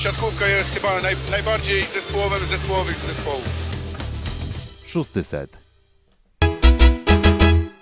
siatkówka 0.00 0.46
jest 0.46 0.74
chyba 0.74 1.00
naj, 1.00 1.16
najbardziej 1.30 1.86
zespołowym 1.92 2.44
zespołowych 2.44 2.96
zespołów. 2.96 3.48
Szósty 4.86 5.24
set. 5.24 5.58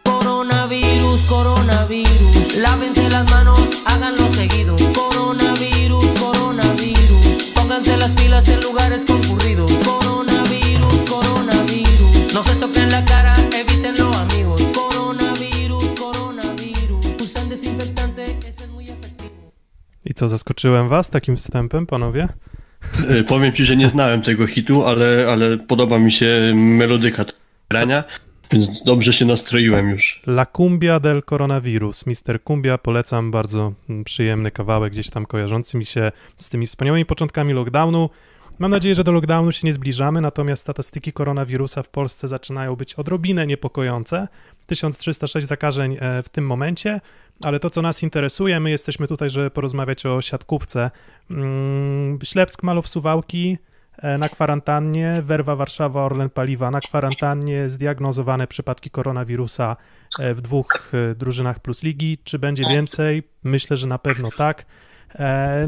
Coronavirus, 0.05 1.21
coronavirus, 1.29 2.57
lávense 2.57 3.09
las 3.11 3.31
manos, 3.31 3.61
háganlo 3.85 4.29
seguido. 4.35 4.77
Coronavirus, 4.95 6.07
coronavirus, 6.21 7.51
pónganse 7.55 7.97
las 7.97 8.11
pilas 8.11 8.49
en 8.49 8.61
lugares 8.61 9.03
concurridos. 9.07 9.71
Coronavirus, 9.85 11.11
coronavirus, 11.11 12.35
no 12.35 12.45
se 12.45 12.55
toquen 12.57 12.91
la 12.91 13.05
cara, 13.05 13.32
I 20.05 20.15
co, 20.15 20.29
zaskoczyłem 20.29 20.89
was 20.89 21.11
takim 21.11 21.37
wstępem, 21.37 21.87
panowie? 21.87 22.29
E, 23.09 23.25
Powiem 23.25 23.53
ci, 23.53 23.65
że 23.65 23.77
nie 23.77 23.89
znałem 23.89 24.23
tego 24.23 24.47
hitu, 24.47 24.85
ale, 24.87 25.27
ale 25.31 25.59
podoba 25.59 25.99
mi 25.99 26.13
się 26.13 26.53
melodyka 26.55 27.25
grania, 27.71 28.05
więc 28.53 28.85
dobrze 28.85 29.13
się 29.13 29.25
nastroiłem 29.25 29.91
już. 29.91 30.23
La 30.27 30.47
Cumbia 30.47 31.01
del 31.01 31.23
Coronavirus. 31.23 32.07
Mister 32.07 32.43
Cumbia, 32.45 32.79
polecam, 32.79 33.31
bardzo 33.31 33.73
przyjemny 34.05 34.51
kawałek, 34.51 34.93
gdzieś 34.93 35.11
tam 35.11 35.27
kojarzący 35.27 35.77
mi 35.77 35.87
się 35.87 36.13
z 36.39 36.49
tymi 36.49 36.67
wspaniałymi 36.67 37.07
początkami 37.07 37.53
lockdownu. 37.53 38.11
Mam 38.59 38.71
nadzieję, 38.71 38.95
że 38.95 39.05
do 39.05 39.13
lockdownu 39.13 39.53
się 39.53 39.67
nie 39.67 39.73
zbliżamy, 39.73 40.21
natomiast 40.21 40.63
statystyki 40.63 41.13
koronawirusa 41.13 41.83
w 41.83 41.89
Polsce 41.89 42.29
zaczynają 42.29 42.77
być 42.77 42.95
odrobinę 42.95 43.47
niepokojące. 43.47 44.29
1306 44.67 45.47
zakażeń 45.47 45.97
e, 46.01 46.23
w 46.23 46.29
tym 46.29 46.47
momencie, 46.47 47.01
ale 47.43 47.61
to, 47.61 47.71
co 47.71 47.83
nas 47.83 48.03
interesuje, 48.03 48.61
my 48.61 48.71
jesteśmy 48.71 49.09
tutaj, 49.09 49.31
żeby 49.31 49.51
porozmawiać 49.51 50.07
o 50.07 50.23
siatkówce. 50.23 50.91
Mm, 51.31 52.19
Ślepsk, 52.25 52.63
Malow, 52.63 52.89
Suwałki 52.89 53.59
e, 53.99 54.19
na 54.19 54.29
kwarantannie, 54.29 55.23
Werwa, 55.25 55.57
Warszawa, 55.57 56.05
Orlen, 56.05 56.31
Paliwa 56.31 56.71
na 56.71 56.81
kwarantannie, 56.81 57.71
zdiagnozowane 57.71 58.47
przypadki 58.47 58.91
koronawirusa 58.91 59.77
e, 60.19 60.35
w 60.35 60.41
dwóch 60.41 60.93
e, 60.95 61.15
drużynach 61.15 61.61
plus 61.61 61.83
ligi. 61.83 62.19
Czy 62.25 62.39
będzie 62.39 62.63
więcej? 62.71 63.23
Myślę, 63.45 63.77
że 63.77 63.87
na 63.87 63.99
pewno 63.99 64.29
tak. 64.37 64.67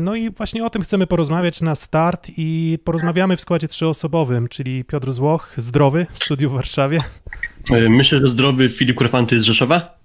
No 0.00 0.14
i 0.14 0.30
właśnie 0.30 0.64
o 0.64 0.70
tym 0.70 0.82
chcemy 0.82 1.06
porozmawiać 1.06 1.62
na 1.62 1.74
start 1.74 2.30
i 2.36 2.78
porozmawiamy 2.84 3.36
w 3.36 3.40
składzie 3.40 3.68
trzyosobowym, 3.68 4.48
czyli 4.48 4.84
Piotr 4.84 5.12
Złoch, 5.12 5.54
zdrowy 5.56 6.06
w 6.12 6.18
studiu 6.18 6.50
w 6.50 6.52
Warszawie. 6.52 7.00
Myślę, 7.88 8.18
że 8.18 8.28
zdrowy 8.28 8.68
Filip 8.68 8.96
Kurfanty 8.96 9.40
z 9.40 9.42
Rzeszowa. 9.42 10.03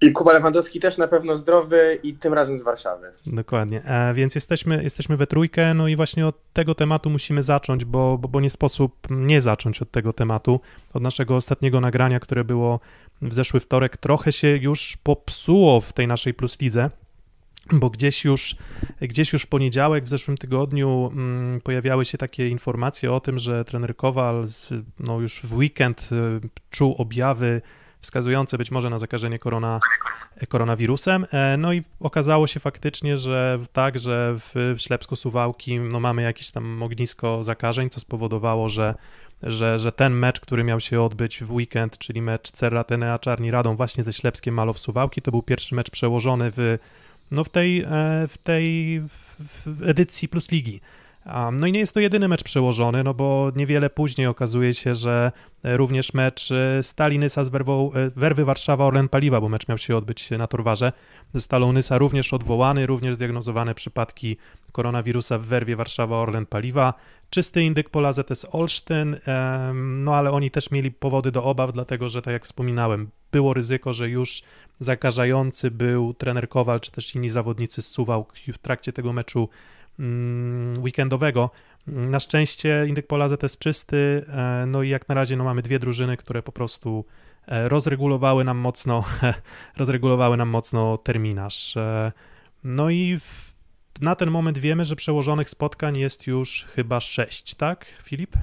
I 0.00 0.12
Kuba 0.12 0.32
Lewandowski 0.32 0.80
też 0.80 0.98
na 0.98 1.08
pewno 1.08 1.36
zdrowy 1.36 1.98
i 2.02 2.14
tym 2.14 2.34
razem 2.34 2.58
z 2.58 2.62
Warszawy. 2.62 3.12
Dokładnie, 3.26 3.82
e, 3.84 4.14
więc 4.14 4.34
jesteśmy, 4.34 4.82
jesteśmy 4.82 5.16
we 5.16 5.26
trójkę, 5.26 5.74
no 5.74 5.88
i 5.88 5.96
właśnie 5.96 6.26
od 6.26 6.52
tego 6.52 6.74
tematu 6.74 7.10
musimy 7.10 7.42
zacząć, 7.42 7.84
bo, 7.84 8.18
bo, 8.18 8.28
bo 8.28 8.40
nie 8.40 8.50
sposób 8.50 8.92
nie 9.10 9.40
zacząć 9.40 9.82
od 9.82 9.90
tego 9.90 10.12
tematu, 10.12 10.60
od 10.94 11.02
naszego 11.02 11.36
ostatniego 11.36 11.80
nagrania, 11.80 12.20
które 12.20 12.44
było 12.44 12.80
w 13.22 13.34
zeszły 13.34 13.60
wtorek, 13.60 13.96
trochę 13.96 14.32
się 14.32 14.48
już 14.48 14.96
popsuło 14.96 15.80
w 15.80 15.92
tej 15.92 16.06
naszej 16.06 16.34
Plus 16.34 16.60
Lidze, 16.60 16.90
bo 17.72 17.90
gdzieś 17.90 18.24
już, 18.24 18.56
gdzieś 19.00 19.32
już 19.32 19.42
w 19.42 19.46
poniedziałek, 19.46 20.04
w 20.04 20.08
zeszłym 20.08 20.36
tygodniu 20.36 21.10
mm, 21.12 21.60
pojawiały 21.60 22.04
się 22.04 22.18
takie 22.18 22.48
informacje 22.48 23.12
o 23.12 23.20
tym, 23.20 23.38
że 23.38 23.64
trener 23.64 23.96
Kowal 23.96 24.46
z, 24.46 24.70
no 25.00 25.20
już 25.20 25.40
w 25.42 25.56
weekend 25.56 26.08
y, 26.12 26.48
czuł 26.70 26.94
objawy 26.98 27.62
wskazujące 28.00 28.58
być 28.58 28.70
może 28.70 28.90
na 28.90 28.98
zakażenie 28.98 29.38
korona, 29.38 29.80
koronawirusem. 30.48 31.26
E, 31.32 31.56
No 31.56 31.72
i 31.72 31.82
okazało 32.00 32.46
się 32.46 32.60
faktycznie, 32.60 33.18
że 33.18 33.58
tak, 33.72 33.98
że 33.98 34.34
w 34.36 34.74
Ślepsku 34.78 35.16
Suwałki 35.16 35.78
no 35.78 36.00
mamy 36.00 36.22
jakieś 36.22 36.50
tam 36.50 36.82
ognisko 36.82 37.44
zakażeń, 37.44 37.90
co 37.90 38.00
spowodowało, 38.00 38.68
że 38.68 38.94
że, 39.42 39.78
że 39.78 39.92
ten 39.92 40.12
mecz, 40.12 40.40
który 40.40 40.64
miał 40.64 40.80
się 40.80 41.02
odbyć 41.02 41.44
w 41.44 41.52
weekend, 41.52 41.98
czyli 41.98 42.22
mecz 42.22 42.50
Cerra 42.50 42.84
Tenea 42.84 43.18
Czarni 43.18 43.50
Radą 43.50 43.76
właśnie 43.76 44.04
ze 44.04 44.12
Ślepskiem 44.12 44.54
Malow 44.54 44.78
Suwałki, 44.78 45.22
to 45.22 45.30
był 45.30 45.42
pierwszy 45.42 45.74
mecz 45.74 45.90
przełożony 45.90 46.52
w, 46.56 46.78
no 47.30 47.44
w 47.44 47.48
tej, 47.48 47.80
e, 47.80 47.86
w 48.28 48.38
tej 48.38 49.00
w 49.66 49.82
edycji 49.82 50.28
Plus 50.28 50.50
Ligi. 50.50 50.80
A, 51.28 51.50
No 51.50 51.66
i 51.66 51.72
nie 51.72 51.80
jest 51.80 51.94
to 51.94 52.00
jedyny 52.00 52.28
mecz 52.28 52.42
przełożony, 52.42 53.04
no 53.04 53.14
bo 53.14 53.50
niewiele 53.56 53.90
później 53.90 54.26
okazuje 54.26 54.74
się, 54.74 54.94
że 54.94 55.32
e, 55.62 55.76
również 55.76 56.14
mecz 56.14 56.50
e, 56.52 56.82
Stali 56.82 57.18
Nysa 57.18 57.44
z 57.44 57.48
Werwą, 57.48 57.92
e, 57.92 58.10
Werwy 58.10 58.44
Warszawa 58.44 58.84
Orlen 58.84 59.08
Paliwa, 59.08 59.40
bo 59.40 59.48
mecz 59.48 59.68
miał 59.68 59.78
się 59.78 59.96
odbyć 59.96 60.30
na 60.30 60.46
Torwarze, 60.46 60.92
ze 61.34 61.40
Stalą 61.40 61.72
Nysa 61.72 61.98
również 61.98 62.32
odwołany, 62.32 62.86
również 62.86 63.14
zdiagnozowane 63.14 63.74
przypadki 63.74 64.36
koronawirusa 64.72 65.38
w 65.38 65.42
Werwie 65.42 65.76
Warszawa 65.76 66.16
Orlen 66.16 66.46
Paliwa, 66.46 66.94
czysty 67.30 67.62
indyk 67.62 67.90
pola 67.90 68.12
ZS 68.12 68.46
Olsztyn, 68.52 69.16
em, 69.26 70.04
no 70.04 70.14
ale 70.14 70.30
oni 70.30 70.50
też 70.50 70.70
mieli 70.70 70.90
powody 70.90 71.32
do 71.32 71.44
obaw, 71.44 71.72
dlatego 71.72 72.08
że 72.08 72.22
tak 72.22 72.32
jak 72.32 72.44
wspominałem, 72.44 73.10
było 73.32 73.54
ryzyko, 73.54 73.92
że 73.92 74.08
już 74.08 74.42
zakażający 74.80 75.70
był 75.70 76.14
trener 76.14 76.48
Kowal, 76.48 76.80
czy 76.80 76.90
też 76.90 77.14
inni 77.14 77.28
zawodnicy 77.28 77.82
z 77.82 77.86
Suwałk 77.86 78.34
w 78.52 78.58
trakcie 78.58 78.92
tego 78.92 79.12
meczu 79.12 79.48
weekendowego. 80.78 81.50
Na 81.86 82.20
szczęście 82.20 82.84
indyk 82.88 83.06
pola 83.06 83.28
ZS 83.28 83.58
czysty, 83.58 84.24
e, 84.28 84.64
no 84.66 84.82
i 84.82 84.88
jak 84.88 85.08
na 85.08 85.14
razie 85.14 85.36
no, 85.36 85.44
mamy 85.44 85.62
dwie 85.62 85.78
drużyny, 85.78 86.16
które 86.16 86.42
po 86.42 86.52
prostu 86.52 87.04
e, 87.46 87.68
rozregulowały 87.68 88.44
nam 88.44 88.58
mocno, 88.58 89.04
rozregulowały 89.76 90.36
nam 90.36 90.48
mocno 90.48 90.98
terminarz. 90.98 91.76
E, 91.76 92.12
No 92.64 92.90
i 92.90 93.18
w, 93.18 93.54
na 94.00 94.14
ten 94.14 94.30
moment 94.30 94.58
wiemy, 94.58 94.84
że 94.84 94.96
przełożonych 94.96 95.50
spotkań 95.50 95.96
jest 95.96 96.26
już 96.26 96.66
chyba 96.74 97.00
sześć, 97.00 97.54
tak, 97.54 97.86
Filip? 98.02 98.36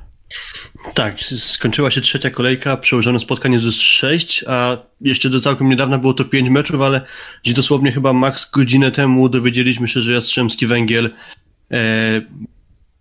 Tak, 0.93 1.15
skończyła 1.37 1.91
się 1.91 2.01
trzecia 2.01 2.29
kolejka, 2.29 2.77
przełożone 2.77 3.19
spotkanie 3.19 3.59
z 3.59 3.73
6, 3.73 4.45
a 4.47 4.77
jeszcze 5.01 5.29
do 5.29 5.41
całkiem 5.41 5.69
niedawna 5.69 5.97
było 5.97 6.13
to 6.13 6.25
5 6.25 6.49
meczów, 6.49 6.81
ale 6.81 7.01
gdzieś 7.43 7.55
dosłownie 7.55 7.91
chyba 7.91 8.13
max 8.13 8.51
godzinę 8.51 8.91
temu 8.91 9.29
dowiedzieliśmy 9.29 9.87
się, 9.87 9.99
że 9.99 10.11
Jastrzębski 10.11 10.67
Węgiel 10.67 11.09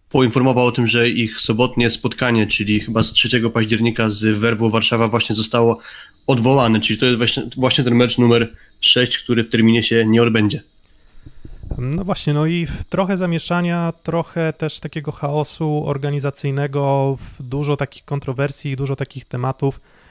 poinformował 0.09 0.67
o 0.67 0.73
tym, 0.73 0.87
że 0.87 1.09
ich 1.09 1.41
sobotnie 1.41 1.91
spotkanie, 1.91 2.47
czyli 2.47 2.81
chyba 2.81 3.03
z 3.03 3.13
3 3.13 3.51
października 3.51 4.11
z 4.11 4.39
Werwą 4.39 4.71
Warszawa 4.71 5.09
właśnie 5.09 5.37
zostało 5.37 5.79
odwołane, 6.27 6.81
czyli 6.81 6.99
to 6.99 7.07
jest 7.07 7.19
właśnie, 7.19 7.43
właśnie 7.57 7.85
ten 7.85 7.95
mecz 7.95 8.19
numer 8.19 8.53
6, 8.81 9.19
który 9.19 9.45
w 9.45 9.51
terminie 9.51 9.83
się 9.83 10.07
nie 10.07 10.23
odbędzie. 10.23 10.63
No 11.79 12.05
właśnie, 12.05 12.35
no 12.35 12.47
i 12.47 12.67
trochę 12.89 13.17
zamieszania, 13.17 13.93
trochę 14.03 14.53
też 14.53 14.81
takiego 14.81 15.13
chaosu 15.13 15.83
organizacyjnego, 15.87 17.19
dużo 17.41 17.77
takich 17.77 18.05
kontrowersji, 18.05 18.77
dużo 18.77 18.97
takich 18.97 19.25
tematów 19.25 19.81
e, 19.81 20.04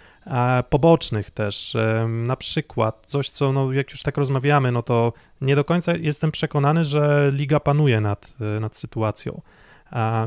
pobocznych 0.70 1.32
też. 1.32 1.78
Na 2.08 2.36
przykład 2.36 3.04
coś, 3.06 3.30
co 3.30 3.52
no, 3.52 3.72
jak 3.72 3.92
już 3.92 4.04
tak 4.04 4.18
rozmawiamy, 4.18 4.72
no 4.72 4.84
to 4.84 5.14
nie 5.42 5.56
do 5.56 5.64
końca 5.64 5.96
jestem 5.96 6.32
przekonany, 6.32 6.84
że 6.84 7.32
liga 7.34 7.60
panuje 7.60 8.02
nad, 8.02 8.34
e, 8.42 8.60
nad 8.60 8.78
sytuacją. 8.78 9.42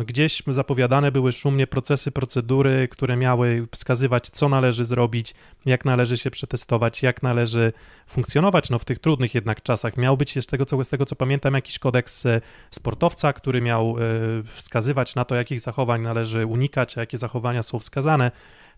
Gdzieś 0.06 0.42
zapowiadane 0.48 1.12
były 1.12 1.32
szumnie 1.32 1.66
procesy, 1.66 2.10
procedury, 2.10 2.88
które 2.88 3.16
miały 3.16 3.68
wskazywać, 3.72 4.30
co 4.30 4.48
należy 4.48 4.84
zrobić, 4.84 5.34
jak 5.66 5.84
należy 5.84 6.16
się 6.16 6.30
przetestować, 6.30 7.02
jak 7.02 7.22
należy 7.22 7.72
funkcjonować 8.06 8.70
no, 8.70 8.78
w 8.78 8.84
tych 8.84 8.98
trudnych 8.98 9.34
jednak 9.34 9.62
czasach. 9.62 9.96
Miał 9.96 10.16
być, 10.16 10.38
z 10.42 10.46
tego, 10.46 10.66
co, 10.66 10.84
z 10.84 10.88
tego 10.88 11.06
co 11.06 11.16
pamiętam, 11.16 11.54
jakiś 11.54 11.78
kodeks 11.78 12.26
e, 12.26 12.40
sportowca, 12.70 13.32
który 13.32 13.60
miał 13.60 13.96
e, 13.98 14.02
wskazywać 14.44 15.14
na 15.14 15.24
to, 15.24 15.34
jakich 15.34 15.60
zachowań 15.60 16.02
należy 16.02 16.46
unikać, 16.46 16.98
a 16.98 17.00
jakie 17.00 17.18
zachowania 17.18 17.62
są 17.62 17.78
wskazane. 17.78 18.30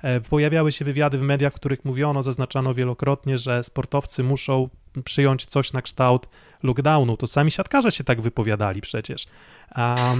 E, 0.03 0.21
Pojawiały 0.21 0.73
się 0.73 0.85
wywiady 0.85 1.19
w 1.19 1.23
mediach, 1.23 1.53
w 1.53 1.57
których 1.57 1.85
mówiono, 1.85 2.23
zaznaczano 2.23 2.75
wielokrotnie, 2.75 3.39
że 3.39 3.65
sportowcy 3.65 4.23
muszą 4.25 4.69
przyjąć 5.05 5.47
coś 5.47 5.73
na 5.73 5.83
kształt 5.83 6.29
lockdownu. 6.63 7.17
To 7.17 7.27
sami 7.27 7.51
siatkarze 7.51 7.91
się 7.91 8.05
tak 8.05 8.21
wypowiadali 8.21 8.81
przecież. 8.81 9.27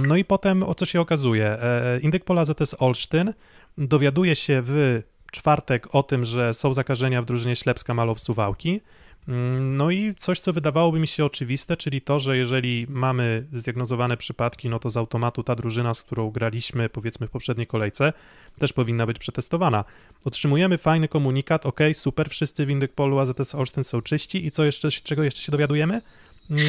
No 0.07 0.15
i 0.15 0.25
potem 0.25 0.63
o 0.63 0.75
co 0.75 0.85
się 0.85 1.01
okazuje? 1.01 1.45
E, 1.45 1.99
Indyk 1.99 2.23
Pola 2.23 2.45
ZS 2.45 2.75
Olsztyn 2.79 3.33
dowiaduje 3.77 4.35
się 4.35 4.61
w 4.65 5.01
czwartek 5.31 5.95
o 5.95 6.03
tym, 6.03 6.25
że 6.25 6.53
są 6.53 6.73
zakażenia 6.73 7.21
w 7.21 7.25
drużynie 7.25 7.55
Ślepska 7.55 7.93
Malow 7.93 8.19
Suwałki. 8.19 8.81
Mm, 9.29 9.77
No 9.77 9.91
i 9.91 10.15
coś, 10.15 10.39
co 10.39 10.53
wydawałoby 10.53 10.99
mi 10.99 11.07
się 11.07 11.25
oczywiste, 11.25 11.77
czyli 11.77 12.01
to, 12.01 12.19
że 12.19 12.37
jeżeli 12.37 12.85
mamy 12.89 13.47
zdiagnozowane 13.53 14.17
przypadki, 14.17 14.69
no 14.69 14.79
to 14.79 14.89
z 14.89 14.97
automatu 14.97 15.43
ta 15.43 15.55
drużyna, 15.55 15.93
z 15.93 16.01
którą 16.03 16.31
graliśmy 16.31 16.89
powiedzmy 16.89 17.27
w 17.27 17.31
poprzedniej 17.31 17.67
kolejce, 17.67 18.13
też 18.59 18.73
powinna 18.73 19.05
być 19.05 19.19
przetestowana. 19.19 19.83
Otrzymujemy 20.25 20.77
fajny 20.77 21.07
komunikat, 21.07 21.65
ok, 21.65 21.79
super, 21.93 22.29
wszyscy 22.29 22.65
w 22.65 22.69
Indykpolu 22.69 23.19
AZS 23.19 23.55
Olsztyn 23.55 23.83
są 23.83 24.01
czyści 24.01 24.45
i 24.45 24.51
co 24.51 24.65
jeszcze, 24.65 24.91
czego 24.91 25.23
jeszcze 25.23 25.41
się 25.41 25.51
dowiadujemy? 25.51 26.01
Mm, 26.49 26.61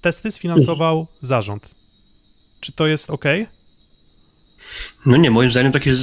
Testy 0.00 0.30
sfinansował 0.30 1.06
zarząd. 1.22 1.70
Czy 2.60 2.72
to 2.72 2.86
jest 2.86 3.10
ok? 3.10 3.24
No 5.06 5.16
nie, 5.16 5.30
moim 5.30 5.50
zdaniem 5.50 5.72
takie, 5.72 5.94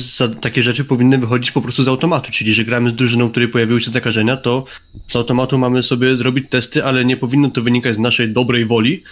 takie 0.42 0.64
rzeczy 0.64 0.86
powinny 0.86 1.18
wychodzić 1.18 1.52
po 1.52 1.62
prostu 1.62 1.84
z 1.84 1.88
automatu, 1.88 2.32
czyli 2.32 2.54
że 2.54 2.66
gramy 2.66 2.90
z 2.90 2.96
drużyną, 2.96 3.30
której 3.30 3.50
pojawiły 3.50 3.82
się 3.82 3.92
zakażenia, 3.92 4.38
to 4.38 4.66
z 5.08 5.16
automatu 5.16 5.58
mamy 5.58 5.84
sobie 5.84 6.18
zrobić 6.18 6.50
testy, 6.50 6.84
ale 6.84 7.06
nie 7.06 7.18
powinno 7.18 7.50
to 7.50 7.62
wynikać 7.62 7.96
z 7.96 8.00
naszej 8.00 8.34
dobrej 8.34 8.66
woli, 8.66 9.04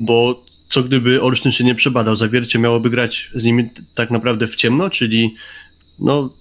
bo 0.00 0.44
co 0.68 0.82
gdyby 0.82 1.22
Olsztyn 1.22 1.52
się 1.52 1.64
nie 1.64 1.74
przebadał? 1.74 2.16
Zawiercie 2.16 2.58
miałoby 2.58 2.90
grać 2.90 3.30
z 3.34 3.44
nimi 3.44 3.68
tak 3.94 4.10
naprawdę 4.10 4.46
w 4.46 4.56
ciemno, 4.56 4.90
czyli 4.90 5.34
no 5.98 6.32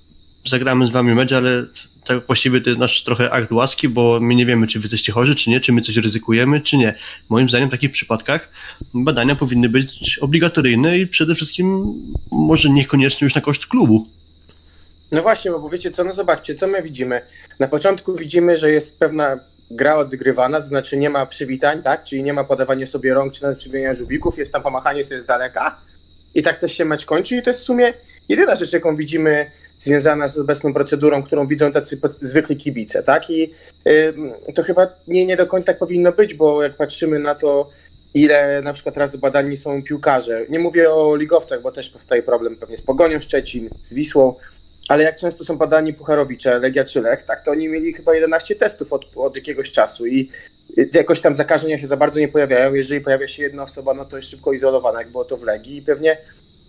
zagramy 0.45 0.87
z 0.87 0.89
wami 0.89 1.15
mecz, 1.15 1.31
ale 1.31 1.65
tak 2.05 2.25
właściwie 2.27 2.61
to 2.61 2.69
jest 2.69 2.79
nasz 2.79 3.03
trochę 3.03 3.31
akt 3.31 3.51
łaski, 3.51 3.89
bo 3.89 4.19
my 4.19 4.35
nie 4.35 4.45
wiemy, 4.45 4.67
czy 4.67 4.79
wy 4.79 4.83
jesteście 4.83 5.11
chorzy, 5.11 5.35
czy 5.35 5.49
nie, 5.49 5.59
czy 5.59 5.73
my 5.73 5.81
coś 5.81 5.97
ryzykujemy, 5.97 6.61
czy 6.61 6.77
nie. 6.77 6.95
Moim 7.29 7.49
zdaniem 7.49 7.69
w 7.69 7.71
takich 7.71 7.91
przypadkach 7.91 8.49
badania 8.93 9.35
powinny 9.35 9.69
być 9.69 10.19
obligatoryjne 10.21 10.97
i 10.97 11.07
przede 11.07 11.35
wszystkim 11.35 11.93
może 12.31 12.69
niekoniecznie 12.69 13.25
już 13.25 13.35
na 13.35 13.41
koszt 13.41 13.67
klubu. 13.67 14.07
No 15.11 15.21
właśnie, 15.21 15.51
bo 15.51 15.69
wiecie 15.69 15.91
co, 15.91 16.03
no 16.03 16.13
zobaczcie, 16.13 16.55
co 16.55 16.67
my 16.67 16.81
widzimy. 16.81 17.21
Na 17.59 17.67
początku 17.67 18.15
widzimy, 18.15 18.57
że 18.57 18.71
jest 18.71 18.99
pewna 18.99 19.39
gra 19.71 19.95
odgrywana, 19.95 20.61
to 20.61 20.67
znaczy 20.67 20.97
nie 20.97 21.09
ma 21.09 21.25
przywitań, 21.25 21.83
tak? 21.83 22.03
Czyli 22.03 22.23
nie 22.23 22.33
ma 22.33 22.43
podawania 22.43 22.87
sobie 22.87 23.13
rąk 23.13 23.33
czy 23.33 23.43
nawet 23.43 23.57
przywijania 23.57 23.93
żubików, 23.93 24.37
jest 24.37 24.51
tam 24.51 24.63
pomachanie 24.63 25.03
sobie 25.03 25.21
z 25.21 25.25
daleka 25.25 25.81
i 26.35 26.43
tak 26.43 26.59
też 26.59 26.71
się 26.71 26.85
mecz 26.85 27.05
kończy 27.05 27.35
i 27.35 27.41
to 27.41 27.49
jest 27.49 27.59
w 27.59 27.63
sumie 27.63 27.93
jedyna 28.29 28.55
rzecz, 28.55 28.73
jaką 28.73 28.95
widzimy 28.95 29.51
związana 29.77 30.27
z 30.27 30.37
obecną 30.37 30.73
procedurą, 30.73 31.23
którą 31.23 31.47
widzą 31.47 31.71
tacy 31.71 31.99
zwykli 32.21 32.57
kibice, 32.57 33.03
tak? 33.03 33.29
I 33.29 33.53
y, 33.87 34.13
to 34.55 34.63
chyba 34.63 34.87
nie, 35.07 35.25
nie 35.25 35.37
do 35.37 35.47
końca 35.47 35.65
tak 35.65 35.77
powinno 35.77 36.11
być, 36.11 36.33
bo 36.33 36.63
jak 36.63 36.75
patrzymy 36.75 37.19
na 37.19 37.35
to, 37.35 37.69
ile 38.13 38.61
na 38.61 38.73
przykład 38.73 38.97
razy 38.97 39.17
badani 39.17 39.57
są 39.57 39.83
piłkarze, 39.83 40.45
nie 40.49 40.59
mówię 40.59 40.93
o 40.93 41.15
ligowcach, 41.15 41.61
bo 41.61 41.71
też 41.71 41.89
powstaje 41.89 42.23
problem 42.23 42.55
pewnie 42.55 42.77
z 42.77 42.81
Pogonią 42.81 43.21
Szczecin, 43.21 43.69
z 43.83 43.93
Wisłą, 43.93 44.35
ale 44.89 45.03
jak 45.03 45.15
często 45.15 45.43
są 45.43 45.57
badani 45.57 45.93
Pucharowicze, 45.93 46.59
Legia 46.59 46.85
czy 46.85 47.01
Lech, 47.01 47.23
tak, 47.23 47.45
to 47.45 47.51
oni 47.51 47.67
mieli 47.67 47.93
chyba 47.93 48.15
11 48.15 48.55
testów 48.55 48.93
od, 48.93 49.05
od 49.15 49.35
jakiegoś 49.35 49.71
czasu 49.71 50.07
i 50.07 50.29
jakoś 50.93 51.21
tam 51.21 51.35
zakażenia 51.35 51.79
się 51.79 51.87
za 51.87 51.97
bardzo 51.97 52.19
nie 52.19 52.27
pojawiają. 52.27 52.73
Jeżeli 52.73 53.01
pojawia 53.01 53.27
się 53.27 53.43
jedna 53.43 53.63
osoba, 53.63 53.93
no 53.93 54.05
to 54.05 54.15
jest 54.15 54.29
szybko 54.29 54.53
izolowana, 54.53 54.99
jak 54.99 55.11
było 55.11 55.25
to 55.25 55.37
w 55.37 55.43
Legii 55.43 55.77
i 55.77 55.81
pewnie 55.81 56.17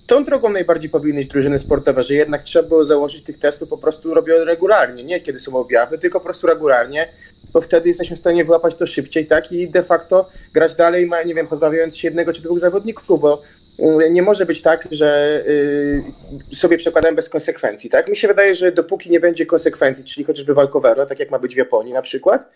tą 0.07 0.25
drogą 0.25 0.49
najbardziej 0.49 0.91
powinny 0.91 1.21
iść 1.21 1.31
drużyny 1.31 1.59
sportowe, 1.59 2.03
że 2.03 2.15
jednak 2.15 2.43
trzeba 2.43 2.69
było 2.69 2.85
założyć 2.85 3.23
tych 3.23 3.39
testów 3.39 3.69
po 3.69 3.79
prostu 3.79 4.15
robią 4.15 4.45
regularnie, 4.45 5.05
nie 5.05 5.21
kiedy 5.21 5.39
są 5.39 5.57
objawy, 5.57 5.99
tylko 5.99 6.21
po 6.21 6.25
prostu 6.25 6.47
regularnie, 6.47 7.09
bo 7.53 7.61
wtedy 7.61 7.89
jesteśmy 7.89 8.17
w 8.17 8.19
stanie 8.19 8.45
wyłapać 8.45 8.75
to 8.75 8.87
szybciej, 8.87 9.27
tak, 9.27 9.53
i 9.53 9.69
de 9.69 9.83
facto 9.83 10.29
grać 10.53 10.75
dalej, 10.75 11.11
nie 11.27 11.35
wiem, 11.35 11.47
pozbawiając 11.47 11.97
się 11.97 12.09
jednego 12.09 12.33
czy 12.33 12.43
dwóch 12.43 12.59
zawodników, 12.59 13.21
bo 13.21 13.43
y, 13.79 14.11
nie 14.11 14.23
może 14.23 14.47
być 14.47 14.63
tak, 14.63 14.89
że 14.91 15.43
y, 15.47 16.57
sobie 16.57 16.79
przekładamy 16.79 17.17
bez 17.17 17.29
konsekwencji, 17.29 17.91
tak? 17.91 18.09
Mi 18.09 18.17
się 18.17 18.29
wydaje, 18.29 18.55
że 18.55 18.73
dopóki 18.73 19.11
nie 19.11 19.21
będzie 19.21 19.47
konsekwencji, 19.47 20.05
czyli 20.05 20.25
chociażby 20.25 20.55
walkowero, 20.55 21.07
tak 21.07 21.19
jak 21.19 21.31
ma 21.31 21.39
być 21.39 21.55
w 21.55 21.59
Japonii 21.59 21.93
na 21.93 22.03
przykład, 22.03 22.51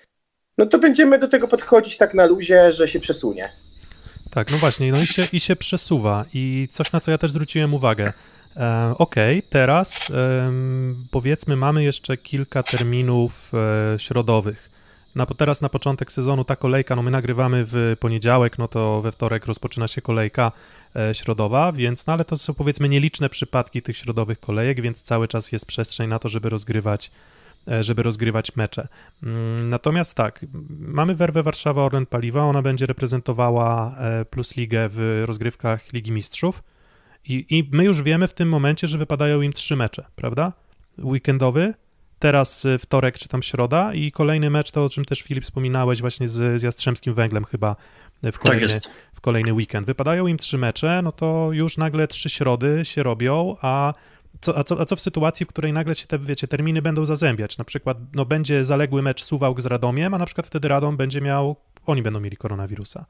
no 0.59 0.67
to 0.67 0.79
będziemy 0.79 1.19
do 1.19 1.29
tego 1.29 1.49
podchodzić 1.49 1.97
tak 1.97 2.15
na 2.15 2.27
luzie, 2.27 2.73
że 2.73 2.89
się 2.89 3.01
przesunie. 3.01 3.53
Tak, 4.31 4.51
no 4.51 4.59
właśnie, 4.59 4.93
no 4.93 5.03
i 5.03 5.07
się, 5.07 5.29
i 5.33 5.41
się 5.41 5.57
przesuwa. 5.57 6.25
I 6.35 6.69
coś, 6.71 6.93
na 6.93 7.01
co 7.01 7.11
ja 7.11 7.19
też 7.19 7.31
zwróciłem 7.31 7.75
uwagę. 7.75 8.13
E, 8.57 8.95
Okej, 8.99 9.39
okay, 9.39 9.51
teraz 9.51 10.11
e, 10.11 10.53
powiedzmy, 11.11 11.57
mamy 11.57 11.85
jeszcze 11.85 12.17
kilka 12.17 12.63
terminów 12.63 13.53
e, 13.95 13.99
środowych. 13.99 14.71
Na, 15.15 15.27
teraz 15.27 15.61
na 15.61 15.69
początek 15.69 16.13
sezonu 16.13 16.45
ta 16.45 16.57
kolejka, 16.57 16.97
no 16.97 17.03
my 17.03 17.11
nagrywamy 17.11 17.65
w 17.67 17.97
poniedziałek, 18.01 18.59
no 18.59 18.69
to 18.69 19.01
we 19.01 19.13
wtorek 19.13 19.47
rozpoczyna 19.47 19.89
się 19.89 20.03
kolejka 20.03 20.53
e, 20.97 21.15
środowa, 21.15 21.73
więc 21.73 22.07
no 22.07 22.13
ale 22.13 22.25
to 22.25 22.39
są 22.39 22.55
powiedzmy 22.55 22.89
nieliczne 22.89 23.29
przypadki 23.29 23.83
tych 23.83 23.97
środowych 23.97 24.41
kolejek, 24.41 24.81
więc 24.81 25.03
cały 25.03 25.29
czas 25.29 25.53
jest 25.53 25.67
przestrzeń 25.67 26.09
na 26.09 26.19
to, 26.19 26.29
żeby 26.29 26.49
rozgrywać 26.49 27.11
żeby 27.81 28.03
rozgrywać 28.03 28.57
mecze. 28.57 28.89
Mm, 29.23 29.69
natomiast 29.69 30.15
tak, 30.15 30.47
mamy 30.71 31.15
werwę 31.15 31.43
Warszawa 31.43 31.85
Orlen 31.85 32.07
Paliwa, 32.07 32.43
ona 32.43 32.63
będzie 32.63 32.87
reprezentowała 32.87 33.95
e, 33.99 34.25
Plus 34.25 34.57
Ligę 34.57 34.89
w 34.89 35.23
rozgrywkach 35.27 35.93
Ligi 35.93 36.13
Mistrzów 36.13 36.63
i, 37.25 37.47
i 37.59 37.69
my 37.73 37.85
już 37.85 38.03
wiemy 38.03 38.29
w 38.29 38.35
tym 38.35 38.49
momencie, 38.49 38.87
że 38.87 38.99
wypadają 38.99 39.41
im 39.43 39.53
trzy 39.53 39.77
mecze, 39.77 40.07
prawda? 40.17 40.53
Weekendowy, 40.99 41.75
teraz 42.19 42.65
e, 42.65 42.79
wtorek 42.79 43.19
czy 43.19 43.29
tam 43.29 43.43
środa 43.43 43.95
i 43.95 44.13
kolejny 44.13 44.51
mecz, 44.51 44.71
to 44.71 44.85
o 44.85 44.89
czym 44.89 45.05
też 45.05 45.21
Filip 45.21 45.45
wspominałeś 45.45 46.01
właśnie 46.01 46.29
z, 46.29 46.61
z 46.61 46.63
Jastrzębskim 46.63 47.15
Węglem 47.15 47.45
chyba 47.45 47.77
w 48.23 48.25
tak 48.25 48.39
kolejny, 48.39 48.69
tak 48.69 48.83
w 49.15 49.21
kolejny 49.21 49.53
weekend. 49.53 49.87
Wypadają 49.87 50.27
im 50.27 50.37
trzy 50.37 50.59
mecze, 50.59 51.01
no 51.03 51.13
to 51.13 51.49
już 51.53 51.77
nagle 51.77 52.09
trzy 52.09 52.31
środy 52.31 52.85
się 52.85 53.03
robią, 53.03 53.57
a 53.63 53.95
co, 54.41 54.59
a, 54.59 54.65
co, 54.65 54.81
a 54.81 54.85
co 54.85 54.97
w 54.97 55.01
sytuacji, 55.01 55.47
w 55.47 55.49
której 55.49 55.73
nagle 55.73 55.95
się 55.95 56.07
te, 56.07 56.19
wiecie, 56.19 56.49
terminy 56.49 56.83
będą 56.83 57.05
zazębiać? 57.05 57.59
Na 57.59 57.65
przykład 57.65 57.99
no, 58.15 58.25
będzie 58.25 58.65
zaległy 58.65 59.03
mecz 59.03 59.25
Suwałk 59.25 59.61
z 59.61 59.67
Radomiem, 59.67 60.15
a 60.15 60.19
na 60.19 60.27
przykład 60.27 60.47
wtedy 60.47 60.69
Radom 60.69 60.97
będzie 60.97 61.21
miał, 61.21 61.57
oni 61.87 62.03
będą 62.03 62.21
mieli 62.21 62.37
koronawirusa. 62.37 63.07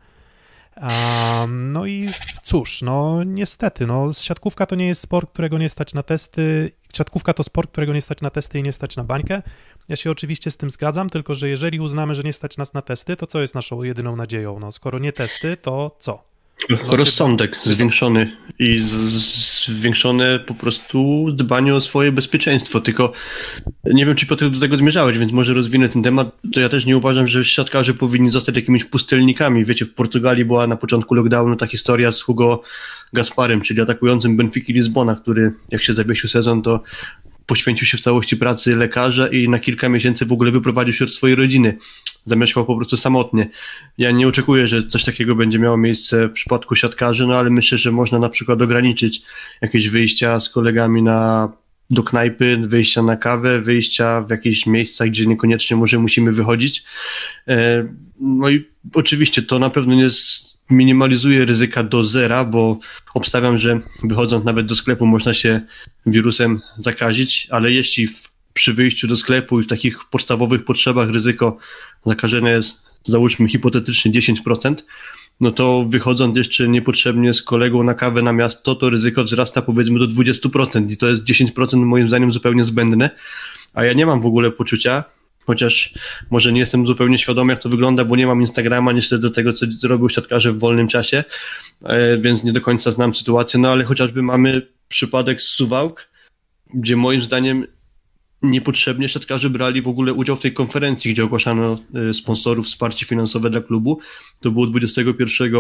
Um, 0.77 1.73
no 1.73 1.87
i 1.87 2.09
cóż, 2.43 2.83
no 2.83 3.25
niestety, 3.25 3.87
no 3.87 4.13
siatkówka 4.13 4.67
to 4.67 4.75
nie 4.75 4.87
jest 4.87 5.01
sport, 5.01 5.31
którego 5.31 5.59
nie 5.59 5.69
stać 5.69 5.95
na 5.95 6.03
testy. 6.03 6.71
Siatkówka 6.95 7.33
to 7.33 7.43
sport, 7.43 7.71
którego 7.71 7.93
nie 7.93 8.01
stać 8.01 8.21
na 8.21 8.31
testy 8.31 8.59
i 8.59 8.63
nie 8.63 8.73
stać 8.73 8.97
na 8.97 9.05
bańkę. 9.05 9.43
Ja 9.89 9.97
się 9.97 10.11
oczywiście 10.11 10.51
z 10.51 10.57
tym 10.57 10.71
zgadzam, 10.71 11.11
tylko 11.11 11.35
że 11.35 11.49
jeżeli 11.49 11.81
uznamy, 11.81 12.15
że 12.15 12.23
nie 12.23 12.33
stać 12.33 12.57
nas 12.57 12.75
na 12.75 12.83
testy, 12.83 13.17
to 13.17 13.27
co 13.27 13.41
jest 13.41 13.55
naszą 13.55 13.83
jedyną 13.83 14.17
nadzieją? 14.17 14.59
No 14.61 14.73
skoro 14.73 14.99
nie 14.99 15.13
testy, 15.13 15.57
to 15.57 15.97
co? 16.01 16.30
Rozsądek 16.89 17.59
zwiększony 17.63 18.37
i 18.59 18.83
zwiększone 19.67 20.39
po 20.39 20.55
prostu 20.55 21.27
dbanie 21.33 21.75
o 21.75 21.81
swoje 21.81 22.13
bezpieczeństwo. 22.13 22.81
Tylko 22.81 23.13
nie 23.85 24.07
wiem, 24.07 24.15
czy 24.15 24.27
Piotr 24.27 24.51
do 24.51 24.61
tego 24.61 24.77
zmierzałeś, 24.77 25.19
więc 25.19 25.33
może 25.33 25.55
rozwinę 25.55 25.89
ten 25.89 26.03
temat. 26.03 26.37
To 26.53 26.61
ja 26.61 26.69
też 26.69 26.87
nie 26.87 26.97
uważam, 26.97 27.29
że 27.29 27.45
siatkarze 27.45 27.95
powinni 27.95 28.31
zostać 28.31 28.57
jakimiś 28.57 28.85
pustelnikami. 28.85 29.65
Wiecie, 29.65 29.85
w 29.85 29.95
Portugalii 29.95 30.45
była 30.45 30.67
na 30.67 30.77
początku 30.77 31.15
lockdownu 31.15 31.57
ta 31.57 31.67
historia 31.67 32.13
z 32.13 32.23
Hugo 32.23 32.63
Gasparem, 33.13 33.61
czyli 33.61 33.81
atakującym 33.81 34.37
Benfica 34.37 34.73
Lizbona, 34.73 35.17
który 35.17 35.53
jak 35.71 35.83
się 35.83 35.93
zawiesił 35.93 36.29
sezon, 36.29 36.63
to 36.63 36.83
poświęcił 37.47 37.87
się 37.87 37.99
w 37.99 38.01
całości 38.01 38.37
pracy 38.37 38.77
lekarza 38.77 39.29
i 39.29 39.49
na 39.49 39.59
kilka 39.59 39.89
miesięcy 39.89 40.27
w 40.27 40.33
ogóle 40.33 40.51
wyprowadził 40.51 40.95
się 40.95 41.05
od 41.05 41.11
swojej 41.11 41.37
rodziny 41.37 41.79
zamieszkał 42.27 42.67
po 42.67 42.77
prostu 42.77 42.97
samotnie. 42.97 43.49
Ja 43.99 44.11
nie 44.11 44.29
oczekuję, 44.29 44.69
że 44.69 44.83
coś 44.83 45.05
takiego 45.05 45.35
będzie 45.35 45.59
miało 45.59 45.77
miejsce 45.77 46.29
w 46.29 46.33
przypadku 46.33 46.77
siatkarzy, 46.77 47.27
no 47.27 47.35
ale 47.35 47.51
myślę, 47.51 47.79
że 47.79 47.93
można 47.93 48.19
na 48.19 48.29
przykład 48.29 48.63
ograniczyć 48.63 49.23
jakieś 49.61 49.89
wyjścia 49.89 50.41
z 50.41 50.49
kolegami 50.49 51.03
na 51.03 51.53
do 51.91 52.03
knajpy, 52.03 52.63
wyjścia 52.63 53.03
na 53.03 53.17
kawę, 53.17 53.61
wyjścia 53.61 54.23
w 54.23 54.31
jakieś 54.31 54.67
miejsca, 54.67 55.07
gdzie 55.07 55.27
niekoniecznie 55.27 55.77
może 55.77 55.99
musimy 55.99 56.33
wychodzić. 56.33 56.85
E, 57.49 57.87
no 58.21 58.49
i 58.49 58.65
oczywiście 58.95 59.43
to 59.43 59.59
na 59.59 59.71
pewno 59.71 59.95
nie 59.95 60.09
minimalizuje 60.71 61.45
ryzyka 61.45 61.83
do 61.83 62.05
zera, 62.05 62.45
bo 62.45 62.79
obstawiam, 63.15 63.59
że 63.59 63.81
wychodząc 64.03 64.45
nawet 64.45 64.67
do 64.67 64.75
sklepu 64.75 65.07
można 65.07 65.35
się 65.35 65.61
wirusem 66.07 66.61
zakazić, 66.79 67.47
ale 67.51 67.73
jeśli 67.73 68.09
przy 68.61 68.75
wyjściu 68.75 69.09
do 69.09 69.17
sklepu 69.17 69.61
i 69.61 69.63
w 69.63 69.67
takich 69.67 70.05
podstawowych 70.11 70.65
potrzebach 70.65 71.11
ryzyko 71.11 71.57
zakażenia 72.07 72.51
jest 72.51 72.83
załóżmy 73.05 73.49
hipotetycznie 73.49 74.13
10%, 74.13 74.75
no 75.41 75.51
to 75.51 75.87
wychodząc 75.89 76.37
jeszcze 76.37 76.69
niepotrzebnie 76.69 77.35
z 77.35 77.43
kolegą 77.43 77.83
na 77.83 77.95
kawę 77.95 78.23
na 78.23 78.33
miasto, 78.33 78.75
to 78.75 78.91
ryzyko 78.91 79.25
wzrasta 79.25 79.63
powiedzmy 79.63 79.99
do 79.99 80.07
20% 80.07 80.91
i 80.91 80.97
to 80.97 81.09
jest 81.09 81.23
10% 81.23 81.77
moim 81.77 82.09
zdaniem 82.09 82.33
zupełnie 82.33 82.65
zbędne, 82.65 83.11
a 83.75 83.85
ja 83.85 83.93
nie 83.93 84.07
mam 84.07 84.21
w 84.21 84.27
ogóle 84.27 84.51
poczucia, 84.51 85.05
chociaż 85.47 85.95
może 86.31 86.53
nie 86.53 86.61
jestem 86.61 86.87
zupełnie 86.87 87.19
świadomy 87.19 87.53
jak 87.53 87.63
to 87.63 87.69
wygląda, 87.69 88.05
bo 88.05 88.17
nie 88.17 88.27
mam 88.27 88.41
Instagrama, 88.41 88.93
nie 88.93 89.03
śledzę 89.03 89.31
tego, 89.31 89.53
co 89.53 89.67
robią 89.83 90.09
siatkarze 90.09 90.53
w 90.53 90.59
wolnym 90.59 90.89
czasie, 90.89 91.25
e, 91.85 92.19
więc 92.19 92.45
nie 92.45 92.53
do 92.53 92.61
końca 92.61 92.91
znam 92.91 93.15
sytuację, 93.15 93.61
no 93.61 93.69
ale 93.69 93.85
chociażby 93.85 94.23
mamy 94.23 94.63
przypadek 94.89 95.43
z 95.43 95.47
Suwałk, 95.47 96.09
gdzie 96.75 96.97
moim 96.97 97.23
zdaniem 97.23 97.67
niepotrzebnie 98.43 99.09
siatkarze 99.09 99.51
brali 99.51 99.83
w 99.83 99.89
ogóle 99.89 100.13
udział 100.13 100.37
w 100.37 100.41
tej 100.41 100.53
konferencji, 100.53 101.13
gdzie 101.13 101.25
ogłaszano 101.25 101.79
e, 101.95 102.15
sponsorów 102.15 102.67
wsparcie 102.67 103.07
finansowe 103.07 103.51
dla 103.51 103.61
klubu. 103.61 104.01
To 104.41 104.51
było 104.51 104.67
21 104.67 105.55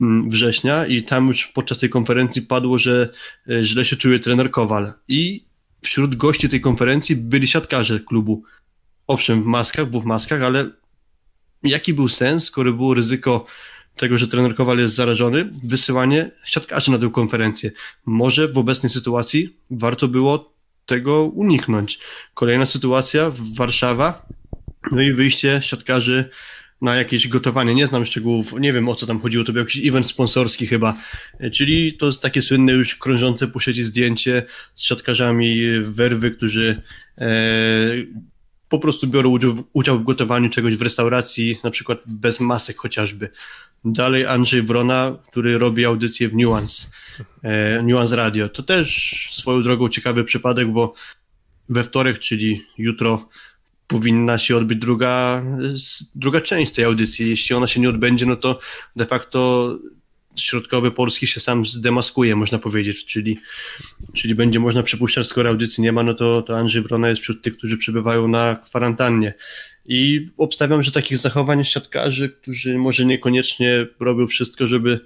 mm, 0.00 0.30
września 0.30 0.86
i 0.86 1.02
tam 1.02 1.26
już 1.26 1.46
podczas 1.46 1.78
tej 1.78 1.90
konferencji 1.90 2.42
padło, 2.42 2.78
że 2.78 3.12
e, 3.50 3.64
źle 3.64 3.84
się 3.84 3.96
czuje 3.96 4.18
trener 4.20 4.50
Kowal. 4.50 4.92
I 5.08 5.44
wśród 5.82 6.16
gości 6.16 6.48
tej 6.48 6.60
konferencji 6.60 7.16
byli 7.16 7.46
siatkarze 7.46 8.00
klubu. 8.00 8.42
Owszem, 9.06 9.42
w 9.42 9.46
maskach, 9.46 9.90
bo 9.90 10.00
w 10.00 10.04
maskach, 10.04 10.42
ale 10.42 10.70
jaki 11.62 11.94
był 11.94 12.08
sens, 12.08 12.44
skoro 12.44 12.72
było 12.72 12.94
ryzyko 12.94 13.46
tego, 13.96 14.18
że 14.18 14.28
trener 14.28 14.54
Kowal 14.54 14.78
jest 14.78 14.94
zarażony, 14.94 15.50
wysyłanie 15.64 16.30
siatkarzy 16.44 16.90
na 16.90 16.98
tę 16.98 17.10
konferencję? 17.10 17.70
Może 18.06 18.48
w 18.48 18.58
obecnej 18.58 18.90
sytuacji 18.90 19.56
warto 19.70 20.08
było 20.08 20.53
tego 20.86 21.24
uniknąć. 21.24 21.98
Kolejna 22.34 22.66
sytuacja, 22.66 23.32
Warszawa, 23.54 24.26
no 24.92 25.02
i 25.02 25.12
wyjście 25.12 25.60
siatkarzy 25.62 26.30
na 26.80 26.96
jakieś 26.96 27.28
gotowanie. 27.28 27.74
Nie 27.74 27.86
znam 27.86 28.06
szczegółów, 28.06 28.52
nie 28.60 28.72
wiem 28.72 28.88
o 28.88 28.94
co 28.94 29.06
tam 29.06 29.20
chodziło, 29.20 29.44
to 29.44 29.52
był 29.52 29.62
jakiś 29.62 29.88
event 29.88 30.06
sponsorski 30.06 30.66
chyba. 30.66 30.96
Czyli 31.52 31.92
to 31.92 32.06
jest 32.06 32.20
takie 32.20 32.42
słynne 32.42 32.72
już 32.72 32.96
krążące 32.96 33.48
po 33.48 33.60
sieci 33.60 33.84
zdjęcie 33.84 34.46
z 34.74 34.82
siatkarzami 34.82 35.60
werwy, 35.80 36.30
którzy 36.30 36.82
e, 37.18 37.26
po 38.68 38.78
prostu 38.78 39.06
biorą 39.06 39.30
udział 39.30 39.52
w, 39.52 39.64
udział 39.72 39.98
w 39.98 40.04
gotowaniu 40.04 40.50
czegoś 40.50 40.76
w 40.76 40.82
restauracji, 40.82 41.58
na 41.64 41.70
przykład 41.70 41.98
bez 42.06 42.40
masek 42.40 42.76
chociażby. 42.76 43.28
Dalej 43.84 44.26
Andrzej 44.26 44.62
Wrona, 44.62 45.16
który 45.30 45.58
robi 45.58 45.84
audycję 45.84 46.28
w 46.28 46.34
Nuance, 46.34 46.88
e, 47.42 47.82
Nuance 47.82 48.16
Radio. 48.16 48.48
To 48.48 48.62
też 48.62 49.28
swoją 49.32 49.62
drogą 49.62 49.88
ciekawy 49.88 50.24
przypadek, 50.24 50.68
bo 50.68 50.94
we 51.68 51.84
wtorek, 51.84 52.18
czyli 52.18 52.66
jutro, 52.78 53.28
powinna 53.86 54.38
się 54.38 54.56
odbyć 54.56 54.78
druga, 54.78 55.42
druga 56.14 56.40
część 56.40 56.72
tej 56.72 56.84
audycji. 56.84 57.30
Jeśli 57.30 57.54
ona 57.56 57.66
się 57.66 57.80
nie 57.80 57.88
odbędzie, 57.88 58.26
no 58.26 58.36
to 58.36 58.60
de 58.96 59.06
facto 59.06 59.70
środkowy 60.36 60.90
Polski 60.90 61.26
się 61.26 61.40
sam 61.40 61.66
zdemaskuje, 61.66 62.36
można 62.36 62.58
powiedzieć, 62.58 63.06
czyli, 63.06 63.38
czyli 64.14 64.34
będzie 64.34 64.60
można 64.60 64.82
przypuszczać, 64.82 65.26
skoro 65.26 65.50
audycji 65.50 65.82
nie 65.82 65.92
ma, 65.92 66.02
no 66.02 66.14
to, 66.14 66.42
to 66.42 66.58
Andrzej 66.58 66.82
Wrona 66.82 67.08
jest 67.08 67.22
wśród 67.22 67.42
tych, 67.42 67.56
którzy 67.56 67.78
przebywają 67.78 68.28
na 68.28 68.56
kwarantannie. 68.56 69.34
I 69.86 70.28
obstawiam, 70.36 70.82
że 70.82 70.92
takich 70.92 71.18
zachowań 71.18 71.64
siatkarzy, 71.64 72.28
którzy 72.28 72.78
może 72.78 73.04
niekoniecznie 73.04 73.86
robią 74.00 74.26
wszystko, 74.26 74.66
żeby 74.66 75.00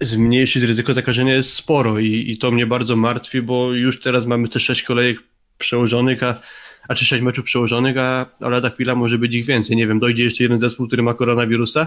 zmniejszyć 0.00 0.62
ryzyko 0.62 0.94
zakażenia 0.94 1.34
jest 1.34 1.52
sporo 1.52 1.98
i, 1.98 2.30
i 2.30 2.38
to 2.38 2.50
mnie 2.50 2.66
bardzo 2.66 2.96
martwi, 2.96 3.42
bo 3.42 3.72
już 3.72 4.00
teraz 4.00 4.26
mamy 4.26 4.48
te 4.48 4.60
sześć 4.60 4.82
kolejek 4.82 5.18
przełożonych, 5.58 6.22
a, 6.22 6.40
a 6.88 6.94
czy 6.94 7.04
sześć 7.04 7.22
meczów 7.22 7.44
przełożonych, 7.44 7.98
a, 7.98 8.26
a 8.40 8.48
lada 8.48 8.70
chwila 8.70 8.94
może 8.94 9.18
być 9.18 9.34
ich 9.34 9.46
więcej. 9.46 9.76
Nie 9.76 9.86
wiem, 9.86 9.98
dojdzie 9.98 10.24
jeszcze 10.24 10.42
jeden 10.42 10.60
zespół, 10.60 10.86
który 10.86 11.02
ma 11.02 11.14
koronawirusa 11.14 11.86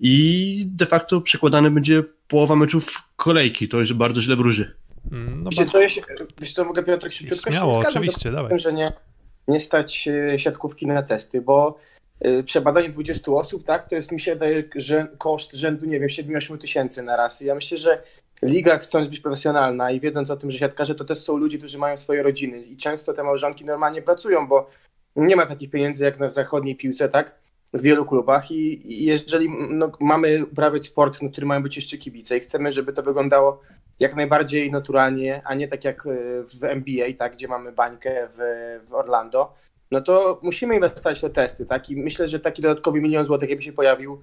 i 0.00 0.64
de 0.66 0.86
facto 0.86 1.20
przekładane 1.20 1.70
będzie 1.70 2.02
połowa 2.28 2.56
meczów 2.56 3.02
kolejki. 3.16 3.68
To 3.68 3.78
już 3.78 3.92
bardzo 3.92 4.20
źle 4.20 4.36
wróży. 4.36 4.76
Mm, 5.12 5.42
no, 5.42 5.50
wiesz, 5.50 5.70
co, 5.70 5.80
ja 5.80 5.88
się, 5.88 6.02
wiesz 6.40 6.52
co, 6.52 6.64
mogę 6.64 6.82
Piotrek 6.82 7.12
szybciutko 7.12 7.50
Śmiało, 7.50 7.82
się 7.82 7.88
oczywiście, 7.88 8.32
dawaj. 8.32 8.60
że 8.60 8.72
nie, 8.72 8.92
nie 9.48 9.60
stać 9.60 10.08
e, 10.08 10.38
siatkówki 10.38 10.86
na 10.86 11.02
testy, 11.02 11.40
bo 11.40 11.78
y, 12.26 12.42
przebadanie 12.44 12.88
20 12.88 13.32
osób, 13.32 13.64
tak, 13.64 13.88
to 13.88 13.94
jest 13.96 14.12
mi 14.12 14.20
się 14.20 14.32
wydaje, 14.32 14.64
że 14.76 15.08
koszt 15.18 15.52
rzędu, 15.52 15.86
nie 15.86 16.00
wiem, 16.00 16.08
7-8 16.08 16.58
tysięcy 16.58 17.02
na 17.02 17.16
raz. 17.16 17.42
I 17.42 17.46
ja 17.46 17.54
myślę, 17.54 17.78
że 17.78 18.02
liga 18.42 18.78
chcąc 18.78 19.08
być 19.08 19.20
profesjonalna 19.20 19.90
i 19.90 20.00
wiedząc 20.00 20.30
o 20.30 20.36
tym, 20.36 20.50
że 20.50 20.58
siatkarze 20.58 20.94
to 20.94 21.04
też 21.04 21.18
są 21.18 21.36
ludzie, 21.36 21.58
którzy 21.58 21.78
mają 21.78 21.96
swoje 21.96 22.22
rodziny 22.22 22.62
i 22.62 22.76
często 22.76 23.12
te 23.12 23.22
małżonki 23.22 23.64
normalnie 23.64 24.02
pracują, 24.02 24.48
bo 24.48 24.70
nie 25.16 25.36
ma 25.36 25.46
takich 25.46 25.70
pieniędzy 25.70 26.04
jak 26.04 26.18
na 26.18 26.30
zachodniej 26.30 26.76
piłce, 26.76 27.08
tak, 27.08 27.34
w 27.72 27.82
wielu 27.82 28.04
klubach 28.04 28.50
i, 28.50 28.92
i 28.92 29.04
jeżeli 29.04 29.50
no, 29.70 29.92
mamy 30.00 30.44
uprawiać 30.44 30.86
sport, 30.86 31.22
no, 31.22 31.30
który 31.30 31.46
mają 31.46 31.62
być 31.62 31.76
jeszcze 31.76 31.98
kibice 31.98 32.36
i 32.36 32.40
chcemy, 32.40 32.72
żeby 32.72 32.92
to 32.92 33.02
wyglądało 33.02 33.60
jak 34.00 34.16
najbardziej 34.16 34.70
naturalnie, 34.70 35.42
a 35.44 35.54
nie 35.54 35.68
tak 35.68 35.84
jak 35.84 36.06
e, 36.06 36.10
w 36.60 36.64
NBA, 36.64 37.06
tak, 37.18 37.32
gdzie 37.32 37.48
mamy 37.48 37.72
bańkę 37.72 38.28
w, 38.36 38.40
w 38.88 38.94
Orlando, 38.94 39.54
no 39.90 40.00
to 40.00 40.40
musimy 40.42 40.74
inwestować 40.74 41.18
w 41.18 41.20
te 41.20 41.30
testy, 41.30 41.66
tak? 41.66 41.90
I 41.90 41.96
myślę, 41.96 42.28
że 42.28 42.40
taki 42.40 42.62
dodatkowy 42.62 43.00
milion 43.00 43.24
złotych, 43.24 43.50
jakby 43.50 43.64
się 43.64 43.72
pojawił 43.72 44.20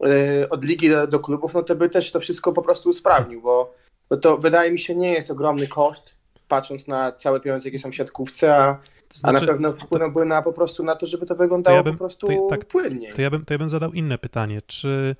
yy, 0.00 0.48
od 0.50 0.64
ligi 0.64 0.90
do, 0.90 1.06
do, 1.06 1.20
klubów, 1.20 1.54
no 1.54 1.62
to 1.62 1.76
by 1.76 1.88
też 1.88 2.12
to 2.12 2.20
wszystko 2.20 2.52
po 2.52 2.62
prostu 2.62 2.88
usprawnił, 2.88 3.42
bo, 3.42 3.74
bo 4.10 4.16
to 4.16 4.38
wydaje 4.38 4.70
mi 4.70 4.78
się 4.78 4.94
nie 4.94 5.12
jest 5.12 5.30
ogromny 5.30 5.68
koszt, 5.68 6.10
patrząc 6.48 6.86
na 6.86 7.12
całe 7.12 7.40
pieniądze, 7.40 7.68
jakie 7.68 7.78
są 7.78 7.90
w 7.90 7.94
siatkówce, 7.94 8.56
a, 8.56 8.78
to 9.08 9.18
znaczy, 9.18 9.22
a 9.22 9.32
na 9.32 9.38
znaczy, 9.38 9.52
pewno 9.52 9.72
wpłynąłby 9.72 10.24
na 10.24 10.42
po 10.42 10.52
prostu 10.52 10.82
na 10.82 10.96
to, 10.96 11.06
żeby 11.06 11.26
to 11.26 11.34
wyglądało 11.34 11.74
to 11.74 11.78
ja 11.78 11.82
bym, 11.82 11.92
po 11.92 11.98
prostu 11.98 12.26
to, 12.26 12.46
tak, 12.50 12.64
płynnie. 12.64 13.12
To 13.12 13.22
ja, 13.22 13.30
bym, 13.30 13.44
to 13.44 13.54
ja 13.54 13.58
bym 13.58 13.68
zadał 13.68 13.92
inne 13.92 14.18
pytanie, 14.18 14.62
czy, 14.66 15.16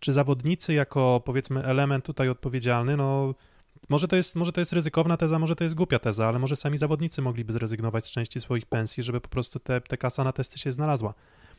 czy 0.00 0.12
zawodnicy 0.12 0.74
jako 0.74 1.22
powiedzmy 1.24 1.64
element 1.64 2.04
tutaj 2.04 2.28
odpowiedzialny, 2.28 2.96
no 2.96 3.34
może 3.88 4.08
to, 4.08 4.16
jest, 4.16 4.36
może 4.36 4.52
to 4.52 4.60
jest 4.60 4.72
ryzykowna 4.72 5.16
teza, 5.16 5.38
może 5.38 5.56
to 5.56 5.64
jest 5.64 5.76
głupia 5.76 5.98
teza, 5.98 6.26
ale 6.26 6.38
może 6.38 6.56
sami 6.56 6.78
zawodnicy 6.78 7.22
mogliby 7.22 7.52
zrezygnować 7.52 8.06
z 8.06 8.10
części 8.10 8.40
swoich 8.40 8.66
pensji, 8.66 9.02
żeby 9.02 9.20
po 9.20 9.28
prostu 9.28 9.58
te, 9.58 9.80
te 9.80 9.96
kasa 9.96 10.24
na 10.24 10.32
testy 10.32 10.58
się 10.58 10.72
znalazła. 10.72 11.14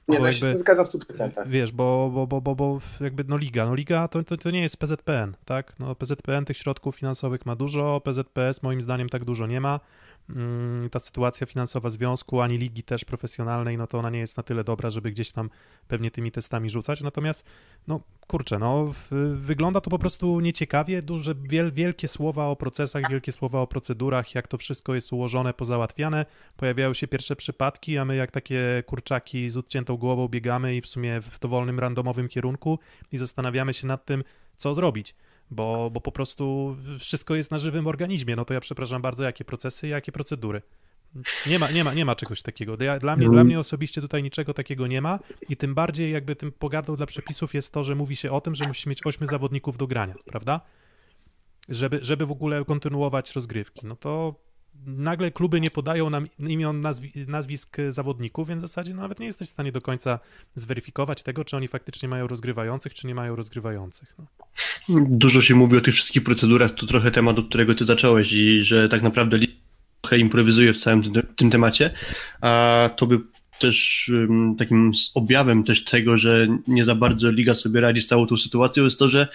Nie, 0.07 0.19
no 0.19 0.27
jakby, 0.27 0.51
się 0.51 0.57
zgadzam 0.57 0.85
w 0.85 0.89
100%. 0.89 1.47
Wiesz, 1.47 1.71
bo, 1.71 2.11
bo, 2.13 2.27
bo, 2.27 2.41
bo, 2.41 2.55
bo 2.55 2.79
jakby 3.01 3.23
no 3.23 3.37
liga, 3.37 3.65
no 3.65 3.75
liga 3.75 4.07
to, 4.07 4.23
to, 4.23 4.37
to 4.37 4.51
nie 4.51 4.61
jest 4.61 4.77
PZPN, 4.77 5.35
tak? 5.45 5.79
No 5.79 5.95
PZPN 5.95 6.45
tych 6.45 6.57
środków 6.57 6.95
finansowych 6.95 7.45
ma 7.45 7.55
dużo, 7.55 8.01
PZPS 8.01 8.63
moim 8.63 8.81
zdaniem 8.81 9.09
tak 9.09 9.25
dużo 9.25 9.47
nie 9.47 9.61
ma. 9.61 9.79
Mm, 10.29 10.89
ta 10.89 10.99
sytuacja 10.99 11.47
finansowa 11.47 11.89
związku, 11.89 12.41
ani 12.41 12.57
ligi 12.57 12.83
też 12.83 13.05
profesjonalnej, 13.05 13.77
no 13.77 13.87
to 13.87 13.99
ona 13.99 14.09
nie 14.09 14.19
jest 14.19 14.37
na 14.37 14.43
tyle 14.43 14.63
dobra, 14.63 14.89
żeby 14.89 15.11
gdzieś 15.11 15.31
tam 15.31 15.49
pewnie 15.87 16.11
tymi 16.11 16.31
testami 16.31 16.69
rzucać. 16.69 17.01
Natomiast, 17.01 17.45
no 17.87 17.99
kurczę, 18.27 18.59
no 18.59 18.93
wygląda 19.35 19.81
to 19.81 19.89
po 19.89 19.99
prostu 19.99 20.39
nieciekawie, 20.39 21.01
duże, 21.01 21.35
wiel, 21.35 21.71
wielkie 21.71 22.07
słowa 22.07 22.47
o 22.47 22.55
procesach, 22.55 23.09
wielkie 23.09 23.31
słowa 23.31 23.59
o 23.59 23.67
procedurach, 23.67 24.35
jak 24.35 24.47
to 24.47 24.57
wszystko 24.57 24.95
jest 24.95 25.13
ułożone, 25.13 25.53
pozałatwiane. 25.53 26.25
Pojawiają 26.57 26.93
się 26.93 27.07
pierwsze 27.07 27.35
przypadki, 27.35 27.97
a 27.97 28.05
my 28.05 28.15
jak 28.15 28.31
takie 28.31 28.83
kurczaki 28.85 29.49
z 29.49 29.57
odciętą 29.57 29.97
głową 29.97 30.27
biegamy 30.27 30.75
i 30.75 30.81
w 30.81 30.87
sumie 30.87 31.21
w 31.21 31.39
dowolnym, 31.39 31.79
randomowym 31.79 32.27
kierunku 32.27 32.79
i 33.11 33.17
zastanawiamy 33.17 33.73
się 33.73 33.87
nad 33.87 34.05
tym, 34.05 34.23
co 34.57 34.73
zrobić 34.73 35.15
bo, 35.51 35.89
bo 35.89 36.01
po 36.01 36.11
prostu 36.11 36.77
wszystko 36.99 37.35
jest 37.35 37.51
na 37.51 37.57
żywym 37.57 37.87
organizmie. 37.87 38.35
No 38.35 38.45
to 38.45 38.53
ja 38.53 38.59
przepraszam 38.59 39.01
bardzo, 39.01 39.23
jakie 39.23 39.45
procesy, 39.45 39.87
jakie 39.87 40.11
procedury. 40.11 40.61
Nie 41.47 41.59
ma, 41.59 41.71
nie 41.71 41.83
ma, 41.83 41.93
nie 41.93 42.05
ma 42.05 42.15
czegoś 42.15 42.41
takiego. 42.41 42.77
Dla 42.99 43.15
mnie, 43.15 43.29
dla 43.29 43.43
mnie 43.43 43.59
osobiście 43.59 44.01
tutaj 44.01 44.23
niczego 44.23 44.53
takiego 44.53 44.87
nie 44.87 45.01
ma 45.01 45.19
i 45.49 45.57
tym 45.57 45.75
bardziej 45.75 46.11
jakby 46.11 46.35
tym 46.35 46.51
pogardą 46.51 46.95
dla 46.95 47.05
przepisów 47.05 47.53
jest 47.53 47.73
to, 47.73 47.83
że 47.83 47.95
mówi 47.95 48.15
się 48.15 48.31
o 48.31 48.41
tym, 48.41 48.55
że 48.55 48.67
musi 48.67 48.89
mieć 48.89 49.05
ośmiu 49.05 49.27
zawodników 49.27 49.77
do 49.77 49.87
grania, 49.87 50.15
prawda? 50.25 50.61
Żeby, 51.69 51.99
żeby 52.01 52.25
w 52.25 52.31
ogóle 52.31 52.65
kontynuować 52.65 53.35
rozgrywki. 53.35 53.85
No 53.85 53.95
to 53.95 54.35
nagle 54.85 55.31
kluby 55.31 55.61
nie 55.61 55.71
podają 55.71 56.09
nam 56.09 56.27
imion, 56.39 56.81
nazwi, 56.81 57.11
nazwisk 57.27 57.77
zawodników, 57.89 58.47
więc 58.47 58.63
w 58.63 58.67
zasadzie 58.67 58.93
no, 58.93 59.01
nawet 59.01 59.19
nie 59.19 59.25
jesteś 59.25 59.47
w 59.47 59.51
stanie 59.51 59.71
do 59.71 59.81
końca 59.81 60.19
zweryfikować 60.55 61.23
tego, 61.23 61.45
czy 61.45 61.57
oni 61.57 61.67
faktycznie 61.67 62.09
mają 62.09 62.27
rozgrywających, 62.27 62.93
czy 62.93 63.07
nie 63.07 63.15
mają 63.15 63.35
rozgrywających. 63.35 64.15
No. 64.19 64.25
Dużo 65.09 65.41
się 65.41 65.55
mówi 65.55 65.77
o 65.77 65.81
tych 65.81 65.95
wszystkich 65.95 66.23
procedurach, 66.23 66.71
to 66.73 66.85
trochę 66.85 67.11
temat, 67.11 67.39
od 67.39 67.47
którego 67.47 67.75
ty 67.75 67.85
zacząłeś 67.85 68.33
i 68.33 68.63
że 68.63 68.89
tak 68.89 69.01
naprawdę 69.01 69.37
trochę 70.01 70.17
improwizuje 70.17 70.73
w 70.73 70.77
całym 70.77 71.03
tym 71.35 71.49
temacie, 71.49 71.91
a 72.41 72.89
to 72.95 73.07
by 73.07 73.19
też 73.59 74.11
takim 74.57 74.91
objawem 75.13 75.63
też 75.63 75.83
tego, 75.83 76.17
że 76.17 76.47
nie 76.67 76.85
za 76.85 76.95
bardzo 76.95 77.31
liga 77.31 77.55
sobie 77.55 77.81
radzi 77.81 78.01
z 78.01 78.07
całą 78.07 78.27
tą 78.27 78.37
sytuacją 78.37 78.83
jest 78.83 78.99
to, 78.99 79.09
że 79.09 79.27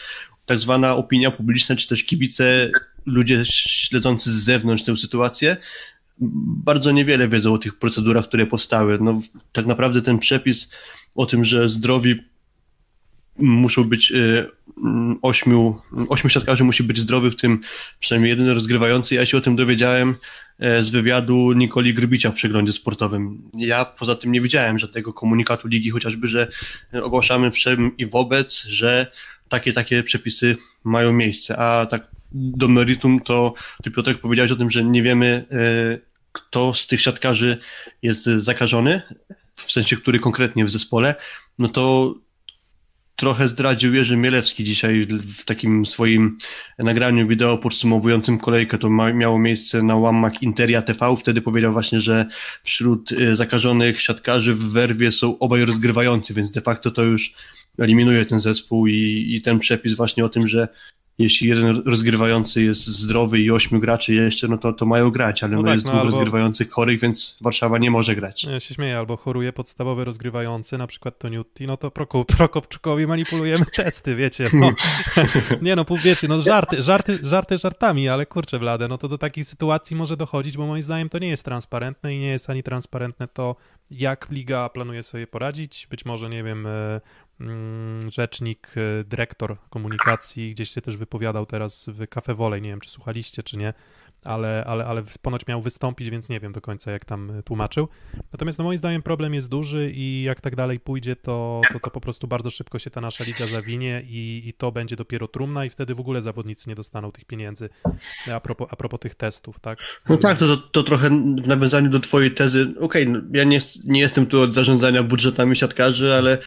tak 0.47 0.59
zwana 0.59 0.97
opinia 0.97 1.31
publiczna, 1.31 1.77
czy 1.77 1.89
też 1.89 2.05
kibice, 2.05 2.71
ludzie 3.07 3.43
śledzący 3.45 4.33
z 4.33 4.45
zewnątrz 4.45 4.85
tę 4.85 4.97
sytuację, 4.97 5.57
bardzo 6.65 6.91
niewiele 6.91 7.29
wiedzą 7.29 7.53
o 7.53 7.59
tych 7.59 7.79
procedurach, 7.79 8.29
które 8.29 8.47
powstały. 8.47 8.99
No, 9.01 9.21
tak 9.53 9.67
naprawdę 9.67 10.03
ten 10.03 10.19
przepis 10.19 10.71
o 11.15 11.27
tym, 11.27 11.45
że 11.45 11.69
zdrowi 11.69 12.21
muszą 13.39 13.85
być 13.85 14.13
y, 14.13 14.47
ośmiu, 15.23 15.79
ośmiu 16.09 16.31
siatkarzy 16.31 16.65
musi 16.65 16.83
być 16.83 16.99
zdrowych, 16.99 17.33
w 17.33 17.37
tym 17.37 17.61
przynajmniej 18.01 18.31
jeden 18.31 18.49
rozgrywający. 18.49 19.15
Ja 19.15 19.27
się 19.27 19.37
o 19.37 19.41
tym 19.41 19.57
dowiedziałem 19.57 20.15
z 20.61 20.91
wywiadu 20.91 21.53
Nikoli 21.53 21.95
Grybicia 21.95 22.31
w 22.31 22.35
przeglądzie 22.35 22.73
sportowym. 22.73 23.51
Ja 23.57 23.85
poza 23.85 24.15
tym 24.15 24.33
nie 24.33 24.41
widziałem 24.41 24.79
żadnego 24.79 25.13
komunikatu 25.13 25.69
ligi, 25.69 25.91
chociażby, 25.91 26.29
że 26.29 26.49
ogłaszamy 27.03 27.51
wszem 27.51 27.97
i 27.97 28.07
wobec, 28.07 28.63
że 28.63 29.07
takie, 29.49 29.73
takie 29.73 30.03
przepisy 30.03 30.57
mają 30.85 31.13
miejsce. 31.13 31.57
A 31.57 31.87
tak 31.87 32.07
do 32.33 32.69
meritum 32.69 33.21
to 33.21 33.55
ty 33.83 33.91
Piotrek 33.91 34.19
powiedziałeś 34.19 34.53
o 34.53 34.57
tym, 34.57 34.71
że 34.71 34.85
nie 34.85 35.03
wiemy 35.03 35.45
e, 35.51 36.11
kto 36.33 36.75
z 36.75 36.87
tych 36.87 37.01
siatkarzy 37.01 37.59
jest 38.03 38.25
zakażony, 38.25 39.03
w 39.57 39.73
sensie 39.73 39.97
który 39.97 40.19
konkretnie 40.19 40.65
w 40.65 40.71
zespole, 40.71 41.15
no 41.59 41.69
to 41.69 42.15
trochę 43.21 43.49
zdradził 43.49 43.95
Jerzy 43.95 44.17
Mielewski 44.17 44.65
dzisiaj 44.65 45.07
w 45.37 45.45
takim 45.45 45.87
swoim 45.87 46.39
nagraniu 46.79 47.29
wideo 47.29 47.59
podsumowującym 47.59 48.39
kolejkę. 48.39 48.79
To 48.79 48.91
ma, 48.91 49.13
miało 49.13 49.39
miejsce 49.39 49.83
na 49.83 49.97
łamach 49.97 50.43
Interia 50.43 50.83
TV. 50.83 51.17
Wtedy 51.17 51.43
powiedział 51.43 51.73
właśnie, 51.73 52.01
że 52.01 52.27
wśród 52.63 53.13
e, 53.13 53.37
zakażonych 53.37 54.01
siatkarzy 54.01 54.55
w 54.55 54.73
werwie 54.73 55.13
są 55.13 55.39
obaj 55.39 55.65
rozgrywający, 55.65 56.35
więc 56.35 56.51
de 56.51 56.61
facto 56.61 56.91
to 56.91 57.03
już 57.03 57.35
eliminuje 57.79 58.27
ten 58.27 58.41
zespół 58.41 58.87
i, 58.87 59.27
i 59.29 59.43
ten 59.43 59.59
przepis 59.59 59.95
właśnie 59.95 60.25
o 60.25 60.29
tym, 60.29 60.49
że 60.49 60.69
jeśli 61.21 61.49
jeden 61.49 61.83
rozgrywający 61.87 62.63
jest 62.63 62.87
zdrowy 62.87 63.41
i 63.41 63.51
ośmiu 63.51 63.81
graczy 63.81 64.15
jeszcze, 64.15 64.49
no 64.49 64.59
to, 64.59 64.73
to 64.73 64.87
mają 64.87 65.11
grać, 65.11 65.43
ale 65.43 65.57
no, 65.57 65.63
no 65.63 65.69
tak, 65.69 65.75
jest 65.75 65.87
no, 65.87 65.93
dwóch 65.93 66.03
albo... 66.03 66.17
rozgrywających 66.17 66.71
chorych, 66.71 67.01
więc 67.01 67.37
Warszawa 67.41 67.79
nie 67.79 67.91
może 67.91 68.15
grać. 68.17 68.45
Ja 68.45 68.61
się 68.61 68.75
śmieję, 68.75 68.99
albo 68.99 69.17
choruje 69.17 69.53
podstawowy 69.53 70.05
rozgrywający, 70.05 70.79
na 70.79 70.87
przykład 70.87 71.19
Toniutti, 71.19 71.67
no 71.67 71.77
to 71.77 71.91
Proko, 71.91 72.25
Prokopczukowi 72.25 73.07
manipulujemy 73.07 73.67
testy, 73.77 74.17
wiecie, 74.17 74.51
no. 74.53 74.73
nie 75.63 75.77
no, 75.77 75.85
wiecie, 76.05 76.29
no 76.29 76.43
żarty, 76.43 76.83
żarty, 76.83 77.19
żarty 77.23 77.59
żartami, 77.59 78.09
ale 78.09 78.27
kurczę 78.27 78.59
blade, 78.59 78.89
no 78.89 78.99
to 78.99 79.09
do 79.09 79.19
takiej 79.19 79.45
sytuacji 79.45 79.97
może 79.97 80.17
dochodzić, 80.17 80.57
bo 80.57 80.67
moim 80.67 80.83
zdaniem 80.83 81.09
to 81.09 81.19
nie 81.19 81.29
jest 81.29 81.45
transparentne 81.45 82.15
i 82.15 82.19
nie 82.19 82.29
jest 82.29 82.51
ani 82.51 82.63
transparentne 82.63 83.29
to, 83.29 83.57
jak 83.91 84.31
liga 84.31 84.69
planuje 84.69 85.03
sobie 85.03 85.27
poradzić, 85.27 85.87
być 85.91 86.05
może, 86.05 86.29
nie 86.29 86.45
wiem, 86.45 86.67
e, 86.67 87.01
rzecznik, 88.09 88.75
e, 88.77 89.05
dyrektor 89.05 89.57
komunikacji, 89.71 90.51
gdzieś 90.51 90.71
się 90.71 90.81
też 90.81 90.97
wypowiadał 90.97 91.47
teraz 91.47 91.87
w 91.89 92.09
Cafe 92.09 92.35
Volley, 92.35 92.63
nie 92.63 92.71
wiem 92.71 92.81
czy 92.81 92.91
słuchaliście 92.91 93.43
czy 93.43 93.59
nie, 93.59 93.75
ale, 94.25 94.65
ale, 94.67 94.87
ale 94.87 95.03
ponoć 95.23 95.47
miał 95.47 95.63
wystąpić, 95.63 96.11
więc 96.11 96.29
nie 96.29 96.41
wiem 96.41 96.53
do 96.53 96.61
końca, 96.61 96.93
jak 96.93 97.05
tam 97.05 97.31
e, 97.31 97.43
tłumaczył. 97.43 97.89
Natomiast 98.33 98.59
no, 98.59 98.65
moim 98.65 98.79
zdaniem 98.79 99.03
problem 99.03 99.35
jest 99.35 99.49
duży 99.49 99.93
i 99.95 100.23
jak 100.23 100.41
tak 100.41 100.57
dalej 100.57 100.81
pójdzie, 100.81 101.17
to, 101.17 101.61
to, 101.73 101.81
to 101.81 101.91
po 101.91 102.01
prostu 102.01 102.29
bardzo 102.29 102.51
szybko 102.51 102.79
się 102.79 102.91
ta 102.91 103.01
nasza 103.01 103.25
liga 103.25 103.47
zawinie 103.47 104.03
i, 104.07 104.43
i 104.47 104.53
to 104.53 104.73
będzie 104.73 104.97
dopiero 104.97 105.29
trumna 105.29 105.65
i 105.65 105.71
wtedy 105.71 105.95
w 105.95 106.01
ogóle 106.01 106.23
zawodnicy 106.23 106.69
nie 106.69 106.75
dostaną 106.75 107.13
tych 107.13 107.25
pieniędzy 107.25 107.69
a 108.35 108.41
propos, 108.41 108.69
a 108.71 108.77
propos 108.77 109.01
tych 109.01 109.15
testów, 109.15 109.61
tak? 109.61 109.79
No 110.09 110.17
tak, 110.17 110.39
to, 110.39 110.57
to, 110.57 110.57
to 110.57 110.83
trochę 110.83 111.09
w 111.43 111.49
nawiązaniu 111.49 111.91
do 111.91 112.01
twojej 112.01 112.31
tezy, 112.31 112.75
okej, 112.81 113.03
okay, 113.03 113.07
no, 113.07 113.39
ja 113.39 113.45
nie, 113.45 113.61
nie 113.85 114.01
jestem 114.01 114.27
tu 114.27 114.41
od 114.41 114.55
zarządzania 114.55 115.03
budżetami 115.03 115.57
siatkarzy, 115.57 116.15
ale 116.15 116.39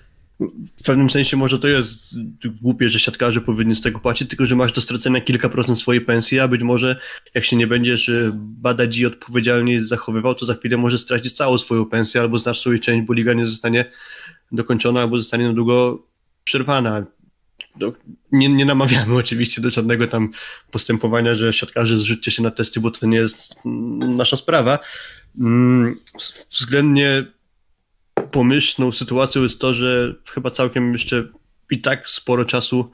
w 0.81 0.83
pewnym 0.83 1.09
sensie 1.09 1.37
może 1.37 1.59
to 1.59 1.67
jest 1.67 2.15
głupie, 2.61 2.89
że 2.89 2.99
siatkarze 2.99 3.41
powinni 3.41 3.75
z 3.75 3.81
tego 3.81 3.99
płacić, 3.99 4.29
tylko 4.29 4.45
że 4.45 4.55
masz 4.55 4.73
do 4.73 4.81
stracenia 4.81 5.21
kilka 5.21 5.49
procent 5.49 5.79
swojej 5.79 6.01
pensji, 6.01 6.39
a 6.39 6.47
być 6.47 6.61
może 6.61 6.99
jak 7.33 7.45
się 7.45 7.55
nie 7.55 7.67
będziesz 7.67 8.09
e, 8.09 8.31
badać 8.35 8.97
i 8.97 9.05
odpowiedzialnie 9.05 9.81
zachowywał, 9.81 10.35
to 10.35 10.45
za 10.45 10.53
chwilę 10.53 10.77
może 10.77 10.99
stracić 10.99 11.33
całą 11.33 11.57
swoją 11.57 11.85
pensję 11.85 12.21
albo 12.21 12.39
znasz 12.39 12.59
swoją 12.59 12.79
część, 12.79 13.07
bo 13.07 13.13
liga 13.13 13.33
nie 13.33 13.45
zostanie 13.45 13.85
dokończona 14.51 15.01
albo 15.01 15.17
zostanie 15.17 15.47
na 15.47 15.53
długo 15.53 16.07
przerwana. 16.43 17.05
Nie, 18.31 18.49
nie 18.49 18.65
namawiamy 18.65 19.15
oczywiście 19.15 19.61
do 19.61 19.69
żadnego 19.69 20.07
tam 20.07 20.31
postępowania, 20.71 21.35
że 21.35 21.53
siatkarze 21.53 21.97
zrzućcie 21.97 22.31
się 22.31 22.43
na 22.43 22.51
testy, 22.51 22.79
bo 22.79 22.91
to 22.91 23.05
nie 23.05 23.17
jest 23.17 23.55
nasza 23.99 24.37
sprawa. 24.37 24.79
Mm, 25.39 25.97
względnie 26.49 27.25
pomyślną 28.33 28.91
sytuacją 28.91 29.43
jest 29.43 29.59
to, 29.59 29.73
że 29.73 30.15
chyba 30.29 30.51
całkiem 30.51 30.93
jeszcze 30.93 31.27
i 31.71 31.81
tak 31.81 32.09
sporo 32.09 32.45
czasu 32.45 32.91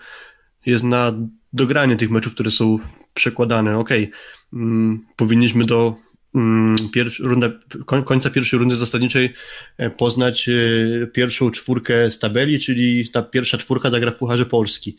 jest 0.66 0.84
na 0.84 1.14
dogranie 1.54 1.96
tych 1.96 2.12
meczów, 2.12 2.34
które 2.34 2.52
są 2.52 2.80
przekładane. 3.14 3.78
Okej, 3.78 4.04
okay. 4.04 4.20
mm, 4.54 5.06
powinniśmy 5.16 5.66
do 5.66 5.96
mm, 6.36 6.76
runda, 7.20 7.52
końca 8.06 8.30
pierwszej 8.30 8.60
rundy 8.60 8.76
zasadniczej 8.76 9.34
e, 9.78 9.90
poznać 9.90 10.50
e, 10.50 11.08
pierwszą 11.08 11.52
czwórkę 11.52 12.12
z 12.12 12.20
tabeli, 12.20 12.60
czyli 12.60 13.10
ta 13.10 13.22
pierwsza 13.22 13.58
czwórka 13.58 13.92
zagra 13.92 14.12
w 14.12 14.16
Pucharze 14.16 14.46
Polski. 14.46 14.98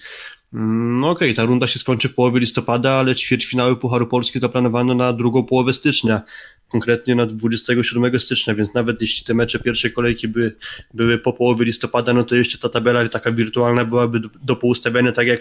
Mm, 0.54 1.04
okej, 1.04 1.28
okay, 1.30 1.34
ta 1.34 1.44
runda 1.44 1.66
się 1.66 1.78
skończy 1.78 2.08
w 2.08 2.14
połowie 2.14 2.40
listopada, 2.40 2.90
ale 2.90 3.14
ćwierćfinały 3.14 3.76
Pucharu 3.76 4.06
Polski 4.06 4.40
zaplanowano 4.40 4.94
na 4.94 5.12
drugą 5.12 5.44
połowę 5.44 5.72
stycznia 5.72 6.22
konkretnie 6.70 7.14
na 7.14 7.26
27 7.26 8.20
stycznia, 8.20 8.54
więc 8.54 8.74
nawet 8.74 9.00
jeśli 9.00 9.24
te 9.24 9.34
mecze 9.34 9.58
pierwszej 9.58 9.92
kolejki 9.92 10.28
by, 10.28 10.56
były 10.94 11.18
po 11.18 11.32
połowie 11.32 11.64
listopada, 11.64 12.12
no 12.12 12.24
to 12.24 12.34
jeszcze 12.34 12.58
ta 12.58 12.68
tabela 12.68 13.08
taka 13.08 13.32
wirtualna 13.32 13.84
byłaby 13.84 14.20
do, 14.20 14.28
do 14.42 14.56
poustawiania 14.56 15.12
tak 15.12 15.26
jak 15.26 15.40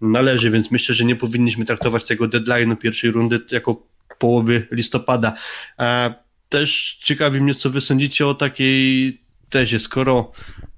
należy, 0.00 0.50
więc 0.50 0.70
myślę, 0.70 0.94
że 0.94 1.04
nie 1.04 1.16
powinniśmy 1.16 1.64
traktować 1.64 2.04
tego 2.04 2.24
deadline'u 2.24 2.76
pierwszej 2.76 3.10
rundy 3.10 3.40
jako 3.50 3.82
połowy 4.18 4.66
listopada. 4.70 5.34
A 5.76 6.10
też 6.48 6.98
ciekawi 7.02 7.40
mnie, 7.40 7.54
co 7.54 7.70
wy 7.70 7.80
sądzicie 7.80 8.26
o 8.26 8.34
takiej 8.34 9.20
tezie, 9.50 9.80
skoro 9.80 10.32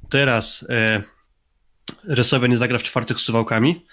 teraz 0.09 0.67
e, 0.69 1.03
nie 2.49 2.57
zagra 2.57 2.79
w 2.79 2.83
czwartek 2.83 3.21
z 3.21 3.23
Suwałkami, 3.23 3.87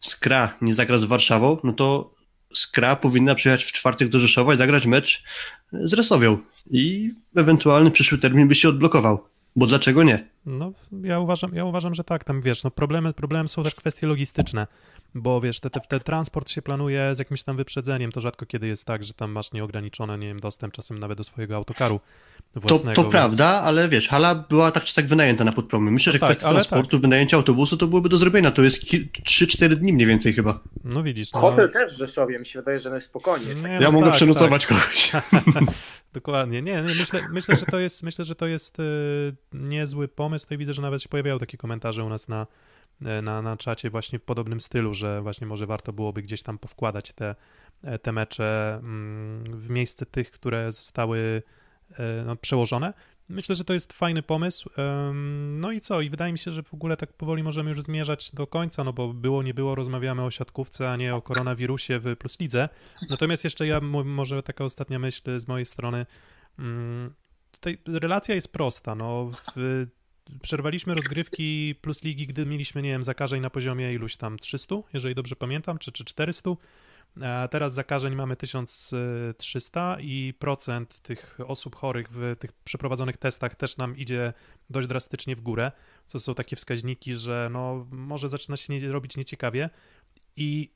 Skra 0.00 0.56
nie 0.60 0.74
zagra 0.74 0.98
z 0.98 1.04
Warszawą, 1.04 1.58
no 1.64 1.72
to 1.72 2.14
Skra 2.54 2.96
powinna 2.96 3.34
przyjechać 3.34 3.64
w 3.64 3.72
czwartek 3.72 4.08
do 4.08 4.20
Rzeszowa 4.20 4.54
i 4.54 4.58
zagrać 4.58 4.86
mecz 4.86 5.22
z 5.72 5.92
Resowią 5.92 6.38
i 6.70 7.14
ewentualny 7.36 7.90
przyszły 7.90 8.18
termin 8.18 8.48
by 8.48 8.54
się 8.54 8.68
odblokował. 8.68 9.24
Bo 9.56 9.66
dlaczego 9.66 10.02
nie? 10.02 10.28
No, 10.46 10.72
ja 11.02 11.18
uważam, 11.18 11.54
ja 11.54 11.64
uważam, 11.64 11.94
że 11.94 12.04
tak, 12.04 12.24
tam 12.24 12.40
wiesz, 12.40 12.64
no 12.64 12.70
problemy, 12.70 13.12
problemy 13.12 13.48
są 13.48 13.62
też 13.62 13.74
kwestie 13.74 14.06
logistyczne, 14.06 14.66
bo 15.14 15.40
wiesz, 15.40 15.60
te, 15.60 15.70
te, 15.70 15.80
te 15.80 16.00
transport 16.00 16.50
się 16.50 16.62
planuje 16.62 17.14
z 17.14 17.18
jakimś 17.18 17.42
tam 17.42 17.56
wyprzedzeniem, 17.56 18.12
to 18.12 18.20
rzadko 18.20 18.46
kiedy 18.46 18.66
jest 18.66 18.84
tak, 18.84 19.04
że 19.04 19.14
tam 19.14 19.30
masz 19.30 19.52
nieograniczony, 19.52 20.18
nie 20.18 20.26
wiem, 20.26 20.40
dostęp 20.40 20.74
czasem 20.74 20.98
nawet 20.98 21.18
do 21.18 21.24
swojego 21.24 21.56
autokaru 21.56 22.00
własnego. 22.54 22.90
To, 22.90 22.94
to 22.94 23.02
więc... 23.02 23.12
prawda, 23.12 23.48
ale 23.48 23.88
wiesz, 23.88 24.08
hala 24.08 24.34
była 24.34 24.72
tak 24.72 24.84
czy 24.84 24.94
tak 24.94 25.06
wynajęta 25.06 25.44
na 25.44 25.52
podpromy. 25.52 25.90
Myślę, 25.90 26.12
że 26.12 26.18
no 26.22 26.26
kwestia 26.26 26.44
tak, 26.44 26.52
transportu, 26.52 26.90
tak. 26.90 27.00
wynajęcia 27.00 27.36
autobusu 27.36 27.76
to 27.76 27.86
byłoby 27.86 28.08
do 28.08 28.16
zrobienia, 28.16 28.50
to 28.50 28.62
jest 28.62 28.82
3-4 28.82 29.74
dni 29.74 29.92
mniej 29.92 30.06
więcej 30.06 30.34
chyba. 30.34 30.60
No 30.84 31.02
widzisz. 31.02 31.32
No... 31.32 31.40
Hotel 31.40 31.70
też 31.72 31.94
w 31.94 31.96
Rzeszowie, 31.96 32.38
mi 32.38 32.46
się 32.46 32.58
wydaje, 32.58 32.80
że 32.80 32.90
no 32.90 33.00
spokojnie. 33.00 33.54
Nie, 33.54 33.68
ja 33.68 33.80
no 33.80 33.92
mogę 33.92 34.06
tak, 34.06 34.16
przenocować 34.16 34.66
tak. 34.66 34.78
kogoś. 34.78 35.12
Dokładnie. 36.12 36.62
Nie, 36.62 36.72
nie, 36.72 36.82
myślę, 36.82 37.20
myślę, 37.30 37.56
że 37.56 37.66
to 37.66 37.78
jest, 37.78 38.02
myślę, 38.02 38.24
że 38.24 38.34
to 38.34 38.46
jest 38.46 38.78
yy, 38.78 38.84
niezły 39.52 40.08
pomysł. 40.08 40.29
Tutaj 40.38 40.58
widzę, 40.58 40.72
że 40.72 40.82
nawet 40.82 41.02
się 41.02 41.08
pojawiały 41.08 41.40
takie 41.40 41.58
komentarze 41.58 42.04
u 42.04 42.08
nas 42.08 42.28
na, 42.28 42.46
e, 43.04 43.22
na, 43.22 43.42
na 43.42 43.56
czacie 43.56 43.90
właśnie 43.90 44.18
w 44.18 44.22
podobnym 44.22 44.60
stylu, 44.60 44.94
że 44.94 45.22
właśnie 45.22 45.46
może 45.46 45.66
warto 45.66 45.92
byłoby 45.92 46.22
gdzieś 46.22 46.42
tam 46.42 46.58
powkładać 46.58 47.12
te, 47.12 47.34
e, 47.82 47.98
te 47.98 48.12
mecze 48.12 48.78
mm, 48.82 49.60
w 49.60 49.70
miejsce 49.70 50.06
tych, 50.06 50.30
które 50.30 50.72
zostały 50.72 51.42
no, 52.26 52.36
przełożone. 52.36 52.92
Myślę, 53.30 53.54
że 53.54 53.64
to 53.64 53.74
jest 53.74 53.92
fajny 53.92 54.22
pomysł. 54.22 54.70
No 55.56 55.72
i 55.72 55.80
co? 55.80 56.00
I 56.00 56.10
wydaje 56.10 56.32
mi 56.32 56.38
się, 56.38 56.52
że 56.52 56.62
w 56.62 56.74
ogóle 56.74 56.96
tak 56.96 57.12
powoli 57.12 57.42
możemy 57.42 57.70
już 57.70 57.82
zmierzać 57.82 58.30
do 58.34 58.46
końca, 58.46 58.84
no 58.84 58.92
bo 58.92 59.14
było, 59.14 59.42
nie 59.42 59.54
było, 59.54 59.74
rozmawiamy 59.74 60.22
o 60.22 60.30
siatkówce, 60.30 60.90
a 60.90 60.96
nie 60.96 61.14
o 61.14 61.22
koronawirusie 61.22 61.98
w 61.98 62.16
Plus 62.16 62.40
Lidze. 62.40 62.68
Natomiast 63.10 63.44
jeszcze 63.44 63.66
ja, 63.66 63.80
może 64.04 64.42
taka 64.42 64.64
ostatnia 64.64 64.98
myśl 64.98 65.38
z 65.38 65.48
mojej 65.48 65.66
strony. 65.66 66.06
Mm, 66.58 67.14
tutaj 67.50 67.78
relacja 67.86 68.34
jest 68.34 68.52
prosta. 68.52 68.94
No, 68.94 69.30
w, 69.56 69.86
przerwaliśmy 70.42 70.94
rozgrywki 70.94 71.74
Plus 71.80 72.04
Ligi, 72.04 72.26
gdy 72.26 72.46
mieliśmy, 72.46 72.82
nie 72.82 72.90
wiem, 72.90 73.02
zakażeń 73.02 73.40
na 73.40 73.50
poziomie 73.50 73.94
iluś 73.94 74.16
tam 74.16 74.38
300, 74.38 74.74
jeżeli 74.94 75.14
dobrze 75.14 75.36
pamiętam, 75.36 75.78
czy, 75.78 75.92
czy 75.92 76.04
400. 76.04 76.50
Teraz 77.50 77.74
zakażeń 77.74 78.14
mamy 78.14 78.36
1300 78.36 79.96
i 80.00 80.34
procent 80.38 81.00
tych 81.00 81.38
osób 81.46 81.76
chorych 81.76 82.08
w 82.10 82.36
tych 82.38 82.52
przeprowadzonych 82.52 83.16
testach 83.16 83.54
też 83.54 83.76
nam 83.76 83.96
idzie 83.96 84.32
dość 84.70 84.88
drastycznie 84.88 85.36
w 85.36 85.40
górę, 85.40 85.72
co 86.06 86.20
są 86.20 86.34
takie 86.34 86.56
wskaźniki, 86.56 87.14
że 87.14 87.48
no, 87.52 87.86
może 87.90 88.28
zaczyna 88.28 88.56
się 88.56 88.72
nie, 88.72 88.92
robić 88.92 89.16
nieciekawie 89.16 89.70
i 90.36 90.70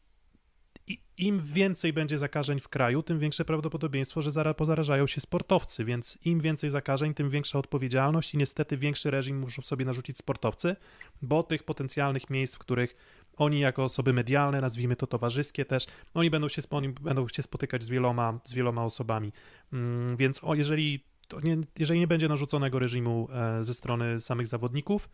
im 1.19 1.39
więcej 1.39 1.93
będzie 1.93 2.19
zakażeń 2.19 2.61
w 2.61 2.69
kraju, 2.69 3.03
tym 3.03 3.19
większe 3.19 3.45
prawdopodobieństwo, 3.45 4.23
że 4.23 4.33
zara, 4.33 4.55
pozarażają 4.55 5.07
się 5.07 5.21
sportowcy, 5.21 5.85
więc 5.85 6.19
im 6.25 6.41
więcej 6.41 6.71
zakażeń, 6.71 7.15
tym 7.15 7.31
większa 7.31 7.59
odpowiedzialność 7.59 8.35
i 8.35 8.39
niestety 8.39 8.77
większy 8.77 9.11
reżim 9.11 9.39
muszą 9.39 9.63
sobie 9.63 9.85
narzucić 9.85 10.19
sportowcy, 10.19 10.77
bo 11.23 11.43
tych 11.43 11.63
potencjalnych 11.63 12.31
miejsc, 12.31 12.55
w 12.55 12.59
których 12.59 12.95
oni 13.37 13.61
jako 13.61 13.85
osoby 13.85 14.13
medialne, 14.13 14.61
nazwijmy 14.61 14.97
to 14.97 15.07
towarzyskie 15.07 15.65
też, 15.65 15.87
oni 16.15 16.31
będą 16.31 16.49
się, 16.49 16.63
oni 16.71 16.89
będą 16.89 17.29
się 17.29 17.43
spotykać 17.43 17.83
z 17.83 17.89
wieloma, 17.89 18.41
z 18.45 18.55
wieloma 18.55 18.85
osobami. 18.85 19.33
Mm, 19.73 20.17
więc 20.17 20.41
jeżeli, 20.55 21.05
nie, 21.43 21.57
jeżeli 21.79 22.01
nie 22.01 22.07
będzie 22.07 22.29
narzuconego 22.29 22.79
reżimu 22.79 23.29
e, 23.33 23.65
ze 23.65 23.75
strony 23.75 24.21
samych 24.21 24.47
zawodników, 24.47 25.09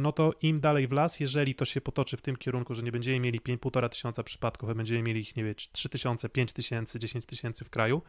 no 0.00 0.12
to 0.12 0.32
im 0.42 0.60
dalej 0.60 0.88
w 0.88 0.92
las, 0.92 1.20
jeżeli 1.20 1.54
to 1.54 1.64
się 1.64 1.80
potoczy 1.80 2.16
w 2.16 2.22
tym 2.22 2.36
kierunku, 2.36 2.74
że 2.74 2.82
nie 2.82 2.92
będziemy 2.92 3.20
mieli 3.20 3.40
1,5 3.40 3.88
tysiąca 3.88 4.22
przypadków, 4.22 4.70
a 4.70 4.74
będziemy 4.74 5.02
mieli 5.02 5.20
ich, 5.20 5.36
nie 5.36 5.44
wiem, 5.44 5.54
3 5.72 5.88
tysiące, 5.88 6.28
5 6.28 6.52
tysięcy, 6.52 6.98
10 6.98 7.26
tysięcy 7.26 7.64
w 7.64 7.70
kraju, 7.70 8.02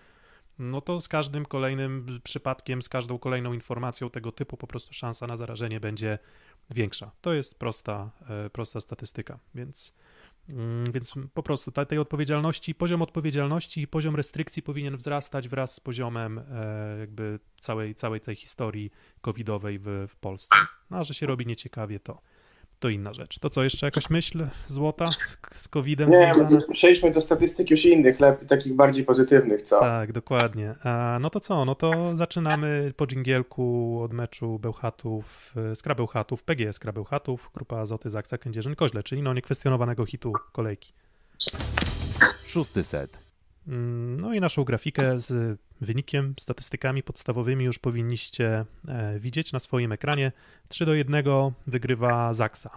no 0.60 0.82
to 0.82 1.02
z 1.02 1.08
każdym 1.08 1.46
kolejnym 1.46 2.20
przypadkiem, 2.24 2.82
z 2.82 2.90
każdą 2.90 3.20
kolejną 3.20 3.54
informacją 3.54 4.10
tego 4.10 4.32
typu 4.32 4.58
po 4.58 4.68
prostu 4.68 4.94
szansa 4.94 5.28
na 5.28 5.38
zarażenie 5.38 5.80
będzie 5.80 6.20
większa. 6.70 7.12
To 7.22 7.34
jest 7.34 7.60
prosta, 7.60 8.12
e, 8.30 8.50
prosta 8.50 8.80
statystyka, 8.80 9.40
więc, 9.56 9.94
więc 10.94 11.14
po 11.34 11.44
prostu 11.44 11.72
tej 11.72 11.98
odpowiedzialności, 11.98 12.76
poziom 12.76 13.02
odpowiedzialności 13.02 13.82
i 13.82 13.88
poziom 13.88 14.16
restrykcji 14.16 14.64
powinien 14.64 14.98
wzrastać 14.98 15.50
wraz 15.50 15.76
z 15.76 15.80
poziomem 15.80 16.40
e, 16.40 16.98
jakby 17.00 17.40
całej, 17.62 17.96
całej 17.96 18.22
tej 18.22 18.36
historii 18.36 18.92
covidowej 19.22 19.80
w, 19.80 20.06
w 20.10 20.16
Polsce. 20.16 20.56
No, 20.90 20.98
a 20.98 21.04
że 21.04 21.14
się 21.14 21.26
robi 21.26 21.46
nieciekawie, 21.46 22.00
to 22.00 22.22
to 22.82 22.90
inna 22.90 23.14
rzecz. 23.14 23.40
To 23.40 23.50
co, 23.50 23.64
jeszcze 23.64 23.88
jakaś 23.88 24.10
myśl 24.10 24.48
złota 24.68 25.10
z, 25.26 25.38
z 25.52 25.68
COVID-em 25.68 26.10
Nie, 26.10 26.34
związana? 26.36 26.62
przejdźmy 26.74 27.12
do 27.12 27.22
statystyk 27.22 27.72
już 27.72 27.86
innych, 27.86 28.18
takich 28.48 28.76
bardziej 28.76 29.06
pozytywnych, 29.06 29.62
co? 29.62 29.80
Tak, 29.80 30.12
dokładnie. 30.12 30.76
A, 30.84 31.18
no 31.22 31.30
to 31.30 31.40
co, 31.40 31.66
no 31.66 31.76
to 31.76 32.16
zaczynamy 32.16 32.94
po 32.98 33.08
dżingielku 33.08 34.00
od 34.04 34.14
meczu 34.14 34.60
Bełchatów, 34.60 35.56
Skra 35.76 35.96
Bełchatów, 35.96 36.44
PGS 36.44 36.76
Skra 36.76 36.92
Bełchatów, 36.92 37.52
grupa 37.56 37.78
Azoty 37.78 38.10
Zaksa 38.10 38.38
Kędzierzyn-Koźle, 38.38 39.04
czyli 39.04 39.22
no 39.22 39.34
niekwestionowanego 39.34 40.06
hitu 40.06 40.34
kolejki. 40.52 40.94
Szósty 42.46 42.84
set. 42.84 43.31
Mm, 43.68 44.20
no 44.20 44.34
i 44.34 44.40
naszą 44.40 44.64
grafikę 44.64 45.20
z 45.20 45.60
wynikiem, 45.82 46.34
statystykami 46.40 47.04
podstawowymi 47.04 47.66
już 47.66 47.80
powinniście 47.80 48.66
e, 48.88 49.20
widzieć 49.20 49.54
na 49.54 49.60
swoim 49.60 49.92
ekranie. 49.92 50.32
3 50.68 50.86
do 50.86 50.94
1 50.94 51.26
wygrywa 51.68 52.34
Zaksa. 52.34 52.70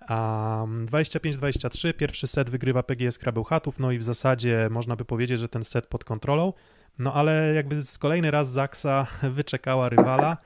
A 0.00 0.66
25-23 0.84 1.94
pierwszy 1.94 2.26
set 2.26 2.50
wygrywa 2.50 2.82
PGS 2.82 3.18
Krabełchatów, 3.18 3.78
no 3.78 3.92
i 3.92 3.98
w 3.98 4.02
zasadzie 4.02 4.68
można 4.70 4.96
by 4.96 5.04
powiedzieć, 5.04 5.40
że 5.40 5.48
ten 5.48 5.64
set 5.64 5.86
pod 5.86 6.04
kontrolą, 6.04 6.52
no 6.98 7.14
ale 7.14 7.54
jakby 7.54 7.82
z 7.82 7.98
kolejny 7.98 8.30
raz 8.30 8.50
Zaksa 8.50 9.06
wyczekała 9.36 9.88
rywala. 9.88 10.36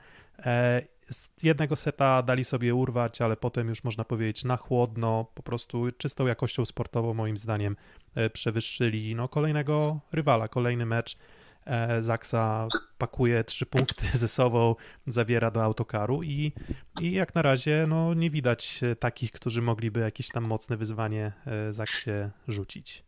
Z 1.11 1.43
jednego 1.43 1.75
seta 1.75 2.23
dali 2.23 2.43
sobie 2.43 2.75
urwać, 2.75 3.21
ale 3.21 3.37
potem 3.37 3.69
już 3.69 3.83
można 3.83 4.03
powiedzieć 4.03 4.43
na 4.43 4.57
chłodno, 4.57 5.25
po 5.35 5.43
prostu 5.43 5.91
czystą 5.97 6.27
jakością 6.27 6.65
sportową 6.65 7.13
moim 7.13 7.37
zdaniem 7.37 7.75
e, 8.15 8.29
przewyższyli 8.29 9.15
no, 9.15 9.27
kolejnego 9.27 9.99
rywala, 10.11 10.47
kolejny 10.47 10.85
mecz. 10.85 11.17
E, 11.65 12.03
Zaksa 12.03 12.67
pakuje 12.97 13.43
trzy 13.43 13.65
punkty 13.65 14.05
ze 14.17 14.27
sobą, 14.27 14.75
zawiera 15.07 15.51
do 15.51 15.63
autokaru 15.63 16.23
i, 16.23 16.53
i 17.01 17.11
jak 17.11 17.35
na 17.35 17.41
razie 17.41 17.85
no, 17.87 18.13
nie 18.13 18.29
widać 18.29 18.79
e, 18.83 18.95
takich, 18.95 19.31
którzy 19.31 19.61
mogliby 19.61 19.99
jakieś 19.99 20.29
tam 20.29 20.47
mocne 20.47 20.77
wyzwanie 20.77 21.31
Zaksie 21.69 22.11
rzucić. 22.47 23.03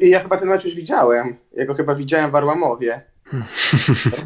Ja 0.00 0.20
chyba 0.20 0.36
ten 0.36 0.48
mecz 0.48 0.64
już 0.64 0.74
widziałem. 0.74 1.36
Ja 1.52 1.66
go 1.66 1.74
chyba 1.74 1.94
widziałem 1.94 2.30
w 2.30 2.34
Arłamowie. 2.34 3.11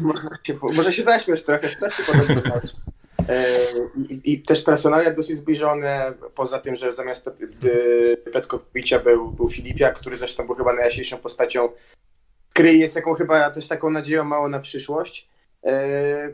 Może, 0.01 0.29
się, 0.43 0.57
może 0.61 0.93
się 0.93 1.03
zaśmiesz 1.03 1.43
trochę, 1.43 1.69
strasznie 1.69 2.05
podobny 2.05 2.35
mecz. 2.35 2.75
I, 3.95 4.33
I, 4.33 4.41
też 4.41 4.61
personalia 4.61 5.13
dosyć 5.13 5.37
zbliżone, 5.37 6.13
poza 6.35 6.59
tym, 6.59 6.75
że 6.75 6.93
zamiast 6.93 7.25
Pet, 7.25 7.35
Petkowicza 8.33 8.99
był, 8.99 9.31
był 9.31 9.49
Filipiak, 9.49 9.99
który 9.99 10.17
zresztą 10.17 10.45
był 10.45 10.55
chyba 10.55 10.73
najjaśniejszą 10.73 11.17
postacią 11.17 11.69
gry 12.57 12.73
jest 12.73 12.95
jaką 12.95 13.13
chyba 13.13 13.49
też 13.49 13.67
taką 13.67 13.89
nadzieją 13.89 14.23
mało 14.23 14.49
na 14.49 14.59
przyszłość. 14.59 15.27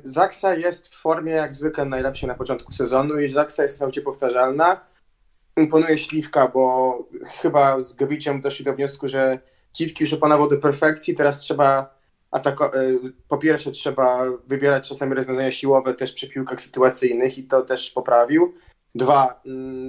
Zaksa 0.03 0.55
jest 0.55 0.95
w 0.95 1.01
formie 1.01 1.31
jak 1.31 1.53
zwykle 1.53 1.85
najlepszej 1.85 2.27
na 2.27 2.35
początku 2.35 2.71
sezonu 2.71 3.19
i 3.19 3.29
Zaksa 3.29 3.63
jest 3.63 3.77
całkowicie 3.77 4.01
powtarzalna. 4.01 4.81
Imponuje 5.57 5.97
Śliwka, 5.97 6.47
bo 6.47 6.97
chyba 7.41 7.81
z 7.81 7.93
Gabiciem 7.93 8.41
doszli 8.41 8.65
do 8.65 8.73
wniosku, 8.73 9.09
że 9.09 9.39
Kitki 9.73 10.03
już 10.03 10.13
opanował 10.13 10.49
do 10.49 10.57
perfekcji, 10.57 11.15
teraz 11.15 11.39
trzeba 11.39 11.95
atako- 12.33 12.71
po 13.27 13.37
pierwsze 13.37 13.71
trzeba 13.71 14.25
wybierać 14.47 14.89
czasami 14.89 15.13
rozwiązania 15.15 15.51
siłowe 15.51 15.93
też 15.93 16.11
przy 16.13 16.29
piłkach 16.29 16.61
sytuacyjnych 16.61 17.37
i 17.37 17.43
to 17.43 17.61
też 17.61 17.91
poprawił. 17.91 18.53
Dwa, 18.95 19.41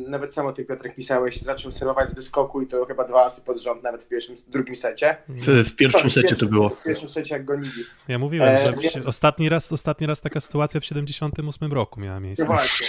nawet 0.09 0.33
sam 0.35 0.47
o 0.47 0.53
tym 0.53 0.65
Piotrek 0.67 0.95
pisałeś, 0.95 1.41
zaczął 1.41 1.73
serwować 1.73 2.11
z 2.11 2.15
wyskoku 2.15 2.63
i 2.63 2.67
to 2.67 2.85
chyba 2.87 3.05
dwa 3.05 3.25
asy 3.25 3.41
pod 3.43 3.61
rząd, 3.61 3.83
nawet 3.83 4.05
w 4.05 4.09
pierwszym, 4.09 4.35
drugim 4.49 4.75
secie. 4.75 5.17
W, 5.29 5.69
w 5.69 5.77
pierwszym 5.77 6.11
secie 6.11 6.29
pierwszym, 6.29 6.49
to 6.49 6.55
było. 6.55 6.69
W 6.69 6.83
pierwszym 6.83 7.09
secie 7.09 7.35
jak 7.35 7.45
gonili. 7.45 7.85
Ja 8.09 8.19
mówiłem, 8.19 8.49
E, 8.49 8.67
że 8.67 8.73
w, 8.73 8.81
więc- 8.81 9.09
ostatni, 9.09 9.49
raz, 9.49 9.73
ostatni 9.73 10.07
raz 10.07 10.21
taka 10.21 10.41
sytuacja 10.41 10.81
w 10.81 10.85
78 10.85 11.73
roku 11.73 12.01
miała 12.01 12.21
miejsce. 12.21 12.45
No 12.45 12.51
właśnie. 12.51 12.87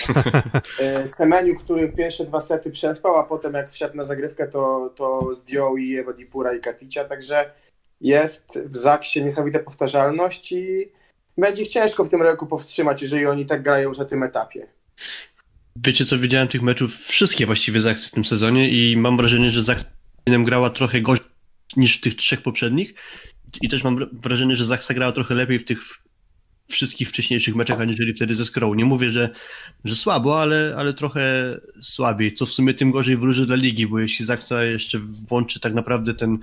E, 0.80 1.08
Semeniu, 1.08 1.56
który 1.60 1.90
pierwsze 1.90 2.26
dwa 2.26 2.40
sety 2.40 2.72
przetrwał, 2.72 3.16
a 3.16 3.24
potem 3.24 3.54
jak 3.54 3.70
wsiadł 3.70 3.98
na 3.98 4.04
zagrywkę, 4.04 4.48
to, 4.48 4.94
to 4.96 5.36
zdjął 5.36 5.78
i 5.78 5.98
Ewa 5.98 6.14
Dipura 6.14 6.54
i 6.54 6.60
Katicia, 6.60 7.04
także 7.06 7.52
jest 8.02 8.60
w 8.66 8.78
Zaksie 8.78 9.24
niesamowita 9.24 9.60
powtarzalność 9.60 10.52
i 10.52 10.92
będzie 11.38 11.62
ich 11.62 11.68
ciężko 11.68 12.04
w 12.04 12.10
tym 12.10 12.22
roku 12.22 12.48
powstrzymać, 12.48 13.02
jeżeli 13.02 13.26
oni 13.26 13.46
tak 13.46 13.64
grają 13.64 13.90
już 13.90 13.98
na 13.98 14.06
tym 14.06 14.24
etapie. 14.24 14.68
Wiecie 15.76 16.06
co, 16.06 16.20
widziałem 16.20 16.48
tych 16.48 16.62
meczów, 16.62 16.98
wszystkie 16.98 17.46
właściwie 17.46 17.82
Zachsy 17.82 18.10
w 18.10 18.12
tym 18.12 18.26
sezonie 18.26 18.70
i 18.70 18.98
mam 18.98 19.18
wrażenie, 19.18 19.52
że 19.52 19.64
Zachsa 19.64 19.88
grała 20.28 20.70
trochę 20.70 21.02
gorzej 21.02 21.26
niż 21.78 21.98
w 21.98 22.02
tych 22.02 22.16
trzech 22.16 22.42
poprzednich 22.42 22.94
i 23.62 23.70
też 23.70 23.84
mam 23.84 24.10
wrażenie, 24.14 24.56
że 24.56 24.66
Zachsa 24.66 24.94
grała 24.94 25.12
trochę 25.12 25.36
lepiej 25.36 25.60
w 25.60 25.66
tych 25.66 25.80
wszystkich 26.68 27.10
wcześniejszych 27.10 27.56
meczach, 27.56 27.82
aniżeli 27.82 28.14
wtedy 28.14 28.36
ze 28.36 28.46
Skrą. 28.46 28.74
Nie 28.74 28.86
mówię, 28.86 29.10
że, 29.10 29.30
że 29.86 29.96
słabo, 29.96 30.42
ale, 30.42 30.76
ale 30.78 30.94
trochę 30.94 31.58
słabiej, 31.82 32.34
co 32.34 32.46
w 32.46 32.52
sumie 32.52 32.74
tym 32.74 32.92
gorzej 32.92 33.18
wróży 33.18 33.46
dla 33.46 33.56
ligi, 33.56 33.88
bo 33.88 34.00
jeśli 34.00 34.26
Zachsa 34.26 34.64
jeszcze 34.64 35.00
włączy 35.00 35.60
tak 35.60 35.74
naprawdę 35.74 36.14
ten, 36.14 36.38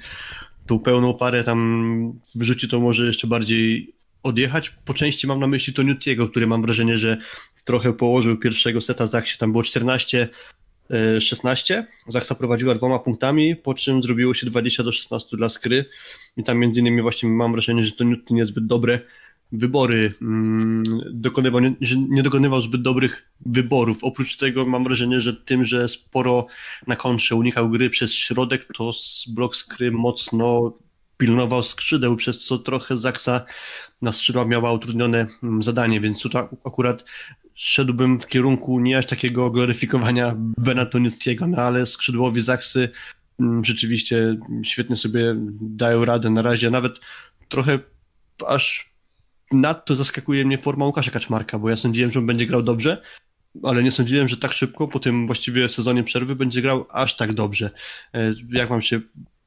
tą 0.66 0.78
pełną 0.78 1.14
parę, 1.14 1.44
tam 1.44 2.12
wyrzuci, 2.34 2.68
to 2.68 2.80
może 2.80 3.06
jeszcze 3.06 3.26
bardziej 3.26 3.94
odjechać. 4.22 4.70
Po 4.84 4.94
części 4.94 5.26
mam 5.26 5.40
na 5.40 5.46
myśli 5.46 5.72
to 5.72 5.82
Newtiego, 5.82 6.28
który 6.28 6.46
mam 6.46 6.62
wrażenie, 6.62 6.98
że 6.98 7.18
trochę 7.64 7.92
położył 7.92 8.36
pierwszego 8.36 8.80
seta 8.80 9.06
Zachsie, 9.06 9.38
tam 9.38 9.52
było 9.52 9.64
14 9.64 10.28
e, 10.90 11.20
16. 11.20 11.86
Zachsa 12.08 12.34
prowadziła 12.34 12.74
dwoma 12.74 12.98
punktami, 12.98 13.56
po 13.56 13.74
czym 13.74 14.02
zrobiło 14.02 14.34
się 14.34 14.46
20 14.46 14.82
do 14.82 14.92
16 14.92 15.36
dla 15.36 15.48
Skry 15.48 15.84
i 16.36 16.44
tam 16.44 16.58
między 16.58 16.80
innymi 16.80 17.02
właśnie 17.02 17.28
mam 17.28 17.52
wrażenie, 17.52 17.84
że 17.84 17.92
to 17.92 18.04
Newton 18.04 18.36
niezbyt 18.36 18.66
dobre 18.66 19.00
wybory 19.52 20.14
mm, 20.22 20.82
dokonywał, 21.10 21.60
nie, 21.60 21.74
nie 22.08 22.22
dokonywał 22.22 22.60
zbyt 22.60 22.82
dobrych 22.82 23.32
wyborów. 23.46 23.98
Oprócz 24.02 24.36
tego 24.36 24.66
mam 24.66 24.84
wrażenie, 24.84 25.20
że 25.20 25.34
tym, 25.34 25.64
że 25.64 25.88
sporo 25.88 26.46
na 26.86 26.96
kontrze 26.96 27.36
unikał 27.36 27.70
gry 27.70 27.90
przez 27.90 28.12
środek, 28.12 28.68
to 28.74 28.92
z 28.92 29.24
blok 29.28 29.56
Skry 29.56 29.92
mocno 29.92 30.72
pilnował 31.16 31.62
skrzydeł, 31.62 32.16
przez 32.16 32.44
co 32.44 32.58
trochę 32.58 32.98
Zaksa 32.98 33.44
na 34.02 34.12
skrzydła 34.12 34.44
miała 34.44 34.72
utrudnione 34.72 35.26
mm, 35.42 35.62
zadanie, 35.62 36.00
więc 36.00 36.22
tutaj 36.22 36.44
akurat 36.64 37.04
szedłbym 37.54 38.20
w 38.20 38.26
kierunku 38.26 38.80
nie 38.80 38.98
aż 38.98 39.06
takiego 39.06 39.50
gloryfikowania 39.50 40.34
Benatoniutiego, 40.36 41.46
no 41.46 41.62
ale 41.62 41.86
skrzydłowi 41.86 42.40
Zaksy 42.40 42.88
mm, 43.40 43.64
rzeczywiście 43.64 44.36
świetnie 44.64 44.96
sobie 44.96 45.34
dają 45.60 46.04
radę 46.04 46.30
na 46.30 46.42
razie, 46.42 46.70
nawet 46.70 47.00
trochę 47.48 47.78
aż 48.46 48.91
nadto 49.52 49.96
zaskakuje 49.96 50.44
mnie 50.44 50.58
forma 50.58 50.86
Łukasza 50.86 51.10
Kaczmarka, 51.10 51.58
bo 51.58 51.70
ja 51.70 51.76
sądziłem, 51.76 52.12
że 52.12 52.18
on 52.18 52.26
będzie 52.26 52.46
grał 52.46 52.62
dobrze, 52.62 53.02
ale 53.62 53.82
nie 53.82 53.90
sądziłem, 53.90 54.28
że 54.28 54.36
tak 54.36 54.52
szybko 54.52 54.88
po 54.88 54.98
tym 54.98 55.26
właściwie 55.26 55.68
sezonie 55.68 56.04
przerwy 56.04 56.36
będzie 56.36 56.62
grał 56.62 56.86
aż 56.90 57.16
tak 57.16 57.32
dobrze. 57.32 57.70
E, 58.14 58.34
Jak 58.50 58.68
wam 58.68 58.82
się 58.82 59.00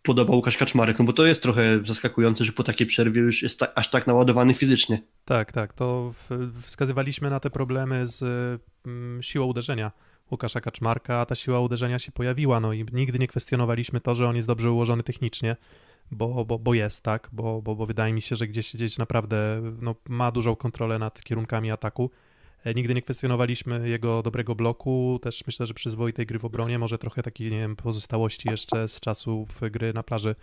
podoba 0.04 0.36
Łukasz 0.36 0.58
Kaczmarek? 0.58 1.00
No 1.00 1.06
bo 1.06 1.14
to 1.14 1.26
jest 1.26 1.42
trochę 1.42 1.80
zaskakujące, 1.86 2.46
że 2.46 2.52
po 2.52 2.64
takiej 2.64 2.88
przerwie 2.88 3.22
już 3.22 3.44
jest 3.44 3.60
tak, 3.60 3.72
aż 3.76 3.90
tak 3.90 4.08
naładowany 4.08 4.54
fizycznie. 4.54 5.02
Tak, 5.26 5.52
tak. 5.52 5.74
To 5.74 6.14
wskazywaliśmy 6.62 7.30
na 7.30 7.40
te 7.40 7.50
problemy 7.50 8.08
z 8.08 8.24
mm, 8.86 9.24
siłą 9.24 9.46
uderzenia 9.46 9.92
Łukasza 10.32 10.62
Kaczmarka, 10.62 11.20
a 11.20 11.26
ta 11.26 11.36
siła 11.36 11.60
uderzenia 11.60 12.00
się 12.00 12.12
pojawiła. 12.12 12.60
No 12.60 12.74
i 12.74 12.86
nigdy 12.94 13.20
nie 13.20 13.28
kwestionowaliśmy 13.28 14.02
to, 14.02 14.16
że 14.16 14.28
on 14.28 14.36
jest 14.36 14.48
dobrze 14.48 14.72
ułożony 14.72 15.04
technicznie, 15.04 15.56
bo, 16.12 16.46
bo, 16.46 16.60
bo 16.60 16.74
jest, 16.74 17.04
tak, 17.04 17.30
bo, 17.32 17.62
bo, 17.62 17.76
bo 17.76 17.86
wydaje 17.86 18.14
mi 18.14 18.22
się, 18.22 18.36
że 18.36 18.48
gdzieś, 18.48 18.76
gdzieś 18.76 18.98
naprawdę 18.98 19.62
no, 19.82 19.96
ma 20.10 20.32
dużą 20.32 20.56
kontrolę 20.56 21.00
nad 21.00 21.24
kierunkami 21.24 21.72
ataku. 21.72 22.12
E, 22.64 22.74
Nigdy 22.74 22.94
nie 22.94 23.02
kwestionowaliśmy 23.02 23.90
jego 23.90 24.24
dobrego 24.24 24.56
bloku, 24.56 25.20
też 25.22 25.44
myślę, 25.48 25.66
że 25.66 25.74
przyzwoitej 25.74 26.26
gry 26.26 26.40
w 26.40 26.46
obronie, 26.46 26.80
może 26.80 26.98
trochę 26.98 27.24
takiej, 27.24 27.52
nie 27.52 27.60
wiem, 27.60 27.76
pozostałości 27.76 28.50
jeszcze 28.50 28.88
z 28.88 29.00
czasów 29.00 29.62
gry 29.72 29.94
na 29.94 30.04
plaży. 30.04 30.36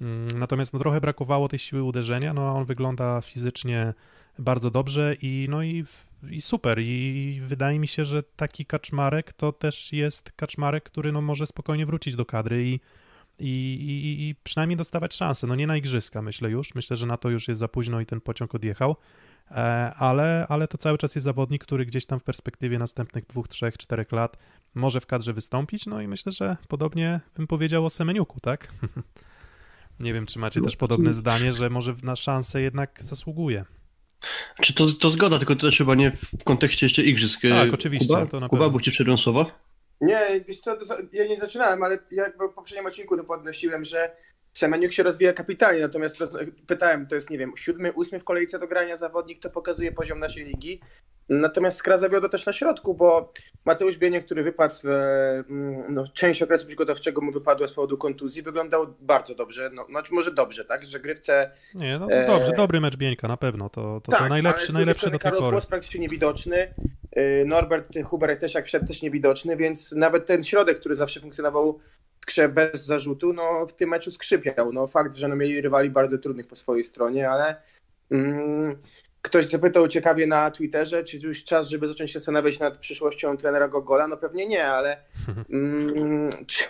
Mm, 0.00 0.38
Natomiast 0.38 0.72
no, 0.72 0.78
trochę 0.78 1.00
brakowało 1.00 1.48
tej 1.48 1.58
siły 1.58 1.82
uderzenia, 1.82 2.34
no 2.34 2.48
a 2.48 2.52
on 2.52 2.64
wygląda 2.64 3.20
fizycznie 3.20 3.94
bardzo 4.38 4.70
dobrze 4.70 5.16
i 5.22 5.46
no 5.50 5.62
i, 5.62 5.84
i 6.30 6.40
super 6.40 6.78
i 6.80 7.40
wydaje 7.42 7.78
mi 7.78 7.88
się, 7.88 8.04
że 8.04 8.22
taki 8.22 8.66
kaczmarek 8.66 9.32
to 9.32 9.52
też 9.52 9.92
jest 9.92 10.32
kaczmarek, 10.32 10.84
który 10.84 11.12
no 11.12 11.20
może 11.20 11.46
spokojnie 11.46 11.86
wrócić 11.86 12.16
do 12.16 12.26
kadry 12.26 12.68
i, 12.68 12.80
i, 13.38 13.48
i, 13.48 14.28
i 14.28 14.34
przynajmniej 14.34 14.76
dostawać 14.76 15.14
szansę, 15.14 15.46
no 15.46 15.54
nie 15.54 15.66
na 15.66 15.76
igrzyska 15.76 16.22
myślę 16.22 16.50
już, 16.50 16.74
myślę, 16.74 16.96
że 16.96 17.06
na 17.06 17.16
to 17.16 17.30
już 17.30 17.48
jest 17.48 17.60
za 17.60 17.68
późno 17.68 18.00
i 18.00 18.06
ten 18.06 18.20
pociąg 18.20 18.54
odjechał, 18.54 18.96
E, 19.50 19.92
ale, 19.96 20.46
ale 20.48 20.68
to 20.68 20.78
cały 20.78 20.98
czas 20.98 21.14
jest 21.14 21.24
zawodnik, 21.24 21.64
który 21.64 21.86
gdzieś 21.86 22.06
tam 22.06 22.20
w 22.20 22.24
perspektywie 22.24 22.78
następnych 22.78 23.26
dwóch, 23.26 23.48
trzech, 23.48 23.78
czterech 23.78 24.12
lat 24.12 24.38
może 24.74 25.00
w 25.00 25.06
kadrze 25.06 25.32
wystąpić, 25.32 25.86
no 25.86 26.00
i 26.00 26.08
myślę, 26.08 26.32
że 26.32 26.56
podobnie 26.68 27.20
bym 27.36 27.46
powiedział 27.46 27.86
o 27.86 27.90
Semeniuku, 27.90 28.40
tak? 28.40 28.68
Nie 30.00 30.14
wiem, 30.14 30.26
czy 30.26 30.38
macie 30.38 30.60
też 30.60 30.76
podobne 30.76 31.12
zdanie, 31.12 31.52
że 31.52 31.70
może 31.70 31.94
na 32.02 32.16
szansę 32.16 32.60
jednak 32.60 32.98
zasługuje. 33.04 33.64
Czy 34.60 34.74
to, 34.74 34.86
to 34.86 35.10
zgoda, 35.10 35.38
tylko 35.38 35.56
to 35.56 35.60
też 35.66 35.78
chyba 35.78 35.94
nie 35.94 36.12
w 36.40 36.44
kontekście 36.44 36.86
jeszcze 36.86 37.02
igrzysk. 37.02 37.42
Tak, 37.42 37.74
oczywiście, 37.74 38.08
Kuba, 38.08 38.26
to 38.26 38.40
na 38.40 38.48
Kuba 38.48 38.70
bo 38.70 38.80
ci 38.80 38.90
przerwę 38.90 39.18
słowo? 39.18 39.50
Nie, 40.00 40.40
wiesz 40.48 40.60
co, 40.60 40.76
ja 41.12 41.26
nie 41.26 41.38
zaczynałem, 41.38 41.82
ale 41.82 41.98
ja 42.10 42.24
w 42.50 42.54
poprzednim 42.54 42.86
odcinku 42.86 43.16
to 43.16 43.24
podnosiłem, 43.24 43.84
że 43.84 44.16
Semeniuk 44.58 44.92
się 44.92 45.02
rozwija 45.02 45.32
kapitalnie, 45.32 45.80
natomiast 45.80 46.16
pytałem, 46.66 47.06
to 47.06 47.14
jest, 47.14 47.30
nie 47.30 47.38
wiem, 47.38 47.52
siódmy, 47.56 47.92
ósmy 47.92 48.20
w 48.20 48.24
kolejce 48.24 48.58
do 48.58 48.68
grania 48.68 48.96
zawodnik, 48.96 49.38
to 49.42 49.50
pokazuje 49.50 49.92
poziom 49.92 50.18
naszej 50.18 50.44
ligi. 50.44 50.80
Natomiast 51.28 51.76
Skra 51.76 51.98
zawiodła 51.98 52.28
też 52.28 52.46
na 52.46 52.52
środku, 52.52 52.94
bo 52.94 53.32
Mateusz 53.64 53.98
Bieniek, 53.98 54.24
który 54.24 54.42
wypadł, 54.42 54.74
mm, 54.84 55.94
no, 55.94 56.04
część 56.14 56.42
okresu 56.42 56.66
przygotowczego 56.66 57.20
mu 57.20 57.32
wypadła 57.32 57.68
z 57.68 57.72
powodu 57.72 57.98
kontuzji, 57.98 58.42
wyglądał 58.42 58.94
bardzo 59.00 59.34
dobrze, 59.34 59.70
no, 59.74 59.86
znaczy 59.90 60.14
może 60.14 60.32
dobrze, 60.32 60.64
tak, 60.64 60.86
że 60.86 61.00
grywce 61.00 61.50
Nie, 61.74 61.98
no 61.98 62.10
E, 62.10 62.26
dobrze, 62.26 62.52
dobry 62.52 62.80
mecz 62.80 62.96
Bieńka, 62.96 63.28
na 63.28 63.36
pewno, 63.36 63.68
to, 63.68 63.82
to, 63.82 64.00
to 64.00 64.12
Tak, 64.12 64.20
ale 64.20 64.30
najlepszy, 64.30 64.72
najlepszy 64.72 65.06
do 65.06 65.10
tej 65.10 65.20
Karol 65.20 65.38
pory. 65.38 65.50
Głos 65.50 65.66
praktycznie 65.66 66.00
niewidoczny. 66.00 66.74
Yy, 67.16 67.44
Norbert 67.46 67.88
Huber 68.04 68.38
też 68.38 68.54
jak 68.54 68.66
wszedł 68.66 68.86
też 68.86 69.02
niewidoczny, 69.02 69.56
więc 69.56 69.92
nawet 69.92 70.26
ten 70.26 70.44
środek, 70.44 70.80
który 70.80 70.96
zawsze 70.96 71.20
funkcjonował 71.20 71.80
grze 72.28 72.48
bez 72.48 72.84
zarzutu, 72.84 73.32
no 73.32 73.66
w 73.66 73.72
tym 73.72 73.88
meczu 73.88 74.10
skrzypiał. 74.10 74.72
No 74.72 74.86
fakt, 74.86 75.16
że 75.16 75.28
no, 75.28 75.36
mieli 75.36 75.60
rywali 75.60 75.90
bardzo 75.90 76.18
trudnych 76.18 76.46
po 76.46 76.56
swojej 76.56 76.84
stronie, 76.84 77.30
ale 77.30 77.56
mm, 78.10 78.76
ktoś 79.22 79.46
zapytał 79.46 79.88
ciekawie 79.88 80.26
na 80.26 80.50
Twitterze, 80.50 81.04
czy 81.04 81.18
już 81.18 81.44
czas, 81.44 81.68
żeby 81.68 81.88
zacząć 81.88 82.10
się 82.10 82.18
zastanawiać 82.18 82.58
nad 82.58 82.78
przyszłością 82.78 83.36
trenera 83.36 83.68
Gogola? 83.68 84.08
No 84.08 84.16
pewnie 84.16 84.46
nie, 84.46 84.66
ale 84.66 84.96
mm, 85.50 86.30
czy, 86.46 86.64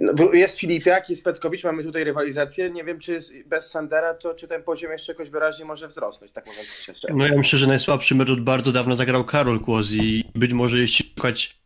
No, 0.00 0.32
jest 0.32 0.58
Filipiak, 0.58 1.10
jest 1.10 1.24
Petkowicz, 1.24 1.64
mamy 1.64 1.84
tutaj 1.84 2.04
rywalizację. 2.04 2.70
Nie 2.70 2.84
wiem, 2.84 2.98
czy 2.98 3.18
bez 3.46 3.70
Sandera, 3.70 4.14
to 4.14 4.34
czy 4.34 4.48
ten 4.48 4.62
poziom 4.62 4.92
jeszcze 4.92 5.12
jakoś 5.12 5.30
wyraźnie 5.30 5.64
może 5.64 5.88
wzrosnąć, 5.88 6.32
tak 6.32 6.46
mówiąc 6.46 6.68
szczerze. 6.68 7.08
No 7.14 7.26
ja 7.26 7.36
myślę, 7.36 7.58
że 7.58 7.66
najsłabszy 7.66 8.14
mecz 8.14 8.30
od 8.30 8.40
bardzo 8.40 8.72
dawna 8.72 8.94
zagrał 8.94 9.24
Karol 9.24 9.60
Kłos 9.60 9.92
i 9.92 10.24
być 10.34 10.52
może 10.52 10.78
jeśli 10.78 11.10
szukać 11.16 11.59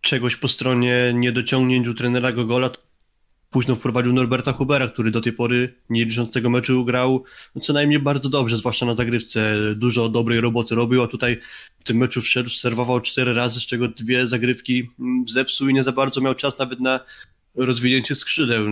czegoś 0.00 0.36
po 0.36 0.48
stronie 0.48 1.12
niedociągnięć 1.14 1.88
u 1.88 1.94
trenera 1.94 2.32
Gogola, 2.32 2.70
późno 3.50 3.76
wprowadził 3.76 4.12
Norberta 4.12 4.52
Hubera, 4.52 4.88
który 4.88 5.10
do 5.10 5.20
tej 5.20 5.32
pory, 5.32 5.74
nie 5.90 6.04
licząc 6.04 6.32
tego 6.32 6.50
meczu, 6.50 6.84
grał 6.84 7.24
co 7.62 7.72
najmniej 7.72 7.98
bardzo 7.98 8.28
dobrze, 8.28 8.56
zwłaszcza 8.56 8.86
na 8.86 8.94
zagrywce. 8.94 9.56
Dużo 9.76 10.08
dobrej 10.08 10.40
roboty 10.40 10.74
robił, 10.74 11.02
a 11.02 11.08
tutaj 11.08 11.40
w 11.80 11.84
tym 11.84 11.96
meczu 11.96 12.22
wszedł, 12.22 12.50
serwował 12.50 13.00
cztery 13.00 13.34
razy, 13.34 13.60
z 13.60 13.66
czego 13.66 13.88
dwie 13.88 14.28
zagrywki 14.28 14.90
zepsuł 15.28 15.68
i 15.68 15.74
nie 15.74 15.84
za 15.84 15.92
bardzo 15.92 16.20
miał 16.20 16.34
czas 16.34 16.58
nawet 16.58 16.80
na 16.80 17.00
rozwinięcie 17.54 18.14
skrzydeł, 18.14 18.66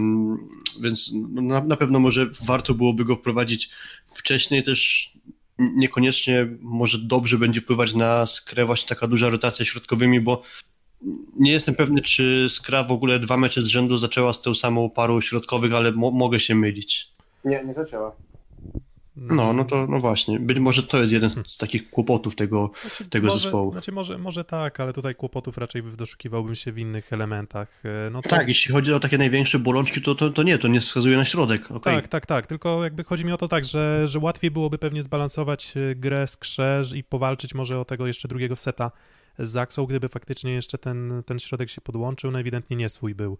więc 0.81 1.13
no, 1.15 1.43
na, 1.43 1.65
na 1.65 1.77
pewno 1.77 2.01
może 2.01 2.27
warto 2.41 2.75
byłoby 2.75 3.05
go 3.05 3.17
wprowadzić 3.17 3.71
wcześniej 4.15 4.65
też 4.65 5.13
niekoniecznie 5.59 6.49
może 6.61 6.99
dobrze 6.99 7.39
będzie 7.39 7.61
wpływać 7.61 7.95
na 7.95 8.27
skrę 8.27 8.65
właśnie 8.65 8.89
taka 8.89 9.07
duża 9.07 9.31
rotacja 9.31 9.65
środkowymi, 9.65 10.21
bo 10.21 10.43
nie 11.39 11.53
jestem 11.53 11.75
pewny, 11.75 12.03
czy 12.03 12.47
Skra 12.51 12.85
w 12.85 12.93
ogóle 12.93 13.19
dwa 13.19 13.37
mecze 13.37 13.63
z 13.63 13.67
rzędu 13.67 13.99
zaczęła 13.99 14.33
z 14.33 14.43
tą 14.43 14.55
samą 14.55 14.91
parą 14.91 15.21
środkowych, 15.21 15.75
ale 15.75 15.93
mo 15.93 16.11
mogę 16.11 16.41
się 16.41 16.55
mylić. 16.55 17.09
Nie, 17.45 17.65
nie 17.65 17.75
zaczęła. 17.75 18.13
No, 19.17 19.53
no 19.53 19.65
to 19.65 19.87
no 19.87 20.01
właśnie. 20.01 20.41
Być 20.41 20.59
może 20.59 20.83
to 20.83 21.01
jest 21.01 21.13
jeden 21.13 21.31
z 21.47 21.59
takich 21.59 21.91
kłopotów 21.91 22.37
tego, 22.37 22.71
znaczy, 22.81 23.05
tego 23.11 23.27
może, 23.27 23.39
zespołu. 23.39 23.73
Znaczy 23.73 23.93
może, 23.93 24.19
może 24.19 24.45
tak, 24.45 24.81
ale 24.81 24.93
tutaj 24.93 25.15
kłopotów 25.15 25.59
raczej 25.59 25.83
doszukiwałbym 25.83 26.55
się 26.55 26.73
w 26.73 26.79
innych 26.79 27.13
elementach. 27.13 27.83
E, 27.85 28.11
no 28.11 28.23
to... 28.23 28.29
Tak, 28.29 28.49
jeśli 28.49 28.73
chodzi 28.75 28.93
o 28.93 29.01
takie 29.01 29.19
największe 29.19 29.59
bolączki, 29.59 30.03
to, 30.03 30.15
to, 30.15 30.31
to 30.31 30.43
nie, 30.43 30.59
to 30.59 30.69
nie 30.69 30.81
wskazuje 30.81 31.17
na 31.17 31.25
środek. 31.25 31.71
Okay. 31.71 31.95
Tak, 31.95 32.09
tak, 32.09 32.27
tak. 32.27 32.47
Tylko 32.47 32.85
jakby 32.85 33.05
chodzi 33.05 33.25
mi 33.25 33.33
o 33.33 33.37
to 33.37 33.49
tak, 33.49 33.65
że, 33.65 34.09
że 34.09 34.19
łatwiej 34.19 34.51
byłoby 34.51 34.79
pewnie 34.79 35.03
zbalansować 35.03 35.75
e, 35.77 35.95
grę 35.95 36.27
z 36.27 36.37
krzeż 36.37 36.93
i 36.93 37.05
powalczyć 37.05 37.55
może 37.55 37.81
o 37.81 37.85
tego 37.85 38.07
jeszcze 38.07 38.29
drugiego 38.29 38.57
seta 38.57 38.91
z 39.39 39.49
Zaksą, 39.49 39.87
gdyby 39.87 40.09
faktycznie 40.09 40.53
jeszcze 40.53 40.79
ten, 40.79 41.23
ten 41.27 41.39
środek 41.39 41.71
się 41.71 41.81
podłączył. 41.81 42.31
No 42.31 42.41
ewidentnie 42.41 42.77
nie 42.77 42.89
swój 42.89 43.15
był 43.15 43.39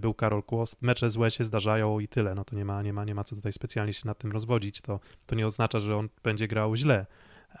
był 0.00 0.14
Karol 0.14 0.42
Kłost. 0.42 0.82
Mecze 0.82 1.10
złe 1.10 1.30
się 1.30 1.44
zdarzają 1.44 2.00
i 2.00 2.08
tyle. 2.08 2.34
No 2.34 2.44
to 2.44 2.56
nie 2.56 2.64
ma, 2.64 2.82
nie 2.82 2.92
ma, 2.92 3.04
nie 3.04 3.14
ma 3.14 3.24
co 3.24 3.36
tutaj 3.36 3.52
specjalnie 3.52 3.92
się 3.92 4.02
nad 4.06 4.18
tym 4.18 4.32
rozwodzić. 4.32 4.80
To, 4.80 5.00
to 5.26 5.34
nie 5.34 5.46
oznacza, 5.46 5.78
że 5.78 5.96
on 5.96 6.08
będzie 6.22 6.48
grał 6.48 6.76
źle. 6.76 7.06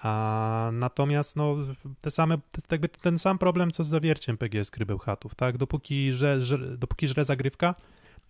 A 0.02 0.70
natomiast 0.72 1.36
no, 1.36 1.56
te 2.00 2.10
same, 2.10 2.38
jakby 2.70 2.88
ten 2.88 3.18
sam 3.18 3.38
problem, 3.38 3.70
co 3.70 3.84
z 3.84 3.88
zawierciem 3.88 4.38
PGS 4.38 4.70
Krybełchatów, 4.70 5.34
tak? 5.34 5.58
Dopóki 5.58 6.12
żre, 6.12 6.40
żre, 6.40 6.76
dopóki 6.76 7.06
zagrywka 7.06 7.74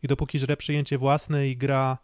i 0.02 0.08
dopóki 0.08 0.38
żre 0.38 0.56
przyjęcie 0.56 0.98
własne 0.98 1.48
i 1.48 1.56
gra, 1.56 1.98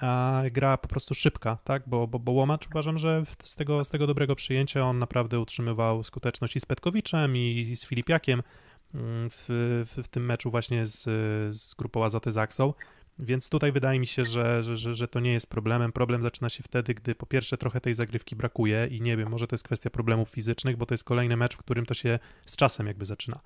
a, 0.00 0.42
gra 0.50 0.76
po 0.76 0.88
prostu 0.88 1.14
szybka, 1.14 1.58
tak? 1.64 1.82
Bo, 1.86 2.06
bo, 2.06 2.18
bo 2.18 2.32
Łomacz 2.32 2.66
uważam, 2.66 2.98
że 2.98 3.22
z 3.42 3.56
tego, 3.56 3.84
z 3.84 3.88
tego 3.88 4.06
dobrego 4.06 4.36
przyjęcia 4.36 4.82
on 4.82 4.98
naprawdę 4.98 5.40
utrzymywał 5.40 6.02
skuteczność 6.02 6.56
i 6.56 6.60
z 6.60 6.66
Petkowiczem 6.66 7.36
i, 7.36 7.66
i 7.70 7.76
z 7.76 7.86
Filipiakiem, 7.86 8.42
Mm, 8.94 9.30
w, 9.30 9.44
w, 9.86 10.02
w 10.04 10.08
tym 10.08 10.26
meczu 10.26 10.50
właśnie 10.50 10.86
z, 10.86 11.02
z 11.56 11.74
grupą 11.74 12.04
Azoty 12.04 12.32
Zaksą. 12.32 12.74
Więc 13.18 13.48
tutaj 13.48 13.72
wydaje 13.72 14.00
mi 14.00 14.06
się, 14.06 14.24
że, 14.24 14.62
że, 14.62 14.76
że, 14.76 14.94
że, 14.94 15.08
to 15.08 15.20
nie 15.20 15.32
jest 15.32 15.46
problemem. 15.46 15.92
Problem 15.92 16.22
zaczyna 16.22 16.48
się 16.48 16.62
wtedy, 16.62 16.94
gdy 16.94 17.14
po 17.14 17.26
pierwsze 17.26 17.58
trochę 17.58 17.80
tej 17.80 17.94
zagrywki 17.94 18.36
brakuje 18.36 18.86
i 18.90 19.00
nie 19.00 19.16
wiem, 19.16 19.28
może 19.28 19.46
to 19.46 19.54
jest 19.54 19.64
kwestia 19.64 19.90
problemów 19.90 20.28
fizycznych, 20.28 20.76
bo 20.76 20.86
to 20.86 20.94
jest 20.94 21.04
kolejny 21.04 21.36
mecz, 21.36 21.54
w 21.54 21.58
którym 21.58 21.86
to 21.86 21.94
się 21.94 22.18
z 22.46 22.56
czasem 22.56 22.86
jakby 22.86 23.04
zaczyna. 23.04 23.40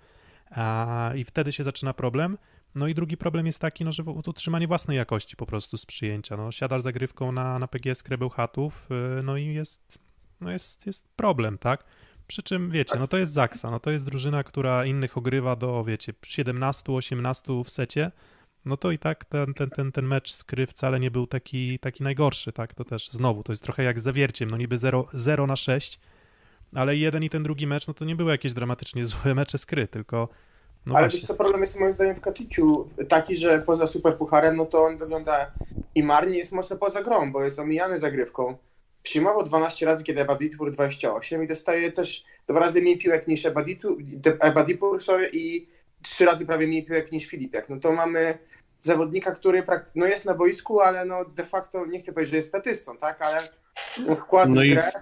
A, 0.50 1.12
I 1.16 1.24
wtedy 1.24 1.52
się 1.52 1.64
zaczyna 1.64 1.94
problem. 1.94 2.38
No 2.74 2.88
i 2.88 2.94
drugi 2.94 3.16
problem 3.16 3.46
jest 3.46 3.58
taki, 3.58 3.84
no, 3.84 3.92
że 3.92 4.02
utrzymanie 4.02 4.66
własnej 4.66 4.96
jakości 4.96 5.36
po 5.36 5.46
prostu 5.46 5.78
z 5.78 5.86
przyjęcia. 5.86 6.36
No, 6.36 6.52
siadasz 6.52 6.82
zagrywką 6.82 7.32
na, 7.32 7.58
na 7.58 7.68
PGS 7.68 8.02
Krebełchatów, 8.02 8.88
y, 9.18 9.22
no 9.22 9.36
i 9.36 9.46
jest, 9.46 9.98
no 10.40 10.50
jest, 10.50 10.86
jest 10.86 11.08
problem, 11.16 11.58
tak? 11.58 11.84
Przy 12.26 12.42
czym, 12.42 12.70
wiecie, 12.70 12.98
no 12.98 13.08
to 13.08 13.18
jest 13.18 13.32
Zaksa, 13.32 13.70
no 13.70 13.80
to 13.80 13.90
jest 13.90 14.04
drużyna, 14.04 14.44
która 14.44 14.84
innych 14.84 15.18
ogrywa 15.18 15.56
do, 15.56 15.84
wiecie, 15.84 16.12
17-18 16.12 17.64
w 17.64 17.70
secie, 17.70 18.10
no 18.64 18.76
to 18.76 18.90
i 18.90 18.98
tak 18.98 19.24
ten, 19.24 19.54
ten, 19.54 19.70
ten, 19.70 19.92
ten 19.92 20.06
mecz 20.06 20.32
z 20.32 20.44
Kry 20.44 20.66
wcale 20.66 21.00
nie 21.00 21.10
był 21.10 21.26
taki, 21.26 21.78
taki 21.78 22.02
najgorszy, 22.02 22.52
tak, 22.52 22.74
to 22.74 22.84
też 22.84 23.10
znowu, 23.10 23.42
to 23.42 23.52
jest 23.52 23.62
trochę 23.62 23.82
jak 23.82 24.00
zawierciem, 24.00 24.50
no 24.50 24.56
niby 24.56 24.78
0, 24.78 25.08
0 25.12 25.46
na 25.46 25.56
6, 25.56 26.00
ale 26.74 26.96
jeden 26.96 27.22
i 27.22 27.30
ten 27.30 27.42
drugi 27.42 27.66
mecz, 27.66 27.86
no 27.86 27.94
to 27.94 28.04
nie 28.04 28.16
były 28.16 28.30
jakieś 28.30 28.52
dramatycznie 28.52 29.06
złe 29.12 29.34
mecze 29.34 29.58
z 29.58 29.66
Kry, 29.66 29.88
tylko 29.88 30.28
no 30.86 30.94
ale 30.96 31.08
wiesz 31.08 31.24
co, 31.24 31.34
problem 31.34 31.60
jest 31.60 31.80
moim 31.80 31.92
zdaniem 31.92 32.14
w 32.14 32.20
Katiciu 32.20 32.88
taki, 33.08 33.36
że 33.36 33.58
poza 33.58 33.86
superpucharem, 33.86 34.56
no 34.56 34.66
to 34.66 34.78
on 34.78 34.98
wygląda 34.98 35.50
i 35.94 36.02
marnie 36.02 36.38
jest 36.38 36.52
mocno 36.52 36.76
poza 36.76 37.02
grą, 37.02 37.32
bo 37.32 37.44
jest 37.44 37.58
omijany 37.58 37.98
zagrywką 37.98 38.56
przyjmował 39.02 39.44
12 39.44 39.86
razy, 39.86 40.04
kiedy 40.04 40.20
Ebadipur 40.20 40.70
28 40.70 41.44
i 41.44 41.46
dostaje 41.46 41.92
też 41.92 42.24
dwa 42.48 42.60
razy 42.60 42.82
mniej 42.82 42.98
piłek 42.98 43.28
niż 43.28 43.46
Ebadipur 44.40 45.02
sorry, 45.02 45.30
i 45.32 45.68
trzy 46.02 46.24
razy 46.24 46.46
prawie 46.46 46.66
mniej 46.66 46.84
piłek 46.84 47.12
niż 47.12 47.26
Filipiak. 47.26 47.68
No 47.68 47.80
to 47.80 47.92
mamy 47.92 48.38
zawodnika, 48.80 49.32
który 49.32 49.62
no 49.94 50.06
jest 50.06 50.24
na 50.24 50.34
boisku, 50.34 50.80
ale 50.80 51.04
no 51.04 51.24
de 51.24 51.44
facto, 51.44 51.86
nie 51.86 51.98
chcę 51.98 52.12
powiedzieć, 52.12 52.30
że 52.30 52.36
jest 52.36 52.48
statystą, 52.48 52.96
tak, 52.96 53.22
ale 53.22 53.48
no 54.06 54.16
wkład 54.16 54.48
no 54.48 54.62
w 54.62 54.64
grę 54.64 54.92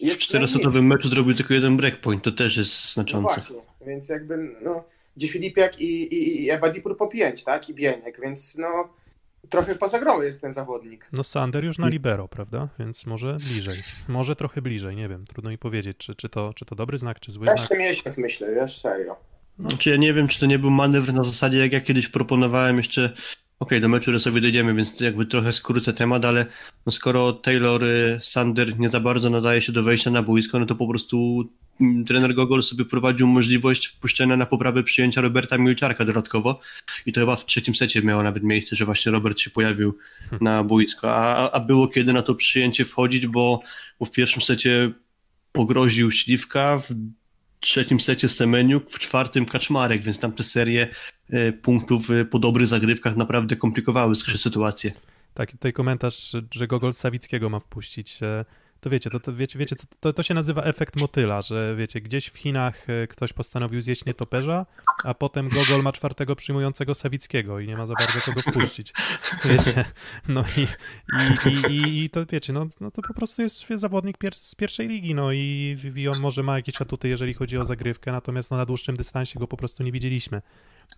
W 0.00 0.18
czterosetowym 0.18 0.86
meczu 0.86 1.08
zrobił 1.08 1.34
tylko 1.34 1.54
jeden 1.54 1.76
breakpoint, 1.76 2.22
to 2.22 2.32
też 2.32 2.56
jest 2.56 2.92
znaczące. 2.92 3.40
No 3.40 3.44
właśnie, 3.44 3.56
więc 3.86 4.08
jakby, 4.08 4.56
no, 4.62 4.84
gdzie 5.16 5.28
Filipiak 5.28 5.80
i, 5.80 6.14
i, 6.14 6.44
i 6.44 6.50
Ebadipur 6.50 6.96
po 6.96 7.08
pięć, 7.08 7.44
tak, 7.44 7.68
i 7.68 7.74
Bieniek, 7.74 8.20
więc 8.20 8.56
no 8.58 8.88
trochę 9.48 9.74
poza 9.74 9.98
grą 9.98 10.22
jest 10.22 10.40
ten 10.40 10.52
zawodnik. 10.52 11.08
No 11.12 11.24
Sander 11.24 11.64
już 11.64 11.78
na 11.78 11.88
libero, 11.88 12.28
prawda? 12.28 12.68
Więc 12.78 13.06
może 13.06 13.36
bliżej. 13.36 13.82
Może 14.08 14.36
trochę 14.36 14.62
bliżej, 14.62 14.96
nie 14.96 15.08
wiem. 15.08 15.24
Trudno 15.24 15.50
mi 15.50 15.58
powiedzieć, 15.58 15.96
czy, 15.96 16.14
czy, 16.14 16.28
to, 16.28 16.54
czy 16.54 16.64
to 16.64 16.74
dobry 16.74 16.98
znak, 16.98 17.20
czy 17.20 17.32
zły 17.32 17.46
Jeszcze 17.46 17.66
znak. 17.66 17.70
Jeszcze 17.70 17.88
miesiąc 17.88 18.18
myślę, 18.18 18.54
wiesz, 18.54 18.80
serio. 18.80 19.16
No. 19.58 19.68
Znaczy 19.68 19.90
ja 19.90 19.96
nie 19.96 20.14
wiem, 20.14 20.28
czy 20.28 20.40
to 20.40 20.46
nie 20.46 20.58
był 20.58 20.70
manewr 20.70 21.12
na 21.12 21.24
zasadzie, 21.24 21.58
jak 21.58 21.72
ja 21.72 21.80
kiedyś 21.80 22.08
proponowałem 22.08 22.76
jeszcze, 22.76 23.04
okej, 23.04 23.22
okay, 23.58 23.80
do 23.80 23.88
meczu 23.88 24.18
sobie 24.18 24.40
dojdziemy, 24.40 24.74
więc 24.74 25.00
jakby 25.00 25.26
trochę 25.26 25.52
skrócę 25.52 25.92
temat, 25.92 26.24
ale 26.24 26.46
no 26.86 26.92
skoro 26.92 27.32
Taylor 27.32 27.84
y, 27.84 28.18
Sander 28.22 28.78
nie 28.78 28.88
za 28.88 29.00
bardzo 29.00 29.30
nadaje 29.30 29.62
się 29.62 29.72
do 29.72 29.82
wejścia 29.82 30.10
na 30.10 30.22
boisko, 30.22 30.58
no 30.58 30.66
to 30.66 30.74
po 30.74 30.88
prostu 30.88 31.44
trener 32.06 32.34
Gogol 32.34 32.62
sobie 32.62 32.84
prowadził 32.84 33.26
możliwość 33.26 33.86
wpuszczenia 33.86 34.36
na 34.36 34.46
poprawę 34.46 34.82
przyjęcia 34.82 35.20
Roberta 35.20 35.58
Milczarka 35.58 36.04
dodatkowo 36.04 36.60
i 37.06 37.12
to 37.12 37.20
chyba 37.20 37.36
w 37.36 37.46
trzecim 37.46 37.74
secie 37.74 38.02
miało 38.02 38.22
nawet 38.22 38.42
miejsce, 38.42 38.76
że 38.76 38.84
właśnie 38.84 39.12
Robert 39.12 39.38
się 39.38 39.50
pojawił 39.50 39.98
na 40.40 40.64
boisko, 40.64 41.14
a, 41.14 41.50
a 41.50 41.60
było 41.60 41.88
kiedy 41.88 42.12
na 42.12 42.22
to 42.22 42.34
przyjęcie 42.34 42.84
wchodzić, 42.84 43.26
bo, 43.26 43.60
w 44.00 44.10
pierwszym 44.10 44.42
secie 44.42 44.92
pogroził 45.52 46.10
Śliwka, 46.10 46.78
w 46.78 46.94
trzecim 47.60 48.00
secie 48.00 48.28
Semeniuk, 48.28 48.90
w 48.90 48.98
czwartym 48.98 49.46
Kaczmarek, 49.46 50.02
więc 50.02 50.18
tam 50.18 50.32
te 50.32 50.44
serie 50.44 50.88
e, 51.30 51.52
punktów 51.52 52.10
e, 52.10 52.24
po 52.24 52.38
dobrych 52.38 52.66
zagrywkach 52.66 53.16
naprawdę 53.16 53.56
komplikowały 53.56 54.16
sytuację. 54.16 54.92
Tak, 55.34 55.50
tutaj 55.50 55.72
komentarz, 55.72 56.36
że 56.54 56.66
Gogol 56.66 56.92
Sawickiego 56.92 57.50
ma 57.50 57.60
wpuścić. 57.60 58.18
To 58.82 58.90
wiecie, 58.90 59.10
to, 59.10 59.20
to 59.20 59.32
wiecie, 59.32 59.58
wiecie 59.58 59.76
to, 60.00 60.12
to 60.12 60.22
się 60.22 60.34
nazywa 60.34 60.62
efekt 60.62 60.96
motyla, 60.96 61.42
że 61.42 61.76
wiecie, 61.76 62.00
gdzieś 62.00 62.26
w 62.26 62.38
Chinach 62.38 62.90
e, 62.90 63.06
ktoś 63.06 63.32
postanowił 63.32 63.80
zjeść 63.80 64.04
nietoperza, 64.04 64.66
a 65.04 65.14
potem 65.14 65.48
Gogol 65.48 65.82
ma 65.82 65.92
czwartego 65.92 66.36
przyjmującego 66.36 66.94
Sawickiego 66.94 67.60
i 67.60 67.66
nie 67.66 67.76
ma 67.76 67.86
za 67.86 67.94
bardzo 67.94 68.20
kogo 68.20 68.42
wpuścić. 68.42 68.92
Wiecie, 69.44 69.84
no 70.28 70.44
i, 70.56 70.66
i, 71.48 71.72
i, 71.72 72.04
i 72.04 72.10
to 72.10 72.26
wiecie, 72.26 72.52
no, 72.52 72.66
no 72.80 72.90
to 72.90 73.02
po 73.02 73.14
prostu 73.14 73.42
jest 73.42 73.68
zawodnik 73.68 74.18
pier 74.18 74.34
z 74.34 74.54
pierwszej 74.54 74.88
ligi, 74.88 75.14
no 75.14 75.32
i, 75.32 75.76
i 75.96 76.08
on 76.08 76.20
może 76.20 76.42
ma 76.42 76.56
jakieś 76.56 76.80
atuty, 76.82 77.08
jeżeli 77.08 77.34
chodzi 77.34 77.58
o 77.58 77.64
zagrywkę, 77.64 78.12
natomiast 78.12 78.50
no, 78.50 78.56
na 78.56 78.66
dłuższym 78.66 78.96
dystansie 78.96 79.38
go 79.38 79.46
po 79.46 79.56
prostu 79.56 79.82
nie 79.82 79.92
widzieliśmy, 79.92 80.42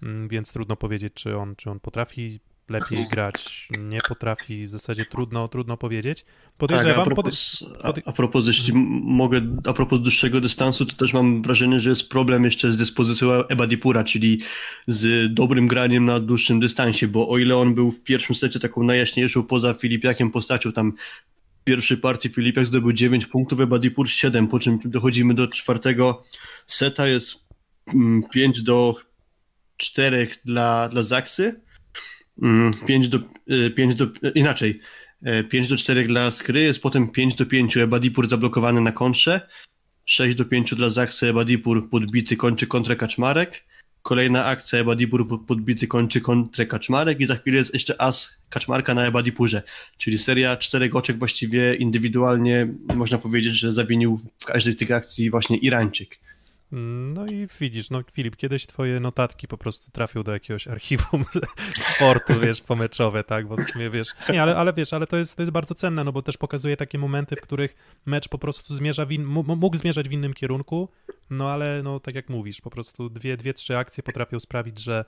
mm, 0.02 0.28
więc 0.28 0.52
trudno 0.52 0.76
powiedzieć, 0.76 1.14
czy 1.14 1.36
on, 1.36 1.56
czy 1.56 1.70
on 1.70 1.80
potrafi 1.80 2.40
lepiej 2.68 2.98
grać, 3.10 3.68
nie 3.78 3.98
potrafi, 4.08 4.66
w 4.66 4.70
zasadzie 4.70 5.04
trudno, 5.04 5.48
trudno 5.48 5.76
powiedzieć. 5.76 6.24
Podejrzewam... 6.58 6.94
Tak, 6.94 7.02
a, 7.02 7.04
propos, 7.04 7.64
a, 7.82 7.92
a 8.04 8.12
propos, 8.12 8.46
jeśli 8.46 8.72
mogę, 9.02 9.40
a 9.66 9.72
propos 9.72 10.00
dłuższego 10.00 10.40
dystansu, 10.40 10.86
to 10.86 10.96
też 10.96 11.12
mam 11.12 11.42
wrażenie, 11.42 11.80
że 11.80 11.90
jest 11.90 12.08
problem 12.08 12.44
jeszcze 12.44 12.72
z 12.72 12.76
dyspozycją 12.76 13.30
Ebadipura, 13.32 14.04
czyli 14.04 14.40
z 14.86 15.34
dobrym 15.34 15.68
graniem 15.68 16.04
na 16.04 16.20
dłuższym 16.20 16.60
dystansie, 16.60 17.08
bo 17.08 17.28
o 17.28 17.38
ile 17.38 17.56
on 17.56 17.74
był 17.74 17.90
w 17.90 18.02
pierwszym 18.02 18.36
secie 18.36 18.60
taką 18.60 18.82
najjaśniejszą 18.82 19.42
poza 19.42 19.74
Filipiakiem 19.74 20.30
postacią, 20.30 20.72
tam 20.72 20.92
w 21.60 21.64
pierwszej 21.64 21.96
partii 21.96 22.28
Filipiak 22.28 22.66
zdobył 22.66 22.92
9 22.92 23.26
punktów, 23.26 23.60
Ebadipur 23.60 24.08
7, 24.08 24.48
po 24.48 24.58
czym 24.58 24.78
dochodzimy 24.84 25.34
do 25.34 25.48
czwartego 25.48 26.24
seta, 26.66 27.06
jest 27.06 27.44
5 28.32 28.56
mm, 28.56 28.64
do 28.64 28.94
4 29.76 30.28
dla, 30.44 30.88
dla 30.88 31.02
Zaksy, 31.02 31.63
5 32.40 32.76
mm, 32.88 33.08
do, 33.08 33.18
5 33.76 33.92
y, 33.92 33.96
do, 33.96 34.30
inaczej, 34.34 34.80
5 35.50 35.66
y, 35.66 35.70
do 35.70 35.76
4 35.76 36.06
dla 36.06 36.30
Skry, 36.30 36.60
jest 36.60 36.80
potem 36.80 37.08
5 37.08 37.34
do 37.34 37.46
5 37.46 37.76
Ebadipur 37.76 38.28
zablokowany 38.28 38.80
na 38.80 38.92
kontrze, 38.92 39.48
6 40.04 40.36
do 40.36 40.44
5 40.44 40.74
dla 40.74 40.90
Zaksy, 40.90 41.28
Ebadipur 41.28 41.90
podbity, 41.90 42.36
kończy 42.36 42.66
kontrę 42.66 42.96
Kaczmarek, 42.96 43.64
kolejna 44.02 44.44
akcja 44.44 44.78
Ebadipur 44.78 45.46
podbity 45.46 45.86
kończy 45.86 46.20
kontrę 46.20 46.66
Kaczmarek 46.66 47.20
i 47.20 47.26
za 47.26 47.36
chwilę 47.36 47.56
jest 47.58 47.74
jeszcze 47.74 48.00
as 48.00 48.30
Kaczmarka 48.48 48.94
na 48.94 49.06
Ebadipurze, 49.06 49.62
czyli 49.98 50.18
seria 50.18 50.56
czterech 50.56 50.96
oczek 50.96 51.18
właściwie 51.18 51.74
indywidualnie 51.74 52.68
można 52.94 53.18
powiedzieć, 53.18 53.58
że 53.58 53.72
zawinił 53.72 54.20
w 54.38 54.44
każdej 54.44 54.72
z 54.72 54.76
tych 54.76 54.90
akcji 54.90 55.30
właśnie 55.30 55.56
Irańczyk. 55.56 56.23
No 57.14 57.26
i 57.26 57.46
widzisz, 57.60 57.90
no 57.90 58.00
Filip, 58.12 58.36
kiedyś 58.36 58.66
twoje 58.66 59.00
notatki 59.00 59.48
po 59.48 59.58
prostu 59.58 59.90
trafią 59.90 60.22
do 60.22 60.32
jakiegoś 60.32 60.68
archiwum 60.68 61.24
sportu, 61.94 62.40
wiesz, 62.40 62.62
pomeczowe, 62.62 63.24
tak, 63.24 63.46
bo 63.46 63.56
w 63.56 63.62
sumie, 63.62 63.90
wiesz, 63.90 64.08
nie, 64.28 64.42
ale, 64.42 64.56
ale 64.56 64.72
wiesz, 64.72 64.92
ale 64.92 65.06
to 65.06 65.16
jest, 65.16 65.36
to 65.36 65.42
jest 65.42 65.52
bardzo 65.52 65.74
cenne, 65.74 66.04
no 66.04 66.12
bo 66.12 66.22
też 66.22 66.36
pokazuje 66.36 66.76
takie 66.76 66.98
momenty, 66.98 67.36
w 67.36 67.40
których 67.40 67.74
mecz 68.06 68.28
po 68.28 68.38
prostu 68.38 68.76
zmierza, 68.76 69.06
w 69.06 69.12
in, 69.12 69.24
mógł 69.24 69.76
zmierzać 69.76 70.08
w 70.08 70.12
innym 70.12 70.34
kierunku, 70.34 70.88
no 71.30 71.50
ale, 71.50 71.82
no 71.82 72.00
tak 72.00 72.14
jak 72.14 72.28
mówisz, 72.28 72.60
po 72.60 72.70
prostu 72.70 73.10
dwie, 73.10 73.36
dwie 73.36 73.54
trzy 73.54 73.76
akcje 73.76 74.02
potrafią 74.02 74.40
sprawić, 74.40 74.78
że, 74.78 75.04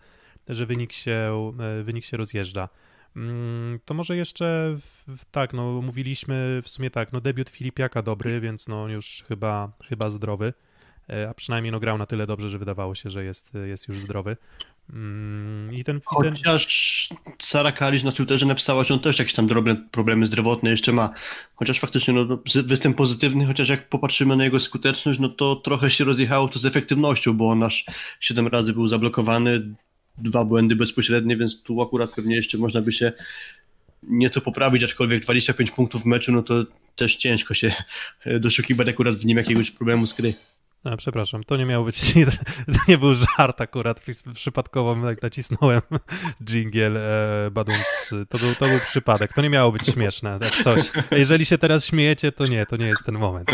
że 0.48 0.66
wynik, 0.66 0.92
się, 0.92 1.52
e, 1.60 1.82
wynik 1.82 2.04
się 2.04 2.16
rozjeżdża. 2.16 2.68
Mm, 3.16 3.80
to 3.84 3.94
może 3.94 4.16
jeszcze 4.16 4.76
tak, 5.30 5.52
no 5.52 5.82
mówiliśmy 5.82 6.60
w 6.62 6.68
sumie 6.68 6.90
tak, 6.90 7.12
no 7.12 7.20
debiut 7.20 7.50
Filipiaka 7.50 8.02
dobry, 8.02 8.40
więc 8.40 8.68
no 8.68 8.88
już 8.88 9.24
chyba, 9.28 9.72
chyba 9.88 10.10
zdrowy. 10.10 10.52
E, 11.10 11.28
a 11.28 11.34
przynajmniej 11.34 11.72
no, 11.72 11.80
grał 11.80 11.98
na 11.98 12.06
tyle 12.06 12.26
dobrze, 12.26 12.50
że 12.50 12.58
wydawało 12.58 12.94
się, 12.94 13.10
że 13.10 13.24
jest, 13.24 13.52
jest 13.66 13.88
już 13.88 14.00
zdrowy. 14.00 14.36
Mm, 14.92 15.74
I 15.74 15.84
ten, 15.84 16.00
Chociaż 16.04 17.08
ten... 17.08 17.34
Sara 17.42 17.72
Kalisz 17.72 18.02
na 18.02 18.12
Twitterze 18.12 18.46
napisała, 18.46 18.84
że 18.84 18.94
on 18.94 19.00
też 19.00 19.18
jakieś 19.18 19.34
tam 19.34 19.46
drobne 19.46 19.76
problemy 19.90 20.26
zdrowotne 20.26 20.70
jeszcze 20.70 20.92
ma. 20.92 21.12
Chociaż 21.54 21.80
faktycznie 21.80 22.14
no, 22.14 22.24
no 22.24 22.38
występ 22.64 22.96
pozytywny, 22.96 23.46
chociaż 23.46 23.68
jak 23.68 23.88
popatrzymy 23.88 24.36
na 24.36 24.44
jego 24.44 24.60
skuteczność, 24.60 25.18
no 25.18 25.28
to 25.28 25.56
trochę 25.56 25.90
się 25.90 26.04
rozjechało 26.04 26.48
to 26.48 26.58
z 26.58 26.64
efektywnością, 26.64 27.32
bo 27.32 27.50
on 27.50 27.62
aż 27.62 27.84
7 28.20 28.46
razy 28.46 28.72
był 28.72 28.88
zablokowany, 28.88 29.74
dwa 30.18 30.44
błędy 30.44 30.76
bezpośrednie, 30.76 31.36
więc 31.36 31.62
tu 31.62 31.82
akurat 31.82 32.10
pewnie 32.10 32.36
jeszcze 32.36 32.58
można 32.58 32.80
by 32.80 32.92
się 32.92 33.12
nieco 34.02 34.40
poprawić, 34.40 34.82
aczkolwiek 34.82 35.22
25 35.22 35.70
punktów 35.70 36.02
w 36.02 36.06
meczu, 36.06 36.32
no 36.32 36.42
to 36.42 36.64
też 36.96 37.16
ciężko 37.16 37.54
się 37.54 37.72
doszukiwać 38.40 38.88
akurat 38.88 39.14
w 39.14 39.24
nim 39.24 39.38
jakiegoś 39.38 39.70
problemu 39.70 40.06
z 40.06 40.16
gry. 40.16 40.34
A, 40.92 40.96
przepraszam, 40.96 41.44
to 41.44 41.56
nie 41.56 41.66
miało 41.66 41.84
być, 41.84 42.14
to 42.74 42.78
nie 42.88 42.98
był 42.98 43.14
żart 43.14 43.60
akurat, 43.60 44.00
przypadkowo 44.34 44.96
tak 45.02 45.22
nacisnąłem 45.22 45.80
jingle 46.48 47.00
e, 47.46 47.50
badunc, 47.50 48.14
to 48.28 48.38
był, 48.38 48.54
to 48.54 48.66
był 48.66 48.80
przypadek, 48.80 49.32
to 49.32 49.42
nie 49.42 49.50
miało 49.50 49.72
być 49.72 49.86
śmieszne, 49.86 50.38
tak 50.38 50.50
coś. 50.50 50.90
Jeżeli 51.10 51.44
się 51.44 51.58
teraz 51.58 51.86
śmiejecie, 51.86 52.32
to 52.32 52.46
nie, 52.46 52.66
to 52.66 52.76
nie 52.76 52.86
jest 52.86 53.04
ten 53.04 53.18
moment. 53.18 53.48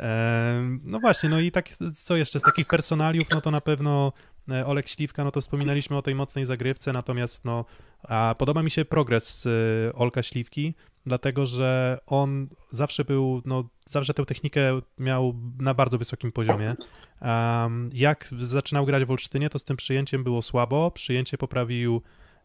E, 0.00 0.78
no 0.84 1.00
właśnie, 1.00 1.28
no 1.28 1.40
i 1.40 1.50
tak, 1.50 1.68
co 1.94 2.16
jeszcze, 2.16 2.38
z 2.38 2.42
takich 2.42 2.66
personaliów, 2.68 3.28
no 3.34 3.40
to 3.40 3.50
na 3.50 3.60
pewno 3.60 4.12
e, 4.50 4.66
Olek 4.66 4.88
Śliwka, 4.88 5.24
no 5.24 5.30
to 5.30 5.40
wspominaliśmy 5.40 5.96
o 5.96 6.02
tej 6.02 6.14
mocnej 6.14 6.46
zagrywce, 6.46 6.92
natomiast 6.92 7.44
no, 7.44 7.64
a 8.02 8.34
podoba 8.38 8.62
mi 8.62 8.70
się 8.70 8.84
progres 8.84 9.46
e, 9.46 9.92
Olka 9.92 10.22
Śliwki, 10.22 10.74
dlatego 11.06 11.46
że 11.46 11.98
on 12.06 12.48
zawsze 12.70 13.04
był, 13.04 13.42
no, 13.44 13.68
zawsze 13.88 14.14
tę 14.14 14.24
technikę 14.24 14.80
miał 14.98 15.34
na 15.58 15.74
bardzo 15.74 15.98
wysokim 15.98 16.32
poziomie. 16.32 16.76
Um, 17.20 17.90
jak 17.92 18.28
zaczynał 18.38 18.86
grać 18.86 19.04
w 19.04 19.10
Olsztynie, 19.10 19.50
to 19.50 19.58
z 19.58 19.64
tym 19.64 19.76
przyjęciem 19.76 20.24
było 20.24 20.42
słabo, 20.42 20.90
przyjęcie 20.90 21.38
poprawił, 21.38 22.02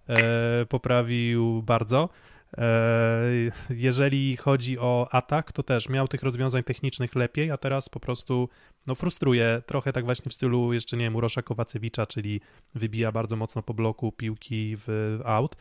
e, 0.10 0.66
poprawił 0.66 1.64
bardzo. 1.64 2.10
E, 2.58 3.22
jeżeli 3.70 4.38
chodzi 4.38 4.80
o 4.80 5.08
atak, 5.12 5.52
to 5.52 5.64
też 5.64 5.90
miał 5.90 6.08
tych 6.08 6.24
rozwiązań 6.24 6.64
technicznych 6.64 7.16
lepiej, 7.16 7.52
a 7.52 7.58
teraz 7.58 7.90
po 7.90 8.00
prostu 8.00 8.50
no, 8.88 8.96
frustruje 8.96 9.62
trochę 9.66 9.94
tak 9.94 10.06
właśnie 10.06 10.30
w 10.30 10.34
stylu 10.34 10.74
jeszcze 10.74 10.98
nie 10.98 11.04
wiem, 11.04 11.16
Urosza 11.16 11.42
Kowacewicza, 11.42 12.06
czyli 12.06 12.42
wybija 12.76 13.12
bardzo 13.12 13.36
mocno 13.36 13.64
po 13.64 13.74
bloku 13.74 14.12
piłki 14.12 14.76
w 14.78 15.20
out 15.26 15.56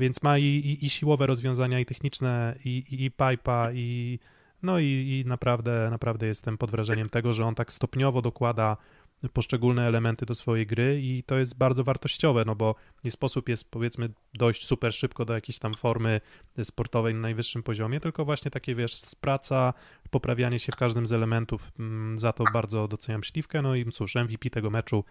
więc 0.00 0.22
ma 0.22 0.38
i, 0.38 0.44
i, 0.44 0.86
i, 0.86 0.90
siłowe 0.90 1.26
rozwiązania, 1.26 1.80
i 1.80 1.86
techniczne, 1.86 2.54
i, 2.64 2.84
i, 2.90 3.04
i 3.04 3.10
pipa, 3.10 3.72
i 3.72 4.18
no 4.62 4.78
i, 4.78 4.84
i 4.84 5.28
naprawdę, 5.28 5.88
naprawdę 5.90 6.26
jestem 6.26 6.58
pod 6.58 6.70
wrażeniem 6.70 7.08
tego, 7.08 7.32
że 7.32 7.44
on 7.44 7.54
tak 7.54 7.72
stopniowo 7.72 8.22
dokłada 8.22 8.76
poszczególne 9.32 9.86
elementy 9.86 10.26
do 10.26 10.34
swojej 10.34 10.66
gry 10.66 11.00
i 11.02 11.22
to 11.22 11.38
jest 11.38 11.58
bardzo 11.58 11.84
wartościowe, 11.84 12.44
no 12.44 12.54
bo 12.54 12.74
nie 13.04 13.10
sposób 13.10 13.48
jest 13.48 13.70
powiedzmy 13.70 14.10
dojść 14.34 14.66
super 14.66 14.94
szybko 14.94 15.24
do 15.24 15.34
jakiejś 15.34 15.58
tam 15.58 15.74
formy 15.74 16.20
sportowej 16.62 17.14
na 17.14 17.20
najwyższym 17.20 17.62
poziomie, 17.62 18.00
tylko 18.00 18.24
właśnie 18.24 18.50
takie 18.50 18.74
wiesz, 18.74 19.00
praca, 19.20 19.74
poprawianie 20.10 20.58
się 20.58 20.72
w 20.72 20.76
każdym 20.76 21.06
z 21.06 21.12
elementów, 21.12 21.72
mm, 21.78 22.18
za 22.18 22.32
to 22.32 22.44
bardzo 22.52 22.88
doceniam 22.88 23.24
Śliwkę, 23.24 23.62
no 23.62 23.74
i 23.74 23.92
cóż, 23.92 24.14
MVP 24.14 24.50
tego 24.50 24.70
meczu, 24.70 25.04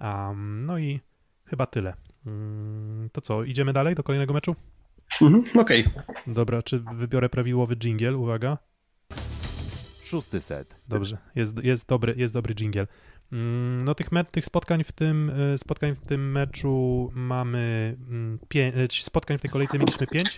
um, 0.00 0.66
no 0.66 0.78
i 0.78 1.00
chyba 1.44 1.66
tyle. 1.66 1.94
Mm, 2.26 3.10
to 3.12 3.20
co, 3.20 3.44
idziemy 3.44 3.72
dalej 3.72 3.94
do 3.94 4.02
kolejnego 4.02 4.34
meczu? 4.34 4.56
Mhm, 5.22 5.44
Okej. 5.60 5.86
Okay. 5.86 6.34
Dobra, 6.34 6.62
czy 6.62 6.78
wybiorę 6.78 7.28
prawidłowy 7.28 7.76
jingle? 7.76 8.16
Uwaga. 8.16 8.58
Szósty 10.02 10.40
set. 10.40 10.76
Dobrze, 10.88 11.18
jest, 11.34 11.64
jest, 11.64 11.88
dobry, 11.88 12.14
jest 12.16 12.34
dobry 12.34 12.54
jingle. 12.54 12.86
Mm, 13.32 13.84
no 13.84 13.94
tych, 13.94 14.12
me- 14.12 14.24
tych 14.24 14.44
spotkań, 14.44 14.84
w 14.84 14.92
tym, 14.92 15.30
e, 15.54 15.58
spotkań 15.58 15.94
w 15.94 15.98
tym 15.98 16.32
meczu 16.32 17.10
mamy 17.14 17.96
mm, 18.08 18.38
pięć, 18.48 19.00
e, 19.00 19.02
spotkań 19.02 19.38
w 19.38 19.40
tej 19.40 19.50
kolejce 19.50 19.78
mieliśmy 19.78 20.06
pięć. 20.06 20.36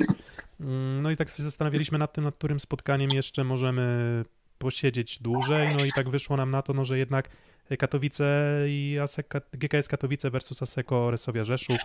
No 1.02 1.10
i 1.10 1.16
tak 1.16 1.28
się 1.28 1.42
zastanawialiśmy 1.42 1.98
nad 1.98 2.12
tym, 2.12 2.24
nad 2.24 2.34
którym 2.34 2.60
spotkaniem 2.60 3.08
jeszcze 3.14 3.44
możemy 3.44 4.24
posiedzieć 4.58 5.22
dłużej, 5.22 5.76
no 5.76 5.84
i 5.84 5.92
tak 5.92 6.10
wyszło 6.10 6.36
nam 6.36 6.50
na 6.50 6.62
to, 6.62 6.72
no, 6.72 6.84
że 6.84 6.98
jednak 6.98 7.28
Katowice 7.78 8.56
i 8.68 8.98
Asek, 9.02 9.34
GKS 9.52 9.88
Katowice 9.88 10.30
versus 10.30 10.62
Aseko 10.62 11.10
Resowia 11.10 11.44
Rzeszów. 11.44 11.80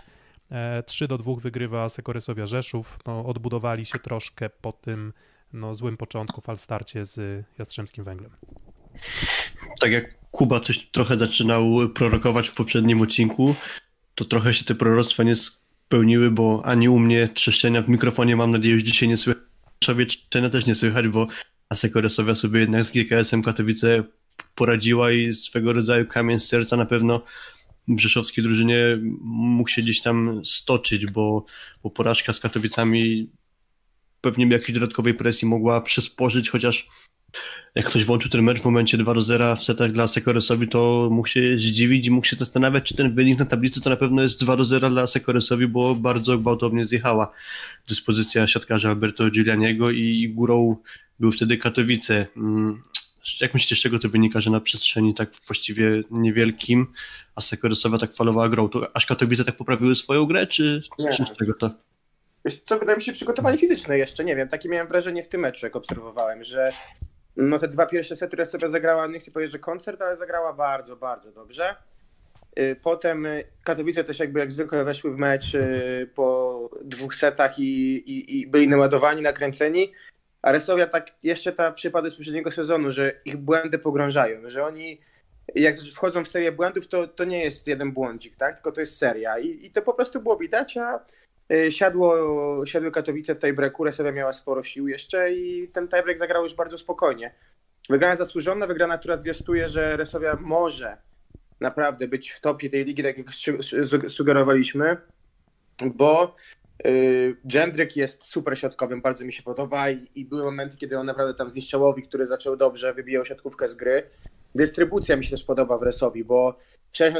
3 0.85 1.05
e, 1.05 1.07
do 1.07 1.17
2 1.17 1.35
wygrywa 1.35 1.83
Aseko 1.83 2.13
Resowia 2.13 2.45
Rzeszów. 2.45 2.99
No, 3.05 3.25
odbudowali 3.25 3.85
się 3.85 3.99
troszkę 3.99 4.49
po 4.49 4.71
tym 4.71 5.13
no, 5.53 5.75
złym 5.75 5.97
początku, 5.97 6.41
falstarcie 6.41 7.05
z 7.05 7.45
Jastrzębskim 7.59 8.03
Węglem. 8.03 8.31
Tak 9.79 9.91
jak 9.91 10.15
Kuba 10.31 10.59
coś 10.59 10.87
trochę 10.91 11.17
zaczynał 11.17 11.63
prorokować 11.95 12.49
w 12.49 12.53
poprzednim 12.53 13.01
odcinku, 13.01 13.55
to 14.15 14.25
trochę 14.25 14.53
się 14.53 14.65
te 14.65 14.75
proroctwa 14.75 15.23
nie 15.23 15.35
spełniły, 15.35 16.31
bo 16.31 16.61
ani 16.65 16.89
u 16.89 16.99
mnie 16.99 17.27
trzeszczenia 17.27 17.81
w 17.81 17.89
mikrofonie 17.89 18.35
mam 18.35 18.51
nadzieję 18.51 18.75
już 18.75 18.83
dzisiaj 18.83 19.09
nie 19.09 19.17
słychać, 19.17 19.43
trzeszczenia 19.79 20.49
też 20.49 20.65
nie 20.65 20.75
słychać, 20.75 21.07
bo 21.07 21.27
Aseko 21.69 22.01
Resowia 22.01 22.35
sobie 22.35 22.59
jednak 22.59 22.83
z 22.83 22.91
GKS-em 22.91 23.43
Katowice 23.43 24.03
poradziła 24.59 25.11
i 25.11 25.33
swego 25.33 25.73
rodzaju 25.73 26.05
kamień 26.05 26.39
z 26.39 26.47
serca 26.47 26.77
na 26.77 26.85
pewno 26.85 27.23
w 27.87 27.99
rzeszowskiej 27.99 28.43
drużynie 28.43 28.97
mógł 29.21 29.69
się 29.69 29.81
gdzieś 29.81 30.01
tam 30.01 30.41
stoczyć, 30.45 31.05
bo, 31.05 31.45
bo 31.83 31.89
porażka 31.89 32.33
z 32.33 32.39
Katowicami 32.39 33.29
pewnie 34.21 34.47
jakiejś 34.47 34.71
dodatkowej 34.71 35.13
presji 35.13 35.47
mogła 35.47 35.81
przysporzyć, 35.81 36.49
chociaż 36.49 36.87
jak 37.75 37.85
ktoś 37.85 38.05
włączył 38.05 38.31
ten 38.31 38.43
mecz 38.43 38.59
w 38.59 38.65
momencie 38.65 38.97
2 38.97 39.13
do 39.13 39.21
0 39.21 39.55
w 39.55 39.63
setach 39.63 39.91
dla 39.91 40.07
Sekoresowi, 40.07 40.67
to 40.67 41.09
mógł 41.11 41.27
się 41.27 41.57
zdziwić 41.57 42.07
i 42.07 42.11
mógł 42.11 42.27
się 42.27 42.35
zastanawiać, 42.35 42.83
czy 42.83 42.95
ten 42.95 43.15
wynik 43.15 43.39
na 43.39 43.45
tablicy 43.45 43.81
to 43.81 43.89
na 43.89 43.95
pewno 43.95 44.21
jest 44.21 44.39
2 44.39 44.57
do 44.57 44.65
0 44.65 44.89
dla 44.89 45.07
Sekoresowi, 45.07 45.67
bo 45.67 45.95
bardzo 45.95 46.37
gwałtownie 46.37 46.85
zjechała 46.85 47.31
dyspozycja 47.87 48.47
siatkarza 48.47 48.89
Alberto 48.89 49.29
Giulianiego 49.29 49.91
i 49.91 50.29
górą 50.35 50.75
był 51.19 51.31
wtedy 51.31 51.57
Katowice. 51.57 52.27
Jak 53.41 53.53
myślicie, 53.53 53.75
z 53.75 53.79
czego 53.79 53.99
to 53.99 54.09
wynika, 54.09 54.41
że 54.41 54.51
na 54.51 54.59
przestrzeni 54.59 55.13
tak 55.13 55.29
właściwie 55.47 56.03
niewielkim 56.11 56.93
a 57.35 57.41
Sekorysowa 57.41 57.97
tak 57.97 58.13
falowała 58.13 58.49
grą, 58.49 58.69
to 58.69 58.95
aż 58.95 59.05
Katowice 59.05 59.45
tak 59.45 59.55
poprawiły 59.55 59.95
swoją 59.95 60.25
grę, 60.25 60.47
czy, 60.47 60.81
czy 61.17 61.25
z 61.25 61.37
czego 61.37 61.53
to? 61.53 61.69
Wiesz 62.45 62.59
co, 62.59 62.79
wydaje 62.79 62.97
mi 62.97 63.03
się 63.03 63.13
przygotowanie 63.13 63.57
fizyczne 63.57 63.97
jeszcze, 63.97 64.25
nie 64.25 64.35
wiem, 64.35 64.47
takie 64.47 64.69
miałem 64.69 64.87
wrażenie 64.87 65.23
w 65.23 65.27
tym 65.27 65.41
meczu, 65.41 65.65
jak 65.65 65.75
obserwowałem, 65.75 66.43
że 66.43 66.71
no 67.37 67.59
te 67.59 67.67
dwa 67.67 67.85
pierwsze 67.85 68.15
sety, 68.15 68.27
które 68.27 68.45
sobie 68.45 68.69
zagrała, 68.69 69.07
nie 69.07 69.19
chcę 69.19 69.31
powiedzieć, 69.31 69.51
że 69.51 69.59
koncert, 69.59 70.01
ale 70.01 70.17
zagrała 70.17 70.53
bardzo, 70.53 70.95
bardzo 70.95 71.31
dobrze. 71.31 71.75
Y, 72.59 72.75
potem 72.83 73.27
Katowice 73.63 74.03
też 74.03 74.19
jakby 74.19 74.39
jak 74.39 74.51
zwykle 74.51 74.83
weszły 74.83 75.15
w 75.15 75.17
mecz 75.17 75.55
y, 75.55 76.09
po 76.15 76.69
dwóch 76.81 77.15
setach 77.15 77.59
i, 77.59 77.95
i, 77.95 78.39
i 78.39 78.47
byli 78.47 78.67
naładowani, 78.67 79.21
nakręceni. 79.21 79.91
A 80.41 80.51
Resowia 80.51 80.87
tak 80.87 81.11
jeszcze 81.23 81.51
ta 81.51 81.71
przypadek 81.71 82.11
z 82.11 82.15
poprzedniego 82.15 82.51
sezonu, 82.51 82.91
że 82.91 83.13
ich 83.25 83.37
błędy 83.37 83.79
pogrążają, 83.79 84.49
że 84.49 84.65
oni 84.65 84.99
jak 85.55 85.77
wchodzą 85.79 86.25
w 86.25 86.27
serię 86.27 86.51
błędów, 86.51 86.87
to, 86.87 87.07
to 87.07 87.23
nie 87.23 87.43
jest 87.43 87.67
jeden 87.67 87.91
błądzik, 87.91 88.35
tak? 88.35 88.55
tylko 88.55 88.71
to 88.71 88.81
jest 88.81 88.97
seria. 88.97 89.39
I, 89.39 89.65
i 89.65 89.71
to 89.71 89.81
po 89.81 89.93
prostu 89.93 90.21
było 90.21 90.37
widać, 90.37 90.77
a 90.77 91.05
y, 91.53 91.71
siadło, 91.71 92.15
siadły 92.65 92.91
Katowice 92.91 93.35
w 93.35 93.39
tiebreaku, 93.39 93.83
Resowia 93.83 94.11
miała 94.11 94.33
sporo 94.33 94.63
sił 94.63 94.87
jeszcze 94.87 95.33
i 95.33 95.67
ten 95.67 95.87
tiebreak 95.87 96.17
zagrał 96.17 96.43
już 96.43 96.53
bardzo 96.53 96.77
spokojnie. 96.77 97.33
Wygrana 97.89 98.15
zasłużona, 98.15 98.67
wygrana, 98.67 98.97
która 98.97 99.17
zwiastuje, 99.17 99.69
że 99.69 99.97
Resowia 99.97 100.37
może 100.41 100.97
naprawdę 101.59 102.07
być 102.07 102.31
w 102.31 102.41
topie 102.41 102.69
tej 102.69 102.85
ligi, 102.85 103.03
tak 103.03 103.17
jak 103.17 103.27
sugerowaliśmy, 104.07 104.97
bo 105.85 106.35
Jędryk 107.53 107.95
jest 107.97 108.25
super 108.25 108.59
środkowym, 108.59 109.01
bardzo 109.01 109.25
mi 109.25 109.33
się 109.33 109.43
podoba 109.43 109.89
i, 109.89 110.07
i 110.15 110.25
były 110.25 110.43
momenty, 110.43 110.77
kiedy 110.77 110.99
on 110.99 111.05
naprawdę 111.05 111.33
tam 111.33 111.49
z 111.51 111.55
Niszczałowi, 111.55 112.03
który 112.03 112.27
zaczął 112.27 112.57
dobrze, 112.57 112.93
wybijał 112.93 113.25
siatkówkę 113.25 113.67
z 113.67 113.75
gry. 113.75 114.03
Dystrybucja 114.55 115.15
mi 115.15 115.23
się 115.23 115.31
też 115.31 115.43
podoba 115.43 115.77
w 115.77 115.83
Resowi, 115.83 116.23
bo 116.23 116.57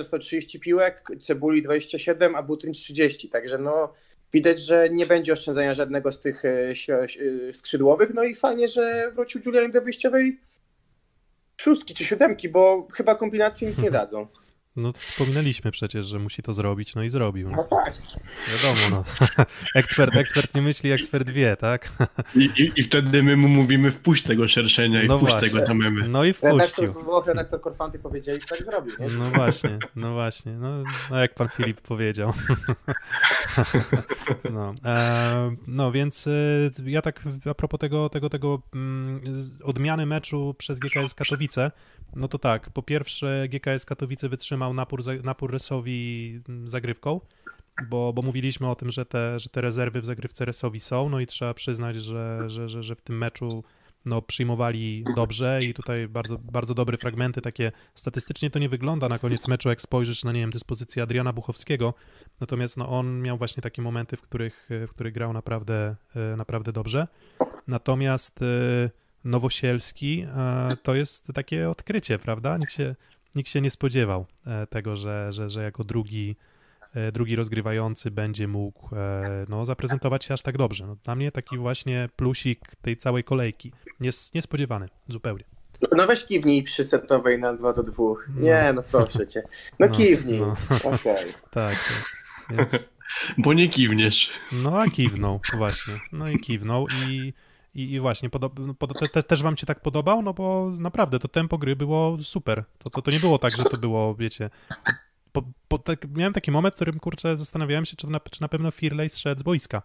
130 0.01 0.59
piłek, 0.59 1.03
Cebuli 1.21 1.63
27, 1.63 2.35
a 2.35 2.43
Butryn 2.43 2.73
30, 2.73 3.29
także 3.29 3.57
no 3.57 3.93
widać, 4.33 4.59
że 4.59 4.89
nie 4.89 5.05
będzie 5.05 5.33
oszczędzania 5.33 5.73
żadnego 5.73 6.11
z 6.11 6.19
tych 6.19 6.45
e, 6.45 6.49
e, 6.49 7.53
skrzydłowych, 7.53 8.13
no 8.13 8.23
i 8.23 8.35
fajnie, 8.35 8.67
że 8.67 9.11
wrócił 9.15 9.41
Julian 9.45 9.71
do 9.71 9.81
wyjściowej 9.81 10.39
szóstki 11.57 11.93
czy 11.93 12.05
siódemki, 12.05 12.49
bo 12.49 12.87
chyba 12.93 13.15
kombinacje 13.15 13.67
nic 13.67 13.77
nie 13.77 13.91
dadzą. 14.01 14.27
No 14.79 14.93
to 14.93 14.99
wspominaliśmy 14.99 15.71
przecież, 15.71 16.07
że 16.07 16.19
musi 16.19 16.43
to 16.43 16.53
zrobić, 16.53 16.95
no 16.95 17.03
i 17.03 17.09
zrobił. 17.09 17.49
No 17.49 17.63
tak. 17.63 17.93
Wiadomo, 18.51 18.81
no. 18.91 19.25
ekspert, 19.75 20.15
ekspert 20.15 20.55
nie 20.55 20.61
myśli, 20.61 20.91
ekspert 20.91 21.29
wie, 21.29 21.55
tak? 21.55 21.91
I, 22.35 22.39
i, 22.39 22.71
I, 22.75 22.83
wtedy 22.83 23.23
my 23.23 23.37
mu 23.37 23.47
mówimy 23.47 23.91
wpuść 23.91 24.23
tego 24.23 24.47
szerszenia 24.47 25.03
i 25.03 25.07
no 25.07 25.17
wpuść 25.17 25.31
właśnie. 25.31 25.49
tego 25.49 25.67
na 25.67 25.73
memy. 25.73 26.07
No 26.07 26.23
i 26.23 26.33
wpuścił. 26.33 26.85
Redaktor 27.25 27.61
Korfanty 27.61 27.99
powiedzieli, 27.99 28.41
tak 28.49 28.65
zrobił, 28.65 28.95
nie? 28.99 29.07
No 29.07 29.29
właśnie, 29.29 29.79
no 29.95 30.13
właśnie. 30.13 30.51
No, 30.51 30.83
no 31.11 31.19
jak 31.19 31.33
pan 31.33 31.49
Filip 31.49 31.81
powiedział. 31.81 32.33
no, 34.51 34.73
e, 34.85 35.55
no 35.67 35.91
więc 35.91 36.27
e, 36.27 36.31
ja 36.85 37.01
tak 37.01 37.23
a 37.51 37.53
propos 37.53 37.79
tego, 37.79 38.09
tego, 38.09 38.29
tego 38.29 38.61
mm, 38.75 39.21
odmiany 39.63 40.05
meczu 40.05 40.55
przez 40.57 40.79
GKS 40.79 41.13
Katowice, 41.13 41.71
no 42.15 42.27
to 42.27 42.37
tak, 42.37 42.69
po 42.69 42.83
pierwsze 42.83 43.47
GKS 43.49 43.85
Katowice 43.85 44.29
wytrzymał 44.29 44.73
napór, 44.73 45.01
napór 45.23 45.51
Resowi 45.51 46.41
zagrywką, 46.65 47.21
bo, 47.89 48.13
bo 48.13 48.21
mówiliśmy 48.21 48.69
o 48.69 48.75
tym, 48.75 48.91
że 48.91 49.05
te, 49.05 49.39
że 49.39 49.49
te 49.49 49.61
rezerwy 49.61 50.01
w 50.01 50.05
zagrywce 50.05 50.45
Resowi 50.45 50.79
są, 50.79 51.09
no 51.09 51.19
i 51.19 51.27
trzeba 51.27 51.53
przyznać, 51.53 51.95
że, 51.95 52.49
że, 52.49 52.69
że, 52.69 52.83
że 52.83 52.95
w 52.95 53.01
tym 53.01 53.17
meczu 53.17 53.63
no, 54.05 54.21
przyjmowali 54.21 55.03
dobrze 55.15 55.59
i 55.63 55.73
tutaj 55.73 56.07
bardzo, 56.07 56.37
bardzo 56.37 56.73
dobre 56.73 56.97
fragmenty, 56.97 57.41
takie 57.41 57.71
statystycznie 57.95 58.49
to 58.49 58.59
nie 58.59 58.69
wygląda 58.69 59.09
na 59.09 59.19
koniec 59.19 59.47
meczu, 59.47 59.69
jak 59.69 59.81
spojrzysz 59.81 60.23
na, 60.23 60.31
nie 60.31 60.39
wiem, 60.39 60.49
dyspozycję 60.49 61.03
Adriana 61.03 61.33
Buchowskiego, 61.33 61.93
natomiast 62.39 62.77
no, 62.77 62.89
on 62.89 63.21
miał 63.21 63.37
właśnie 63.37 63.63
takie 63.63 63.81
momenty, 63.81 64.17
w 64.17 64.21
których, 64.21 64.69
w 64.69 64.89
których 64.89 65.13
grał 65.13 65.33
naprawdę, 65.33 65.95
naprawdę 66.37 66.71
dobrze. 66.71 67.07
Natomiast 67.67 68.39
Nowosielski 69.23 70.27
to 70.83 70.95
jest 70.95 71.31
takie 71.33 71.69
odkrycie, 71.69 72.19
prawda? 72.19 72.57
Nikt 72.57 72.73
się, 72.73 72.95
nikt 73.35 73.49
się 73.49 73.61
nie 73.61 73.71
spodziewał 73.71 74.25
tego, 74.69 74.97
że, 74.97 75.33
że, 75.33 75.49
że 75.49 75.63
jako 75.63 75.83
drugi, 75.83 76.35
drugi 77.13 77.35
rozgrywający 77.35 78.11
będzie 78.11 78.47
mógł 78.47 78.89
no, 79.49 79.65
zaprezentować 79.65 80.25
się 80.25 80.33
aż 80.33 80.41
tak 80.41 80.57
dobrze. 80.57 80.87
No, 80.87 80.95
dla 81.03 81.15
mnie 81.15 81.31
taki 81.31 81.57
właśnie 81.57 82.09
plusik 82.15 82.75
tej 82.81 82.97
całej 82.97 83.23
kolejki. 83.23 83.71
Jest 83.99 84.35
niespodziewany 84.35 84.89
zupełnie. 85.07 85.43
No 85.91 86.07
weź 86.07 86.25
kiwnij 86.25 86.63
przy 86.63 86.85
setowej 86.85 87.39
na 87.39 87.53
2 87.53 87.73
do 87.73 87.83
2. 87.83 88.03
Nie, 88.37 88.73
no 88.75 88.83
proszę 88.83 89.27
cię. 89.27 89.43
No, 89.79 89.87
no 89.87 89.95
kiwnij. 89.95 90.39
No. 90.39 90.55
Okej. 90.69 91.29
Okay. 91.29 91.33
Tak, 91.51 91.77
więc... 92.49 92.85
Bo 93.37 93.53
nie 93.53 93.69
kiwniesz. 93.69 94.29
No 94.51 94.81
a 94.81 94.89
kiwnął, 94.89 95.39
właśnie. 95.57 95.99
No 96.11 96.29
i 96.29 96.39
kiwnął 96.39 96.87
i 96.87 97.33
i, 97.75 97.91
i 97.91 97.99
właśnie, 97.99 98.29
no, 98.57 98.87
te, 98.87 99.07
te, 99.07 99.23
też 99.23 99.43
wam 99.43 99.57
się 99.57 99.65
tak 99.65 99.81
podobał? 99.81 100.21
No 100.21 100.33
bo 100.33 100.71
naprawdę 100.77 101.19
to 101.19 101.27
tempo 101.27 101.57
gry 101.57 101.75
było 101.75 102.17
super. 102.23 102.63
To, 102.77 102.89
to, 102.89 103.01
to 103.01 103.11
nie 103.11 103.19
było 103.19 103.37
tak, 103.37 103.51
że 103.57 103.63
to 103.63 103.77
było, 103.77 104.15
wiecie... 104.15 104.49
Po, 105.31 105.43
po, 105.67 105.77
tak, 105.77 106.07
miałem 106.15 106.33
taki 106.33 106.51
moment, 106.51 106.75
w 106.75 106.75
którym, 106.75 106.99
kurczę, 106.99 107.37
zastanawiałem 107.37 107.85
się, 107.85 107.95
czy, 107.95 108.07
na, 108.07 108.19
czy 108.19 108.41
na 108.41 108.47
pewno 108.47 108.71
Firley 108.71 109.09
zszedł 109.09 109.39
z 109.39 109.43
boiska. 109.43 109.81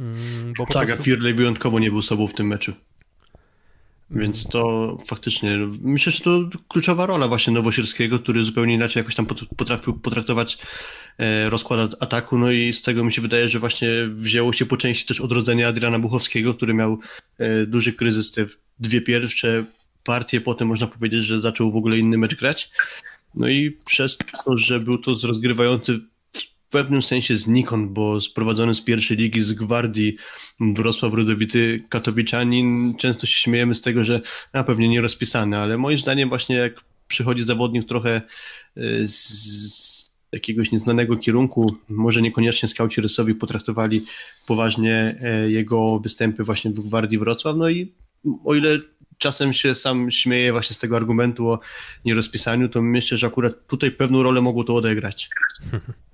Mm, 0.00 0.52
bo 0.58 0.66
tak, 0.66 0.86
prostu... 0.86 1.02
a 1.02 1.04
Firley 1.04 1.34
wyjątkowo 1.34 1.78
nie 1.78 1.90
był 1.90 2.02
sobą 2.02 2.26
w 2.26 2.34
tym 2.34 2.46
meczu. 2.46 2.72
Więc 4.10 4.46
to 4.48 4.96
faktycznie, 5.06 5.58
myślę, 5.80 6.12
że 6.12 6.20
to 6.20 6.30
kluczowa 6.68 7.06
rola 7.06 7.28
właśnie 7.28 7.52
Nowosielskiego, 7.52 8.18
który 8.18 8.44
zupełnie 8.44 8.74
inaczej 8.74 9.00
jakoś 9.00 9.14
tam 9.14 9.26
potrafił 9.56 9.94
potraktować 9.94 10.58
rozkład 11.48 11.94
ataku, 12.00 12.38
no 12.38 12.50
i 12.50 12.72
z 12.72 12.82
tego 12.82 13.04
mi 13.04 13.12
się 13.12 13.22
wydaje, 13.22 13.48
że 13.48 13.58
właśnie 13.58 13.88
wzięło 14.06 14.52
się 14.52 14.66
po 14.66 14.76
części 14.76 15.06
też 15.06 15.20
odrodzenie 15.20 15.68
Adriana 15.68 15.98
Buchowskiego, 15.98 16.54
który 16.54 16.74
miał 16.74 16.98
e, 17.38 17.66
duży 17.66 17.92
kryzys, 17.92 18.30
te 18.30 18.46
dwie 18.78 19.00
pierwsze 19.00 19.64
partie, 20.04 20.40
potem 20.40 20.68
można 20.68 20.86
powiedzieć, 20.86 21.24
że 21.24 21.40
zaczął 21.40 21.72
w 21.72 21.76
ogóle 21.76 21.98
inny 21.98 22.18
mecz 22.18 22.34
grać. 22.34 22.70
No 23.34 23.48
i 23.48 23.78
przez 23.86 24.18
to, 24.44 24.58
że 24.58 24.80
był 24.80 24.98
to 24.98 25.16
rozgrywający 25.22 26.00
pewnym 26.74 27.02
sensie 27.02 27.36
znikąd, 27.36 27.92
bo 27.92 28.20
sprowadzony 28.20 28.74
z 28.74 28.80
pierwszej 28.80 29.16
ligi 29.16 29.42
z 29.42 29.52
Gwardii 29.52 30.16
Wrocław 30.60 31.14
Rodowity 31.14 31.84
Katowiczanin, 31.88 32.94
często 32.98 33.26
się 33.26 33.32
śmiejemy 33.32 33.74
z 33.74 33.80
tego, 33.80 34.04
że 34.04 34.20
na 34.52 34.64
pewnie 34.64 34.88
nie 34.88 35.00
rozpisany, 35.00 35.58
ale 35.58 35.78
moim 35.78 35.98
zdaniem 35.98 36.28
właśnie 36.28 36.56
jak 36.56 36.80
przychodzi 37.08 37.42
zawodnik 37.42 37.88
trochę 37.88 38.22
y, 38.76 39.08
z 39.08 40.03
jakiegoś 40.34 40.72
nieznanego 40.72 41.16
kierunku, 41.16 41.76
może 41.88 42.22
niekoniecznie 42.22 42.68
skauci 42.68 43.00
rysowi 43.00 43.34
potraktowali 43.34 44.04
poważnie 44.46 45.16
e, 45.22 45.50
jego 45.50 45.98
występy 45.98 46.44
właśnie 46.44 46.70
w 46.70 46.88
Gwardii 46.88 47.18
Wrocław, 47.18 47.56
no 47.56 47.68
i 47.68 47.92
o 48.44 48.54
ile 48.54 48.78
czasem 49.18 49.52
się 49.52 49.74
sam 49.74 50.10
śmieję 50.10 50.52
właśnie 50.52 50.76
z 50.76 50.78
tego 50.78 50.96
argumentu 50.96 51.48
o 51.48 51.60
nierozpisaniu, 52.04 52.68
to 52.68 52.82
myślę, 52.82 53.18
że 53.18 53.26
akurat 53.26 53.66
tutaj 53.66 53.90
pewną 53.90 54.22
rolę 54.22 54.40
mogło 54.40 54.64
to 54.64 54.74
odegrać. 54.74 55.28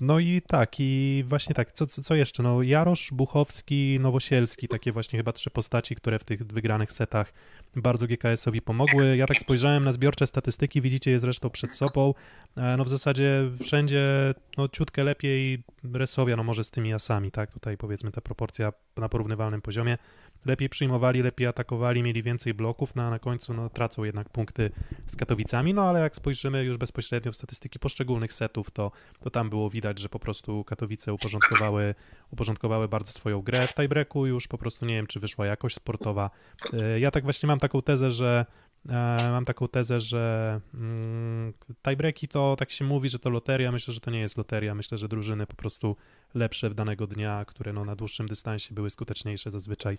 No 0.00 0.18
i 0.18 0.42
tak, 0.46 0.80
i 0.80 1.24
właśnie 1.26 1.54
tak, 1.54 1.72
co, 1.72 1.86
co 1.86 2.14
jeszcze? 2.14 2.42
No, 2.42 2.62
Jarosz, 2.62 3.10
Buchowski, 3.12 3.98
Nowosielski, 4.00 4.68
takie 4.68 4.92
właśnie 4.92 5.18
chyba 5.18 5.32
trzy 5.32 5.50
postaci, 5.50 5.94
które 5.94 6.18
w 6.18 6.24
tych 6.24 6.46
wygranych 6.46 6.92
setach 6.92 7.32
bardzo 7.76 8.06
GKS-owi 8.06 8.62
pomogły. 8.62 9.16
Ja 9.16 9.26
tak 9.26 9.38
spojrzałem 9.38 9.84
na 9.84 9.92
zbiorcze 9.92 10.26
statystyki, 10.26 10.80
widzicie 10.80 11.10
je 11.10 11.18
zresztą 11.18 11.50
przed 11.50 11.74
sobą. 11.74 12.14
E, 12.56 12.76
no 12.76 12.84
w 12.84 12.88
zasadzie 12.88 13.50
wszędzie 13.62 14.34
no, 14.56 14.68
ciutkę 14.68 15.04
lepiej 15.04 15.62
Resowia, 15.92 16.36
no 16.36 16.42
może 16.42 16.64
z 16.64 16.70
tymi 16.70 16.94
asami, 16.94 17.30
tak? 17.30 17.52
Tutaj 17.52 17.76
powiedzmy 17.76 18.12
ta 18.12 18.20
proporcja 18.20 18.72
na 18.96 19.08
porównywalnym 19.08 19.62
poziomie 19.62 19.98
lepiej 20.46 20.68
przyjmowali, 20.68 21.22
lepiej 21.22 21.46
atakowali, 21.46 22.02
mieli 22.02 22.22
więcej 22.22 22.54
bloków, 22.54 22.94
no 22.94 23.02
a 23.02 23.10
na 23.10 23.18
końcu 23.18 23.54
no, 23.54 23.70
tracą 23.70 24.04
jednak 24.04 24.28
punkty 24.28 24.70
z 25.06 25.16
Katowicami, 25.16 25.74
no 25.74 25.82
ale 25.82 26.00
jak 26.00 26.16
spojrzymy 26.16 26.64
już 26.64 26.76
bezpośrednio 26.76 27.32
w 27.32 27.36
statystyki 27.36 27.78
poszczególnych 27.78 28.32
setów, 28.32 28.70
to, 28.70 28.90
to 29.20 29.30
tam 29.30 29.50
było 29.50 29.70
widać, 29.70 29.98
że 29.98 30.08
po 30.08 30.18
prostu 30.18 30.64
Katowice 30.64 31.12
uporządkowały, 31.12 31.94
uporządkowały 32.30 32.88
bardzo 32.88 33.12
swoją 33.12 33.42
grę. 33.42 33.68
W 33.68 33.74
tiebreaku 33.74 34.26
już 34.26 34.48
po 34.48 34.58
prostu 34.58 34.86
nie 34.86 34.94
wiem, 34.94 35.06
czy 35.06 35.20
wyszła 35.20 35.46
jakość 35.46 35.76
sportowa. 35.76 36.30
E, 36.72 37.00
ja 37.00 37.10
tak 37.10 37.24
właśnie 37.24 37.46
mam 37.46 37.58
taką 37.58 37.82
tezę, 37.82 38.10
że 38.10 38.46
e, 38.88 39.30
Mam 39.30 39.44
taką 39.44 39.68
tezę, 39.68 40.00
że 40.00 40.60
mm, 40.74 41.52
tiebreaki 41.82 42.28
to 42.28 42.56
tak 42.58 42.70
się 42.70 42.84
mówi, 42.84 43.08
że 43.08 43.18
to 43.18 43.30
loteria. 43.30 43.72
Myślę, 43.72 43.94
że 43.94 44.00
to 44.00 44.10
nie 44.10 44.20
jest 44.20 44.36
loteria. 44.36 44.74
Myślę, 44.74 44.98
że 44.98 45.08
drużyny 45.08 45.46
po 45.46 45.56
prostu 45.56 45.96
lepsze 46.34 46.70
w 46.70 46.74
danego 46.74 47.06
dnia, 47.06 47.44
które 47.44 47.72
no, 47.72 47.84
na 47.84 47.96
dłuższym 47.96 48.28
dystansie 48.28 48.74
były 48.74 48.90
skuteczniejsze, 48.90 49.50
zazwyczaj 49.50 49.98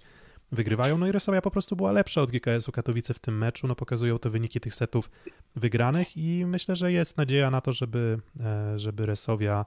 wygrywają. 0.52 0.98
No 0.98 1.08
i 1.08 1.12
Resowia 1.12 1.42
po 1.42 1.52
prostu 1.52 1.76
była 1.76 1.92
lepsza 1.92 2.22
od 2.22 2.32
GKS-u 2.32 2.72
Katowice 2.72 3.14
w 3.14 3.20
tym 3.20 3.38
meczu. 3.38 3.68
No 3.68 3.76
pokazują 3.76 4.20
te 4.20 4.30
wyniki 4.30 4.60
tych 4.60 4.76
setów 4.76 5.10
wygranych 5.56 6.18
i 6.18 6.46
myślę, 6.46 6.76
że 6.76 6.92
jest 6.92 7.18
nadzieja 7.18 7.52
na 7.52 7.62
to, 7.62 7.74
żeby, 7.74 8.20
e, 8.40 8.80
żeby 8.80 9.06
Resowia 9.06 9.66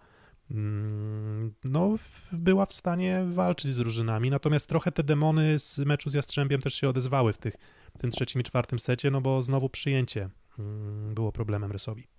mm, 0.51 1.55
no, 1.65 1.97
była 2.33 2.67
w 2.67 2.73
stanie 2.73 3.25
walczyć 3.27 3.75
z 3.75 3.79
drużynami. 3.79 4.31
Natomiast 4.31 4.69
trochę 4.69 4.93
te 4.93 5.03
demony 5.03 5.59
z 5.59 5.79
meczu 5.79 6.11
z 6.11 6.15
Jastrzębiem 6.15 6.61
też 6.61 6.75
się 6.75 6.89
odezwały 6.89 7.33
w, 7.33 7.39
tych, 7.39 7.57
w 7.95 7.99
tym 7.99 8.11
trzecim 8.11 8.41
i 8.41 8.45
czwartym 8.45 8.79
secie, 8.79 9.11
no 9.11 9.21
bo 9.21 9.43
znowu 9.43 9.69
przyjęcie 9.69 10.29
mm, 10.59 11.15
było 11.15 11.33
problemem 11.33 11.73
Resowi. 11.73 12.18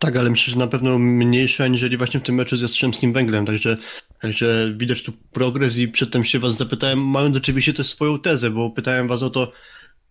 Tak, 0.00 0.16
ale 0.16 0.30
myślę, 0.30 0.52
że 0.52 0.58
na 0.58 0.66
pewno 0.66 0.98
mniejsze 0.98 1.64
aniżeli 1.64 1.96
właśnie 1.96 2.20
w 2.20 2.22
tym 2.22 2.34
meczu 2.34 2.56
z 2.56 2.62
Jastrzębskim 2.62 3.12
Węglem, 3.12 3.46
także, 3.46 3.76
także 4.20 4.72
widać 4.76 5.02
tu 5.02 5.12
progres 5.12 5.78
i 5.78 5.88
przedtem 5.88 6.24
się 6.24 6.38
was 6.38 6.56
zapytałem, 6.56 6.98
mając 6.98 7.36
oczywiście 7.36 7.74
też 7.74 7.86
swoją 7.86 8.18
tezę, 8.18 8.50
bo 8.50 8.70
pytałem 8.70 9.08
was 9.08 9.22
o 9.22 9.30
to, 9.30 9.52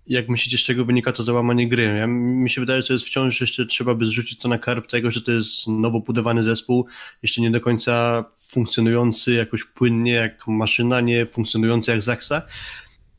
jak 0.07 0.29
myślicie, 0.29 0.57
z 0.57 0.61
czego 0.61 0.85
wynika 0.85 1.11
to 1.11 1.23
załamanie 1.23 1.67
gry. 1.67 1.83
Ja, 1.83 2.07
mi 2.07 2.49
się 2.49 2.61
wydaje, 2.61 2.81
że 2.81 2.93
jest 2.93 3.05
wciąż 3.05 3.41
jeszcze 3.41 3.65
trzeba 3.65 3.95
by 3.95 4.05
zrzucić 4.05 4.39
to 4.39 4.47
na 4.47 4.57
karp 4.57 4.87
tego, 4.87 5.11
że 5.11 5.21
to 5.21 5.31
jest 5.31 5.67
nowo 5.67 5.99
budowany 5.99 6.43
zespół, 6.43 6.85
jeszcze 7.23 7.41
nie 7.41 7.51
do 7.51 7.61
końca 7.61 8.25
funkcjonujący 8.47 9.33
jakoś 9.33 9.63
płynnie 9.63 10.11
jak 10.11 10.47
maszyna, 10.47 11.01
nie 11.01 11.25
funkcjonujący 11.25 11.91
jak 11.91 12.01
Zaksa. 12.01 12.41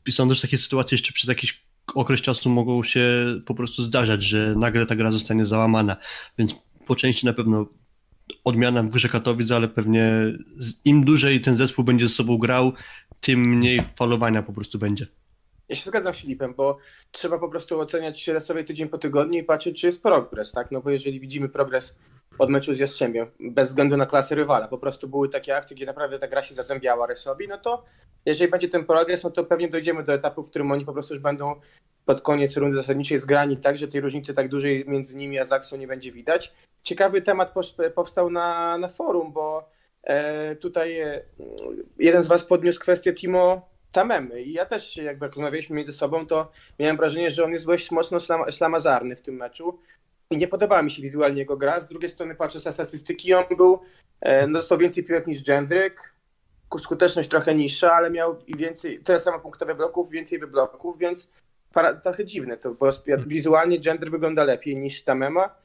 I 0.05 0.11
są 0.11 0.29
też 0.29 0.41
takie 0.41 0.57
sytuacje 0.57 0.95
jeszcze 0.95 1.13
przez 1.13 1.27
jakiś 1.27 1.63
okres 1.95 2.21
czasu 2.21 2.49
mogą 2.49 2.83
się 2.83 3.25
po 3.45 3.55
prostu 3.55 3.83
zdarzać, 3.83 4.23
że 4.23 4.55
nagle 4.55 4.85
ta 4.85 4.95
gra 4.95 5.11
zostanie 5.11 5.45
załamana. 5.45 5.97
Więc 6.37 6.55
po 6.87 6.95
części 6.95 7.25
na 7.25 7.33
pewno 7.33 7.65
odmiana 8.43 8.83
w 8.83 8.89
grze 8.89 9.09
Katowic, 9.09 9.51
ale 9.51 9.67
pewnie 9.67 10.11
im 10.85 11.05
dłużej 11.05 11.41
ten 11.41 11.55
zespół 11.55 11.85
będzie 11.85 12.07
ze 12.07 12.13
sobą 12.13 12.37
grał, 12.37 12.73
tym 13.21 13.39
mniej 13.39 13.83
falowania 13.95 14.43
po 14.43 14.53
prostu 14.53 14.79
będzie. 14.79 15.07
Ja 15.69 15.75
się 15.75 15.89
zgadzam 15.89 16.13
z 16.13 16.17
Filipem, 16.17 16.53
bo 16.57 16.77
trzeba 17.11 17.39
po 17.39 17.49
prostu 17.49 17.79
oceniać 17.79 18.29
sobie 18.39 18.63
tydzień 18.63 18.89
po 18.89 18.97
tygodniu 18.97 19.39
i 19.39 19.43
patrzeć, 19.43 19.81
czy 19.81 19.87
jest 19.87 20.03
progres, 20.03 20.51
tak? 20.51 20.71
No 20.71 20.81
bo 20.81 20.89
jeżeli 20.89 21.19
widzimy 21.19 21.49
progres 21.49 21.99
od 22.41 22.49
meczu 22.49 22.73
z 22.73 22.79
Jastrzębiem, 22.79 23.27
bez 23.39 23.69
względu 23.69 23.97
na 23.97 24.05
klasę 24.05 24.35
rywala. 24.35 24.67
Po 24.67 24.77
prostu 24.77 25.07
były 25.07 25.29
takie 25.29 25.55
akcje, 25.55 25.75
gdzie 25.75 25.85
naprawdę 25.85 26.19
ta 26.19 26.27
gra 26.27 26.43
się 26.43 26.55
zazębiała 26.55 27.07
Resowi, 27.07 27.47
no 27.47 27.57
to 27.57 27.83
jeżeli 28.25 28.51
będzie 28.51 28.69
ten 28.69 28.85
progres, 28.85 29.23
no 29.23 29.31
to 29.31 29.43
pewnie 29.43 29.69
dojdziemy 29.69 30.03
do 30.03 30.13
etapu, 30.13 30.43
w 30.43 30.49
którym 30.49 30.71
oni 30.71 30.85
po 30.85 30.93
prostu 30.93 31.13
już 31.13 31.23
będą 31.23 31.55
pod 32.05 32.21
koniec 32.21 32.57
rundy 32.57 32.75
zasadniczej 32.75 33.17
zgrani 33.17 33.57
tak, 33.57 33.77
że 33.77 33.87
tej 33.87 34.01
różnicy 34.01 34.33
tak 34.33 34.49
dużej 34.49 34.85
między 34.87 35.17
nimi 35.17 35.39
a 35.39 35.43
Zaksą 35.43 35.77
nie 35.77 35.87
będzie 35.87 36.11
widać. 36.11 36.53
Ciekawy 36.83 37.21
temat 37.21 37.53
powstał 37.95 38.29
na, 38.29 38.77
na 38.77 38.87
forum, 38.87 39.33
bo 39.33 39.69
e, 40.03 40.55
tutaj 40.55 40.99
e, 40.99 41.21
jeden 41.99 42.21
z 42.21 42.27
was 42.27 42.43
podniósł 42.43 42.79
kwestię 42.79 43.13
Timo 43.13 43.69
Tamemy 43.91 44.41
i 44.41 44.53
ja 44.53 44.65
też 44.65 44.97
jak 44.97 45.21
rozmawialiśmy 45.21 45.75
między 45.75 45.93
sobą, 45.93 46.27
to 46.27 46.51
miałem 46.79 46.97
wrażenie, 46.97 47.31
że 47.31 47.43
on 47.43 47.51
jest 47.51 47.65
dość 47.65 47.91
mocno 47.91 48.19
slam, 48.19 48.51
ślamazarny 48.51 49.15
w 49.15 49.21
tym 49.21 49.35
meczu 49.35 49.79
i 50.31 50.37
nie 50.37 50.47
podobała 50.47 50.83
mi 50.83 50.91
się 50.91 51.01
wizualnie 51.01 51.39
jego 51.39 51.57
gra. 51.57 51.79
Z 51.79 51.87
drugiej 51.87 52.09
strony 52.09 52.35
patrzę 52.35 52.59
na 52.65 52.73
statystyki, 52.73 53.33
on 53.33 53.43
był, 53.57 53.79
e, 54.21 54.47
no 54.47 54.59
dostał 54.59 54.77
więcej 54.77 55.03
piłek 55.03 55.27
niż 55.27 55.47
Jendryk, 55.47 56.13
skuteczność 56.79 57.29
trochę 57.29 57.55
niższa, 57.55 57.91
ale 57.91 58.09
miał 58.09 58.39
i 58.47 58.57
więcej, 58.57 58.99
tyle 59.03 59.19
samo 59.19 59.39
punktowe 59.39 59.75
bloków, 59.75 60.09
więcej 60.09 60.39
wybloków, 60.39 60.97
więc 60.97 61.31
para, 61.73 61.93
trochę 61.93 62.25
dziwne 62.25 62.57
to, 62.57 62.73
bo 62.73 62.89
wizualnie 63.27 63.79
Gender 63.79 64.11
wygląda 64.11 64.43
lepiej 64.43 64.77
niż 64.77 65.03
Tamema, 65.03 65.55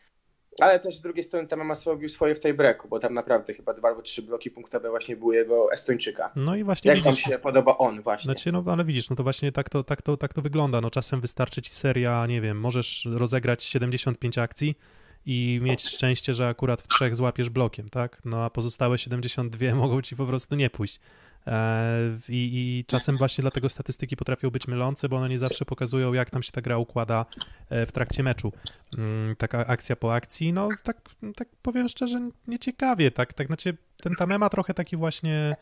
ale 0.60 0.80
też 0.80 0.96
z 0.96 1.00
drugiej 1.00 1.24
strony 1.24 1.48
Tamema 1.48 1.74
zrobił 1.74 2.08
swoje 2.08 2.34
w 2.34 2.40
tej 2.40 2.54
breku, 2.54 2.88
bo 2.88 2.98
tam 2.98 3.14
naprawdę 3.14 3.54
chyba 3.54 3.74
dwa 3.74 3.88
albo 3.88 4.02
trzy 4.02 4.22
bloki 4.22 4.50
punktowe 4.50 4.90
właśnie 4.90 5.16
były 5.16 5.36
jego 5.36 5.72
Estończyka. 5.72 6.32
No 6.36 6.56
i 6.56 6.64
właśnie 6.64 6.88
Jak 6.88 6.96
widzisz, 6.98 7.22
wam 7.22 7.32
się 7.32 7.38
podoba 7.38 7.78
on 7.78 8.02
właśnie? 8.02 8.24
Znaczy, 8.24 8.52
no 8.52 8.64
ale 8.66 8.84
widzisz, 8.84 9.10
no 9.10 9.16
to 9.16 9.22
właśnie 9.22 9.52
tak 9.52 9.70
to, 9.70 9.84
tak, 9.84 10.02
to, 10.02 10.16
tak 10.16 10.34
to 10.34 10.42
wygląda. 10.42 10.80
No 10.80 10.90
czasem 10.90 11.20
wystarczy 11.20 11.62
ci 11.62 11.72
seria, 11.72 12.26
nie 12.26 12.40
wiem, 12.40 12.60
możesz 12.60 13.08
rozegrać 13.12 13.64
75 13.64 14.38
akcji 14.38 14.78
i 15.26 15.60
mieć 15.62 15.88
szczęście, 15.88 16.34
że 16.34 16.48
akurat 16.48 16.82
w 16.82 16.88
trzech 16.88 17.16
złapiesz 17.16 17.50
blokiem, 17.50 17.88
tak? 17.88 18.22
No 18.24 18.44
a 18.44 18.50
pozostałe 18.50 18.98
72 18.98 19.74
mogą 19.84 20.02
ci 20.02 20.16
po 20.16 20.26
prostu 20.26 20.56
nie 20.56 20.70
pójść. 20.70 21.00
E, 21.46 22.18
I, 22.28 22.50
I, 22.78 22.84
czasem 22.84 23.16
właśnie 23.16 23.42
dlatego 23.42 23.68
statystyki 23.68 24.16
potrafią 24.16 24.50
być 24.50 24.68
mylące, 24.68 25.08
bo 25.08 25.16
one 25.16 25.28
nie 25.28 25.38
zawsze 25.38 25.64
pokazują, 25.64 26.12
jak 26.12 26.30
tam 26.30 26.42
się 26.42 26.52
ta 26.52 26.60
gra 26.60 26.78
układa 26.78 27.26
e, 27.70 27.86
w 27.86 27.92
trakcie 27.92 28.22
meczu. 28.22 28.52
Mm, 28.98 29.36
taka 29.36 29.66
akcja 29.66 29.96
po 29.96 30.14
akcji, 30.14 30.52
no 30.52 30.68
tak, 30.82 31.00
tak 31.36 31.48
powiem 31.62 31.88
szczerze, 31.88 32.30
nieciekawie, 32.46 33.10
tak, 33.10 33.32
tak 33.32 33.46
znaczy 33.46 33.76
ten 34.02 34.14
Tamema 34.14 34.48
trochę 34.48 34.74
taki 34.74 34.96
właśnie 34.96 35.56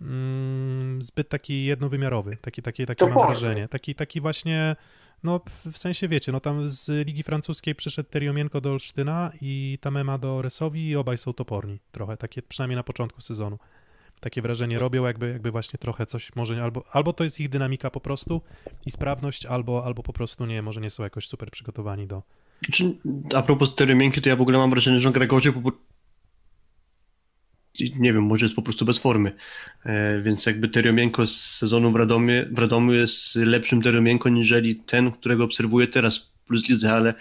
mm, 0.00 1.02
zbyt 1.02 1.28
taki 1.28 1.64
jednowymiarowy, 1.64 2.36
taki, 2.36 2.62
taki, 2.62 2.86
takie 2.86 3.06
mam 3.06 3.26
wrażenie, 3.26 3.68
taki, 3.68 3.94
taki 3.94 4.20
właśnie 4.20 4.76
no 5.22 5.40
w 5.72 5.78
sensie 5.78 6.08
wiecie, 6.08 6.32
no 6.32 6.40
tam 6.40 6.68
z 6.68 7.06
Ligi 7.06 7.22
Francuskiej 7.22 7.74
przyszedł 7.74 8.10
Teriomienko 8.10 8.60
do 8.60 8.70
Olsztyna 8.70 9.32
i 9.40 9.78
Tamema 9.80 10.18
do 10.18 10.42
Resowi 10.42 10.88
i 10.88 10.96
obaj 10.96 11.18
są 11.18 11.32
toporni 11.32 11.80
trochę, 11.92 12.16
takie 12.16 12.42
przynajmniej 12.42 12.76
na 12.76 12.82
początku 12.82 13.20
sezonu 13.20 13.58
takie 14.20 14.42
wrażenie 14.42 14.78
robią, 14.78 15.06
jakby, 15.06 15.28
jakby 15.28 15.50
właśnie 15.50 15.78
trochę 15.78 16.06
coś 16.06 16.36
może, 16.36 16.62
albo, 16.62 16.84
albo 16.92 17.12
to 17.12 17.24
jest 17.24 17.40
ich 17.40 17.48
dynamika 17.48 17.90
po 17.90 18.00
prostu 18.00 18.42
i 18.86 18.90
sprawność, 18.90 19.46
albo, 19.46 19.84
albo 19.84 20.02
po 20.02 20.12
prostu 20.12 20.46
nie, 20.46 20.62
może 20.62 20.80
nie 20.80 20.90
są 20.90 21.02
jakoś 21.02 21.28
super 21.28 21.50
przygotowani 21.50 22.06
do... 22.06 22.22
Znaczy, 22.64 22.96
a 23.34 23.42
propos 23.42 23.74
teorii 23.74 24.12
to 24.12 24.28
ja 24.28 24.36
w 24.36 24.40
ogóle 24.40 24.58
mam 24.58 24.70
wrażenie, 24.70 25.00
że 25.00 25.10
gorzej, 25.12 25.52
bo 25.52 25.72
nie 27.80 28.12
wiem, 28.12 28.24
może 28.24 28.44
jest 28.44 28.56
po 28.56 28.62
prostu 28.62 28.84
bez 28.84 28.98
formy, 28.98 29.32
e, 29.84 30.22
więc 30.22 30.46
jakby 30.46 30.68
Teriomienko 30.68 31.26
z 31.26 31.40
sezonu 31.40 31.92
w 31.92 31.96
Radomiu, 31.96 32.32
w 32.50 32.58
Radomiu 32.58 32.92
jest 32.92 33.34
lepszym 33.34 33.82
Teriomienko 33.82 34.28
niżeli 34.28 34.76
ten, 34.76 35.12
którego 35.12 35.44
obserwuję 35.44 35.86
teraz 35.86 36.30
plus 36.46 36.68
lidze, 36.68 36.92
ale, 36.92 37.14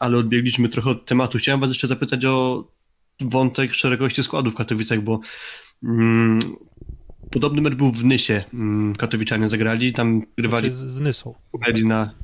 ale 0.00 0.18
odbiegliśmy 0.18 0.68
trochę 0.68 0.90
od 0.90 1.06
tematu. 1.06 1.38
Chciałem 1.38 1.60
was 1.60 1.70
jeszcze 1.70 1.88
zapytać 1.88 2.24
o 2.24 2.64
wątek 3.20 3.74
szerokości 3.74 4.22
składu 4.22 4.50
w 4.50 4.54
Katowicach, 4.54 5.00
bo 5.00 5.20
podobny 7.30 7.60
mecz 7.60 7.74
był 7.74 7.92
w 7.92 8.04
Nysie. 8.04 8.44
Mm, 8.54 8.96
Katowiczanie 8.96 9.48
zagrali, 9.48 9.92
tam 9.92 10.22
grywali 10.38 10.70
znaczy 10.70 10.90
z, 10.90 10.94
z 10.94 11.00
Nysą. 11.00 11.34
Na... 11.84 12.14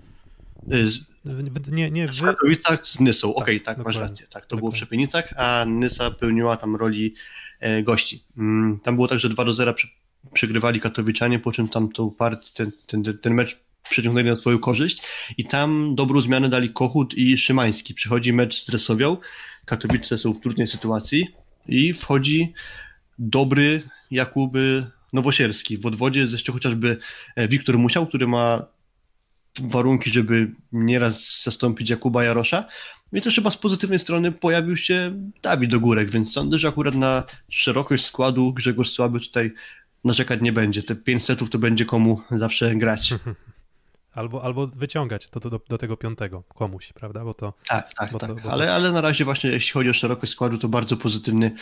Y, 0.72 0.90
z, 0.90 0.98
w, 1.24 1.72
nie, 1.72 1.90
nie, 1.90 2.08
w 2.08 2.22
Katowicach 2.22 2.86
z 2.86 3.00
Nysą, 3.00 3.28
tak, 3.28 3.42
okej, 3.42 3.56
okay, 3.56 3.74
tak, 3.74 3.86
masz 3.86 3.96
rację. 3.96 4.26
Tak, 4.26 4.32
to 4.32 4.40
dokładnie. 4.40 4.60
było 4.60 4.72
w 4.72 4.76
Szepienicach, 4.76 5.34
a 5.36 5.64
Nysa 5.64 6.10
pełniła 6.10 6.56
tam 6.56 6.76
roli 6.76 7.14
e, 7.60 7.82
gości. 7.82 8.24
Mm, 8.38 8.80
tam 8.82 8.94
było 8.94 9.08
tak, 9.08 9.18
że 9.18 9.28
2 9.28 9.44
do 9.44 9.52
0 9.52 9.74
przy, 9.74 9.88
przegrywali 10.32 10.80
Katowiczanie, 10.80 11.38
po 11.38 11.52
czym 11.52 11.68
tam 11.68 11.88
tą 11.88 12.10
partię, 12.10 12.50
ten, 12.54 12.72
ten, 12.86 13.18
ten 13.18 13.34
mecz 13.34 13.60
przeciągnęli 13.90 14.26
na 14.26 14.36
swoją 14.36 14.58
korzyść 14.58 15.02
i 15.38 15.44
tam 15.44 15.94
dobrą 15.94 16.20
zmianę 16.20 16.48
dali 16.48 16.70
Kochut 16.70 17.14
i 17.14 17.38
Szymański. 17.38 17.94
Przychodzi 17.94 18.32
mecz 18.32 18.64
z 18.64 18.68
Resowią, 18.68 19.16
Katowice 19.64 20.18
są 20.18 20.32
w 20.32 20.40
trudnej 20.40 20.66
sytuacji 20.66 21.28
i 21.68 21.94
wchodzi 21.94 22.52
dobry 23.18 23.82
Jakuby 24.10 24.86
Nowosielski. 25.12 25.78
W 25.78 25.86
odwodzie 25.86 26.20
jest 26.20 26.32
jeszcze 26.32 26.52
chociażby 26.52 26.98
e, 27.36 27.48
Wiktor 27.48 27.78
Musiał, 27.78 28.06
który 28.06 28.26
ma 28.26 28.66
warunki, 29.60 30.10
żeby 30.10 30.50
nieraz 30.72 31.42
zastąpić 31.42 31.90
Jakuba 31.90 32.24
Jarosza. 32.24 32.64
I 33.12 33.20
też 33.20 33.34
chyba 33.34 33.50
z 33.50 33.56
pozytywnej 33.56 33.98
strony 33.98 34.32
pojawił 34.32 34.76
się 34.76 35.12
Dawid 35.42 35.74
Ogórek, 35.74 36.10
więc 36.10 36.32
sądzę, 36.32 36.58
że 36.58 36.68
akurat 36.68 36.94
na 36.94 37.24
szerokość 37.48 38.04
składu 38.04 38.52
Grzegorz 38.52 38.90
Słaby 38.90 39.20
tutaj 39.20 39.52
narzekać 40.04 40.40
nie 40.40 40.52
będzie. 40.52 40.82
Te 40.82 40.96
5 40.96 41.24
setów 41.24 41.50
to 41.50 41.58
będzie 41.58 41.84
komu 41.84 42.20
zawsze 42.30 42.76
grać. 42.76 43.14
Albo, 44.12 44.42
albo 44.42 44.66
wyciągać 44.66 45.28
to, 45.28 45.40
to 45.40 45.50
do, 45.50 45.60
do, 45.68 45.78
tego 45.78 45.96
piątego 45.96 46.42
komuś, 46.42 46.92
prawda? 46.92 47.24
Bo 47.24 47.34
to, 47.34 47.52
tak, 47.68 47.94
tak, 47.94 48.12
bo 48.12 48.18
tak. 48.18 48.42
To, 48.42 48.52
ale, 48.52 48.66
to... 48.66 48.74
ale 48.74 48.92
na 48.92 49.00
razie 49.00 49.24
właśnie 49.24 49.50
jeśli 49.50 49.72
chodzi 49.72 49.90
o 49.90 49.92
szerokość 49.92 50.32
składu, 50.32 50.58
to 50.58 50.68
bardzo 50.68 50.96
pozytywny 50.96 51.54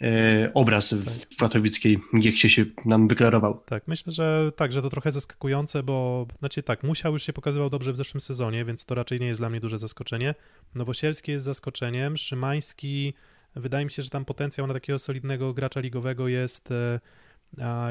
e, 0.00 0.50
obraz 0.54 0.90
tak. 0.90 0.98
w 0.98 1.36
katowickiej 1.36 1.98
Gieksie 2.20 2.50
się 2.50 2.64
nam 2.84 3.08
wyklarował. 3.08 3.62
Tak, 3.66 3.88
myślę, 3.88 4.12
że 4.12 4.52
tak, 4.56 4.72
że 4.72 4.82
to 4.82 4.90
trochę 4.90 5.10
zaskakujące, 5.10 5.82
bo 5.82 6.26
znaczy 6.38 6.62
tak, 6.62 6.82
Musiał 6.82 7.12
już 7.12 7.22
się 7.22 7.32
pokazywał 7.32 7.70
dobrze 7.70 7.92
w 7.92 7.96
zeszłym 7.96 8.20
sezonie, 8.20 8.64
więc 8.64 8.84
to 8.84 8.94
raczej 8.94 9.20
nie 9.20 9.26
jest 9.26 9.40
dla 9.40 9.50
mnie 9.50 9.60
duże 9.60 9.78
zaskoczenie. 9.78 10.34
Nowosielski 10.74 11.32
jest 11.32 11.44
zaskoczeniem, 11.44 12.16
Szymański, 12.16 13.14
wydaje 13.56 13.84
mi 13.84 13.90
się, 13.90 14.02
że 14.02 14.10
tam 14.10 14.24
potencjał 14.24 14.66
na 14.66 14.74
takiego 14.74 14.98
solidnego 14.98 15.54
gracza 15.54 15.80
ligowego 15.80 16.28
jest, 16.28 16.68
e, 16.70 17.00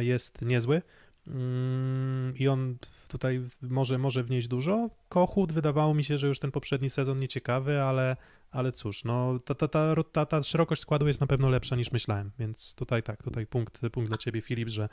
jest 0.04 0.42
niezły. 0.42 0.82
Mm, 1.28 2.38
i 2.38 2.48
on 2.48 2.78
tutaj 3.08 3.42
może, 3.62 3.98
może 3.98 4.24
wnieść 4.24 4.48
dużo. 4.48 4.90
Kochut 5.10 5.52
wydawało 5.52 5.94
mi 5.94 6.04
się, 6.04 6.18
że 6.18 6.28
już 6.28 6.40
ten 6.40 6.52
poprzedni 6.52 6.90
sezon 6.90 7.18
nieciekawy, 7.18 7.82
ale, 7.82 8.18
ale 8.52 8.72
cóż, 8.72 9.04
no, 9.04 9.38
ta, 9.46 9.56
ta, 9.56 9.68
ta, 9.68 9.96
ta, 10.12 10.26
ta 10.26 10.44
szerokość 10.44 10.82
składu 10.82 11.08
jest 11.08 11.22
na 11.22 11.28
pewno 11.28 11.50
lepsza 11.50 11.76
niż 11.76 11.92
myślałem, 11.92 12.32
więc 12.40 12.76
tutaj 12.76 13.04
tak, 13.04 13.24
tutaj 13.24 13.46
punkt, 13.48 13.80
punkt 13.92 14.10
dla 14.10 14.18
ciebie 14.18 14.42
Filip, 14.42 14.70
że, 14.70 14.90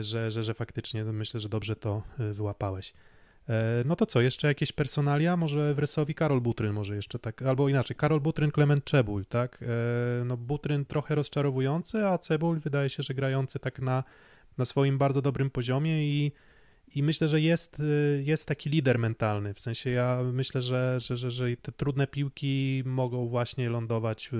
że, 0.00 0.30
że, 0.30 0.42
że 0.42 0.54
faktycznie 0.54 1.04
myślę, 1.04 1.40
że 1.40 1.48
dobrze 1.48 1.76
to 1.76 2.02
y, 2.20 2.32
wyłapałeś. 2.32 2.94
E, 3.48 3.82
no 3.84 3.96
to 3.96 4.06
co, 4.06 4.20
jeszcze 4.20 4.48
jakieś 4.48 4.72
personalia? 4.72 5.36
Może 5.36 5.74
w 5.74 5.78
Rysowi 5.78 6.14
Karol 6.14 6.40
Butryn 6.40 6.72
może 6.72 6.96
jeszcze 6.96 7.18
tak, 7.18 7.42
albo 7.42 7.68
inaczej, 7.68 7.96
Karol 7.96 8.20
Butryn, 8.20 8.50
Klement 8.50 8.84
Czebul, 8.84 9.24
tak? 9.24 9.62
E, 9.62 10.24
no 10.24 10.36
Butryn 10.36 10.84
trochę 10.84 11.14
rozczarowujący, 11.14 12.06
a 12.06 12.18
Cebul 12.18 12.60
wydaje 12.60 12.90
się, 12.90 13.02
że 13.02 13.14
grający 13.14 13.58
tak 13.58 13.78
na 13.78 14.04
na 14.58 14.64
swoim 14.64 14.98
bardzo 14.98 15.22
dobrym 15.22 15.50
poziomie 15.50 16.04
i, 16.04 16.32
i 16.94 17.02
myślę, 17.02 17.28
że 17.28 17.40
jest, 17.40 17.80
y, 17.80 18.22
jest 18.26 18.48
taki 18.48 18.70
lider 18.70 18.98
mentalny. 18.98 19.54
W 19.54 19.60
sensie 19.60 19.90
ja 19.90 20.20
myślę, 20.32 20.62
że, 20.62 21.00
że, 21.00 21.16
że, 21.16 21.30
że 21.30 21.56
te 21.62 21.72
trudne 21.72 22.06
piłki 22.06 22.82
mogą 22.86 23.28
właśnie 23.28 23.70
lądować 23.70 24.30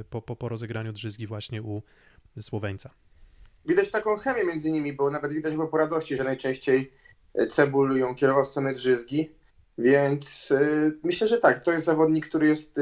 y, 0.00 0.04
po, 0.10 0.22
po, 0.22 0.36
po 0.36 0.48
rozegraniu 0.48 0.92
drzyzgi 0.92 1.26
właśnie 1.26 1.62
u 1.62 1.82
Słoweńca. 2.40 2.90
Widać 3.66 3.90
taką 3.90 4.16
chemię 4.16 4.44
między 4.44 4.70
nimi, 4.70 4.92
bo 4.92 5.10
nawet 5.10 5.32
widać 5.32 5.54
było 5.54 5.68
po 5.68 5.78
radości, 5.78 6.16
że 6.16 6.24
najczęściej 6.24 6.92
y, 7.40 7.46
Cebul 7.46 7.96
ją 7.96 8.14
kierował 8.14 8.44
w 8.44 8.48
stronę 8.48 8.74
drzyzgi. 8.74 9.30
Więc 9.78 10.52
myślę, 11.04 11.28
że 11.28 11.38
tak, 11.38 11.64
to 11.64 11.72
jest 11.72 11.84
zawodnik, 11.84 12.28
który 12.28 12.48
jest 12.48 12.76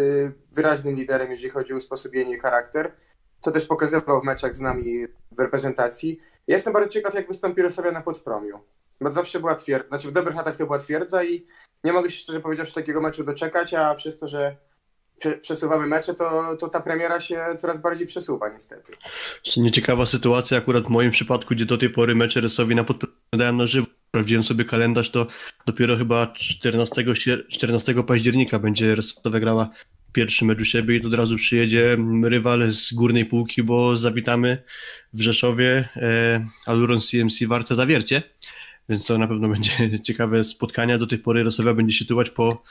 wyraźnym 0.54 0.96
liderem, 0.96 1.30
jeżeli 1.30 1.50
chodzi 1.50 1.72
o 1.72 1.76
usposobienie 1.76 2.36
i 2.36 2.40
charakter. 2.40 2.92
To 3.40 3.50
też 3.50 3.64
pokazywał 3.64 4.20
w 4.20 4.24
meczach 4.24 4.56
z 4.56 4.60
nami 4.60 5.06
w 5.30 5.38
reprezentacji. 5.38 6.20
Jestem 6.48 6.72
bardzo 6.72 6.88
ciekaw, 6.88 7.14
jak 7.14 7.28
wystąpi 7.28 7.62
Rosowia 7.62 7.92
na 7.92 8.00
podpromiu. 8.00 8.60
Bo 9.00 9.12
zawsze 9.12 9.40
była 9.40 9.54
twierdza, 9.54 9.88
znaczy 9.88 10.08
w 10.08 10.12
dobrych 10.12 10.36
latach 10.36 10.56
to 10.56 10.66
była 10.66 10.78
twierdza 10.78 11.24
i 11.24 11.46
nie 11.84 11.92
mogę 11.92 12.10
się 12.10 12.16
szczerze 12.16 12.40
powiedziawszy 12.40 12.74
takiego 12.74 13.00
meczu 13.00 13.24
doczekać, 13.24 13.74
a 13.74 13.94
przez 13.94 14.18
to, 14.18 14.28
że 14.28 14.56
przesuwamy 15.40 15.86
mecze, 15.86 16.14
to, 16.14 16.56
to 16.56 16.68
ta 16.68 16.80
premiera 16.80 17.20
się 17.20 17.44
coraz 17.58 17.78
bardziej 17.78 18.06
przesuwa 18.06 18.48
niestety. 18.48 18.92
Nieciekawa 19.56 20.06
sytuacja 20.06 20.58
akurat 20.58 20.84
w 20.84 20.88
moim 20.88 21.10
przypadku, 21.10 21.54
gdzie 21.54 21.66
do 21.66 21.78
tej 21.78 21.90
pory 21.90 22.14
mecze 22.14 22.40
Rysowi 22.40 22.74
na 22.74 22.84
podpromiu 22.84 23.14
dałem 23.32 23.56
na 23.56 23.66
żywo. 23.66 23.86
Sprawdziłem 24.08 24.42
sobie 24.42 24.64
kalendarz, 24.64 25.10
to 25.10 25.26
dopiero 25.66 25.96
chyba 25.96 26.26
14, 26.26 27.04
14 27.48 27.94
października 28.02 28.58
będzie 28.58 28.94
Rysowa 28.94 29.40
grała 29.40 29.70
pierwszy 30.12 30.44
mecz 30.44 30.60
u 30.60 30.64
siebie 30.64 30.96
i 30.96 31.00
to 31.00 31.08
od 31.08 31.14
razu 31.14 31.36
przyjedzie 31.36 31.96
rywal 32.22 32.72
z 32.72 32.92
górnej 32.92 33.26
półki, 33.26 33.62
bo 33.62 33.96
zawitamy 33.96 34.62
w 35.12 35.20
Rzeszowie 35.20 35.88
e, 35.96 36.46
Aluron 36.66 37.00
CMC 37.00 37.46
Warce 37.46 37.76
Zawiercie, 37.76 38.22
więc 38.88 39.04
to 39.04 39.18
na 39.18 39.28
pewno 39.28 39.48
będzie 39.48 39.70
ciekawe 40.06 40.44
spotkanie. 40.44 40.98
Do 40.98 41.06
tej 41.06 41.18
pory 41.18 41.42
Rosowia 41.42 41.74
będzie 41.74 41.96
się 41.96 42.04
tułać 42.04 42.30
po 42.30 42.62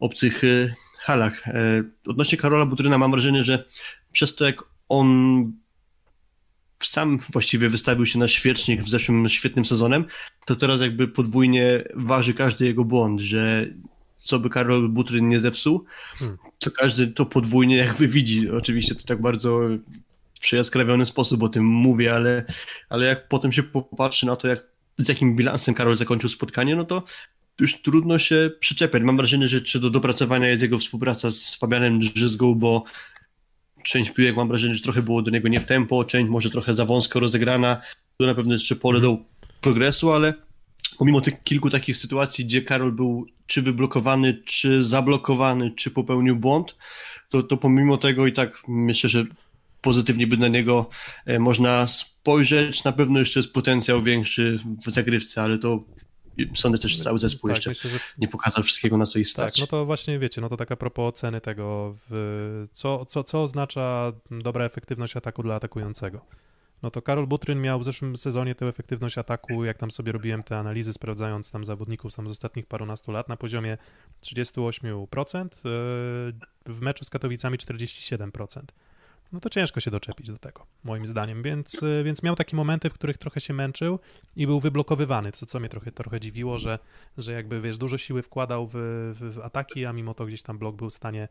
obcych 0.00 0.44
e, 0.44 0.74
halach. 0.98 1.48
E, 1.48 1.82
odnośnie 2.06 2.38
Karola 2.38 2.66
Butryna 2.66 2.98
mam 2.98 3.10
wrażenie, 3.10 3.44
że 3.44 3.64
przez 4.12 4.34
to 4.34 4.44
jak 4.44 4.64
on 4.88 5.52
sam 6.82 7.18
właściwie 7.32 7.68
wystawił 7.68 8.06
się 8.06 8.18
na 8.18 8.28
świecznik 8.28 8.82
w 8.82 8.88
zeszłym 8.88 9.28
świetnym 9.28 9.64
sezonem, 9.64 10.04
to 10.46 10.56
teraz 10.56 10.80
jakby 10.80 11.08
podwójnie 11.08 11.84
waży 11.94 12.34
każdy 12.34 12.64
jego 12.64 12.84
błąd, 12.84 13.20
że 13.20 13.66
co 14.26 14.38
by 14.38 14.50
Karol 14.50 14.88
Butryn 14.88 15.28
nie 15.28 15.40
zepsuł, 15.40 15.84
hmm. 16.14 16.38
to 16.58 16.70
każdy 16.70 17.06
to 17.06 17.26
podwójnie 17.26 17.76
jakby 17.76 18.08
widzi. 18.08 18.50
Oczywiście 18.50 18.94
to 18.94 19.02
tak 19.04 19.20
bardzo 19.20 19.60
przejaskrawiony 20.40 21.06
sposób 21.06 21.42
o 21.42 21.48
tym 21.48 21.64
mówię, 21.64 22.14
ale, 22.14 22.44
ale 22.88 23.06
jak 23.06 23.28
potem 23.28 23.52
się 23.52 23.62
popatrzy 23.62 24.26
na 24.26 24.36
to, 24.36 24.48
jak, 24.48 24.66
z 24.98 25.08
jakim 25.08 25.36
bilansem 25.36 25.74
Karol 25.74 25.96
zakończył 25.96 26.30
spotkanie, 26.30 26.76
no 26.76 26.84
to 26.84 27.02
już 27.60 27.82
trudno 27.82 28.18
się 28.18 28.50
przyczepiać. 28.60 29.02
Mam 29.02 29.16
wrażenie, 29.16 29.48
że 29.48 29.60
czy 29.60 29.80
do 29.80 29.90
dopracowania 29.90 30.48
jest 30.48 30.62
jego 30.62 30.78
współpraca 30.78 31.30
z 31.30 31.54
Fabianem 31.54 32.00
Drzyzgą, 32.00 32.54
bo 32.54 32.84
część 33.84 34.10
piłek 34.10 34.36
mam 34.36 34.48
wrażenie, 34.48 34.74
że 34.74 34.82
trochę 34.82 35.02
było 35.02 35.22
do 35.22 35.30
niego 35.30 35.48
nie 35.48 35.60
w 35.60 35.64
tempo, 35.64 36.04
część 36.04 36.30
może 36.30 36.50
trochę 36.50 36.74
za 36.74 36.84
wąsko 36.84 37.20
rozegrana, 37.20 37.80
to 38.16 38.26
na 38.26 38.34
pewno 38.34 38.52
jeszcze 38.52 38.76
pole 38.76 39.00
do 39.00 39.18
progresu, 39.60 40.12
ale 40.12 40.34
pomimo 40.98 41.20
tych 41.20 41.42
kilku 41.42 41.70
takich 41.70 41.96
sytuacji, 41.96 42.44
gdzie 42.44 42.62
Karol 42.62 42.92
był 42.92 43.26
czy 43.46 43.62
wyblokowany, 43.62 44.42
czy 44.44 44.84
zablokowany, 44.84 45.70
czy 45.70 45.90
popełnił 45.90 46.36
błąd, 46.36 46.76
to, 47.28 47.42
to 47.42 47.56
pomimo 47.56 47.96
tego 47.96 48.26
i 48.26 48.32
tak 48.32 48.62
myślę, 48.68 49.10
że 49.10 49.24
pozytywnie 49.82 50.26
by 50.26 50.36
na 50.36 50.48
niego 50.48 50.90
e, 51.26 51.38
można 51.38 51.86
spojrzeć. 51.86 52.84
Na 52.84 52.92
pewno 52.92 53.18
jeszcze 53.18 53.40
jest 53.40 53.52
potencjał 53.52 54.02
większy 54.02 54.60
w 54.86 54.90
zagrywce, 54.94 55.42
ale 55.42 55.58
to 55.58 55.84
sądzę 56.54 56.78
też, 56.78 57.02
cały 57.02 57.18
zespół 57.18 57.50
tak, 57.50 57.56
jeszcze 57.56 57.70
myślę, 57.70 57.90
że... 57.90 57.98
nie 58.18 58.28
pokazał 58.28 58.64
wszystkiego, 58.64 58.96
na 58.96 59.06
co 59.06 59.18
ich 59.18 59.28
stać. 59.28 59.54
Tak, 59.54 59.60
no 59.60 59.66
to 59.66 59.84
właśnie 59.84 60.18
wiecie, 60.18 60.40
no 60.40 60.48
to 60.48 60.56
taka 60.56 60.76
propos 60.76 61.08
oceny 61.08 61.40
tego, 61.40 61.96
w... 62.10 62.66
co, 62.72 63.04
co, 63.04 63.24
co 63.24 63.42
oznacza 63.42 64.12
dobra 64.30 64.64
efektywność 64.64 65.16
ataku 65.16 65.42
dla 65.42 65.54
atakującego. 65.54 66.20
No 66.82 66.90
to 66.90 67.02
Karol 67.02 67.26
Butryn 67.26 67.60
miał 67.60 67.80
w 67.80 67.84
zeszłym 67.84 68.16
sezonie 68.16 68.54
tę 68.54 68.66
efektywność 68.66 69.18
ataku, 69.18 69.64
jak 69.64 69.78
tam 69.78 69.90
sobie 69.90 70.12
robiłem 70.12 70.42
te 70.42 70.58
analizy, 70.58 70.92
sprawdzając 70.92 71.50
tam 71.50 71.64
zawodników 71.64 72.14
tam 72.14 72.28
z 72.28 72.30
ostatnich 72.30 72.66
parunastu 72.66 73.12
lat, 73.12 73.28
na 73.28 73.36
poziomie 73.36 73.78
38%, 74.20 75.44
e, 75.44 75.48
w 76.66 76.80
meczu 76.80 77.04
z 77.04 77.10
Katowicami 77.10 77.58
47% 77.58 78.62
no 79.32 79.40
to 79.40 79.50
ciężko 79.50 79.80
się 79.80 79.90
doczepić 79.90 80.26
do 80.26 80.38
tego, 80.38 80.66
moim 80.84 81.06
zdaniem. 81.06 81.42
Więc, 81.42 81.82
y, 81.82 82.02
więc 82.04 82.22
miał 82.22 82.36
takie 82.36 82.56
momenty, 82.56 82.90
w 82.90 82.92
których 82.92 83.18
trochę 83.18 83.40
się 83.40 83.54
męczył 83.54 83.98
i 84.36 84.46
był 84.46 84.60
wyblokowywany, 84.60 85.32
co, 85.32 85.46
co 85.46 85.60
mnie 85.60 85.68
trochę, 85.68 85.92
trochę 85.92 86.20
dziwiło, 86.20 86.58
że, 86.58 86.78
że 87.18 87.32
jakby, 87.32 87.60
wiesz, 87.60 87.78
dużo 87.78 87.98
siły 87.98 88.22
wkładał 88.22 88.66
w, 88.66 88.72
w, 89.14 89.34
w 89.34 89.38
ataki, 89.38 89.86
a 89.86 89.92
mimo 89.92 90.14
to 90.14 90.26
gdzieś 90.26 90.42
tam 90.42 90.58
blok 90.58 90.76
był 90.76 90.90
w 90.90 90.94
stanie 90.94 91.22
e, 91.22 91.28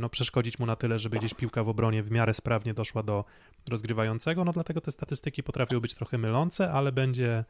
no, 0.00 0.08
przeszkodzić 0.08 0.58
mu 0.58 0.66
na 0.66 0.76
tyle, 0.76 0.98
żeby 0.98 1.18
gdzieś 1.18 1.34
piłka 1.34 1.64
w 1.64 1.68
obronie 1.68 2.02
w 2.02 2.10
miarę 2.10 2.34
sprawnie 2.34 2.74
doszła 2.74 3.02
do 3.02 3.24
rozgrywającego. 3.70 4.44
No 4.44 4.52
dlatego 4.52 4.80
te 4.80 4.90
statystyki 4.90 5.42
potrafią 5.42 5.80
być 5.80 5.94
trochę 5.94 6.18
mylące, 6.18 6.72
ale 6.72 6.92
będzie, 6.92 7.44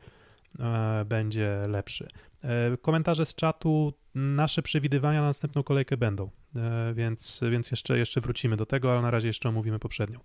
e, 0.59 1.05
będzie 1.05 1.65
lepszy. 1.69 2.09
E, 2.45 2.77
komentarze 2.77 3.27
z 3.27 3.35
czatu, 3.35 3.93
nasze 4.15 4.63
przewidywania 4.63 5.21
na 5.21 5.27
następną 5.27 5.63
kolejkę 5.63 5.97
będą, 5.97 6.31
e, 6.57 6.95
więc, 6.95 7.41
więc 7.51 7.71
jeszcze, 7.71 7.99
jeszcze 7.99 8.21
wrócimy 8.21 8.57
do 8.57 8.67
tego, 8.67 8.93
ale 8.93 9.03
na 9.03 9.11
razie 9.11 9.29
jeszcze 9.29 9.49
omówimy 9.49 9.79
poprzednią. 9.79 10.21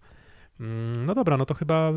Mm, 0.60 1.06
no 1.06 1.16
dobra, 1.16 1.38
no 1.38 1.46
to 1.46 1.54
chyba 1.54 1.92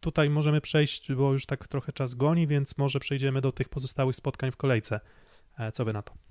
tutaj 0.00 0.30
możemy 0.30 0.60
przejść, 0.60 1.12
bo 1.12 1.32
już 1.32 1.46
tak 1.46 1.68
trochę 1.68 1.92
czas 1.92 2.14
goni, 2.14 2.46
więc 2.46 2.78
może 2.78 3.00
przejdziemy 3.00 3.40
do 3.40 3.52
tych 3.52 3.68
pozostałych 3.68 4.16
spotkań 4.16 4.50
w 4.50 4.56
kolejce. 4.56 5.00
E, 5.58 5.72
co 5.72 5.84
wy 5.84 5.92
na 5.92 6.02
to? 6.02 6.23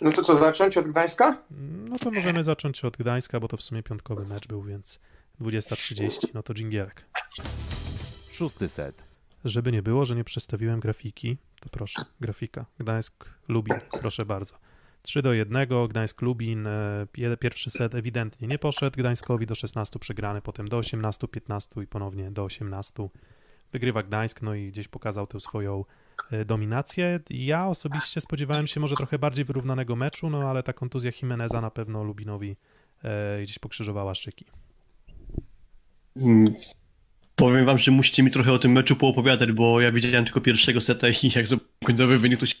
No 0.00 0.12
to 0.12 0.22
co, 0.22 0.36
zacząć 0.36 0.76
od 0.76 0.88
Gdańska? 0.88 1.42
No 1.90 1.98
to 1.98 2.10
możemy 2.10 2.44
zacząć 2.44 2.84
od 2.84 2.96
Gdańska, 2.96 3.40
bo 3.40 3.48
to 3.48 3.56
w 3.56 3.62
sumie 3.62 3.82
piątkowy 3.82 4.24
mecz 4.24 4.48
był, 4.48 4.62
więc 4.62 5.00
20.30, 5.40 6.28
no 6.34 6.42
to 6.42 6.54
dżingielek. 6.54 7.04
Szósty 8.30 8.68
set. 8.68 9.04
Żeby 9.44 9.72
nie 9.72 9.82
było, 9.82 10.04
że 10.04 10.16
nie 10.16 10.24
przedstawiłem 10.24 10.80
grafiki, 10.80 11.36
to 11.60 11.68
proszę, 11.68 12.04
grafika. 12.20 12.66
Gdańsk, 12.78 13.24
Lubin, 13.48 13.74
proszę 14.00 14.24
bardzo. 14.24 14.56
3 15.02 15.22
do 15.22 15.32
1, 15.32 15.68
Gdańsk, 15.88 16.22
Lubin, 16.22 16.66
e, 16.66 17.36
pierwszy 17.40 17.70
set 17.70 17.94
ewidentnie 17.94 18.48
nie 18.48 18.58
poszedł, 18.58 18.96
Gdańskowi 18.98 19.46
do 19.46 19.54
16 19.54 19.98
przegrany, 19.98 20.42
potem 20.42 20.68
do 20.68 20.76
18, 20.78 21.28
15 21.28 21.82
i 21.82 21.86
ponownie 21.86 22.30
do 22.30 22.44
18. 22.44 23.08
Wygrywa 23.72 24.02
Gdańsk, 24.02 24.42
no 24.42 24.54
i 24.54 24.68
gdzieś 24.68 24.88
pokazał 24.88 25.26
tę 25.26 25.40
swoją 25.40 25.84
dominację. 26.46 27.20
Ja 27.30 27.66
osobiście 27.66 28.20
spodziewałem 28.20 28.66
się 28.66 28.80
może 28.80 28.96
trochę 28.96 29.18
bardziej 29.18 29.44
wyrównanego 29.44 29.96
meczu, 29.96 30.30
no 30.30 30.50
ale 30.50 30.62
ta 30.62 30.72
kontuzja 30.72 31.10
Jimeneza 31.22 31.60
na 31.60 31.70
pewno 31.70 32.04
Lubinowi 32.04 32.56
e, 33.04 33.42
gdzieś 33.42 33.58
pokrzyżowała 33.58 34.14
szyki. 34.14 34.44
Mm, 36.16 36.54
Powiem 37.36 37.66
wam, 37.66 37.78
że 37.78 37.90
musicie 37.90 38.22
mi 38.22 38.30
trochę 38.30 38.52
o 38.52 38.58
tym 38.58 38.72
meczu 38.72 38.96
poopowiadać, 38.96 39.52
bo 39.52 39.80
ja 39.80 39.92
widziałem 39.92 40.24
tylko 40.24 40.40
pierwszego 40.40 40.80
seta 40.80 41.08
i 41.08 41.32
jak 41.36 41.46
końcowy 41.84 42.18
wynik 42.18 42.40
to 42.40 42.46
się... 42.46 42.54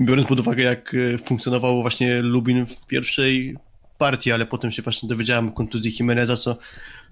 Biorąc 0.00 0.28
pod 0.28 0.40
uwagę 0.40 0.62
jak 0.62 0.94
e, 0.94 1.18
funkcjonował 1.18 1.82
właśnie 1.82 2.22
Lubin 2.22 2.66
w 2.66 2.86
pierwszej 2.86 3.56
partii, 3.98 4.32
ale 4.32 4.46
potem 4.46 4.72
się 4.72 4.82
właśnie 4.82 5.08
dowiedziałem 5.08 5.48
o 5.48 5.52
kontuzji 5.52 5.96
Jimeneza, 6.00 6.36
co, 6.36 6.56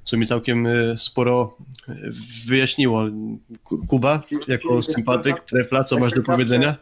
co 0.08 0.16
mi 0.16 0.26
całkiem 0.26 0.66
e, 0.66 0.98
sporo 0.98 1.56
e, 1.88 1.94
wyjaśniło. 2.46 3.04
Kuba, 3.88 4.22
jako 4.48 4.82
sympatyk, 4.82 5.44
trefla, 5.44 5.84
co 5.84 5.98
masz 5.98 6.12
do 6.12 6.22
powiedzenia? 6.22 6.76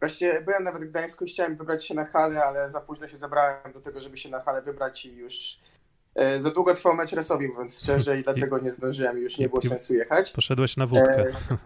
Właśnie 0.00 0.40
byłem 0.44 0.64
nawet 0.64 0.84
w 0.84 0.90
Gdańsku 0.90 1.24
i 1.24 1.28
chciałem 1.28 1.56
wybrać 1.56 1.86
się 1.86 1.94
na 1.94 2.04
halę, 2.04 2.44
ale 2.44 2.70
za 2.70 2.80
późno 2.80 3.08
się 3.08 3.16
zabrałem 3.16 3.72
do 3.72 3.80
tego, 3.80 4.00
żeby 4.00 4.16
się 4.16 4.28
na 4.28 4.40
halę 4.40 4.62
wybrać 4.62 5.06
i 5.06 5.16
już 5.16 5.58
E, 6.14 6.42
za 6.42 6.50
długo 6.50 6.74
trwał 6.74 6.94
mecz 6.94 7.12
Resowi, 7.12 7.48
mówiąc 7.48 7.78
szczerze, 7.78 8.20
i 8.20 8.22
dlatego 8.22 8.58
nie 8.58 8.70
zdążyłem 8.70 9.18
i 9.18 9.22
już 9.22 9.38
nie 9.38 9.48
było 9.48 9.62
sensu 9.62 9.94
jechać. 9.94 10.30
Poszedłeś 10.30 10.76
na 10.76 10.86
wódkę. 10.86 11.26
E, 11.26 11.58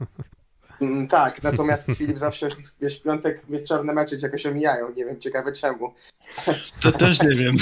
mm, 0.81 1.09
tak, 1.09 1.43
natomiast 1.43 1.87
Filip 1.97 2.19
zawsze, 2.19 2.49
wiesz, 2.81 3.01
piątek 3.01 3.43
wieczorne 3.49 3.93
mecze 3.93 4.17
jakoś 4.23 4.47
omijają, 4.47 4.93
nie 4.97 5.05
wiem, 5.05 5.21
ciekawe 5.21 5.53
czemu. 5.53 5.95
To 6.83 6.93
też 6.93 7.23
nie 7.23 7.35
wiem. 7.35 7.57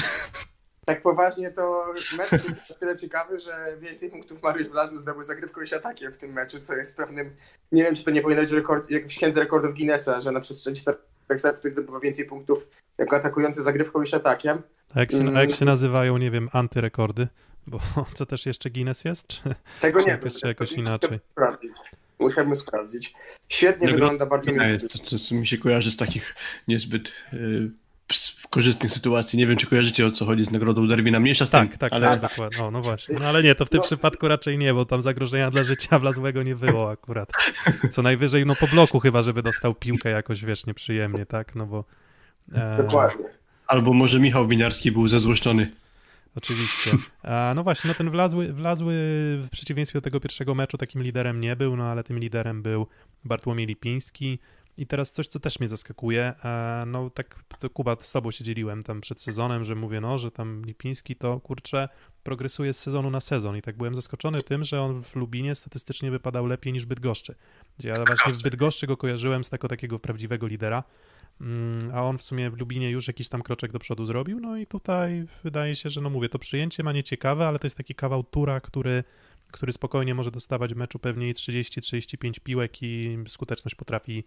Tak 0.86 1.02
poważnie 1.02 1.50
to 1.50 1.86
mecz 2.16 2.32
jest 2.32 2.80
tyle 2.80 2.96
ciekawy, 2.96 3.40
że 3.40 3.52
więcej 3.80 4.10
punktów 4.10 4.42
Mariusz 4.42 4.68
Blasmus 4.68 5.00
zdobył 5.00 5.22
zagrywką 5.22 5.60
i 5.60 5.74
atakiem 5.74 6.12
w 6.12 6.16
tym 6.16 6.32
meczu, 6.32 6.60
co 6.60 6.74
jest 6.74 6.96
pewnym, 6.96 7.36
nie 7.72 7.82
wiem, 7.82 7.94
czy 7.94 8.04
to 8.04 8.10
nie 8.10 8.22
powinno 8.22 8.42
być 8.42 8.50
rekord, 8.50 8.90
jak 8.90 9.04
w 9.04 9.06
księdze 9.06 9.40
rekordów 9.40 9.74
Guinnessa, 9.74 10.20
że 10.20 10.32
na 10.32 10.40
przestrzeni 10.40 10.76
4 10.76 10.98
sekund 11.38 11.58
ktoś 11.58 11.72
zdobywa 11.72 12.00
więcej 12.00 12.24
punktów 12.24 12.66
jako 12.98 13.16
atakujący 13.16 13.62
zagrywką 13.62 14.02
i 14.02 14.14
atakiem. 14.14 14.62
A 14.94 15.00
jak, 15.00 15.12
się, 15.12 15.18
a 15.18 15.20
jak 15.20 15.34
mm. 15.36 15.52
się 15.52 15.64
nazywają, 15.64 16.18
nie 16.18 16.30
wiem, 16.30 16.48
antyrekordy? 16.52 17.28
Bo 17.66 17.78
co 18.16 18.26
też 18.26 18.46
jeszcze 18.46 18.70
Guinness 18.70 19.04
jest? 19.04 19.26
Czy, 19.26 19.54
Tego 19.80 20.00
nie 20.00 20.06
wiem. 20.12 20.20
Jeszcze 20.24 20.48
jakoś 20.48 20.72
inaczej? 20.72 21.20
Sprawdzić. 21.32 21.72
Musiałbym 22.18 22.56
sprawdzić. 22.56 23.14
Świetnie 23.48 23.88
wygląda 23.88 24.26
Bartłomiej. 24.26 24.78
To, 24.78 24.88
to, 24.88 25.16
to, 25.28 25.34
mi 25.34 25.46
się 25.46 25.58
kojarzy 25.58 25.90
z 25.90 25.96
takich 25.96 26.34
niezbyt 26.68 27.12
y, 27.32 27.70
korzystnych 28.50 28.92
sytuacji. 28.92 29.38
Nie 29.38 29.46
wiem, 29.46 29.56
czy 29.56 29.66
kojarzycie 29.66 30.06
o 30.06 30.10
co 30.12 30.24
chodzi 30.24 30.44
z 30.44 30.50
nagrodą 30.50 30.88
Darwina. 30.88 31.20
Mniejsza 31.20 31.46
z 31.46 31.50
tak, 31.50 31.68
tym, 31.68 31.78
tak, 31.78 31.92
ale... 31.92 32.06
tak, 32.06 32.20
dokładnie. 32.20 32.64
O, 32.64 32.70
no 32.70 32.82
właśnie. 32.82 33.16
No 33.18 33.26
ale 33.26 33.42
nie, 33.42 33.54
to 33.54 33.66
w 33.66 33.68
tym 33.68 33.78
no. 33.78 33.84
przypadku 33.84 34.28
raczej 34.28 34.58
nie, 34.58 34.74
bo 34.74 34.84
tam 34.84 35.02
zagrożenia 35.02 35.50
dla 35.50 35.62
życia 35.64 35.98
wlazłego 35.98 36.42
nie 36.42 36.56
było 36.56 36.90
akurat. 36.90 37.32
Co 37.90 38.02
najwyżej, 38.02 38.46
no 38.46 38.56
po 38.56 38.66
bloku 38.66 39.00
chyba, 39.00 39.22
żeby 39.22 39.42
dostał 39.42 39.74
piłkę 39.74 40.10
jakoś, 40.10 40.44
wiesz, 40.44 40.66
nieprzyjemnie, 40.66 41.26
tak? 41.26 41.54
No 41.54 41.66
bo... 41.66 41.84
E... 42.52 42.76
Dokładnie. 42.76 43.24
Albo 43.66 43.92
może 43.92 44.20
Michał 44.20 44.48
Winiarski 44.48 44.92
był 44.92 45.08
zezłoszczony. 45.08 45.70
Oczywiście. 46.36 46.90
A, 47.22 47.52
no 47.56 47.62
właśnie, 47.62 47.88
no 47.88 47.94
ten 47.94 48.10
wlazły, 48.10 48.52
wlazły 48.52 48.94
w 49.42 49.48
przeciwieństwie 49.50 49.98
do 49.98 50.02
tego 50.02 50.20
pierwszego 50.20 50.54
meczu 50.54 50.78
takim 50.78 51.02
liderem 51.02 51.40
nie 51.40 51.56
był, 51.56 51.76
no 51.76 51.84
ale 51.84 52.04
tym 52.04 52.18
liderem 52.18 52.62
był 52.62 52.86
Bartłomiej 53.24 53.66
Lipiński. 53.66 54.38
I 54.76 54.86
teraz 54.86 55.12
coś, 55.12 55.28
co 55.28 55.40
też 55.40 55.60
mnie 55.60 55.68
zaskakuje, 55.68 56.34
no 56.86 57.10
tak 57.10 57.44
to 57.58 57.70
Kuba, 57.70 57.96
z 58.00 58.12
tobą 58.12 58.30
się 58.30 58.44
dzieliłem 58.44 58.82
tam 58.82 59.00
przed 59.00 59.20
sezonem, 59.20 59.64
że 59.64 59.74
mówię, 59.74 60.00
no, 60.00 60.18
że 60.18 60.30
tam 60.30 60.64
Lipiński 60.64 61.16
to, 61.16 61.40
kurczę, 61.40 61.88
progresuje 62.22 62.72
z 62.72 62.78
sezonu 62.78 63.10
na 63.10 63.20
sezon. 63.20 63.56
I 63.56 63.62
tak 63.62 63.76
byłem 63.76 63.94
zaskoczony 63.94 64.42
tym, 64.42 64.64
że 64.64 64.82
on 64.82 65.02
w 65.02 65.16
Lubinie 65.16 65.54
statystycznie 65.54 66.10
wypadał 66.10 66.46
lepiej 66.46 66.72
niż 66.72 66.86
Bydgoszczy. 66.86 67.34
Ja 67.78 67.94
właśnie 67.94 68.32
w 68.32 68.42
Bydgoszczy 68.42 68.86
go 68.86 68.96
kojarzyłem 68.96 69.44
z 69.44 69.50
tego 69.50 69.68
takiego 69.68 69.98
prawdziwego 69.98 70.46
lidera, 70.46 70.84
Mm, 71.40 71.90
a 71.94 72.02
on 72.02 72.18
w 72.18 72.22
sumie 72.22 72.50
w 72.50 72.58
Lubinie 72.58 72.90
już 72.90 73.06
jakiś 73.06 73.28
tam 73.28 73.42
kroczek 73.42 73.72
do 73.72 73.78
przodu 73.78 74.06
zrobił, 74.06 74.40
no 74.40 74.56
i 74.56 74.66
tutaj 74.66 75.26
wydaje 75.44 75.76
się, 75.76 75.90
że 75.90 76.00
no 76.00 76.10
mówię, 76.10 76.28
to 76.28 76.38
przyjęcie 76.38 76.82
ma 76.82 76.92
nieciekawe, 76.92 77.48
ale 77.48 77.58
to 77.58 77.66
jest 77.66 77.76
taki 77.76 77.94
kawał 77.94 78.24
tura, 78.24 78.60
który, 78.60 79.04
który 79.50 79.72
spokojnie 79.72 80.14
może 80.14 80.30
dostawać 80.30 80.74
w 80.74 80.76
meczu 80.76 80.98
pewnie 80.98 81.34
30-35 81.34 82.40
piłek 82.40 82.82
i 82.82 83.18
skuteczność 83.28 83.74
potrafi, 83.74 84.18
e, 84.18 84.24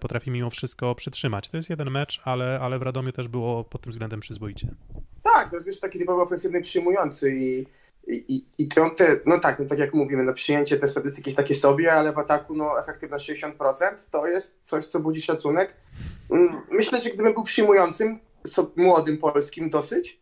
potrafi 0.00 0.30
mimo 0.30 0.50
wszystko 0.50 0.94
przytrzymać. 0.94 1.48
To 1.48 1.56
jest 1.56 1.70
jeden 1.70 1.90
mecz, 1.90 2.20
ale, 2.24 2.60
ale 2.60 2.78
w 2.78 2.82
Radomiu 2.82 3.12
też 3.12 3.28
było 3.28 3.64
pod 3.64 3.82
tym 3.82 3.92
względem 3.92 4.20
przyzwoicie. 4.20 4.68
Tak, 5.22 5.50
to 5.50 5.56
jest 5.56 5.80
taki 5.80 5.98
typowo 5.98 6.22
ofensywny 6.22 6.62
przyjmujący 6.62 7.34
i 7.34 7.66
i, 8.06 8.24
i, 8.28 8.46
i 8.58 8.68
te, 8.68 9.20
no 9.26 9.38
tak, 9.38 9.58
no 9.58 9.64
tak 9.64 9.78
jak 9.78 9.94
mówimy, 9.94 10.22
no 10.22 10.34
przyjęcie 10.34 10.76
te 10.76 10.88
statystyki 10.88 11.34
takie 11.34 11.54
sobie, 11.54 11.92
ale 11.92 12.12
w 12.12 12.18
ataku 12.18 12.54
no 12.54 12.80
efektywność 12.80 13.30
60% 13.30 13.58
to 14.10 14.26
jest 14.26 14.58
coś, 14.64 14.86
co 14.86 15.00
budzi 15.00 15.20
szacunek. 15.20 15.74
Mm, 16.30 16.60
myślę, 16.70 17.00
że 17.00 17.10
gdybym 17.10 17.34
był 17.34 17.42
przyjmującym, 17.42 18.18
so, 18.46 18.70
młodym 18.76 19.18
polskim 19.18 19.70
dosyć, 19.70 20.20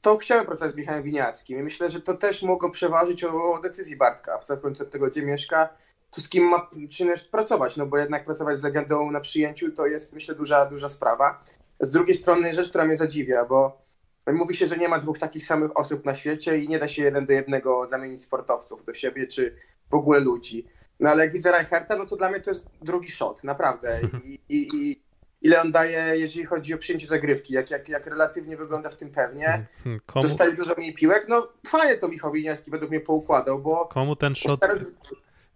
to 0.00 0.16
chciałem 0.16 0.46
pracować 0.46 0.74
z 0.74 0.76
Michałem 0.76 1.02
Winiackim 1.02 1.58
i 1.58 1.62
myślę, 1.62 1.90
że 1.90 2.00
to 2.00 2.14
też 2.14 2.42
mogło 2.42 2.70
przeważyć 2.70 3.24
o 3.24 3.60
decyzji 3.62 3.96
Bartka, 3.96 4.38
w 4.38 4.50
od 4.50 4.90
tego, 4.90 5.06
gdzie 5.06 5.22
mieszka, 5.22 5.68
to 6.10 6.20
z 6.20 6.28
kim 6.28 6.44
ma 6.44 6.70
czynność 6.90 7.24
pracować, 7.24 7.76
no 7.76 7.86
bo 7.86 7.98
jednak 7.98 8.24
pracować 8.24 8.58
z 8.58 8.62
legendą 8.62 9.10
na 9.10 9.20
przyjęciu 9.20 9.72
to 9.72 9.86
jest, 9.86 10.12
myślę, 10.12 10.34
duża, 10.34 10.66
duża 10.66 10.88
sprawa. 10.88 11.44
Z 11.80 11.90
drugiej 11.90 12.14
strony 12.14 12.52
rzecz, 12.52 12.68
która 12.68 12.84
mnie 12.84 12.96
zadziwia, 12.96 13.44
bo 13.44 13.82
mówi 14.26 14.56
się, 14.56 14.66
że 14.66 14.76
nie 14.76 14.88
ma 14.88 14.98
dwóch 14.98 15.18
takich 15.18 15.46
samych 15.46 15.76
osób 15.76 16.04
na 16.04 16.14
świecie 16.14 16.58
i 16.58 16.68
nie 16.68 16.78
da 16.78 16.88
się 16.88 17.02
jeden 17.02 17.26
do 17.26 17.32
jednego 17.32 17.86
zamienić 17.86 18.22
sportowców 18.22 18.84
do 18.84 18.94
siebie, 18.94 19.26
czy 19.26 19.56
w 19.90 19.94
ogóle 19.94 20.20
ludzi. 20.20 20.66
No 21.00 21.10
ale 21.10 21.24
jak 21.24 21.32
widzę 21.32 21.52
Reicherta, 21.52 21.96
no 21.96 22.06
to 22.06 22.16
dla 22.16 22.30
mnie 22.30 22.40
to 22.40 22.50
jest 22.50 22.66
drugi 22.82 23.10
shot, 23.10 23.44
naprawdę. 23.44 24.00
I, 24.24 24.38
i, 24.48 24.68
i 24.74 25.02
ile 25.42 25.60
on 25.60 25.72
daje, 25.72 26.20
jeżeli 26.20 26.46
chodzi 26.46 26.74
o 26.74 26.78
przyjęcie 26.78 27.06
zagrywki, 27.06 27.54
jak, 27.54 27.70
jak, 27.70 27.88
jak 27.88 28.06
relatywnie 28.06 28.56
wygląda 28.56 28.90
w 28.90 28.96
tym 28.96 29.10
pewnie. 29.10 29.66
Hmm, 29.84 30.00
Komu, 30.06 30.22
Dostaje 30.22 30.52
dużo 30.52 30.74
mniej 30.78 30.94
piłek, 30.94 31.26
no 31.28 31.48
fajnie 31.66 31.94
to 31.94 32.08
Michał 32.08 32.32
Winiarski 32.32 32.70
według 32.70 32.90
mnie 32.90 33.00
poukładał, 33.00 33.58
bo 33.58 33.86
komu 33.86 34.16
ten 34.16 34.34
shot, 34.34 34.60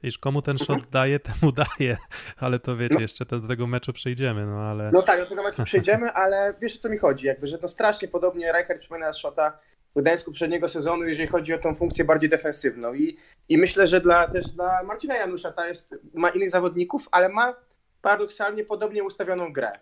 wiesz, 0.02 0.18
komu 0.18 0.42
ten 0.42 0.58
shot 0.58 0.90
daje, 0.90 1.20
temu 1.20 1.52
daje, 1.52 1.96
ale 2.36 2.58
to 2.58 2.76
wiecie, 2.76 2.94
No. 2.94 3.00
jeszcze 3.00 3.24
do, 3.24 3.40
tego 3.40 3.66
meczu 3.66 3.92
przejdziemy, 3.92 4.46
no 4.46 4.60
ale... 4.60 4.90
No 4.92 5.02
tak, 5.02 5.20
do 5.20 5.26
tego 5.26 5.42
meczu 5.42 5.64
przejdziemy, 5.64 6.12
ale 6.12 6.54
wiesz 6.60 6.76
o 6.76 6.78
co 6.78 6.88
mi 6.88 6.98
chodzi, 6.98 7.26
jakby, 7.26 7.46
że 7.46 7.58
no 7.62 7.68
strasznie 7.68 8.08
podobnie 8.08 8.52
Reichert 8.52 8.80
przypomina 8.80 9.12
Szota 9.12 9.58
w 9.96 10.00
Gdańsku 10.00 10.30
poprzedniego 10.30 10.68
sezonu, 10.68 11.04
jeżeli 11.04 11.28
chodzi 11.28 11.54
o 11.54 11.58
tą 11.58 11.74
funkcję 11.74 12.04
bardziej 12.04 12.30
defensywną 12.30 12.94
i, 12.94 13.16
i 13.48 13.58
myślę, 13.58 13.86
że 13.86 14.00
dla, 14.00 14.28
też 14.28 14.48
dla 14.48 14.82
Marcina 14.82 15.14
Janusza 15.14 15.52
ta 15.52 15.68
jest, 15.68 15.94
ma 16.14 16.28
innych 16.30 16.50
zawodników, 16.50 17.08
ale 17.10 17.28
ma 17.28 17.54
paradoksalnie 18.02 18.64
podobnie 18.64 19.04
ustawioną 19.04 19.52
grę. 19.52 19.72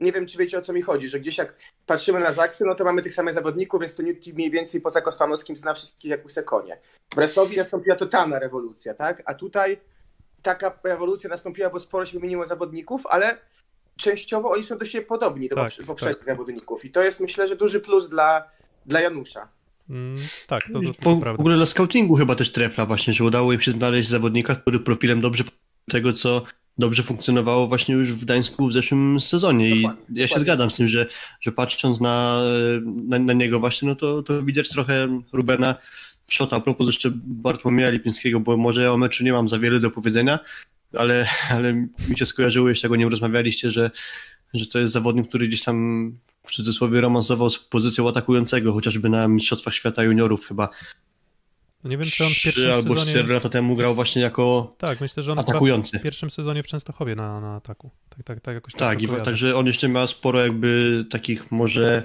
Nie 0.00 0.12
wiem, 0.12 0.26
czy 0.26 0.38
wiecie 0.38 0.58
o 0.58 0.62
co 0.62 0.72
mi 0.72 0.82
chodzi, 0.82 1.08
że 1.08 1.20
gdzieś 1.20 1.38
jak 1.38 1.54
patrzymy 1.86 2.20
na 2.20 2.32
Zaksy, 2.32 2.64
no 2.64 2.74
to 2.74 2.84
mamy 2.84 3.02
tych 3.02 3.14
samych 3.14 3.34
zawodników, 3.34 3.80
więc 3.80 3.94
to 3.94 4.02
nikt 4.02 4.26
mniej 4.26 4.50
więcej 4.50 4.80
poza 4.80 5.00
Kochanowskim 5.00 5.56
zna 5.56 5.74
wszystkich 5.74 6.10
jak 6.10 6.24
łyse 6.24 6.42
konie. 6.42 6.78
W 7.14 7.18
Resowi 7.18 7.56
nastąpiła 7.56 7.96
totalna 7.96 8.38
rewolucja, 8.38 8.94
tak? 8.94 9.22
A 9.26 9.34
tutaj 9.34 9.80
taka 10.42 10.78
rewolucja 10.84 11.30
nastąpiła, 11.30 11.70
bo 11.70 11.80
sporo 11.80 12.06
się 12.06 12.12
wymieniło 12.18 12.46
zawodników, 12.46 13.06
ale 13.06 13.38
częściowo 13.96 14.50
oni 14.50 14.62
są 14.64 14.78
do 14.78 14.84
siebie 14.84 15.06
podobni 15.06 15.48
do 15.48 15.56
Tak, 15.56 15.72
poprze- 15.72 15.86
poprzednich 15.86 16.16
tak. 16.16 16.26
zawodników. 16.26 16.84
I 16.84 16.90
to 16.90 17.02
jest 17.02 17.20
myślę, 17.20 17.48
że 17.48 17.56
duży 17.56 17.80
plus 17.80 18.08
dla, 18.08 18.50
dla 18.86 19.00
Janusza. 19.00 19.48
Mm, 19.90 20.18
tak, 20.46 20.62
to, 20.72 20.80
to, 20.80 20.80
to 20.80 21.02
Po, 21.02 21.14
w 21.16 21.20
prawda. 21.20 21.40
ogóle 21.40 21.56
dla 21.56 21.66
scoutingu 21.66 22.14
chyba 22.16 22.34
też 22.34 22.52
trefla 22.52 22.86
właśnie, 22.86 23.12
że 23.12 23.24
udało 23.24 23.52
im 23.52 23.60
się 23.60 23.70
znaleźć 23.70 24.08
zawodnika, 24.08 24.54
który 24.54 24.78
profilem 24.80 25.20
dobrze 25.20 25.44
tego, 25.90 26.12
co 26.12 26.42
dobrze 26.80 27.02
funkcjonowało 27.02 27.68
właśnie 27.68 27.94
już 27.94 28.12
w 28.12 28.24
Gdańsku 28.24 28.68
w 28.68 28.72
zeszłym 28.72 29.20
sezonie. 29.20 29.70
I 29.70 29.86
ja 30.14 30.28
się 30.28 30.40
zgadzam 30.40 30.70
z 30.70 30.74
tym, 30.74 30.88
że, 30.88 31.06
że 31.40 31.52
patrząc 31.52 32.00
na, 32.00 32.42
na, 32.84 33.18
na 33.18 33.32
niego 33.32 33.60
właśnie, 33.60 33.88
no 33.88 33.94
to, 33.94 34.22
to 34.22 34.42
widać 34.42 34.68
trochę 34.68 35.22
Rubena 35.32 35.74
Szota. 36.28 36.56
A 36.56 36.60
propos 36.60 36.86
jeszcze 36.86 37.10
Bartłomieja 37.14 37.90
Lipińskiego, 37.90 38.40
bo 38.40 38.56
może 38.56 38.82
ja 38.82 38.92
o 38.92 38.96
meczu 38.96 39.24
nie 39.24 39.32
mam 39.32 39.48
za 39.48 39.58
wiele 39.58 39.80
do 39.80 39.90
powiedzenia, 39.90 40.38
ale, 40.92 41.26
ale 41.50 41.74
mi 42.08 42.18
się 42.18 42.26
skojarzyło, 42.26 42.68
jeszcze 42.68 42.86
jak 42.86 42.92
o 42.92 42.96
nim 42.96 43.08
rozmawialiście, 43.08 43.70
że, 43.70 43.90
że 44.54 44.66
to 44.66 44.78
jest 44.78 44.92
zawodnik, 44.92 45.28
który 45.28 45.48
gdzieś 45.48 45.62
tam 45.62 46.12
w 46.42 46.50
cudzysłowie 46.50 47.00
romansował 47.00 47.50
z 47.50 47.58
pozycją 47.58 48.08
atakującego, 48.08 48.72
chociażby 48.72 49.08
na 49.08 49.28
Mistrzostwach 49.28 49.74
Świata 49.74 50.04
Juniorów 50.04 50.46
chyba 50.46 50.68
No 51.84 51.90
nie 51.90 51.98
wiem, 51.98 52.06
czy 52.06 52.24
on 52.24 52.32
w 52.32 52.42
pierwszym 52.42 52.70
albo 52.70 52.94
sezonie... 52.94 53.12
cztery 53.12 53.34
lata 53.34 53.48
temu 53.48 53.76
grał 53.76 53.94
właśnie 53.94 54.22
jako 54.22 54.74
Tak, 54.78 55.00
myślę, 55.00 55.22
że 55.22 55.32
on 55.32 55.38
atakujący. 55.38 55.98
w 55.98 56.02
pierwszym 56.02 56.30
sezonie 56.30 56.62
w 56.62 56.66
Częstochowie 56.66 57.14
na, 57.14 57.40
na 57.40 57.54
ataku. 57.54 57.90
Tak, 58.08 58.22
tak, 58.22 58.40
tak 58.40 58.54
jakoś 58.54 58.72
Tak, 58.72 58.98
to 58.98 59.04
i 59.04 59.24
także 59.24 59.56
on 59.56 59.66
jeszcze 59.66 59.88
ma 59.88 60.06
sporo 60.06 60.40
jakby 60.40 61.04
takich 61.10 61.52
może 61.52 62.02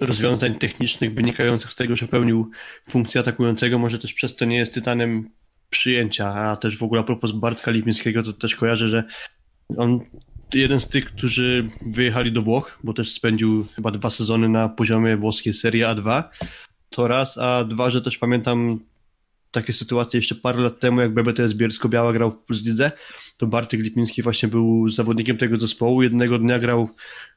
rozwiązań 0.00 0.54
technicznych 0.54 1.14
wynikających 1.14 1.70
z 1.70 1.76
tego, 1.76 1.96
że 1.96 2.08
pełnił 2.08 2.50
funkcję 2.90 3.20
atakującego, 3.20 3.78
może 3.78 3.98
też 3.98 4.14
przez 4.14 4.36
to 4.36 4.44
nie 4.44 4.56
jest 4.56 4.74
tytanem 4.74 5.30
przyjęcia, 5.70 6.34
a 6.34 6.56
też 6.56 6.78
w 6.78 6.82
ogóle 6.82 7.00
a 7.00 7.04
propos 7.04 7.32
Bartka 7.32 7.70
Lipińskiego, 7.70 8.22
to 8.22 8.32
też 8.32 8.56
kojarzę, 8.56 8.88
że 8.88 9.04
on 9.76 10.00
jeden 10.54 10.80
z 10.80 10.88
tych, 10.88 11.04
którzy 11.04 11.70
wyjechali 11.86 12.32
do 12.32 12.42
Włoch, 12.42 12.78
bo 12.84 12.92
też 12.92 13.12
spędził 13.12 13.66
chyba 13.76 13.90
dwa 13.90 14.10
sezony 14.10 14.48
na 14.48 14.68
poziomie 14.68 15.16
włoskiej 15.16 15.54
Serie 15.54 15.86
A2, 15.86 16.22
to 16.90 17.08
raz, 17.08 17.38
a 17.38 17.64
dwa, 17.64 17.90
że 17.90 18.02
też 18.02 18.18
pamiętam 18.18 18.80
takie 19.56 19.72
sytuacje 19.72 20.18
jeszcze 20.18 20.34
parę 20.34 20.60
lat 20.60 20.80
temu, 20.80 21.00
jak 21.00 21.14
BBTS 21.14 21.52
Bielsko-Biała 21.52 22.12
grał 22.12 22.30
w 22.30 22.38
Plus 22.38 22.64
Lidze, 22.64 22.92
to 23.36 23.46
Bartek 23.46 23.80
Lipiński 23.80 24.22
właśnie 24.22 24.48
był 24.48 24.88
zawodnikiem 24.88 25.36
tego 25.36 25.56
zespołu. 25.56 26.02
Jednego 26.02 26.38
dnia 26.38 26.58
grał 26.58 26.88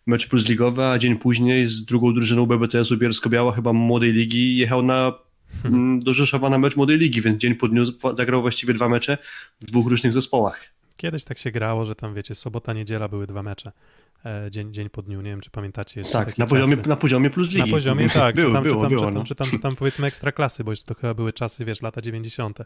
mecz 0.05 0.27
plus 0.27 0.49
ligowy, 0.49 0.85
a 0.85 0.97
dzień 0.97 1.17
później 1.17 1.67
z 1.67 1.85
drugą 1.85 2.13
drużyną 2.13 2.45
BBTS-u 2.45 2.97
Bielsko-Biała, 2.97 3.51
chyba 3.51 3.73
młodej 3.73 4.13
ligi, 4.13 4.57
jechał 4.57 4.83
na 4.83 5.13
mm, 5.65 5.99
do 5.99 6.13
Rzeszowa 6.13 6.49
na 6.49 6.57
mecz 6.57 6.75
młodej 6.75 6.97
ligi, 6.97 7.21
więc 7.21 7.41
dzień 7.41 7.55
po 7.55 7.67
dniu 7.67 7.85
zagrał 8.17 8.41
właściwie 8.41 8.73
dwa 8.73 8.89
mecze 8.89 9.17
w 9.61 9.65
dwóch 9.65 9.87
różnych 9.87 10.13
zespołach. 10.13 10.78
Kiedyś 10.99 11.23
tak 11.23 11.37
się 11.37 11.51
grało, 11.51 11.85
że 11.85 11.95
tam 11.95 12.13
wiecie, 12.13 12.35
sobota, 12.35 12.73
niedziela 12.73 13.07
były 13.07 13.27
dwa 13.27 13.43
mecze. 13.43 13.71
E, 14.25 14.47
dzień, 14.51 14.73
dzień 14.73 14.89
po 14.89 15.01
dniu, 15.01 15.21
nie 15.21 15.29
wiem, 15.29 15.41
czy 15.41 15.49
pamiętacie 15.49 15.99
jeszcze 15.99 16.13
Tak, 16.13 16.37
na 16.37 16.45
poziomie, 16.47 16.77
czasy. 16.77 16.89
na 16.89 16.95
poziomie 16.95 17.29
plus 17.29 17.47
ligi. 17.49 17.59
Na 17.59 17.67
poziomie, 17.67 18.09
tak, 18.13 18.35
było, 18.35 18.47
czy 18.47 18.53
tam, 18.53 18.63
było, 18.63 18.75
czy 18.75 18.81
tam, 18.81 18.89
było, 18.89 18.99
czy 19.01 19.05
tam, 19.05 19.13
no. 19.13 19.23
czy 19.23 19.35
tam, 19.35 19.49
czy 19.51 19.59
tam 19.59 19.75
powiedzmy 19.75 20.07
ekstra 20.07 20.31
klasy, 20.31 20.63
bo 20.63 20.71
już 20.71 20.83
to 20.83 20.93
chyba 20.95 21.13
były 21.13 21.33
czasy, 21.33 21.65
wiesz, 21.65 21.81
lata 21.81 22.01
90., 22.01 22.59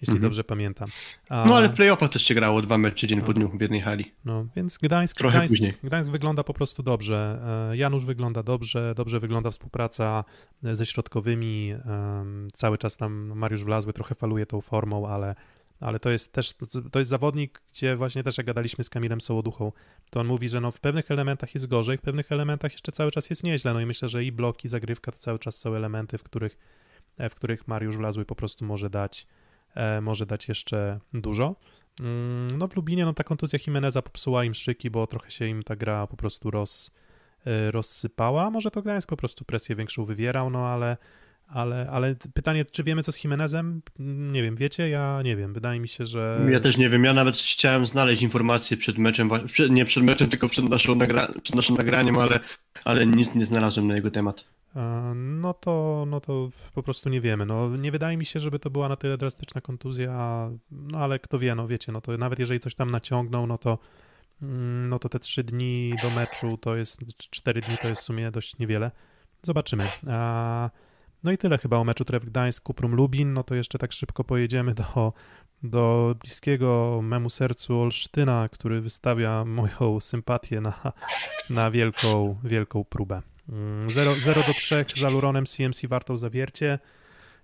jeśli 0.00 0.12
Mhm. 0.14 0.22
dobrze 0.22 0.44
pamiętam. 0.44 0.88
A, 1.28 1.44
No 1.48 1.56
ale 1.56 1.68
w 1.68 1.72
playoffach 1.72 2.10
też 2.10 2.22
się 2.24 2.34
grało 2.34 2.62
dwa 2.62 2.78
mecze 2.78 3.06
dzień 3.06 3.20
po 3.22 3.32
dniu 3.32 3.48
w 3.48 3.60
jednej 3.60 3.80
hali. 3.80 4.12
No, 4.24 4.46
więc 4.56 4.78
Gdańsk, 4.78 5.16
Trochę 5.18 5.36
Gdańsk, 5.38 5.52
później. 5.52 5.74
Gdańsk 5.84 6.10
wygląda 6.10 6.44
po 6.44 6.54
prostu 6.54 6.82
dobrze. 6.82 7.40
E, 7.72 7.76
Janusz 7.76 8.04
wygląda 8.04 8.42
dobrze, 8.42 8.94
dobrze 8.96 9.20
wygląda 9.20 9.50
współpraca 9.50 10.24
e, 10.64 10.76
ze 10.76 10.86
środkowymi. 10.86 11.74
Cały 12.52 12.78
czas 12.78 12.96
tam 12.96 13.32
Mariusz 13.34 13.64
Wlazły 13.64 13.92
trochę 13.92 14.14
faluje 14.14 14.46
tą 14.46 14.60
formą, 14.60 15.08
ale, 15.08 15.34
ale 15.82 16.00
to 16.00 16.10
jest 16.10 16.32
też, 16.32 16.54
to 16.92 16.98
jest 16.98 17.10
zawodnik, 17.10 17.62
gdzie 17.72 17.96
właśnie 17.96 18.22
też 18.22 18.38
jak 18.38 18.46
gadaliśmy 18.46 18.84
z 18.84 18.90
Kamilem 18.90 19.20
Sołoduchą, 19.20 19.72
to 20.10 20.20
on 20.20 20.26
mówi, 20.26 20.48
że 20.48 20.60
no 20.60 20.70
w 20.70 20.80
pewnych 20.80 21.10
elementach 21.10 21.54
jest 21.54 21.66
gorzej, 21.66 21.98
w 21.98 22.00
pewnych 22.00 22.32
elementach 22.32 22.72
jeszcze 22.72 22.92
cały 22.92 23.10
czas 23.10 23.30
jest 23.30 23.44
nieźle. 23.44 23.74
No 23.74 23.80
i 23.80 23.86
myślę, 23.86 24.08
że 24.08 24.24
i 24.24 24.32
bloki, 24.32 24.68
zagrywka 24.68 25.12
to 25.12 25.18
cały 25.18 25.38
czas 25.38 25.56
są 25.56 25.74
elementy, 25.74 26.18
w 26.18 26.22
których, 26.22 26.58
e, 27.18 27.28
w 27.28 27.34
których 27.34 27.68
Mariusz 27.68 27.96
Wlazły 27.96 28.24
po 28.24 28.34
prostu 28.34 28.64
może 28.64 28.90
dać, 28.90 29.26
e, 29.74 30.00
może 30.00 30.26
dać 30.26 30.48
jeszcze 30.48 31.00
dużo. 31.14 31.56
Mm, 32.00 32.58
No 32.58 32.68
w 32.68 32.76
Lubinie 32.76 33.04
no 33.04 33.12
ta 33.12 33.24
kontuzja 33.24 33.58
Jimeneza 33.66 34.02
popsuła 34.02 34.44
im 34.44 34.54
szyki, 34.54 34.90
bo 34.90 35.06
trochę 35.06 35.30
się 35.30 35.46
im 35.46 35.62
ta 35.62 35.76
gra 35.76 36.06
po 36.06 36.16
prostu 36.16 36.50
roz, 36.50 36.90
y, 37.46 37.70
rozsypała. 37.70 38.50
Może 38.50 38.70
to 38.70 38.82
Gdańsk 38.82 39.08
po 39.08 39.16
prostu 39.16 39.44
presję 39.44 39.76
większą 39.76 40.04
wywierał, 40.04 40.50
no 40.50 40.66
ale, 40.66 40.96
ale, 41.48 41.90
ale 41.90 42.14
pytanie, 42.34 42.64
czy 42.64 42.82
wiemy 42.82 43.02
co 43.02 43.12
z 43.12 43.24
Jimenezem? 43.24 43.82
Nie 43.98 44.42
wiem, 44.42 44.56
wiecie? 44.56 44.88
Ja 44.88 45.20
nie 45.24 45.36
wiem. 45.36 45.54
Wydaje 45.54 45.80
mi 45.80 45.88
się, 45.88 46.06
że... 46.06 46.46
Ja 46.50 46.60
też 46.60 46.76
nie 46.76 46.90
wiem, 46.90 47.04
ja 47.04 47.14
nawet 47.14 47.36
chciałem 47.36 47.86
znaleźć 47.86 48.22
informacje 48.22 48.76
przed 48.76 48.98
meczem, 48.98 49.30
nie 49.70 49.84
przed 49.84 50.04
meczem, 50.04 50.30
tylko 50.30 50.48
przed, 50.48 50.68
naszą 50.68 50.94
nagra, 50.94 51.32
przed 51.42 51.56
naszym 51.56 51.76
nagraniem, 51.76 52.18
ale, 52.18 52.40
ale 52.84 53.06
nic 53.06 53.34
nie 53.34 53.44
znalazłem 53.44 53.86
na 53.86 53.94
jego 53.94 54.10
temat. 54.10 54.44
E, 54.76 55.12
No 55.14 55.54
to, 55.54 56.04
no 56.08 56.20
to 56.20 56.50
po 56.74 56.82
prostu 56.82 57.08
nie 57.08 57.20
wiemy. 57.20 57.46
No, 57.46 57.76
nie 57.76 57.92
wydaje 57.92 58.16
mi 58.16 58.26
się, 58.26 58.40
żeby 58.40 58.58
to 58.58 58.70
była 58.70 58.88
na 58.88 58.96
tyle 58.96 59.18
drastyczna 59.18 59.60
kontuzja, 59.60 60.50
no 60.70 60.98
ale 60.98 61.18
kto 61.18 61.38
wie, 61.38 61.54
no 61.54 61.68
wiecie, 61.68 61.92
no 61.92 62.00
to 62.00 62.16
nawet 62.16 62.38
jeżeli 62.38 62.60
coś 62.60 62.74
tam 62.74 62.90
naciągnął, 62.90 63.46
no 63.46 63.58
to 63.58 63.78
mm, 64.42 64.88
no 64.88 64.98
to 64.98 65.08
te 65.08 65.18
trzy 65.18 65.44
dni 65.44 65.94
do 66.02 66.10
meczu 66.10 66.56
to 66.56 66.76
jest, 66.76 67.00
cztery 67.16 67.60
dni 67.60 67.78
to 67.78 67.88
jest 67.88 68.02
w 68.02 68.04
sumie 68.04 68.30
dość 68.30 68.58
niewiele. 68.58 68.90
Zobaczymy. 69.42 69.88
A, 70.08 70.70
no 71.24 71.32
i 71.32 71.38
tyle 71.38 71.58
chyba 71.58 71.76
o 71.76 71.84
meczu 71.84 72.04
Tref 72.04 72.24
Gdańsk, 72.24 72.62
Kuprum 72.62 72.94
Lubin, 72.94 73.32
no 73.32 73.42
to 73.44 73.54
jeszcze 73.54 73.78
tak 73.78 73.92
szybko 73.92 74.24
pojedziemy 74.24 74.74
do, 74.74 75.12
do 75.62 76.14
bliskiego 76.20 77.00
memu 77.02 77.30
sercu 77.30 77.80
Olsztyna, 77.80 78.48
który 78.52 78.80
wystawia 78.80 79.44
moją 79.44 80.00
sympatię 80.00 80.60
na, 80.60 80.92
na 81.50 81.70
wielką, 81.70 82.36
wielką 82.44 82.84
próbę. 82.84 83.22
0, 83.88 84.14
0 84.14 84.42
do 84.46 84.54
3 84.54 84.84
z 84.96 85.04
Aluronem 85.04 85.46
CMC 85.46 85.86
wartą 85.88 86.16
zawiercie. 86.16 86.78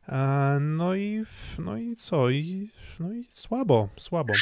E, 0.08 0.58
No 0.60 0.94
i, 0.94 1.22
no 1.58 1.76
i 1.76 1.96
co? 1.96 2.30
I, 2.30 2.70
no 3.00 3.12
i 3.12 3.24
słabo, 3.30 3.88
słabo. 3.96 4.32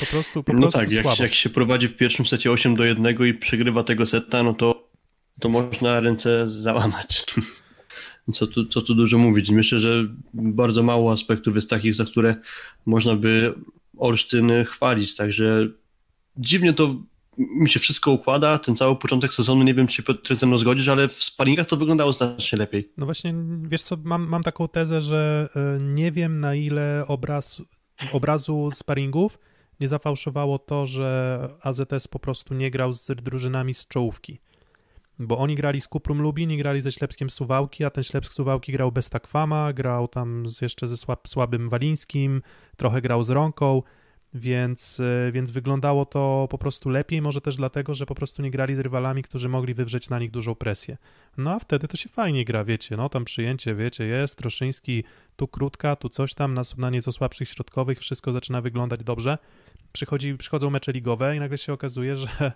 Po 0.00 0.06
prostu, 0.06 0.42
po 0.44 0.52
No 0.52 0.60
prostu 0.60 0.78
tak, 0.80 0.90
jak, 0.92 1.02
słabo. 1.02 1.22
jak 1.22 1.34
się 1.34 1.50
prowadzi 1.50 1.88
w 1.88 1.96
pierwszym 1.96 2.26
secie 2.26 2.50
8 2.52 2.76
do 2.76 2.84
1 2.84 3.16
i 3.26 3.34
przegrywa 3.34 3.84
tego 3.84 4.06
seta, 4.06 4.42
no 4.42 4.54
to, 4.54 4.88
to 5.40 5.48
można 5.48 6.00
ręce 6.00 6.48
załamać. 6.48 7.24
Co 8.34 8.46
tu, 8.46 8.66
co 8.66 8.82
tu 8.82 8.94
dużo 8.94 9.18
mówić. 9.18 9.50
Myślę, 9.50 9.80
że 9.80 10.04
bardzo 10.34 10.82
mało 10.82 11.12
aspektów 11.12 11.56
jest 11.56 11.70
takich, 11.70 11.94
za 11.94 12.04
które 12.04 12.34
można 12.86 13.16
by 13.16 13.54
Olsztyn 13.98 14.52
chwalić. 14.64 15.16
Także 15.16 15.68
dziwnie 16.36 16.72
to 16.72 16.96
mi 17.38 17.68
się 17.68 17.80
wszystko 17.80 18.10
układa. 18.10 18.58
Ten 18.58 18.76
cały 18.76 18.96
początek 18.96 19.32
sezonu, 19.32 19.62
nie 19.62 19.74
wiem, 19.74 19.86
czy 19.86 20.02
Piotr 20.02 20.36
ze 20.36 20.46
mną 20.46 20.58
zgodzisz, 20.58 20.88
ale 20.88 21.08
w 21.08 21.24
sparingach 21.24 21.66
to 21.66 21.76
wyglądało 21.76 22.12
znacznie 22.12 22.58
lepiej. 22.58 22.92
No 22.96 23.06
właśnie, 23.06 23.34
wiesz 23.62 23.82
co, 23.82 23.96
mam, 24.04 24.28
mam 24.28 24.42
taką 24.42 24.68
tezę, 24.68 25.02
że 25.02 25.48
e, 25.56 25.82
nie 25.82 26.12
wiem 26.12 26.40
na 26.40 26.54
ile 26.54 27.04
obraz, 27.06 27.62
obrazu 28.12 28.70
sparingów 28.74 29.38
nie 29.80 29.88
zafałszowało 29.88 30.58
to, 30.58 30.86
że 30.86 31.38
AZS 31.62 32.08
po 32.10 32.18
prostu 32.18 32.54
nie 32.54 32.70
grał 32.70 32.92
z 32.92 33.06
drużynami 33.06 33.74
z 33.74 33.86
czołówki. 33.86 34.38
Bo 35.18 35.38
oni 35.38 35.54
grali 35.54 35.80
z 35.80 35.88
Kuprum 35.88 36.22
Lubin 36.22 36.50
i 36.50 36.56
grali 36.56 36.80
ze 36.80 36.92
Ślepskiem 36.92 37.30
Suwałki, 37.30 37.84
a 37.84 37.90
ten 37.90 38.04
Ślepsk 38.04 38.32
Suwałki 38.32 38.72
grał 38.72 38.92
bez 38.92 39.08
Takwama, 39.08 39.72
grał 39.72 40.08
tam 40.08 40.48
z, 40.48 40.60
jeszcze 40.60 40.88
ze 40.88 40.96
słab, 40.96 41.28
słabym 41.28 41.68
Walińskim, 41.68 42.42
trochę 42.76 43.02
grał 43.02 43.22
z 43.22 43.30
Rąką, 43.30 43.82
więc, 44.34 45.00
e, 45.00 45.32
więc 45.32 45.50
wyglądało 45.50 46.04
to 46.04 46.48
po 46.50 46.58
prostu 46.58 46.88
lepiej, 46.88 47.22
może 47.22 47.40
też 47.40 47.56
dlatego, 47.56 47.94
że 47.94 48.06
po 48.06 48.14
prostu 48.14 48.42
nie 48.42 48.50
grali 48.50 48.74
z 48.74 48.78
rywalami, 48.78 49.22
którzy 49.22 49.48
mogli 49.48 49.74
wywrzeć 49.74 50.10
na 50.10 50.18
nich 50.18 50.30
dużą 50.30 50.54
presję. 50.54 50.96
No 51.36 51.50
a 51.50 51.58
wtedy 51.58 51.88
to 51.88 51.96
się 51.96 52.08
fajnie 52.08 52.44
gra, 52.44 52.64
wiecie, 52.64 52.96
no 52.96 53.08
tam 53.08 53.24
przyjęcie, 53.24 53.74
wiecie, 53.74 54.04
jest, 54.04 54.38
Troszyński, 54.38 55.04
tu 55.36 55.48
krótka, 55.48 55.96
tu 55.96 56.08
coś 56.08 56.34
tam, 56.34 56.54
na, 56.54 56.62
na 56.78 56.90
nieco 56.90 57.12
słabszych 57.12 57.48
środkowych, 57.48 58.00
wszystko 58.00 58.32
zaczyna 58.32 58.60
wyglądać 58.60 59.04
dobrze. 59.04 59.38
Przychodzi, 59.96 60.34
przychodzą 60.34 60.70
mecze 60.70 60.92
ligowe 60.92 61.36
i 61.36 61.40
nagle 61.40 61.58
się 61.58 61.72
okazuje, 61.72 62.16
że, 62.16 62.52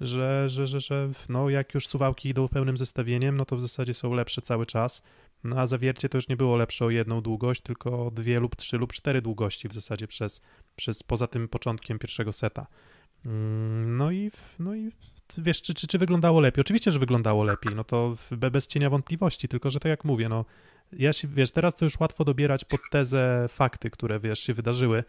że, 0.00 0.50
że, 0.50 0.66
że, 0.66 0.80
że 0.80 1.10
no, 1.28 1.50
jak 1.50 1.74
już 1.74 1.88
suwałki 1.88 2.28
idą 2.28 2.48
pełnym 2.48 2.76
zestawieniem, 2.76 3.36
no 3.36 3.44
to 3.44 3.56
w 3.56 3.62
zasadzie 3.62 3.94
są 3.94 4.14
lepsze 4.14 4.42
cały 4.42 4.66
czas. 4.66 5.02
No 5.44 5.56
a 5.60 5.66
zawiercie 5.66 6.08
to 6.08 6.18
już 6.18 6.28
nie 6.28 6.36
było 6.36 6.56
lepsze 6.56 6.84
o 6.84 6.90
jedną 6.90 7.20
długość, 7.20 7.60
tylko 7.60 8.06
o 8.06 8.10
dwie 8.10 8.40
lub 8.40 8.56
trzy 8.56 8.78
lub 8.78 8.92
cztery 8.92 9.22
długości 9.22 9.68
w 9.68 9.72
zasadzie 9.72 10.06
przez, 10.06 10.40
przez 10.76 11.02
poza 11.02 11.26
tym 11.26 11.48
początkiem 11.48 11.98
pierwszego 11.98 12.32
seta. 12.32 12.66
Mm, 13.26 13.96
No 13.96 14.10
i, 14.10 14.30
no 14.58 14.74
i 14.74 14.90
wiesz, 15.38 15.62
czy, 15.62 15.74
czy, 15.74 15.86
czy 15.86 15.98
wyglądało 15.98 16.40
lepiej? 16.40 16.60
Oczywiście, 16.60 16.90
że 16.90 16.98
wyglądało 16.98 17.44
lepiej, 17.44 17.74
no 17.74 17.84
to 17.84 18.16
bez 18.50 18.66
cienia 18.66 18.90
wątpliwości, 18.90 19.48
tylko 19.48 19.70
że 19.70 19.80
tak 19.80 19.90
jak 19.90 20.04
mówię, 20.04 20.28
no 20.28 20.44
ja 20.92 21.12
się, 21.12 21.28
wiesz, 21.28 21.50
teraz 21.50 21.76
to 21.76 21.84
już 21.84 22.00
łatwo 22.00 22.24
dobierać 22.24 22.64
pod 22.64 22.80
tezę 22.90 23.46
fakty, 23.48 23.90
które, 23.90 24.20
wiesz, 24.20 24.40
się 24.40 24.54
wydarzyły, 24.54 25.04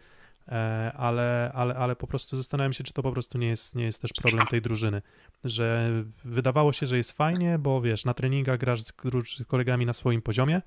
ale, 0.96 1.50
ale, 1.54 1.74
ale 1.74 1.96
po 1.96 2.06
prostu 2.06 2.36
zastanawiam 2.36 2.72
się, 2.72 2.84
czy 2.84 2.92
to 2.92 3.02
po 3.02 3.12
prostu 3.12 3.38
nie 3.38 3.46
jest, 3.46 3.74
nie 3.74 3.84
jest 3.84 4.02
też 4.02 4.12
problem 4.12 4.46
tej 4.46 4.62
drużyny, 4.62 5.02
że 5.44 5.90
wydawało 6.24 6.72
się, 6.72 6.86
że 6.86 6.96
jest 6.96 7.12
fajnie, 7.12 7.58
bo 7.58 7.80
wiesz, 7.80 8.04
na 8.04 8.14
treningach 8.14 8.58
grasz 8.58 8.80
z 8.80 8.92
z 9.24 9.44
kolegami 9.46 9.86
na 9.86 9.92
swoim 9.92 10.22
poziomie, 10.22 10.62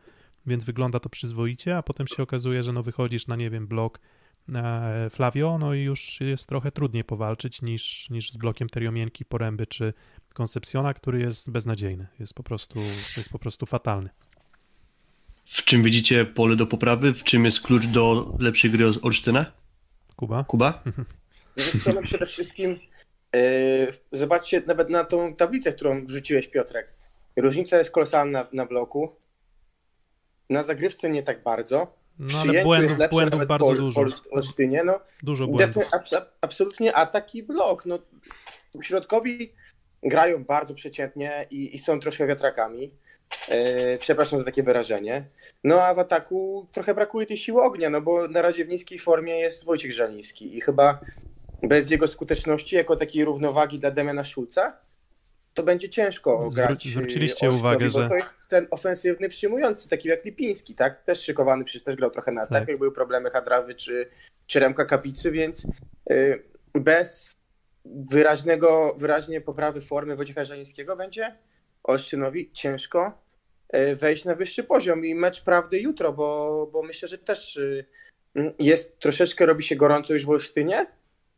więc 0.45 0.65
wygląda 0.65 0.99
to 0.99 1.09
przyzwoicie, 1.09 1.78
a 1.78 1.84
potem 1.84 2.07
się 2.07 2.23
okazuje, 2.23 2.63
że 2.63 2.73
no 2.73 2.84
wychodzisz 2.84 3.28
na, 3.28 3.36
nie 3.36 3.49
wiem, 3.49 3.67
blok 3.67 3.99
e, 4.55 5.09
Flavio, 5.09 5.57
no 5.57 5.73
i 5.73 5.82
już 5.82 6.21
jest 6.21 6.47
trochę 6.47 6.71
trudniej 6.71 7.03
powalczyć 7.03 7.61
niż, 7.61 8.09
niż 8.09 8.32
z 8.32 8.38
blokiem 8.38 8.69
Teriomienki, 8.69 9.25
Poręby 9.25 9.67
czy 9.67 9.93
Concepciona, 10.34 10.93
który 10.93 11.19
jest 11.19 11.51
beznadziejny, 11.51 12.07
jest 12.19 12.34
po 12.34 12.43
prostu, 12.43 12.80
jest 13.17 13.30
po 13.30 13.39
prostu 13.39 13.65
fatalny. 13.65 14.09
W 15.45 15.63
czym 15.63 15.84
widzicie 15.84 16.25
pole 16.25 16.55
do 16.55 16.67
poprawy? 16.67 17.13
W 17.13 17.23
czym 17.23 17.45
jest 17.45 17.61
klucz 17.61 17.86
do 17.86 18.36
lepszej 18.39 18.71
gry 18.71 18.86
Olsztyna? 19.01 19.45
Kuba? 20.18 20.43
Kuba? 20.43 20.84
Wiesz 21.57 21.84
co, 21.84 21.93
no 21.93 22.01
przede 22.01 22.26
wszystkim 22.26 22.80
yy, 23.34 23.39
zobaczcie 24.11 24.61
nawet 24.68 24.89
na 24.89 25.03
tą 25.03 25.36
tablicę, 25.36 25.74
którą 25.74 26.05
wrzuciłeś 26.05 26.47
Piotrek. 26.47 26.93
Różnica 27.36 27.78
jest 27.78 27.91
kolosalna 27.91 28.43
na, 28.43 28.47
na 28.53 28.65
bloku. 28.65 29.15
Na 30.49 30.63
zagrywce 30.63 31.09
nie 31.09 31.24
tak 31.24 31.43
bardzo. 31.43 31.97
No 32.20 32.39
ale 32.39 32.63
błędów, 32.63 32.97
lepsze 32.97 33.15
błędów 33.15 33.45
bardzo 33.45 33.65
po, 33.68 33.76
dużo, 33.76 34.05
Olsztynie, 34.32 34.84
no, 34.84 34.99
dużo 35.24 35.47
błędów. 35.47 35.84
Abs- 35.84 36.26
absolutnie 36.41 36.95
atak 36.95 37.36
i 37.36 37.43
blok. 37.43 37.86
No, 37.86 37.99
środkowi 38.82 39.53
grają 40.03 40.43
bardzo 40.43 40.74
przeciętnie 40.74 41.47
i, 41.51 41.76
i 41.76 41.80
są 41.80 41.99
troszkę 41.99 42.28
wiatrakami. 42.28 42.91
E, 43.49 43.97
przepraszam 43.97 44.39
za 44.39 44.45
takie 44.45 44.63
wyrażenie. 44.63 45.23
No 45.63 45.82
a 45.84 45.93
w 45.93 45.99
ataku 45.99 46.67
trochę 46.71 46.93
brakuje 46.95 47.25
tej 47.25 47.38
siły 47.38 47.61
ognia, 47.61 47.89
no 47.89 48.01
bo 48.01 48.28
na 48.28 48.41
razie 48.41 48.65
w 48.65 48.69
niskiej 48.69 48.99
formie 48.99 49.39
jest 49.39 49.65
Wojciech 49.65 49.93
Żaliński 49.93 50.57
i 50.57 50.61
chyba 50.61 50.99
bez 51.63 51.91
jego 51.91 52.07
skuteczności 52.07 52.75
jako 52.75 52.95
takiej 52.95 53.25
równowagi 53.25 53.80
dla 53.80 53.91
Damiana 53.91 54.23
Szulca 54.23 54.78
to 55.53 55.63
będzie 55.63 55.89
ciężko 55.89 56.49
grać. 56.49 56.88
zwróciliście 56.88 57.47
Olsztynowi, 57.47 57.57
uwagę, 57.59 57.89
że- 57.89 58.09
To 58.09 58.15
jest 58.15 58.30
ten 58.49 58.67
ofensywny, 58.71 59.30
przyjmujący, 59.30 59.89
taki 59.89 60.09
jak 60.09 60.25
Lipiński, 60.25 60.75
tak? 60.75 61.03
Też 61.03 61.21
szykowany, 61.21 61.63
przecież 61.63 61.84
też 61.84 61.95
grał 61.95 62.11
trochę 62.11 62.32
na 62.32 62.41
atak, 62.41 62.59
Tak. 62.59 62.67
jak 62.67 62.78
były 62.78 62.91
problemy 62.91 63.30
Hadrawy 63.30 63.75
czy, 63.75 64.09
czy 64.47 64.59
Remka 64.59 64.86
Kapicy, 64.86 65.32
więc 65.32 65.67
y, 66.11 66.43
bez 66.73 67.36
wyraźnego, 67.86 68.95
wyraźnie 68.97 69.41
poprawy 69.41 69.82
formy 69.82 70.15
Wojciecha 70.15 70.43
Żanińskiego 70.43 70.95
będzie 70.95 71.36
Olsztynowi 71.88 72.51
ciężko 72.53 73.21
y, 73.75 73.95
wejść 73.95 74.25
na 74.25 74.35
wyższy 74.35 74.63
poziom 74.63 75.05
i 75.05 75.15
mecz 75.15 75.43
prawdy 75.43 75.79
jutro, 75.79 76.13
bo, 76.13 76.69
bo 76.73 76.83
myślę, 76.83 77.07
że 77.07 77.17
też 77.17 77.55
y, 77.55 77.85
jest 78.59 78.99
troszeczkę, 78.99 79.45
robi 79.45 79.63
się 79.63 79.75
gorąco 79.75 80.13
już 80.13 80.25
w 80.25 80.29
Olsztynie, 80.29 80.85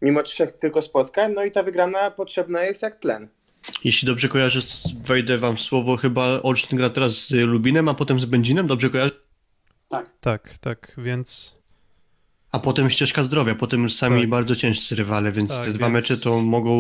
mimo 0.02 0.24
trzech 0.24 0.52
tylko 0.52 0.82
spotkań, 0.82 1.34
no 1.34 1.44
i 1.44 1.52
ta 1.52 1.64
wygrana 1.64 2.12
potrzebna 2.12 2.64
jest 2.64 2.82
jak 2.82 3.00
tlen. 3.00 3.28
Jeśli 3.84 4.06
dobrze 4.08 4.28
kojarzę, 4.28 4.60
wejdę 5.06 5.38
wam 5.38 5.58
w 5.58 5.62
słowo, 5.62 5.98
chyba 5.98 6.42
Olsztyn 6.44 6.78
gra 6.78 6.90
teraz 6.90 7.28
z 7.28 7.32
Lubinem, 7.32 7.90
a 7.90 7.94
potem 7.94 8.20
z 8.20 8.26
Będzinem, 8.26 8.68
dobrze 8.68 8.90
kojarzę? 8.90 9.12
Tak, 10.20 10.58
tak, 10.58 10.96
więc 10.98 11.59
A 12.52 12.60
potem 12.60 12.90
ścieżka 12.90 13.24
zdrowia, 13.24 13.56
potem 13.56 13.90
sami 13.90 14.22
Tak. 14.22 14.30
bardzo 14.30 14.56
ciężcy 14.56 14.96
rywale, 14.96 15.32
więc 15.32 15.50
Tak, 15.50 15.66
te 15.66 15.74
dwa 15.74 15.86
więc- 15.86 15.94
mecze 15.94 16.18
to 16.18 16.42
mogą 16.42 16.74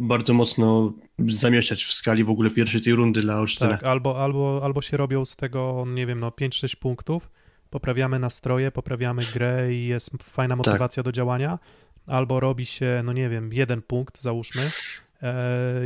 bardzo 0.00 0.34
mocno 0.34 0.92
zamieszać 1.28 1.84
w 1.84 1.92
skali 1.92 2.24
w 2.24 2.30
ogóle 2.30 2.50
pierwszej 2.50 2.80
tej 2.82 2.92
rundy 2.94 3.20
dla 3.20 3.36
Olsztyna. 3.38 3.70
tak, 3.70 3.84
albo, 3.84 4.24
albo, 4.24 4.60
albo 4.64 4.82
się 4.82 4.96
robią 4.96 5.24
z 5.24 5.36
tego, 5.36 5.84
nie 5.88 6.06
wiem, 6.06 6.20
no 6.20 6.30
5-6 6.30 6.76
punktów, 6.76 7.30
poprawiamy 7.70 8.18
nastroje, 8.18 8.70
poprawiamy 8.70 9.26
grę 9.32 9.74
i 9.74 9.86
jest 9.86 10.10
fajna 10.22 10.56
motywacja 10.56 11.02
do 11.02 11.12
działania, 11.12 11.58
albo 12.06 12.40
robi 12.40 12.66
się, 12.66 13.02
no 13.04 13.12
nie 13.12 13.28
wiem, 13.28 13.52
jeden 13.52 13.82
punkt, 13.82 14.20
załóżmy, 14.20 14.72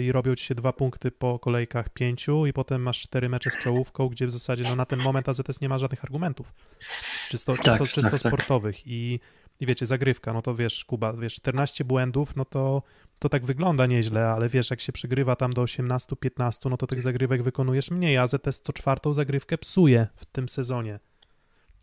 i 0.02 0.12
robią 0.12 0.34
ci 0.34 0.44
się 0.44 0.54
dwa 0.54 0.72
punkty 0.72 1.10
po 1.10 1.38
kolejkach 1.38 1.88
pięciu 1.88 2.46
i 2.46 2.52
potem 2.52 2.82
masz 2.82 3.00
cztery 3.00 3.28
mecze 3.28 3.50
z 3.50 3.58
czołówką, 3.58 4.08
gdzie 4.08 4.26
w 4.26 4.30
zasadzie 4.30 4.64
no, 4.64 4.76
na 4.76 4.86
ten 4.86 4.98
moment 4.98 5.28
AZS 5.28 5.60
nie 5.60 5.68
ma 5.68 5.78
żadnych 5.78 6.04
argumentów 6.04 6.54
czysto, 7.28 7.56
Tak, 7.56 7.82
czysto 7.82 8.02
tak, 8.02 8.10
tak. 8.10 8.20
sportowych 8.20 8.86
i, 8.86 9.20
i 9.60 9.66
wiecie, 9.66 9.86
zagrywka, 9.86 10.32
no 10.32 10.42
to 10.42 10.54
wiesz, 10.54 10.84
Kuba, 10.84 11.12
wiesz, 11.12 11.34
14 11.34 11.84
błędów, 11.84 12.36
no 12.36 12.44
to 12.44 12.82
to 13.18 13.28
tak 13.28 13.44
wygląda 13.44 13.86
nieźle, 13.86 14.28
ale 14.28 14.48
wiesz, 14.48 14.70
jak 14.70 14.80
się 14.80 14.92
przygrywa 14.92 15.36
tam 15.36 15.52
do 15.52 15.62
18-15, 15.62 16.70
no 16.70 16.76
to 16.76 16.86
tych 16.86 17.02
zagrywek 17.02 17.42
wykonujesz 17.42 17.90
mniej, 17.90 18.18
a 18.18 18.22
AZS 18.22 18.60
co 18.62 18.72
czwartą 18.72 19.14
zagrywkę 19.14 19.58
psuje 19.58 20.06
w 20.16 20.24
tym 20.24 20.48
sezonie. 20.48 20.98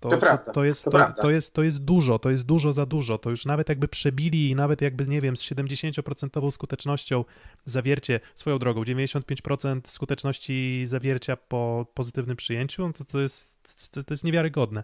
To, 0.02 0.10
To 0.10 0.16
to, 0.16 0.18
prawda, 0.18 0.52
to, 0.52 0.64
jest, 0.64 0.84
to 0.84 0.92
to, 1.22 1.32
jest, 1.32 1.54
to 1.54 1.64
jest 1.64 1.78
dużo, 1.78 2.20
to 2.20 2.30
jest 2.30 2.44
dużo 2.44 2.74
za 2.74 2.86
dużo. 2.86 3.18
To 3.18 3.30
już 3.30 3.46
nawet 3.46 3.70
jakby 3.70 3.88
przebili 3.88 4.50
i 4.50 4.56
nawet 4.56 4.82
jakby, 4.82 5.08
nie 5.08 5.22
wiem, 5.22 5.38
z 5.38 5.42
70% 5.42 6.52
skutecznością 6.52 7.26
zawiercie, 7.66 8.20
swoją 8.36 8.60
drogą, 8.60 8.84
95% 8.84 9.82
skuteczności 9.86 10.84
zawiercia 10.86 11.38
po 11.38 11.86
pozytywnym 11.94 12.38
przyjęciu, 12.38 12.88
no 12.88 12.94
to, 12.94 13.06
to, 13.06 13.20
jest, 13.20 13.64
to, 13.92 14.04
to 14.04 14.14
jest 14.14 14.24
niewiarygodne. 14.24 14.84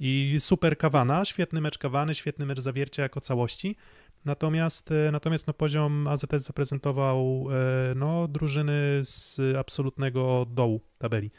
I 0.00 0.36
super 0.38 0.78
kawana, 0.78 1.24
świetny 1.24 1.60
mecz 1.60 1.78
kawany, 1.78 2.14
świetny 2.14 2.46
mecz 2.46 2.60
zawiercia 2.60 3.02
jako 3.02 3.20
całości. 3.20 3.76
Natomiast, 4.24 4.90
e, 4.92 5.12
natomiast 5.12 5.46
no, 5.46 5.54
poziom 5.54 6.06
AZS 6.06 6.42
zaprezentował 6.42 7.46
e, 7.50 7.94
no, 7.94 8.28
drużyny 8.28 9.00
z 9.02 9.40
absolutnego 9.58 10.46
dołu 10.50 10.80
tabeli. 10.98 11.30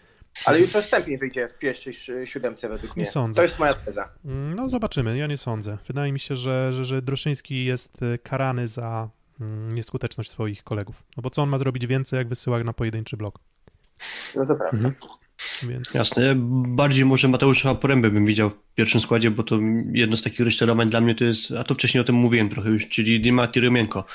Ale 0.45 0.61
jutro 0.61 0.81
wstępnie 0.81 1.17
wyjdzie 1.17 1.47
w 1.47 1.57
pierwszej 1.59 1.93
si- 1.93 2.11
siódemce 2.27 2.69
według 2.69 2.95
mnie. 2.95 3.05
sądzę. 3.05 3.36
To 3.36 3.41
jest 3.43 3.59
moja 3.59 3.73
teza. 3.73 4.09
Mm, 4.25 4.55
No 4.55 4.69
zobaczymy, 4.69 5.17
ja 5.17 5.27
nie 5.27 5.38
sądzę. 5.38 5.77
Wydaje 5.88 6.11
mi 6.11 6.19
się, 6.19 6.36
że, 6.36 6.73
że, 6.73 6.86
że 6.86 7.01
Droszyński 7.01 7.65
jest 7.65 8.03
e, 8.03 8.17
karany 8.17 8.67
za 8.67 9.09
mm, 9.41 9.75
nieskuteczność 9.75 10.29
swoich 10.29 10.63
kolegów. 10.63 11.03
No 11.17 11.21
bo 11.23 11.29
co 11.29 11.41
on 11.41 11.49
ma 11.49 11.57
zrobić 11.57 11.88
więcej, 11.88 12.17
jak 12.17 12.27
wysyła 12.27 12.63
na 12.63 12.73
pojedynczy 12.73 13.17
blok? 13.17 13.39
No 14.36 14.45
to 14.45 14.55
prawda. 14.55 14.77
Mhm. 14.77 14.93
Więc 15.63 15.93
Jasne, 15.93 16.34
bardziej 16.67 17.05
może 17.05 17.27
Mateusza 17.27 17.75
Porębę 17.75 18.09
bym 18.11 18.25
widział 18.25 18.49
w 18.49 18.55
pierwszym 18.75 19.01
składzie, 19.01 19.31
bo 19.31 19.43
to 19.43 19.59
jedno 19.91 20.17
z 20.17 20.23
takich 20.23 20.39
rozczarowań 20.39 20.89
dla 20.89 21.01
mnie 21.01 21.15
to 21.15 21.23
jest, 21.23 21.51
a 21.51 21.63
to 21.63 21.73
wcześniej 21.73 22.01
o 22.01 22.03
tym 22.03 22.15
mówiłem 22.15 22.49
trochę 22.49 22.69
już, 22.69 22.89
czyli 22.89 23.21
Dima 23.21 23.47
Tyromienko, 23.47 24.05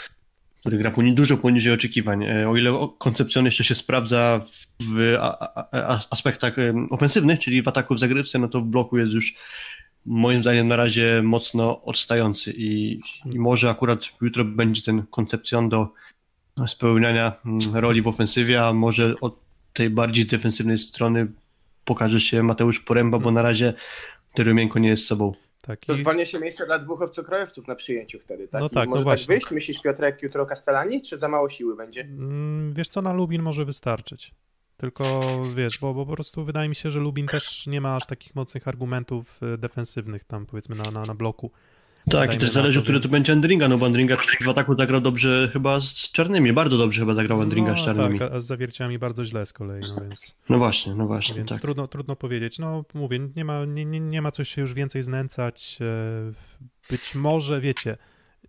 który 0.68 1.12
dużo 1.12 1.36
poniżej 1.36 1.72
oczekiwań. 1.72 2.24
E, 2.24 2.48
O 2.48 2.56
ile 2.56 2.88
koncepcjon 2.98 3.44
jeszcze 3.44 3.64
się 3.64 3.74
sprawdza 3.74 4.40
w 4.80 5.16
aspektach 6.10 6.56
ofensywnych, 6.90 7.38
czyli 7.38 7.62
w 7.62 7.68
ataku 7.68 7.94
w 7.94 7.98
zagrywce, 7.98 8.38
no 8.38 8.48
to 8.48 8.60
w 8.60 8.64
bloku 8.64 8.98
jest 8.98 9.12
już 9.12 9.34
moim 10.06 10.42
zdaniem 10.42 10.68
na 10.68 10.76
razie 10.76 11.20
mocno 11.22 11.82
odstający 11.82 12.54
i, 12.56 13.00
i 13.32 13.38
może 13.38 13.70
akurat 13.70 14.04
jutro 14.20 14.44
będzie 14.44 14.82
ten 14.82 15.02
koncepcjon 15.10 15.68
do 15.68 15.92
spełniania 16.66 17.32
mm, 17.46 17.76
roli 17.76 18.02
w 18.02 18.08
ofensywie, 18.08 18.64
a 18.64 18.72
może 18.72 19.14
od 19.20 19.38
tej 19.72 19.90
bardziej 19.90 20.26
defensywnej 20.26 20.78
strony 20.78 21.26
pokaże 21.84 22.20
się 22.20 22.42
Mateusz 22.42 22.80
Poręba, 22.80 23.18
bo 23.18 23.30
na 23.30 23.42
razie 23.42 23.74
Tyromienko 24.34 24.78
nie 24.78 24.88
jest 24.88 25.06
sobą. 25.06 25.32
Tak. 25.68 25.80
To 25.86 25.92
I, 25.92 25.98
zwalnia 25.98 26.26
się 26.26 26.40
miejsce 26.40 26.66
dla 26.66 26.78
dwóch 26.78 27.02
obcokrajowców 27.02 27.68
na 27.68 27.74
przyjęciu 27.74 28.18
wtedy, 28.18 28.48
tak? 28.48 28.60
No 28.60 28.66
I 28.66 28.70
tak, 28.70 28.88
no 28.88 28.90
może 28.90 29.04
właśnie. 29.04 29.34
wyjść, 29.34 29.50
myślisz 29.50 29.82
Piotrek, 29.82 30.22
jutro 30.22 30.46
Castellani, 30.46 31.02
czy 31.02 31.18
za 31.18 31.28
mało 31.28 31.50
siły 31.50 31.76
będzie? 31.76 32.00
mm, 32.00 32.74
wiesz 32.74 32.88
co, 32.88 33.02
na 33.02 33.12
Lubin 33.12 33.42
może 33.42 33.64
wystarczyć. 33.64 34.34
Tylko 34.76 35.22
wiesz, 35.54 35.78
bo, 35.78 35.94
bo 35.94 36.06
po 36.06 36.12
prostu 36.12 36.44
wydaje 36.44 36.68
mi 36.68 36.74
się, 36.74 36.90
że 36.90 37.00
Lubin 37.00 37.26
też 37.26 37.66
nie 37.66 37.80
ma 37.80 37.96
aż 37.96 38.06
takich 38.06 38.34
mocnych 38.34 38.68
argumentów 38.68 39.40
e, 39.42 39.58
defensywnych 39.58 40.24
tam 40.24 40.46
powiedzmy 40.46 40.76
na, 40.76 40.90
na, 40.90 41.04
na 41.04 41.14
bloku. 41.14 41.50
Tak, 42.10 42.34
i 42.34 42.38
też 42.38 42.50
zależy, 42.50 42.78
to, 42.78 42.82
który 42.82 42.98
to 42.98 43.02
więc- 43.02 43.12
będzie 43.12 43.32
Andringa, 43.32 43.68
no 43.68 43.78
bo 43.78 43.86
Andringa 43.86 44.16
w 44.44 44.48
ataku 44.48 44.76
zagrał 44.78 45.00
dobrze 45.00 45.48
chyba 45.52 45.80
z 45.80 45.94
czarnymi, 45.94 46.52
bardzo 46.52 46.78
dobrze 46.78 47.00
chyba 47.00 47.14
zagrał 47.14 47.40
Andringa 47.40 47.76
z 47.76 47.84
czarnymi. 47.84 48.18
tak, 48.18 48.32
a 48.32 48.40
z 48.40 48.46
zawierciami 48.46 48.98
bardzo 48.98 49.24
źle 49.24 49.46
z 49.46 49.52
kolei, 49.52 49.80
no 49.96 50.02
więc, 50.08 50.36
No 50.48 50.58
właśnie, 50.58 50.94
no 50.94 51.06
właśnie, 51.06 51.34
więc 51.34 51.48
tak. 51.50 51.60
trudno, 51.60 51.88
trudno 51.88 52.16
powiedzieć. 52.16 52.58
No 52.58 52.84
mówię, 52.94 53.20
nie 53.36 53.44
ma, 53.44 53.64
nie, 53.64 53.84
nie, 53.84 54.00
nie 54.00 54.22
ma 54.22 54.30
co 54.30 54.44
się 54.44 54.60
już 54.60 54.74
więcej 54.74 55.02
znęcać. 55.02 55.78
e, 55.80 56.32
Być 56.90 57.14
może, 57.14 57.60
wiecie, 57.60 57.96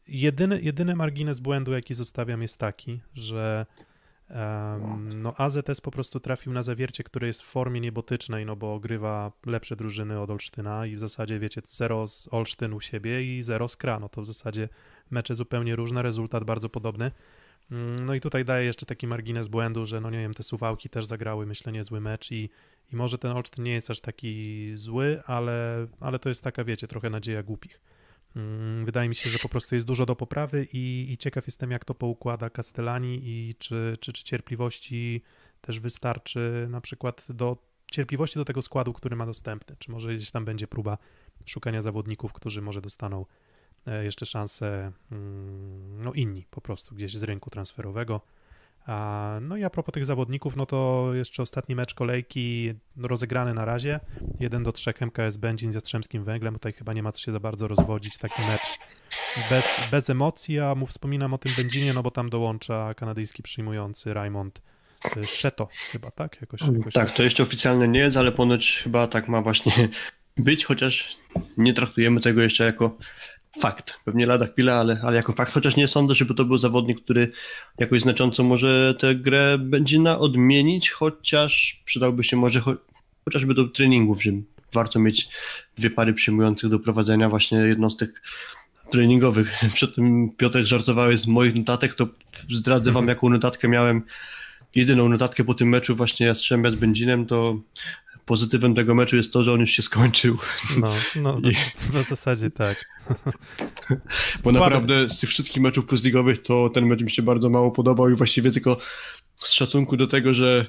jedyny, 0.08 0.62
jedyny 0.62 0.96
margines 0.96 1.40
błędu, 1.40 1.72
jaki 1.74 1.94
zostawiam 1.94 2.42
jest 2.42 2.58
taki, 2.58 3.02
że 3.14 3.66
em, 4.30 5.22
no 5.22 5.34
AZS 5.38 5.82
po 5.82 5.92
prostu 5.92 6.20
trafił 6.20 6.54
na 6.54 6.62
zawiercie, 6.62 7.04
które 7.04 7.28
jest 7.28 7.42
w 7.42 7.46
formie 7.46 7.80
niebotycznej, 7.80 8.46
no 8.46 8.56
bo 8.56 8.80
grywa 8.80 9.32
lepsze 9.46 9.76
drużyny 9.76 10.20
od 10.20 10.30
Olsztyna 10.30 10.86
i 10.86 10.96
w 10.96 11.00
zasadzie, 11.00 11.40
wiecie, 11.40 11.62
0 11.66 12.08
z 12.08 12.28
Olsztyn 12.32 12.74
u 12.74 12.82
siebie 12.82 13.38
i 13.38 13.42
0 13.42 13.68
z 13.68 13.76
Kra, 13.78 14.00
no 14.00 14.10
to 14.10 14.22
w 14.22 14.26
zasadzie 14.26 14.70
mecze 15.12 15.36
zupełnie 15.36 15.76
różne, 15.76 16.02
rezultat 16.02 16.44
bardzo 16.44 16.70
podobny. 16.70 17.12
Mm, 17.72 17.96
No 18.06 18.14
i 18.14 18.22
tutaj 18.22 18.46
daję 18.46 18.66
jeszcze 18.66 18.86
taki 18.86 19.08
margines 19.08 19.48
błędu, 19.48 19.86
że 19.86 20.02
no 20.02 20.10
nie 20.10 20.20
wiem, 20.20 20.34
te 20.34 20.44
Suwałki 20.44 20.90
też 20.90 21.06
zagrały, 21.06 21.46
myślę, 21.46 21.72
niezły 21.72 22.02
mecz 22.02 22.32
i, 22.32 22.50
i 22.94 22.96
może 22.96 23.18
ten 23.18 23.32
Olsztyn 23.32 23.64
nie 23.64 23.74
jest 23.74 23.90
aż 23.92 24.00
taki 24.00 24.72
zły, 24.76 25.22
ale, 25.26 25.88
ale 26.00 26.20
to 26.20 26.30
jest 26.30 26.44
taka, 26.44 26.64
wiecie, 26.64 26.88
trochę 26.88 27.10
nadzieja 27.10 27.44
głupich. 27.44 27.82
Mm, 28.36 28.86
Wydaje 28.86 29.10
mi 29.10 29.16
się, 29.16 29.30
że 29.30 29.40
po 29.40 29.50
prostu 29.50 29.76
jest 29.76 29.88
dużo 29.88 30.06
do 30.06 30.16
poprawy 30.16 30.68
i, 30.74 31.08
i 31.12 31.18
ciekaw 31.18 31.48
jestem, 31.48 31.72
jak 31.72 31.86
to 31.86 31.94
poukłada 31.94 32.50
Castellani 32.50 33.22
i 33.24 33.56
czy, 33.60 33.98
czy, 34.00 34.14
czy 34.14 34.24
cierpliwości 34.24 35.22
też 35.62 35.80
wystarczy 35.80 36.68
na 36.70 36.82
przykład 36.82 37.26
do 37.30 37.58
cierpliwości 37.92 38.40
do 38.40 38.46
tego 38.46 38.62
składu, 38.62 38.94
który 38.94 39.16
ma 39.16 39.26
dostępny. 39.26 39.76
Czy 39.80 39.92
może 39.92 40.16
gdzieś 40.16 40.32
tam 40.32 40.46
będzie 40.46 40.68
próba 40.68 40.98
szukania 41.46 41.82
zawodników, 41.82 42.34
którzy 42.34 42.62
może 42.62 42.82
dostaną 42.82 43.26
e, 43.86 44.04
jeszcze 44.04 44.26
szansę, 44.26 44.92
mm, 45.12 46.04
no 46.04 46.14
inni 46.14 46.46
po 46.52 46.62
prostu 46.62 46.96
gdzieś 46.96 47.18
z 47.18 47.24
rynku 47.24 47.50
transferowego. 47.50 48.22
No 49.42 49.58
i 49.58 49.64
a 49.64 49.70
propos 49.70 49.94
tych 49.94 50.06
zawodników, 50.06 50.56
no 50.56 50.66
to 50.66 51.10
jeszcze 51.14 51.44
ostatni 51.44 51.76
mecz 51.76 51.94
kolejki 51.94 52.74
rozegrany 52.98 53.54
na 53.54 53.66
razie. 53.66 54.00
1 54.40 54.64
do 54.64 54.72
3 54.72 54.94
MKS 55.02 55.38
Będzin 55.38 55.72
z 55.72 55.76
Jastrzębskim 55.76 56.24
Węglem. 56.24 56.54
Tutaj 56.54 56.74
chyba 56.74 56.94
nie 56.94 57.04
ma 57.04 57.12
co 57.12 57.22
się 57.22 57.32
za 57.32 57.40
bardzo 57.40 57.68
rozwodzić. 57.68 58.18
Taki 58.18 58.42
mecz 58.42 58.80
bez, 59.50 59.66
bez 59.92 60.10
emocji, 60.10 60.60
a 60.60 60.76
mu 60.76 60.86
wspominam 60.86 61.34
o 61.34 61.38
tym 61.38 61.52
Będzinie, 61.58 61.94
no 61.94 62.04
bo 62.04 62.12
tam 62.12 62.30
dołącza 62.30 62.94
kanadyjski 62.94 63.44
przyjmujący 63.44 64.14
Raymond 64.14 64.62
y, 65.18 65.28
Szeto 65.28 65.68
chyba, 65.92 66.12
tak? 66.12 66.42
Jakoś, 66.42 66.62
jakoś 66.62 66.94
Tak, 66.94 67.14
to 67.14 67.24
jeszcze 67.24 67.44
oficjalne 67.44 67.88
nie 67.88 68.00
jest, 68.00 68.18
ale 68.18 68.32
ponoć 68.32 68.82
chyba 68.84 69.08
tak 69.08 69.28
ma 69.28 69.42
właśnie 69.42 69.90
być, 70.38 70.66
chociaż 70.66 71.18
nie 71.58 71.74
traktujemy 71.74 72.22
tego 72.22 72.42
jeszcze 72.42 72.66
jako 72.66 72.98
fakt. 73.60 73.94
Pewnie 74.06 74.26
lada 74.26 74.48
chwila, 74.48 74.76
ale, 74.76 75.00
ale 75.04 75.16
jako 75.16 75.34
fakt, 75.34 75.54
chociaż 75.54 75.76
nie 75.76 75.88
sądzę, 75.88 76.16
żeby 76.16 76.34
to 76.34 76.46
był 76.46 76.58
zawodnik, 76.58 77.02
który 77.02 77.32
jakoś 77.78 78.02
znacząco 78.02 78.44
może 78.44 78.96
tę 79.00 79.16
grę 79.16 79.58
będzie 79.58 80.00
na 80.00 80.20
odmienić, 80.20 80.90
chociaż 80.90 81.82
przydałby 81.86 82.24
się 82.24 82.38
może 82.38 82.60
cho 82.60 82.76
chociażby 83.26 83.54
do 83.54 83.68
treningów, 83.68 84.24
że 84.24 84.32
warto 84.74 85.00
mieć 85.00 85.30
dwie 85.78 85.90
pary 85.90 86.14
przyjmujących 86.14 86.70
do 86.70 86.80
prowadzenia 86.80 87.30
właśnie 87.30 87.58
jednostek 87.58 88.22
treningowych. 88.92 89.54
Przed 89.76 89.96
tym 89.96 90.30
Piotr 90.38 90.64
żartowałeś 90.64 91.20
z 91.20 91.28
moich 91.28 91.56
notatek, 91.56 91.94
to 91.94 92.08
zdradzę 92.52 92.92
wam, 92.92 93.08
jaką 93.08 93.30
notatkę 93.30 93.68
miałem. 93.68 94.02
Jedyną 94.76 95.10
notatkę 95.10 95.44
po 95.44 95.54
tym 95.54 95.70
meczu 95.70 95.96
właśnie 95.96 96.26
Jastrzębia 96.26 96.72
z 96.72 96.76
Będzinem, 96.76 97.26
to 97.26 97.60
pozytywem 98.30 98.76
tego 98.76 98.96
meczu 98.96 99.16
jest 99.18 99.34
to, 99.34 99.44
że 99.44 99.54
on 99.54 99.60
już 99.60 99.70
się 99.70 99.82
skończył. 99.82 100.38
No, 100.78 100.94
no 101.16 101.42
to, 101.42 101.50
w 102.04 102.08
zasadzie 102.16 102.52
tak. 102.52 102.86
Bo 104.44 104.52
Słaby. 104.52 104.60
naprawdę 104.60 105.10
z 105.10 105.20
tych 105.20 105.30
wszystkich 105.30 105.64
meczów 105.64 105.86
plusligowych 105.86 106.42
to 106.42 106.70
ten 106.70 106.86
mecz 106.86 107.02
mi 107.02 107.12
się 107.12 107.22
bardzo 107.22 107.50
mało 107.50 107.72
podobał 107.72 108.10
i 108.10 108.16
właściwie 108.16 108.52
tylko 108.52 108.78
z 109.36 109.52
szacunku 109.52 109.98
do 109.98 110.08
tego, 110.08 110.34
że, 110.34 110.66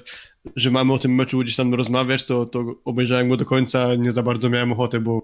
że 0.55 0.71
mamy 0.71 0.93
o 0.93 0.99
tym 0.99 1.15
meczu 1.15 1.39
gdzieś 1.39 1.55
tam 1.55 1.73
rozmawiać, 1.73 2.25
to, 2.25 2.45
to 2.45 2.65
obejrzałem 2.85 3.29
go 3.29 3.37
do 3.37 3.45
końca, 3.45 3.95
nie 3.95 4.11
za 4.11 4.23
bardzo 4.23 4.49
miałem 4.49 4.71
ochotę, 4.71 4.99
bo 4.99 5.21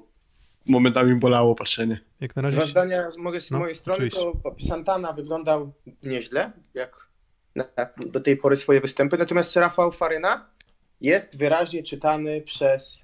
momentami 0.65 1.15
bolało 1.15 1.55
patrzenie. 1.55 1.99
Jak 2.19 2.35
na 2.35 2.41
razie. 2.41 2.57
Dwa 2.57 2.65
zdania 2.65 3.11
z 3.11 3.17
mojej, 3.17 3.41
z 3.41 3.51
No, 3.51 3.59
mojej 3.59 3.75
strony, 3.75 3.97
oczywiście. 3.97 4.19
to 4.43 4.55
Santana 4.67 5.13
wyglądał 5.13 5.73
nieźle, 6.03 6.51
jak 6.73 7.07
na, 7.55 7.65
do 8.05 8.19
tej 8.19 8.37
pory 8.37 8.57
swoje 8.57 8.81
występy, 8.81 9.17
natomiast 9.17 9.55
Rafał 9.55 9.91
Faryna 9.91 10.56
jest 11.01 11.37
wyraźnie 11.37 11.83
czytany 11.83 12.41
przez 12.41 12.99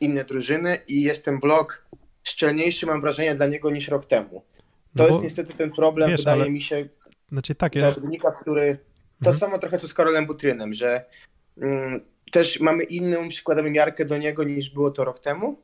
inne 0.00 0.24
drużyny 0.24 0.78
i 0.88 1.02
jest 1.02 1.24
ten 1.24 1.38
blok 1.40 1.86
szczelniejszy, 2.24 2.86
mam 2.86 3.00
wrażenie, 3.00 3.34
dla 3.34 3.46
niego 3.46 3.70
niż 3.70 3.88
rok 3.88 4.06
temu. 4.06 4.28
To 4.96 5.02
No 5.02 5.04
bo- 5.04 5.08
jest 5.08 5.22
niestety 5.22 5.52
ten 5.54 5.70
problem, 5.70 6.10
wiesz, 6.10 6.20
wydaje 6.20 6.42
ale- 6.42 6.50
mi 6.50 6.62
się, 6.62 6.88
Znaczy 7.32 7.54
takie. 7.54 7.80
zawodnika, 7.80 8.30
który. 8.30 8.76
To 9.24 9.30
Mhm. 9.30 9.36
samo 9.38 9.58
trochę 9.58 9.78
co 9.78 9.88
z 9.88 9.94
Karolem 9.94 10.26
Butrynem, 10.26 10.74
że 10.74 11.04
mm, 11.60 12.00
też 12.32 12.60
mamy 12.60 12.84
inną, 12.84 13.28
przykładamy 13.28 13.70
miarkę 13.70 14.04
do 14.04 14.18
niego 14.18 14.44
niż 14.44 14.70
było 14.70 14.90
to 14.90 15.04
rok 15.04 15.20
temu. 15.20 15.60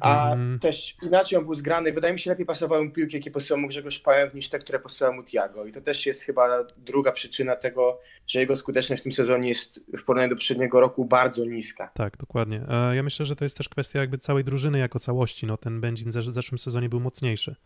A 0.00 0.32
Mhm. 0.32 0.58
też 0.58 0.96
inaczej 1.02 1.38
on 1.38 1.44
był 1.44 1.54
zgrany. 1.54 1.92
Wydaje 1.92 2.14
mi 2.14 2.20
się, 2.20 2.30
lepiej 2.30 2.46
pasowały 2.46 2.84
mu 2.84 2.90
piłki, 2.90 3.16
jakie 3.16 3.30
posyłał 3.30 3.60
mu 3.60 3.68
Grzegorz 3.68 3.98
Pająk, 3.98 4.34
niż 4.34 4.48
te, 4.48 4.58
które 4.58 4.78
posyłał 4.78 5.14
mu 5.14 5.24
Tiago. 5.24 5.66
I 5.66 5.72
to 5.72 5.80
też 5.80 6.06
jest 6.06 6.22
chyba 6.22 6.64
druga 6.78 7.12
przyczyna 7.12 7.56
tego, 7.56 7.98
że 8.26 8.40
jego 8.40 8.56
skuteczność 8.56 9.00
w 9.00 9.04
tym 9.04 9.12
sezonie 9.12 9.48
jest 9.48 9.80
w 9.98 10.04
porównaniu 10.04 10.28
do 10.30 10.36
poprzedniego 10.36 10.80
roku 10.80 11.04
bardzo 11.04 11.44
niska. 11.44 11.90
Tak, 11.94 12.16
dokładnie. 12.16 12.62
E, 12.68 12.96
Ja 12.96 13.02
myślę, 13.02 13.26
że 13.26 13.36
to 13.36 13.44
jest 13.44 13.56
też 13.56 13.68
kwestia 13.68 13.98
jakby 14.00 14.18
całej 14.18 14.44
drużyny 14.44 14.78
jako 14.78 14.98
całości. 14.98 15.46
No, 15.46 15.56
ten 15.56 15.80
Będzin 15.80 16.10
w 16.10 16.14
zesz- 16.14 16.30
zeszłym 16.32 16.58
sezonie 16.58 16.88
był 16.88 17.00
mocniejszy. 17.00 17.56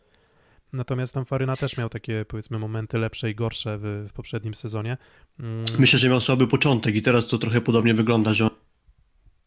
Natomiast 0.73 1.15
tam 1.15 1.25
Faryna 1.25 1.57
też 1.57 1.77
miał 1.77 1.89
takie, 1.89 2.25
powiedzmy, 2.29 2.59
momenty 2.59 2.99
lepsze 2.99 3.31
i 3.31 3.35
gorsze 3.35 3.79
w, 3.79 4.07
w 4.09 4.13
poprzednim 4.13 4.55
sezonie. 4.55 4.97
Mm, 5.41 5.65
Myślę, 5.79 5.99
że 5.99 6.09
miał 6.09 6.21
słaby 6.21 6.47
początek 6.49 6.95
i 6.95 7.03
teraz 7.03 7.27
to 7.27 7.39
trochę 7.39 7.61
podobnie 7.61 7.95
wygląda, 7.95 8.35
że 8.35 8.45
on 8.45 8.51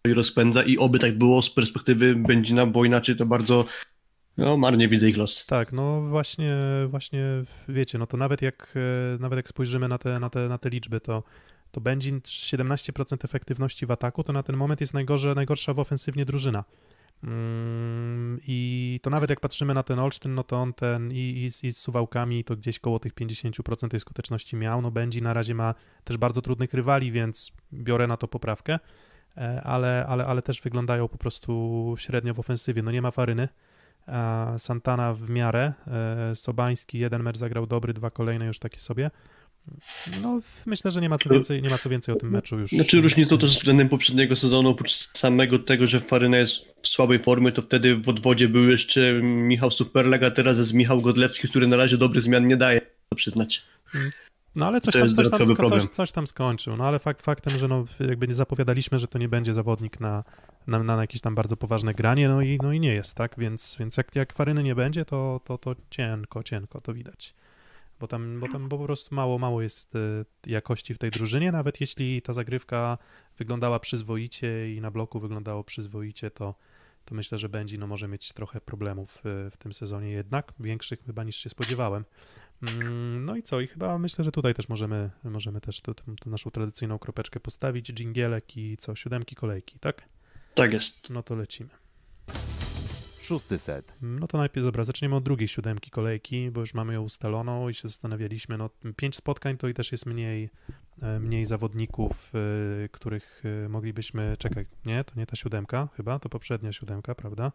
i 0.07 0.13
rozpędza 0.13 0.63
i 0.63 0.77
oby 0.77 0.99
tak 0.99 1.17
było 1.17 1.41
z 1.41 1.49
perspektywy 1.49 2.15
Będzina, 2.15 2.65
bo 2.65 2.85
inaczej 2.85 3.15
to 3.15 3.25
bardzo 3.25 3.65
no, 4.37 4.57
marnie 4.57 4.87
widzę 4.87 5.09
ich 5.09 5.17
los. 5.17 5.45
Tak, 5.45 5.73
no 5.73 6.01
właśnie, 6.01 6.55
właśnie 6.87 7.23
wiecie, 7.69 7.97
no 7.97 8.07
to 8.07 8.17
nawet 8.17 8.41
jak, 8.41 8.73
e, 9.15 9.17
nawet 9.19 9.37
jak 9.37 9.49
spojrzymy 9.49 9.87
na 9.87 9.97
te, 9.97 10.19
na 10.19 10.29
te, 10.29 10.47
na 10.49 10.57
te 10.57 10.69
liczby, 10.69 10.99
to, 11.01 11.23
to 11.71 11.81
Będzin 11.81 12.19
17% 12.19 13.17
efektywności 13.25 13.85
w 13.85 13.91
ataku, 13.91 14.23
to 14.23 14.33
na 14.33 14.43
ten 14.43 14.57
moment 14.57 14.81
jest 14.81 14.93
najgorsze, 14.93 15.35
najgorsza 15.35 15.73
w 15.73 15.79
ofensywnie 15.79 16.25
drużyna. 16.25 16.63
Mm, 17.23 18.39
I 18.47 18.99
to 19.03 19.09
nawet 19.09 19.29
jak 19.29 19.39
patrzymy 19.39 19.73
na 19.73 19.83
ten 19.83 19.99
Olsztyn, 19.99 20.35
no 20.35 20.43
to 20.43 20.55
on 20.57 20.73
ten 20.73 21.11
i, 21.11 21.43
i, 21.45 21.51
z- 21.51 21.63
i 21.63 21.71
z 21.71 21.77
Suwałkami 21.77 22.43
to 22.43 22.55
gdzieś 22.55 22.79
koło 22.79 22.99
tych 22.99 23.13
50% 23.13 23.87
tej 23.87 23.99
skuteczności 23.99 24.55
miał. 24.55 24.81
No 24.81 24.91
Będzin 24.91 25.23
na 25.23 25.33
razie 25.33 25.55
ma 25.55 25.75
też 26.03 26.17
bardzo 26.17 26.41
trudnych 26.41 26.73
rywali, 26.73 27.11
więc 27.11 27.51
biorę 27.73 28.07
na 28.07 28.17
to 28.17 28.27
poprawkę, 28.27 28.79
ale, 29.63 30.05
ale, 30.09 30.25
ale 30.25 30.41
też 30.41 30.61
wyglądają 30.61 31.07
po 31.07 31.17
prostu 31.17 31.95
średnio 31.97 32.33
w 32.33 32.39
ofensywie. 32.39 32.83
No 32.83 32.91
nie 32.91 33.01
ma 33.01 33.11
Faryny, 33.11 33.47
a 34.07 34.53
Santana 34.57 35.13
w 35.13 35.29
miarę, 35.29 35.73
e, 35.87 36.35
Sobański 36.35 36.99
jeden 36.99 37.23
mecz 37.23 37.37
zagrał 37.37 37.67
dobry, 37.67 37.93
dwa 37.93 38.09
kolejne 38.09 38.45
już 38.45 38.59
takie 38.59 38.79
sobie. 38.79 39.11
No 40.21 40.39
myślę, 40.65 40.91
że 40.91 41.01
nie 41.01 41.09
ma 41.09 41.17
co 41.17 41.29
więcej, 41.29 41.61
nie 41.61 41.69
ma 41.69 41.77
co 41.77 41.89
więcej 41.89 42.15
o 42.15 42.17
tym 42.17 42.29
meczu 42.29 42.59
już. 42.59 42.71
Znaczy 42.71 43.01
różni 43.01 43.27
to 43.27 43.37
też 43.37 43.57
względem 43.57 43.89
poprzedniego 43.89 44.35
sezonu, 44.35 44.69
oprócz 44.69 45.17
samego 45.17 45.59
tego, 45.59 45.87
że 45.87 45.99
Faryna 45.99 46.37
jest 46.37 46.81
w 46.81 46.87
słabej 46.87 47.19
formie, 47.19 47.51
to 47.51 47.61
wtedy 47.61 47.95
w 47.95 48.09
odwodzie 48.09 48.47
był 48.47 48.69
jeszcze 48.69 49.13
Michał 49.23 49.71
Superleg, 49.71 50.23
a 50.23 50.31
teraz 50.31 50.57
jest 50.57 50.73
Michał 50.73 51.01
Godlewski, 51.01 51.47
który 51.47 51.67
na 51.67 51.77
razie 51.77 51.97
dobrych 51.97 52.23
zmian 52.23 52.47
nie 52.47 52.57
daje, 52.57 52.81
to 53.09 53.15
przyznać. 53.15 53.63
No 54.55 54.67
ale 54.67 54.81
coś 54.81 54.93
tam, 54.93 55.09
coś, 55.09 55.29
tam, 55.29 55.55
coś, 55.69 55.85
coś 55.85 56.11
tam 56.11 56.27
skończył. 56.27 56.77
No 56.77 56.87
ale 56.87 56.99
fakt 56.99 57.21
faktem, 57.21 57.57
że 57.57 57.67
no, 57.67 57.85
jakby 57.99 58.27
nie 58.27 58.35
zapowiadaliśmy, 58.35 58.99
że 58.99 59.07
to 59.07 59.17
nie 59.17 59.29
będzie 59.29 59.53
zawodnik 59.53 59.99
na, 59.99 60.23
na, 60.67 60.83
na 60.83 61.01
jakieś 61.01 61.21
tam 61.21 61.35
bardzo 61.35 61.57
poważne 61.57 61.93
granie, 61.93 62.29
no 62.29 62.41
i, 62.41 62.59
no 62.63 62.71
i 62.73 62.79
nie 62.79 62.93
jest, 62.93 63.15
tak? 63.15 63.35
Więc, 63.37 63.75
więc 63.79 63.97
jak, 63.97 64.15
jak 64.15 64.33
Faryny 64.33 64.63
nie 64.63 64.75
będzie, 64.75 65.05
to, 65.05 65.41
to, 65.43 65.57
to 65.57 65.75
cienko, 65.89 66.43
cienko 66.43 66.79
to 66.79 66.93
widać. 66.93 67.35
Bo 67.99 68.07
tam, 68.07 68.39
bo 68.39 68.47
tam 68.47 68.69
po 68.69 68.77
prostu 68.77 69.15
mało, 69.15 69.37
mało 69.37 69.61
jest 69.61 69.95
y, 69.95 70.25
jakości 70.47 70.93
w 70.93 70.97
tej 70.97 71.11
drużynie, 71.11 71.51
nawet 71.51 71.81
jeśli 71.81 72.21
ta 72.21 72.33
zagrywka 72.33 72.97
wyglądała 73.37 73.79
przyzwoicie 73.79 74.73
i 74.73 74.81
na 74.81 74.91
bloku 74.91 75.19
wyglądało 75.19 75.63
przyzwoicie, 75.63 76.31
to, 76.31 76.55
to 77.05 77.15
myślę, 77.15 77.37
że 77.37 77.49
będzie 77.49 77.77
no 77.77 77.87
może 77.87 78.07
mieć 78.07 78.33
trochę 78.33 78.61
problemów 78.61 79.17
y, 79.17 79.51
w 79.51 79.57
tym 79.57 79.73
sezonie 79.73 80.09
jednak, 80.09 80.53
większych 80.59 81.03
chyba 81.05 81.23
niż 81.23 81.35
się 81.35 81.49
spodziewałem. 81.49 82.05
Mm, 82.61 83.25
No 83.25 83.35
i 83.35 83.43
co? 83.43 83.61
I 83.61 83.67
chyba 83.67 83.97
myślę, 83.97 84.23
że 84.23 84.31
tutaj 84.31 84.53
też 84.53 84.69
możemy, 84.69 85.09
możemy 85.23 85.61
też 85.61 85.81
tę 85.81 85.93
naszą 86.25 86.51
tradycyjną 86.51 86.99
kropeczkę 86.99 87.39
postawić, 87.39 87.93
dżingielek 87.93 88.57
i 88.57 88.77
co, 88.77 88.95
siódemki 88.95 89.35
kolejki, 89.35 89.79
tak? 89.79 90.01
Tak 90.55 90.73
jest. 90.73 91.09
No 91.09 91.23
to 91.23 91.35
lecimy. 91.35 91.69
Szósty 93.21 93.59
set. 93.59 93.93
No 94.01 94.27
to 94.27 94.37
najpierw, 94.37 94.65
dobra, 94.65 94.83
zaczniemy 94.83 95.15
od 95.15 95.23
drugiej 95.23 95.47
siódemki 95.47 95.91
kolejki, 95.91 96.51
bo 96.51 96.59
już 96.61 96.73
mamy 96.73 96.93
ją 96.93 97.01
ustaloną 97.01 97.69
i 97.69 97.73
się 97.73 97.87
zastanawialiśmy, 97.87 98.57
no 98.57 98.69
pięć 98.95 99.15
spotkań 99.15 99.57
to 99.57 99.67
i 99.67 99.73
też 99.73 99.91
jest 99.91 100.05
mniej, 100.05 100.49
e, 101.01 101.19
mniej 101.19 101.45
zawodników, 101.45 102.31
e, 102.85 102.89
których 102.89 103.43
e, 103.65 103.69
moglibyśmy, 103.69 104.35
czekaj, 104.39 104.65
nie, 104.85 105.03
to 105.03 105.13
nie 105.15 105.25
ta 105.25 105.35
siódemka 105.35 105.87
chyba, 105.97 106.19
to 106.19 106.29
poprzednia 106.29 106.71
siódemka, 106.73 107.15
prawda? 107.15 107.51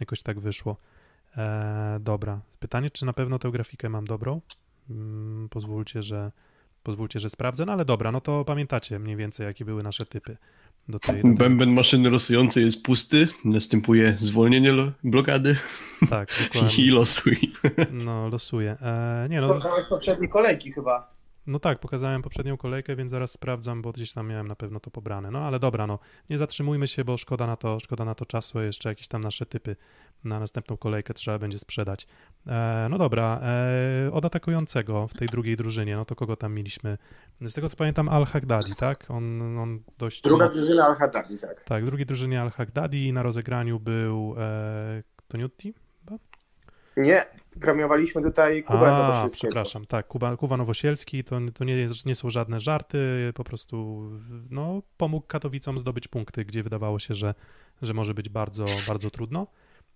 Jakoś 0.00 0.22
tak 0.22 0.40
wyszło. 0.40 0.76
E, 1.36 1.98
dobra. 2.00 2.40
Pytanie, 2.60 2.90
czy 2.90 3.06
na 3.06 3.12
pewno 3.12 3.38
tę 3.38 3.50
grafikę 3.50 3.88
mam 3.88 4.04
dobrą? 4.04 4.40
Mm, 4.90 5.48
pozwólcie, 5.48 6.02
że 6.02 6.32
pozwólcie, 6.82 7.20
że 7.20 7.28
sprawdzę. 7.28 7.64
No 7.66 7.72
ale 7.72 7.84
dobra, 7.84 8.12
no 8.12 8.20
to 8.20 8.44
pamiętacie 8.44 8.98
mniej 8.98 9.16
więcej, 9.16 9.46
jakie 9.46 9.64
były 9.64 9.82
nasze 9.82 10.06
typy 10.06 10.36
do 10.88 10.98
tej. 10.98 11.16
Do 11.16 11.22
tej... 11.22 11.34
Bęben 11.34 11.72
maszyny 11.72 12.10
losującej 12.10 12.64
jest 12.64 12.82
pusty, 12.82 13.28
następuje 13.44 14.16
zwolnienie 14.20 14.72
lo- 14.72 14.92
blokady 15.04 15.56
Tak, 16.10 16.28
i 16.40 16.44
dokładnie. 16.54 16.92
losuj. 16.92 17.52
No, 17.92 18.28
losuję. 18.28 18.76
E, 18.82 19.26
nie 19.30 19.40
no, 19.40 19.48
Pokazałeś 19.48 19.86
poprzedniej 19.86 20.28
kolejki 20.28 20.72
chyba. 20.72 21.10
No 21.46 21.58
tak, 21.58 21.80
pokazałem 21.80 22.22
poprzednią 22.22 22.56
kolejkę, 22.56 22.96
więc 22.96 23.10
zaraz 23.10 23.30
sprawdzam, 23.30 23.82
bo 23.82 23.92
gdzieś 23.92 24.12
tam 24.12 24.28
miałem 24.28 24.48
na 24.48 24.56
pewno 24.56 24.80
to 24.80 24.90
pobrane. 24.90 25.30
No 25.30 25.38
ale 25.38 25.58
dobra, 25.58 25.86
no 25.86 25.98
nie 26.30 26.38
zatrzymujmy 26.38 26.88
się, 26.88 27.04
bo 27.04 27.16
szkoda 27.16 27.46
na 27.46 27.56
to, 27.56 27.80
szkoda 27.80 28.04
na 28.04 28.14
to 28.14 28.26
czasu, 28.26 28.60
jeszcze 28.60 28.88
jakieś 28.88 29.08
tam 29.08 29.20
nasze 29.20 29.46
typy 29.46 29.76
na 30.24 30.40
następną 30.40 30.76
kolejkę 30.76 31.14
trzeba 31.14 31.38
będzie 31.38 31.58
sprzedać. 31.58 32.06
E, 32.46 32.86
no 32.90 32.98
dobra, 32.98 33.40
e, 33.42 34.12
od 34.12 34.24
atakującego 34.24 35.08
w 35.08 35.14
tej 35.14 35.28
drugiej 35.28 35.56
drużynie, 35.56 35.96
no 35.96 36.04
to 36.04 36.14
kogo 36.14 36.36
tam 36.36 36.54
mieliśmy? 36.54 36.98
Z 37.40 37.54
tego 37.54 37.68
co 37.68 37.76
pamiętam 37.76 38.08
Al-Hagdadi, 38.08 38.74
tak? 38.74 39.04
On, 39.08 39.58
on 39.58 39.80
dość... 39.98 40.22
Druga 40.22 40.46
mocno- 40.46 40.56
drużyna 40.56 40.86
Al-Haddadi, 40.86 41.38
tak. 41.38 41.64
Tak, 41.64 41.84
drugiej 41.84 42.06
drużynie 42.06 42.40
Al-Hagdadi 42.40 43.12
na 43.12 43.22
rozegraniu 43.22 43.80
był 43.80 44.34
e, 44.38 45.02
Toniutti? 45.28 45.74
Nie, 46.96 47.26
premiowaliśmy 47.60 48.22
tutaj 48.22 48.62
Kubę 48.62 48.96
A, 48.96 48.98
Nowosielskiego. 48.98 49.50
przepraszam, 49.50 49.86
tak, 49.86 50.06
Kuba, 50.06 50.36
Kuba 50.36 50.56
Nowosielski, 50.56 51.24
to, 51.24 51.38
to 51.54 51.64
nie, 51.64 51.76
jest, 51.76 52.06
nie 52.06 52.14
są 52.14 52.30
żadne 52.30 52.60
żarty, 52.60 53.32
po 53.34 53.44
prostu 53.44 54.08
no, 54.50 54.82
pomógł 54.96 55.26
Katowicom 55.26 55.78
zdobyć 55.78 56.08
punkty, 56.08 56.44
gdzie 56.44 56.62
wydawało 56.62 56.98
się, 56.98 57.14
że, 57.14 57.34
że 57.82 57.94
może 57.94 58.14
być 58.14 58.28
bardzo, 58.28 58.66
bardzo 58.86 59.10
trudno, 59.10 59.46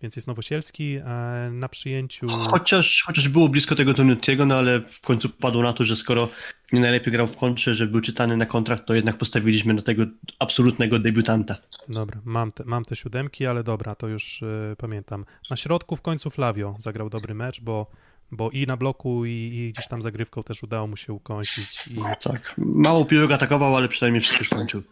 więc 0.03 0.17
jest 0.17 0.29
Nowosielski 0.29 0.97
e, 0.97 1.51
na 1.53 1.69
przyjęciu... 1.69 2.27
Chociaż, 2.29 3.03
chociaż 3.07 3.29
było 3.29 3.49
blisko 3.49 3.75
tego 3.75 3.95
Tonutiego, 3.95 4.47
no 4.47 4.55
ale 4.55 4.81
w 4.81 5.01
końcu 5.01 5.29
padło 5.29 5.63
na 5.63 5.73
to, 5.73 5.85
że 5.85 5.97
skoro 5.97 6.29
nie 6.75 6.81
najlepiej 6.81 7.13
grał 7.13 7.27
w 7.27 7.37
kontrze, 7.37 7.75
że 7.75 7.87
był 7.87 8.01
czytany 8.01 8.37
na 8.37 8.47
kontrakt, 8.47 8.87
to 8.87 8.95
jednak 8.95 9.19
postawiliśmy 9.19 9.75
na 9.75 9.83
tego 9.83 10.03
absolutnego 10.39 10.99
debiutanta. 10.99 11.57
Dobra, 11.89 12.21
mam 12.25 12.53
te, 12.53 12.65
mam 12.65 12.85
te 12.85 12.97
siódemki, 12.97 13.47
ale 13.47 13.65
dobra, 13.65 13.95
to 13.95 14.09
już 14.09 14.43
e, 14.43 14.77
pamiętam. 14.79 15.25
Na 15.51 15.57
środku 15.57 15.97
w 15.97 16.03
końcu 16.03 16.31
Flavio 16.31 16.77
zagrał 16.79 17.11
dobry 17.11 17.35
mecz, 17.35 17.61
bo, 17.61 17.87
bo 18.33 18.51
i 18.51 18.67
na 18.67 18.77
bloku, 18.77 19.25
i, 19.25 19.31
i 19.31 19.73
gdzieś 19.73 19.89
tam 19.89 20.03
zagrywką 20.03 20.43
też 20.43 20.63
udało 20.63 20.87
mu 20.87 20.97
się 20.97 21.13
ukąsić 21.13 21.87
i 21.87 21.97
Tak. 22.25 22.55
Mało 22.59 23.05
piłek 23.05 23.33
atakował, 23.33 23.77
ale 23.77 23.89
przynajmniej 23.89 24.21
wszystko 24.21 24.45
skończył. 24.45 24.83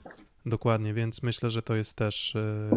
Dokładnie, 0.47 0.95
więc 0.95 1.22
myślę, 1.22 1.51
że 1.51 1.62
to 1.62 1.74
jest 1.74 1.97
też, 1.97 2.36
e, 2.36 2.70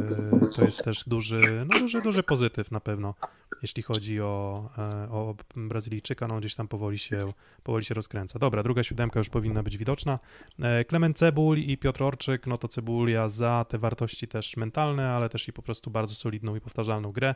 to 0.55 0.65
jest 0.65 0.83
też 0.83 1.03
duży, 1.07 1.65
no 1.71 1.79
duży, 1.79 2.01
duży 2.01 2.23
pozytyw 2.23 2.71
na 2.71 2.79
pewno, 2.79 3.13
jeśli 3.61 3.83
chodzi 3.83 4.21
o, 4.21 4.69
e, 4.77 5.09
o 5.11 5.35
Brazylijczyka, 5.55 6.27
no 6.27 6.39
gdzieś 6.39 6.55
tam 6.55 6.67
powoli 6.67 6.99
się, 6.99 7.33
powoli 7.63 7.85
się 7.85 7.93
rozkręca. 7.93 8.39
Dobra, 8.39 8.63
druga 8.63 8.83
siódemka 8.83 9.19
już 9.19 9.29
powinna 9.29 9.63
być 9.63 9.77
widoczna. 9.77 10.19
E, 10.59 10.85
Klement 10.85 11.17
Cebul 11.17 11.57
i 11.57 11.77
Piotr 11.77 12.03
Orczyk, 12.03 12.47
no 12.47 12.57
to 12.57 12.67
Cebulia 12.67 13.29
za 13.29 13.65
te 13.69 13.77
wartości 13.77 14.27
też 14.27 14.57
mentalne, 14.57 15.09
ale 15.09 15.29
też 15.29 15.47
i 15.47 15.53
po 15.53 15.61
prostu 15.61 15.91
bardzo 15.91 16.15
solidną 16.15 16.55
i 16.55 16.61
powtarzalną 16.61 17.11
grę. 17.11 17.35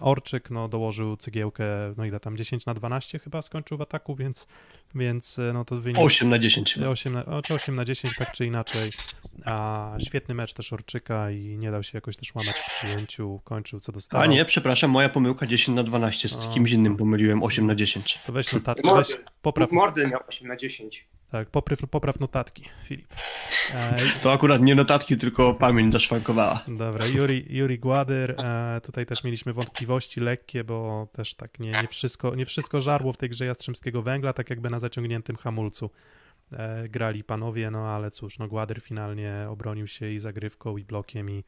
Orczyk 0.00 0.50
no, 0.50 0.68
dołożył 0.68 1.16
cegiełkę, 1.16 1.64
no 1.96 2.04
ile 2.04 2.20
tam, 2.20 2.36
10 2.36 2.66
na 2.66 2.74
12 2.74 3.18
chyba 3.18 3.42
skończył 3.42 3.78
w 3.78 3.80
ataku, 3.80 4.16
więc, 4.16 4.46
więc 4.94 5.38
e, 5.38 5.52
no 5.52 5.64
to 5.64 5.76
wynik... 5.76 5.98
8 6.02 6.28
na 6.28 6.38
10. 6.38 6.78
8 6.78 7.12
na, 7.12 7.24
o, 7.24 7.42
czy 7.42 7.54
8 7.54 7.76
na 7.76 7.84
10, 7.84 8.14
tak 8.18 8.32
czy 8.32 8.46
inaczej. 8.46 8.90
A 9.44 9.92
świetny 10.06 10.34
mecz 10.34 10.52
też 10.52 10.72
Orczyka 10.72 11.30
i 11.30 11.58
nie 11.58 11.70
dał 11.70 11.82
się 11.82 11.90
jakoś 11.98 12.16
też 12.16 12.34
łamać 12.34 12.56
w 12.58 12.66
przyjęciu, 12.66 13.40
kończył 13.44 13.80
co 13.80 13.92
dostał. 13.92 14.20
A 14.20 14.26
nie, 14.26 14.44
przepraszam, 14.44 14.90
moja 14.90 15.08
pomyłka 15.08 15.46
10 15.46 15.76
na 15.76 15.82
12. 15.82 16.28
Z 16.28 16.34
O. 16.34 16.54
kimś 16.54 16.70
innym 16.70 16.96
pomyliłem 16.96 17.42
8 17.42 17.66
na 17.66 17.74
10. 17.74 18.18
To 18.26 18.32
weź 18.32 18.52
notatki, 18.52 18.86
Mordy. 18.86 19.14
weź, 19.14 19.24
popraw, 19.42 19.72
Mordy 19.72 20.06
miał 20.06 20.20
8 20.28 20.48
na 20.48 20.56
10. 20.56 21.08
tak, 21.30 21.50
popraw, 21.50 21.78
popraw 21.90 22.20
notatki, 22.20 22.64
Filip. 22.84 23.14
E, 23.74 23.96
To 24.22 24.32
akurat 24.32 24.62
nie 24.62 24.74
notatki, 24.74 25.16
tylko 25.16 25.54
pamięć 25.54 25.92
zaszwankowała. 25.92 26.64
Dobra, 26.68 27.06
Juri, 27.06 27.46
Juri 27.48 27.78
Gładyr, 27.78 28.34
e, 28.38 28.80
tutaj 28.82 29.06
też 29.06 29.24
mieliśmy 29.24 29.52
wątpliwości 29.52 30.20
lekkie, 30.20 30.64
bo 30.64 31.08
też 31.12 31.34
tak 31.34 31.60
nie, 31.60 31.70
nie, 31.70 31.88
wszystko, 31.88 32.34
nie 32.34 32.46
wszystko 32.46 32.80
żarło 32.80 33.12
w 33.12 33.16
tej 33.16 33.28
grze 33.28 33.46
Jastrzębskiego 33.46 34.02
Węgla, 34.02 34.32
tak 34.32 34.50
jakby 34.50 34.70
na 34.70 34.78
zaciągniętym 34.78 35.36
hamulcu 35.36 35.90
e, 36.52 36.88
grali 36.88 37.24
panowie, 37.24 37.70
no 37.70 37.88
ale 37.88 38.10
cóż, 38.10 38.38
no 38.38 38.48
Gładyr 38.48 38.80
finalnie 38.82 39.46
obronił 39.50 39.86
się 39.86 40.10
i 40.10 40.18
zagrywką, 40.18 40.76
i 40.76 40.84
blokiem, 40.84 41.30
i, 41.30 41.44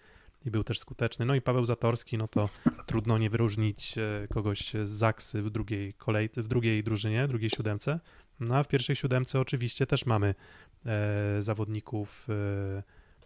i 0.47 0.51
był 0.51 0.65
też 0.65 0.79
skuteczny. 0.79 1.27
No 1.27 1.35
i 1.35 1.41
Paweł 1.41 1.65
Zatorski, 1.65 2.19
no 2.19 2.29
to 2.29 2.49
trudno 2.87 3.19
nie 3.19 3.31
wyróżnić 3.31 3.99
e, 3.99 4.29
kogoś 4.35 4.73
z 4.85 4.91
Zaksy 4.91 5.43
w 5.43 5.51
drugiej 5.51 5.95
kolej, 5.95 6.31
w 6.37 6.49
drugiej 6.49 6.85
drużynie, 6.85 7.29
drugiej 7.29 7.51
siódemce. 7.51 8.01
No 8.43 8.57
a 8.57 8.63
w 8.63 8.69
pierwszej 8.69 8.97
siódemce 8.97 9.41
oczywiście 9.41 9.87
też 9.87 10.07
mamy 10.07 10.35
e, 10.87 11.43
zawodników 11.43 12.27
e, 12.29 12.33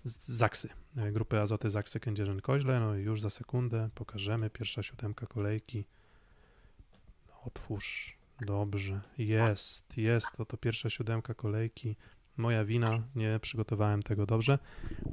z 0.05 0.29
Zaksy, 0.29 0.69
e, 0.97 1.13
grupy 1.13 1.41
Azoty 1.41 1.71
Zaksy 1.71 2.01
Kędzierzyn-Koźle. 2.01 2.81
No 2.81 2.97
i 2.97 3.03
już 3.03 3.21
za 3.21 3.31
sekundę 3.31 3.89
pokażemy 3.95 4.51
pierwsza 4.51 4.83
siódemka 4.83 5.27
kolejki. 5.27 5.85
Otwórz. 7.45 8.17
Dobrze. 8.41 9.01
Jest, 9.19 9.99
jest. 9.99 10.33
To 10.37 10.45
to 10.45 10.57
pierwsza 10.57 10.91
siódemka 10.91 11.35
kolejki. 11.35 11.97
Moja 12.37 12.65
wina, 12.65 13.03
nie 13.15 13.39
przygotowałem 13.43 14.03
tego 14.03 14.27
dobrze. 14.27 14.59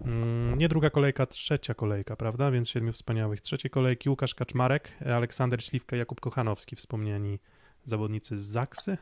Mm, 0.05 0.57
Nie 0.57 0.69
druga 0.69 0.89
kolejka, 0.89 1.25
trzecia 1.25 1.73
kolejka, 1.73 2.15
prawda? 2.15 2.51
Więc 2.51 2.69
siedmiu 2.69 2.93
wspaniałych. 2.93 3.41
Trzeciej 3.41 3.71
kolejki 3.71 4.09
Łukasz 4.09 4.35
Kaczmarek, 4.35 4.91
Aleksander 5.05 5.63
Śliwka, 5.63 5.95
Jakub 5.95 6.21
Kochanowski, 6.21 6.75
wspomniani 6.75 7.39
zawodnicy 7.85 8.37
z 8.37 8.41
Zaksy. 8.41 8.97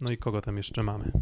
No 0.00 0.10
i 0.10 0.18
kogo 0.18 0.40
tam 0.40 0.56
jeszcze 0.56 0.82
mamy? 0.82 1.12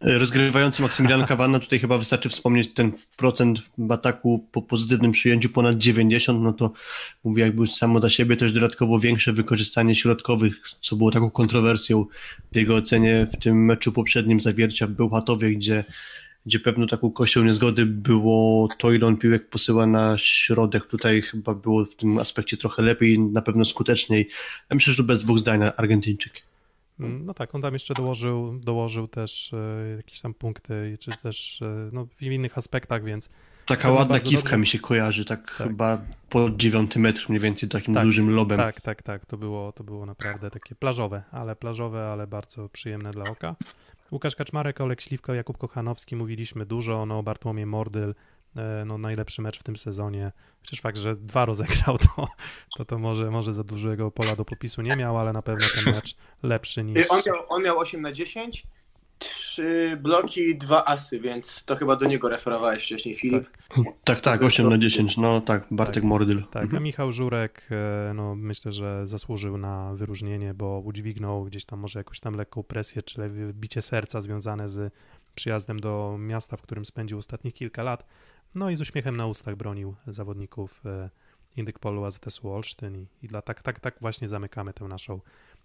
Rozgrywający 0.00 0.82
Maksymilian 0.82 1.26
Kawana, 1.26 1.60
tutaj 1.60 1.78
chyba 1.78 1.98
wystarczy 1.98 2.28
wspomnieć 2.28 2.74
ten 2.74 2.92
procent 3.16 3.58
ataku 3.90 4.48
po 4.52 4.62
pozytywnym 4.62 5.12
przyjęciu 5.12 5.48
ponad 5.48 5.78
90, 5.78 6.42
no 6.42 6.52
to 6.52 6.72
mówię 7.24 7.42
jakby 7.42 7.66
samo 7.66 8.00
za 8.00 8.10
siebie 8.10 8.36
też 8.36 8.52
dodatkowo 8.52 8.98
większe 8.98 9.32
wykorzystanie 9.32 9.94
środkowych, 9.94 10.54
co 10.80 10.96
było 10.96 11.10
taką 11.10 11.30
kontrowersją 11.30 12.06
w 12.52 12.56
jego 12.56 12.76
ocenie 12.76 13.26
w 13.32 13.36
tym 13.36 13.64
meczu 13.64 13.92
poprzednim 13.92 14.40
zawiercia 14.40 14.86
w 14.86 14.90
Bełchatowie, 14.90 15.54
gdzie, 15.54 15.84
gdzie 16.46 16.60
pewną 16.60 16.86
taką 16.86 17.10
kością 17.10 17.44
niezgody 17.44 17.86
było 17.86 18.68
to, 18.78 18.92
ile 18.92 19.06
on 19.06 19.16
piłek 19.16 19.48
posyła 19.48 19.86
na 19.86 20.18
środek. 20.18 20.86
Tutaj 20.86 21.22
chyba 21.22 21.54
było 21.54 21.84
w 21.84 21.96
tym 21.96 22.18
aspekcie 22.18 22.56
trochę 22.56 22.82
lepiej, 22.82 23.18
na 23.18 23.42
pewno 23.42 23.64
skuteczniej. 23.64 24.28
Ja 24.70 24.74
myślę, 24.74 24.92
że 24.92 24.96
to 24.96 25.06
bez 25.06 25.24
dwóch 25.24 25.38
zdań 25.38 25.60
Argentyńczyk. 25.76 26.42
Mm, 27.00 27.26
No 27.26 27.34
tak, 27.34 27.54
on 27.54 27.62
tam 27.62 27.72
jeszcze 27.72 27.94
dołożył, 27.94 28.58
dołożył 28.64 29.08
też 29.08 29.52
e, 29.52 29.96
jakieś 29.96 30.20
tam 30.20 30.34
punkty, 30.34 30.96
czy 31.00 31.10
też 31.22 31.62
e, 31.62 31.90
no, 31.92 32.06
w 32.16 32.22
innych 32.22 32.58
aspektach, 32.58 33.04
więc 33.04 33.30
Taka 33.66 33.90
ładna 33.92 34.20
kiwka 34.20 34.40
dobrze. 34.42 34.58
mi 34.58 34.66
się 34.66 34.78
kojarzy, 34.78 35.24
tak, 35.24 35.54
Tak. 35.58 35.68
chyba 35.68 36.02
po 36.30 36.50
dziewiąty 36.50 36.98
metr 36.98 37.26
mniej 37.28 37.40
więcej, 37.40 37.68
takim 37.68 37.94
Tak, 37.94 38.04
dużym 38.04 38.30
lobem. 38.30 38.58
tak, 38.58 38.80
tak, 38.80 39.02
tak, 39.02 39.26
to 39.26 39.36
było, 39.36 39.72
to 39.72 39.84
było 39.84 40.06
naprawdę 40.06 40.50
takie 40.50 40.74
plażowe, 40.74 41.22
ale 41.30 41.56
plażowe, 41.56 42.06
ale 42.12 42.26
bardzo 42.26 42.68
przyjemne 42.68 43.10
dla 43.10 43.30
oka. 43.30 43.56
Łukasz 44.12 44.36
Kaczmarek, 44.36 44.80
Olek 44.80 45.00
Śliwka, 45.00 45.34
Jakub 45.34 45.58
Kochanowski, 45.58 46.16
mówiliśmy 46.16 46.66
dużo, 46.66 47.06
no 47.06 47.22
Bartłomiej 47.22 47.66
Mordyl, 47.66 48.14
e, 48.56 48.84
no 48.86 48.98
najlepszy 48.98 49.42
mecz 49.42 49.58
w 49.58 49.62
tym 49.62 49.76
sezonie. 49.76 50.32
Przecież 50.62 50.80
fakt, 50.80 50.98
że 50.98 51.16
dwa 51.16 51.44
rozegrał, 51.44 51.98
to, 51.98 52.28
to, 52.76 52.84
to 52.84 52.98
może, 52.98 53.30
może 53.30 53.52
za 53.52 53.64
dużego 53.64 54.10
pola 54.10 54.36
do 54.36 54.44
popisu 54.44 54.82
nie 54.82 54.96
miał, 54.96 55.18
ale 55.18 55.32
na 55.32 55.42
pewno 55.42 55.66
ten 55.74 55.94
mecz 55.94 56.16
lepszy 56.42 56.84
niż... 56.84 57.06
On 57.08 57.22
miał, 57.26 57.36
on 57.48 57.62
miał 57.62 57.78
8 57.78 58.02
na 58.02 58.12
10, 58.12 58.66
3 59.20 59.98
bloki 60.02 60.40
i 60.40 60.58
2 60.58 60.84
asy, 60.84 61.20
więc 61.20 61.64
to 61.64 61.76
chyba 61.76 61.96
do 61.96 62.06
niego 62.06 62.28
referowałeś 62.28 62.84
wcześniej, 62.84 63.14
Filip. 63.14 63.50
Tak, 64.04 64.20
tak, 64.20 64.42
8 64.42 64.68
na 64.68 64.78
10, 64.78 65.16
no 65.16 65.40
tak, 65.40 65.66
Bartek 65.70 65.94
Tak. 65.94 66.04
Mordyl. 66.04 66.42
Tak, 66.50 66.74
a 66.74 66.80
Michał 66.80 67.12
Żurek, 67.12 67.68
e, 67.70 68.14
no 68.14 68.34
myślę, 68.34 68.72
że 68.72 69.06
zasłużył 69.06 69.58
na 69.58 69.94
wyróżnienie, 69.94 70.54
bo 70.54 70.82
udźwignął 70.84 71.44
gdzieś 71.44 71.64
tam 71.64 71.78
może 71.78 72.00
jakąś 72.00 72.20
tam 72.20 72.34
lekką 72.34 72.62
presję, 72.62 73.02
czy 73.02 73.20
le- 73.20 73.52
bicie 73.52 73.82
serca 73.82 74.20
związane 74.20 74.68
z 74.68 74.92
przyjazdem 75.34 75.80
do 75.80 76.16
miasta, 76.18 76.56
w 76.56 76.62
którym 76.62 76.84
spędził 76.84 77.18
ostatnich 77.18 77.54
kilka 77.54 77.82
lat. 77.82 78.06
No 78.54 78.70
i 78.70 78.76
z 78.76 78.80
uśmiechem 78.80 79.16
na 79.16 79.26
ustach 79.26 79.56
bronił 79.56 79.94
zawodników 80.06 80.82
e, 80.86 81.10
Indykpolu 81.56 82.04
AZS-u 82.04 82.50
Olsztyn 82.50 82.96
i, 82.96 83.06
i 83.22 83.28
dla, 83.28 83.42
tak, 83.42 83.62
tak, 83.62 83.80
tak 83.80 83.94
właśnie 84.00 84.28
zamykamy 84.28 84.72
tę 84.72 84.84
naszą 84.84 85.20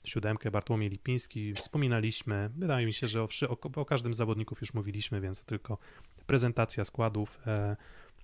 siódemkę. 0.05 0.51
Bartłomiej 0.51 0.89
Lipiński, 0.89 1.53
wspominaliśmy, 1.53 2.49
wydaje 2.57 2.85
mi 2.85 2.93
się, 2.93 3.07
że 3.07 3.23
o, 3.23 3.27
o, 3.49 3.81
o 3.81 3.85
każdym 3.85 4.13
z 4.13 4.17
zawodników 4.17 4.61
już 4.61 4.73
mówiliśmy, 4.73 5.21
więc 5.21 5.39
to 5.39 5.45
tylko 5.45 5.77
prezentacja 6.25 6.83
składów. 6.83 7.39
E, 7.47 7.75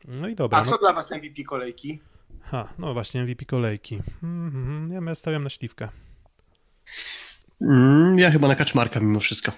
no 0.05 0.27
i 0.27 0.35
dobra. 0.35 0.57
A 0.57 0.63
no, 0.63 0.71
kto 0.71 0.77
dla 0.77 0.93
was 0.93 1.11
MVP 1.11 1.43
kolejki? 1.43 1.99
Ha, 2.41 2.73
no 2.79 2.93
właśnie, 2.93 3.23
MVP 3.23 3.45
kolejki. 3.45 4.01
Mhm, 4.23 5.05
ja 5.07 5.15
stawiam 5.15 5.43
na 5.43 5.49
śliwkę. 5.49 5.89
Mm, 7.61 8.19
ja 8.19 8.31
chyba 8.31 8.47
na 8.47 8.55
Kaczmarka 8.55 8.99
mimo 8.99 9.19
wszystko. 9.19 9.51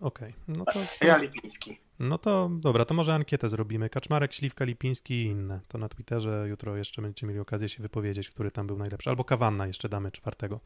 Okej, 0.00 0.34
no 0.48 0.64
to, 0.64 0.80
Ja 1.06 1.16
Lipiński. 1.16 1.78
No 1.98 2.18
to 2.18 2.50
dobra, 2.52 2.84
to 2.84 2.94
może 2.94 3.14
ankietę 3.14 3.48
zrobimy. 3.48 3.90
Kaczmarek, 3.90 4.32
Śliwka, 4.32 4.64
Lipiński 4.64 5.14
i 5.14 5.24
inne. 5.24 5.60
To 5.68 5.78
na 5.78 5.88
Twitterze 5.88 6.46
jutro 6.48 6.76
jeszcze 6.76 7.02
będziecie 7.02 7.26
mieli 7.26 7.40
okazję 7.40 7.68
się 7.68 7.82
wypowiedzieć, 7.82 8.30
który 8.30 8.50
tam 8.50 8.66
był 8.66 8.76
najlepszy. 8.76 9.10
Albo 9.10 9.24
Kawanna 9.24 9.66
jeszcze 9.66 9.88
damy 9.88 10.10
czwartego. 10.10 10.60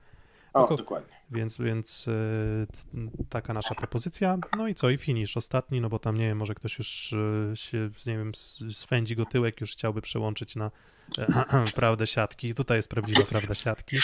O, 0.54 0.60
Tylko- 0.60 0.76
dokładnie. 0.76 1.14
Więc, 1.30 1.58
więc 1.58 2.08
y, 2.08 2.66
t- 2.72 3.24
taka 3.28 3.52
nasza 3.54 3.74
propozycja. 3.74 4.38
No 4.56 4.68
i 4.68 4.74
co? 4.74 4.90
I 4.90 4.98
finish 4.98 5.36
ostatni, 5.36 5.80
no 5.80 5.88
bo 5.88 5.98
tam 5.98 6.16
nie 6.16 6.26
wiem, 6.26 6.38
może 6.38 6.54
ktoś 6.54 6.78
już 6.78 7.12
y, 7.12 7.52
się, 7.54 7.90
nie 8.06 8.18
wiem, 8.18 8.32
swędzi 8.72 9.16
go 9.16 9.24
tyłek, 9.26 9.60
już 9.60 9.72
chciałby 9.72 10.02
przełączyć 10.02 10.56
na 10.56 10.70
e, 11.18 11.26
prawdę 11.74 12.06
siatki. 12.06 12.54
Tutaj 12.54 12.78
jest 12.78 12.90
prawdziwa 12.90 13.22
prawda 13.22 13.54
siatki. 13.54 13.98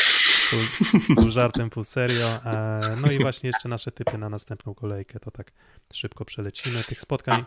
Pół, 0.50 0.60
pół 1.16 1.30
żartem, 1.30 1.70
pół 1.70 1.84
serio. 1.84 2.26
E, 2.44 2.96
no 3.00 3.10
i 3.12 3.18
właśnie 3.18 3.46
jeszcze 3.46 3.68
nasze 3.68 3.92
typy 3.92 4.18
na 4.18 4.28
następną 4.28 4.74
kolejkę. 4.74 5.20
To 5.20 5.30
tak 5.30 5.52
szybko 5.92 6.24
przelecimy. 6.24 6.84
Tych 6.84 7.00
spotkań, 7.00 7.44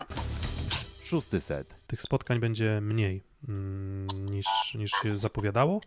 Szósty 1.04 1.40
set. 1.40 1.76
tych 1.86 2.02
spotkań 2.02 2.40
będzie 2.40 2.80
mniej 2.80 3.22
mm, 3.48 4.06
niż, 4.30 4.46
niż 4.74 4.90
się 5.02 5.18
zapowiadało. 5.18 5.80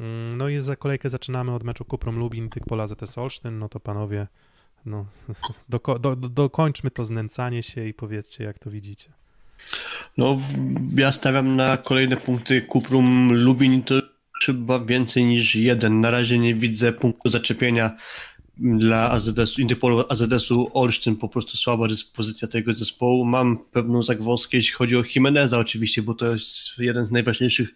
Mm, 0.00 0.36
No 0.38 0.48
i 0.48 0.60
za 0.60 0.76
kolejkę 0.76 1.10
zaczynamy 1.10 1.54
od 1.54 1.64
meczu 1.64 1.84
Kuprum 1.84 2.18
Lubin, 2.18 2.48
Tykpola 2.48 2.86
ZS 2.86 3.18
Olsztyn. 3.18 3.58
No 3.58 3.68
to 3.68 3.80
panowie, 3.80 4.26
no, 4.86 5.06
do, 5.68 5.98
do, 5.98 6.16
dokończmy 6.16 6.90
to 6.90 7.04
znęcanie 7.04 7.62
się 7.62 7.86
i 7.86 7.94
powiedzcie, 7.94 8.44
jak 8.44 8.58
to 8.58 8.70
widzicie. 8.70 9.10
No, 10.16 10.38
ja 10.94 11.12
stawiam 11.12 11.56
na 11.56 11.76
kolejne 11.76 12.16
punkty 12.16 12.62
Kuprum 12.62 13.32
Lubin 13.32 13.82
to 13.82 13.94
chyba 14.44 14.80
więcej 14.80 15.24
niż 15.24 15.54
jeden. 15.54 16.00
Na 16.00 16.10
razie 16.10 16.38
nie 16.38 16.54
widzę 16.54 16.92
punktu 16.92 17.30
zaczepienia 17.30 17.96
dla 18.58 19.10
AZS, 19.10 19.58
Interpolu 19.58 20.04
AZS-u 20.08 20.70
Olsztyn, 20.74 21.16
po 21.16 21.28
prostu 21.28 21.56
słaba 21.56 21.88
dyspozycja 21.88 22.48
tego 22.48 22.72
zespołu. 22.72 23.24
Mam 23.24 23.58
pewną 23.72 24.02
zagwozdkę, 24.02 24.56
jeśli 24.56 24.72
chodzi 24.72 24.96
o 24.96 25.02
Jimeneza 25.14 25.58
oczywiście, 25.58 26.02
bo 26.02 26.14
to 26.14 26.32
jest 26.32 26.78
jeden 26.78 27.04
z 27.04 27.10
najważniejszych 27.10 27.74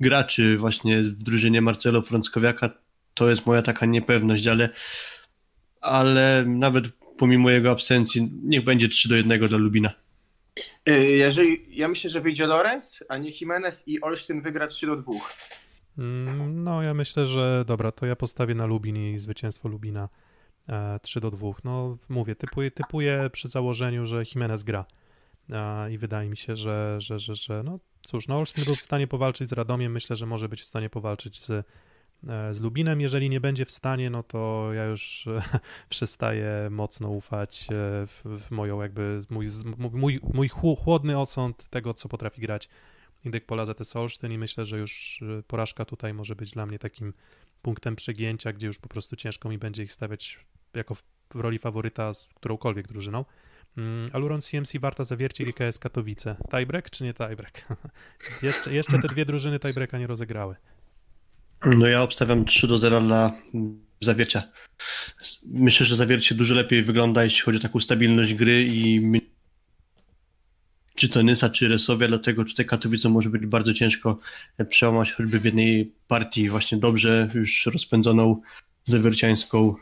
graczy 0.00 0.56
właśnie 0.56 1.02
w 1.02 1.22
drużynie 1.22 1.60
Marcelo 1.60 2.02
Frąckowiaka. 2.02 2.70
To 3.14 3.30
jest 3.30 3.46
moja 3.46 3.62
taka 3.62 3.86
niepewność, 3.86 4.46
ale, 4.46 4.68
ale 5.80 6.44
nawet 6.46 6.84
pomimo 7.18 7.50
jego 7.50 7.70
absencji, 7.70 8.30
niech 8.42 8.64
będzie 8.64 8.88
3 8.88 9.08
do 9.08 9.16
1 9.16 9.48
dla 9.48 9.58
Lubina. 9.58 9.92
Y, 10.88 11.06
Jeżeli, 11.06 11.64
ja 11.70 11.88
myślę, 11.88 12.10
że 12.10 12.20
wyjdzie 12.20 12.46
Lorenz, 12.46 13.04
a 13.08 13.18
nie 13.18 13.30
Jimenez 13.40 13.84
i 13.86 14.00
Olsztyn 14.00 14.42
wygra 14.42 14.66
3 14.66 14.86
do 14.86 14.96
2. 14.96 15.12
Mm, 15.98 16.64
No 16.64 16.82
ja 16.82 16.94
myślę, 16.94 17.26
że 17.26 17.64
dobra, 17.66 17.92
to 17.92 18.06
ja 18.06 18.16
postawię 18.16 18.54
na 18.54 18.66
Lubin 18.66 18.96
i 18.96 19.18
zwycięstwo 19.18 19.68
Lubina 19.68 20.08
e, 20.68 21.00
3 21.02 21.20
do 21.20 21.30
2. 21.30 21.48
No 21.64 21.98
mówię, 22.08 22.36
typuję, 22.36 22.70
typuję 22.70 23.30
przy 23.32 23.48
założeniu, 23.48 24.06
że 24.06 24.22
Jimenez 24.22 24.62
gra. 24.62 24.84
E, 25.50 25.92
I 25.92 25.98
wydaje 25.98 26.30
mi 26.30 26.36
się, 26.36 26.56
że, 26.56 26.96
że, 26.98 27.18
że, 27.18 27.34
że 27.34 27.62
no 27.62 27.78
cóż, 28.02 28.28
no 28.28 28.38
Olsztyn 28.38 28.64
był 28.64 28.74
w 28.74 28.80
stanie 28.80 29.06
powalczyć 29.06 29.50
z 29.50 29.52
Radomiem, 29.52 29.92
myślę, 29.92 30.16
że 30.16 30.26
może 30.26 30.48
być 30.48 30.60
w 30.60 30.64
stanie 30.64 30.90
powalczyć 30.90 31.42
z, 31.42 31.50
e, 31.50 31.64
z 32.54 32.60
Lubinem. 32.60 33.00
Jeżeli 33.00 33.30
nie 33.30 33.40
będzie 33.40 33.64
w 33.64 33.70
stanie, 33.70 34.10
no 34.10 34.22
to 34.22 34.70
ja 34.72 34.84
już 34.84 35.26
e, 35.26 35.42
przestaję 35.88 36.68
mocno 36.70 37.10
ufać 37.10 37.66
e, 37.70 38.06
w, 38.06 38.22
w 38.24 38.50
moją 38.50 38.82
jakby, 38.82 39.20
mój, 39.30 39.48
mój, 39.92 40.20
mój 40.34 40.48
chłodny 40.48 41.18
osąd 41.18 41.70
tego, 41.70 41.94
co 41.94 42.08
potrafi 42.08 42.40
grać 42.40 42.68
Indyk 43.24 43.46
Pola 43.46 43.66
ZS 43.66 43.96
Olsztyn 43.96 44.32
i 44.32 44.38
myślę, 44.38 44.64
że 44.64 44.78
już 44.78 45.22
y, 45.22 45.42
porażka 45.46 45.84
tutaj 45.84 46.14
może 46.14 46.36
być 46.36 46.50
dla 46.50 46.66
mnie 46.66 46.78
takim 46.78 47.12
punktem 47.62 47.96
przegięcia, 47.96 48.52
gdzie 48.52 48.66
już 48.66 48.78
po 48.78 48.88
prostu 48.88 49.16
ciężko 49.16 49.48
mi 49.48 49.58
będzie 49.58 49.82
ich 49.82 49.92
stawiać 49.92 50.38
jako 50.74 50.94
w, 50.94 51.02
w 51.34 51.40
roli 51.40 51.58
faworyta 51.58 52.14
z 52.14 52.28
którąkolwiek 52.34 52.88
drużyną. 52.88 53.24
Mm, 53.76 54.10
Aluron 54.12 54.40
CMC 54.40 54.78
Warta 54.80 55.04
Zawiercie 55.04 55.44
GKS 55.44 55.78
Katowice. 55.78 56.36
Tiebreak 56.50 56.90
czy 56.90 57.04
nie 57.04 57.14
tiebreak? 57.14 57.68
jeszcze, 58.42 58.74
jeszcze 58.74 58.98
te 58.98 59.08
dwie 59.08 59.24
drużyny 59.24 59.58
tiebreaka 59.58 59.98
nie 59.98 60.06
rozegrały. 60.06 60.56
No 61.66 61.86
ja 61.86 62.02
obstawiam 62.02 62.44
3 62.44 62.66
do 62.66 62.78
0 62.78 63.00
dla 63.00 63.32
Zawiercia. 64.00 64.42
Myślę, 65.46 65.86
że 65.86 65.96
Zawiercie 65.96 66.34
dużo 66.34 66.54
lepiej 66.54 66.82
wygląda, 66.82 67.24
jeśli 67.24 67.42
chodzi 67.42 67.58
o 67.58 67.62
taką 67.62 67.80
stabilność 67.80 68.34
gry 68.34 68.64
i 68.64 69.00
czy 70.98 71.08
to 71.08 71.22
Nysa, 71.22 71.50
czy 71.50 71.68
Resowia, 71.68 72.08
dlatego 72.08 72.44
tutaj 72.44 72.66
Katowice 72.66 73.08
może 73.08 73.30
być 73.30 73.46
bardzo 73.46 73.74
ciężko 73.74 74.18
przełamać 74.68 75.12
choćby 75.12 75.40
w 75.40 75.44
jednej 75.44 75.92
partii 76.08 76.48
właśnie 76.48 76.78
dobrze 76.78 77.28
już 77.34 77.66
rozpędzoną 77.66 78.40
zawierciańską, 78.84 79.74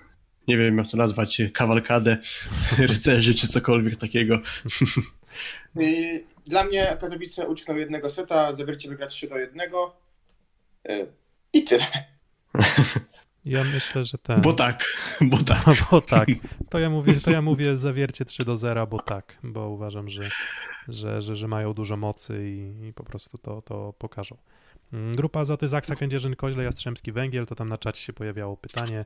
nie 0.49 0.59
wiem 0.59 0.79
jak 0.79 0.91
to 0.91 0.97
nazwać, 0.97 1.43
kawalkadę, 1.53 2.17
rycerzy 2.79 3.35
czy 3.35 3.49
cokolwiek 3.49 3.97
takiego. 3.97 4.41
Dla 6.47 6.65
mnie 6.65 6.97
Katowice 7.01 7.49
uczknął 7.49 7.77
jednego 7.77 8.09
seta, 8.09 8.55
Zawiercie 8.55 8.89
wygra 8.89 9.07
3 9.07 9.29
do 9.29 9.39
1. 9.39 9.61
Y, 10.89 11.07
I 11.53 11.65
tyle. 11.65 11.87
Ja 13.47 13.65
myślę, 13.65 14.05
że 14.05 14.19
ten. 14.19 14.41
Bo 14.41 14.53
tak, 14.53 14.85
bo 15.21 15.39
tak. 15.39 15.67
No, 15.67 15.75
bo 15.91 16.01
tak. 16.01 16.29
To 16.71 16.79
ja 16.79 16.91
mówię, 16.91 17.15
to 17.21 17.31
ja 17.31 17.43
mówię 17.43 17.79
zawiercie 17.79 18.25
3 18.25 18.45
do 18.45 18.57
0, 18.57 18.87
bo 18.87 19.03
tak, 19.03 19.39
bo 19.43 19.69
uważam, 19.69 20.09
że, 20.09 20.29
że, 20.89 21.23
że, 21.23 21.37
że 21.37 21.49
mają 21.49 21.75
dużo 21.75 21.97
mocy 21.97 22.51
i, 22.51 22.87
i 22.89 22.93
po 22.93 23.05
prostu 23.05 23.39
to, 23.39 23.63
to 23.63 23.93
pokażą. 23.99 24.37
Mm, 24.93 25.17
Grupa 25.17 25.41
Azoty 25.41 25.69
Zaksa, 25.69 25.97
Kędzierzyn, 25.97 26.37
Koźle, 26.37 26.65
Jastrzębski, 26.65 27.13
Węgiel, 27.13 27.47
to 27.47 27.55
tam 27.55 27.69
na 27.69 27.79
czacie 27.79 28.01
się 28.03 28.13
pojawiało 28.13 28.57
pytanie. 28.57 29.05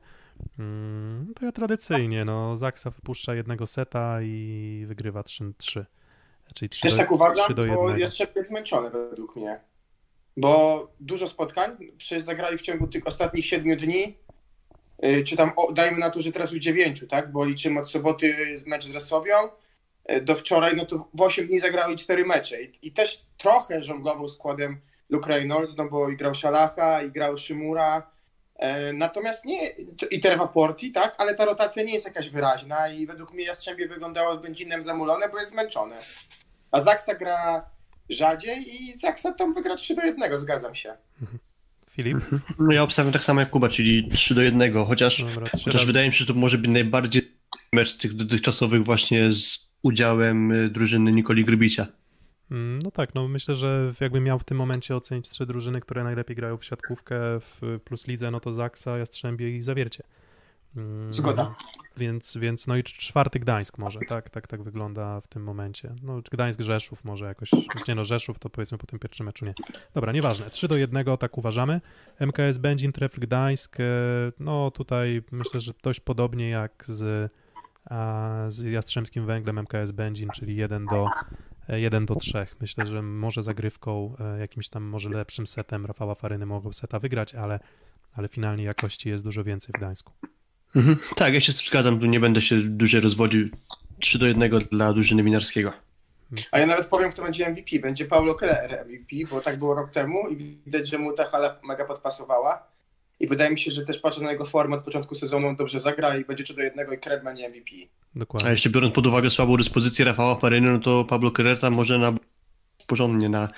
Mm, 0.59 1.33
To 1.35 1.45
ja 1.45 1.51
tradycyjnie, 1.51 2.25
no 2.25 2.57
Zaksa 2.57 2.89
wypuszcza 2.89 3.35
jednego 3.35 3.67
seta 3.67 4.21
i 4.21 4.83
wygrywa 4.87 5.21
3-3. 5.21 5.85
Czyli 6.53 6.69
3 6.69 6.81
Też 6.81 6.91
do, 6.91 6.97
tak 6.97 7.11
uważam, 7.11 7.45
3 7.45 7.53
do 7.53 7.65
bo 7.65 7.89
1. 7.89 7.99
jest 8.35 8.47
zmęczony 8.47 8.89
według 8.89 9.35
mnie. 9.35 9.59
Bo 10.37 10.87
dużo 10.99 11.27
spotkań, 11.27 11.77
przecież 11.97 12.23
zagrali 12.23 12.57
w 12.57 12.61
ciągu 12.61 12.87
tych 12.87 13.07
ostatnich 13.07 13.45
7 13.45 13.77
dni, 13.77 14.17
czy 15.23 15.37
tam, 15.37 15.51
o, 15.55 15.71
dajmy 15.71 15.97
na 15.97 16.09
to, 16.09 16.21
że 16.21 16.31
teraz 16.31 16.51
już 16.51 16.59
9, 16.59 17.03
tak? 17.09 17.31
Bo 17.31 17.45
liczymy 17.45 17.79
od 17.79 17.91
soboty 17.91 18.35
mecz 18.65 18.85
z 18.85 18.93
Resowią, 18.93 19.35
y, 20.11 20.21
do 20.21 20.35
wczoraj, 20.35 20.75
no 20.75 20.85
to 20.85 21.09
w 21.13 21.21
8 21.21 21.47
dni 21.47 21.59
zagrali 21.59 21.97
4 21.97 22.25
mecze. 22.25 22.63
I, 22.63 22.87
i 22.87 22.91
też 22.91 23.25
trochę 23.37 23.83
żonglował 23.83 24.27
składem 24.27 24.81
Luke 25.09 25.45
no 25.77 25.89
bo 25.91 26.09
i 26.09 26.17
grał 26.17 26.35
Szalacha, 26.35 27.03
i 27.03 27.11
grał 27.11 27.37
Szymura, 27.37 28.11
E, 28.61 28.93
Natomiast 28.93 29.45
nie, 29.45 29.69
i 30.11 30.19
Terwa 30.19 30.47
Porti, 30.47 30.91
tak, 30.91 31.15
ale 31.17 31.35
ta 31.35 31.45
rotacja 31.45 31.83
nie 31.83 31.93
jest 31.93 32.05
jakaś 32.05 32.29
wyraźna 32.29 32.89
i 32.89 33.05
według 33.05 33.33
mnie 33.33 33.43
Jastrzębie 33.43 33.87
wyglądało 33.87 34.37
z 34.37 34.41
Będzinem 34.41 34.83
zamulone, 34.83 35.29
bo 35.29 35.37
jest 35.37 35.51
zmęczone. 35.51 35.99
A 36.71 36.81
Zaksa 36.81 37.15
gra 37.15 37.69
rzadziej 38.09 38.83
i 38.83 38.93
Zaksa 38.93 39.33
tam 39.33 39.53
wygra 39.53 39.75
3 39.75 39.95
do 39.95 40.01
1, 40.01 40.37
zgadzam 40.37 40.75
się. 40.75 40.97
Filip? 41.91 42.17
No 42.59 42.71
ja 42.73 42.83
obstawiam 42.83 43.13
tak 43.13 43.23
samo 43.23 43.39
jak 43.39 43.49
Kuba, 43.49 43.69
czyli 43.69 44.09
3 44.09 44.35
do 44.35 44.41
1, 44.41 44.73
chociaż, 44.73 45.23
Dobra, 45.23 45.49
chociaż 45.51 45.73
razy. 45.73 45.85
wydaje 45.85 46.07
mi 46.07 46.13
się, 46.13 46.19
że 46.19 46.25
to 46.25 46.33
może 46.33 46.57
być 46.57 46.71
najbardziej 46.71 47.31
mecz 47.73 47.97
tych 47.97 48.13
dotychczasowych 48.13 48.83
właśnie 48.83 49.33
z 49.33 49.71
udziałem 49.83 50.51
y, 50.51 50.69
drużyny 50.69 51.11
Nikoli 51.11 51.45
Grybicia. 51.45 51.87
Mm, 52.51 52.81
No 52.81 52.91
tak, 52.91 53.15
no 53.15 53.27
myślę, 53.27 53.55
że 53.55 53.93
jakbym 54.01 54.23
miał 54.23 54.39
w 54.39 54.43
tym 54.43 54.57
momencie 54.57 54.95
ocenić 54.95 55.29
trzy 55.29 55.45
drużyny, 55.45 55.79
które 55.81 56.03
najlepiej 56.03 56.35
grają 56.35 56.57
w 56.57 56.65
siatkówkę 56.65 57.15
w 57.39 57.79
Plus 57.85 58.07
Lidze, 58.07 58.31
no 58.31 58.39
to 58.39 58.53
Zaksa, 58.53 58.97
Jastrzębie 58.97 59.55
i 59.57 59.61
Zawiercie. 59.61 60.03
Mm, 60.75 61.13
Zgoda. 61.13 61.55
Więc, 61.97 62.37
więc 62.37 62.67
no 62.67 62.75
i 62.75 62.83
cz- 62.83 62.97
czwarty 62.97 63.39
Gdańsk 63.39 63.77
może, 63.77 63.99
tak, 64.07 64.29
tak, 64.29 64.47
tak 64.47 64.63
wygląda 64.63 65.21
w 65.21 65.27
tym 65.27 65.43
momencie. 65.43 65.95
No 66.03 66.21
Gdańsk, 66.31 66.61
Rzeszów 66.61 67.03
może 67.03 67.25
jakoś, 67.25 67.51
nie 67.87 67.95
no 67.95 68.05
Rzeszów 68.05 68.39
to 68.39 68.49
powiedzmy 68.49 68.77
po 68.77 68.87
tym 68.87 68.99
pierwszym 68.99 69.25
meczu 69.25 69.45
nie. 69.45 69.53
Dobra, 69.93 70.11
nieważne, 70.11 70.49
3 70.49 70.67
do 70.67 70.77
1, 70.77 71.05
tak 71.19 71.37
uważamy. 71.37 71.81
MKS 72.19 72.57
Będzin, 72.57 72.91
Trefl 72.91 73.19
Gdańsk, 73.19 73.79
e, 73.79 73.83
no 74.39 74.71
tutaj 74.71 75.23
myślę, 75.31 75.59
że 75.59 75.71
dość 75.83 75.99
podobnie 75.99 76.49
jak 76.49 76.85
z, 76.87 77.31
z 78.47 78.63
Jastrzębskim 78.63 79.25
Węglem 79.25 79.59
MKS 79.59 79.91
Będzin, 79.91 80.29
czyli 80.29 80.55
1 80.55 80.85
do 80.85 81.07
1 81.69 82.05
do 82.05 82.15
3. 82.15 82.47
Myślę, 82.61 82.87
że 82.87 83.01
może 83.01 83.43
zagrywką, 83.43 84.15
e, 84.19 84.39
jakimś 84.39 84.69
tam 84.69 84.83
może 84.83 85.09
lepszym 85.09 85.47
setem 85.47 85.85
Rafała 85.85 86.15
Faryny 86.15 86.45
mogą 86.45 86.73
seta 86.73 86.99
wygrać, 86.99 87.35
ale, 87.35 87.59
ale 88.13 88.27
finalnie 88.27 88.63
jakości 88.63 89.09
jest 89.09 89.23
dużo 89.23 89.43
więcej 89.43 89.73
w 89.73 89.77
Gdańsku. 89.77 90.13
Mhm. 90.75 90.97
Tak, 91.15 91.33
ja 91.33 91.41
się 91.41 91.51
zgadzam, 91.51 91.99
tu 91.99 92.05
nie 92.05 92.19
będę 92.19 92.41
się 92.41 92.59
dłużej 92.61 93.01
rozwodził. 93.01 93.49
3 93.99 94.19
do 94.19 94.25
1 94.27 94.51
dla 94.71 94.93
drużyny 94.93 95.23
Winarskiego. 95.23 95.73
A 96.51 96.59
ja 96.59 96.65
nawet 96.65 96.85
powiem, 96.87 97.11
kto 97.11 97.23
będzie 97.23 97.49
MVP. 97.49 97.79
Będzie 97.79 98.05
Paulo 98.05 98.35
Keller 98.35 98.85
MVP, 98.85 99.15
bo 99.29 99.41
tak 99.41 99.59
było 99.59 99.75
rok 99.75 99.89
temu 99.91 100.29
i 100.29 100.35
widać, 100.35 100.89
że 100.89 100.97
mu 100.97 101.13
ta 101.13 101.25
hala 101.29 101.59
mega 101.63 101.85
podpasowała. 101.85 102.63
I 103.19 103.27
wydaje 103.27 103.51
mi 103.51 103.59
się, 103.59 103.71
że 103.71 103.85
też 103.85 103.97
patrzę 103.97 104.21
na 104.21 104.31
jego 104.31 104.45
formę 104.45 104.75
od 104.77 104.83
początku 104.83 105.15
sezonu, 105.15 105.47
on 105.47 105.55
dobrze 105.55 105.79
zagra 105.79 106.17
i 106.17 106.25
będzie 106.25 106.43
3 106.43 106.53
do 106.53 106.61
1 106.61 106.93
i 106.93 106.97
Keller 106.97 107.23
będzie 107.23 107.49
MVP. 107.49 107.71
A 108.15 108.19
Dokładnie. 108.19 108.51
jeszcze 108.51 108.69
biorąc 108.69 108.93
pod 108.95 109.07
uwagę 109.07 109.29
słabą 109.29 109.57
dyspozycję 109.57 110.05
Rafała 110.05 110.35
Faryny, 110.35 110.71
no 110.71 110.79
to 110.79 111.05
Pablo 111.05 111.31
Carreta 111.31 111.69
może 111.69 111.97
na 111.99 112.13
porządnie 112.87 113.29
na 113.29 113.49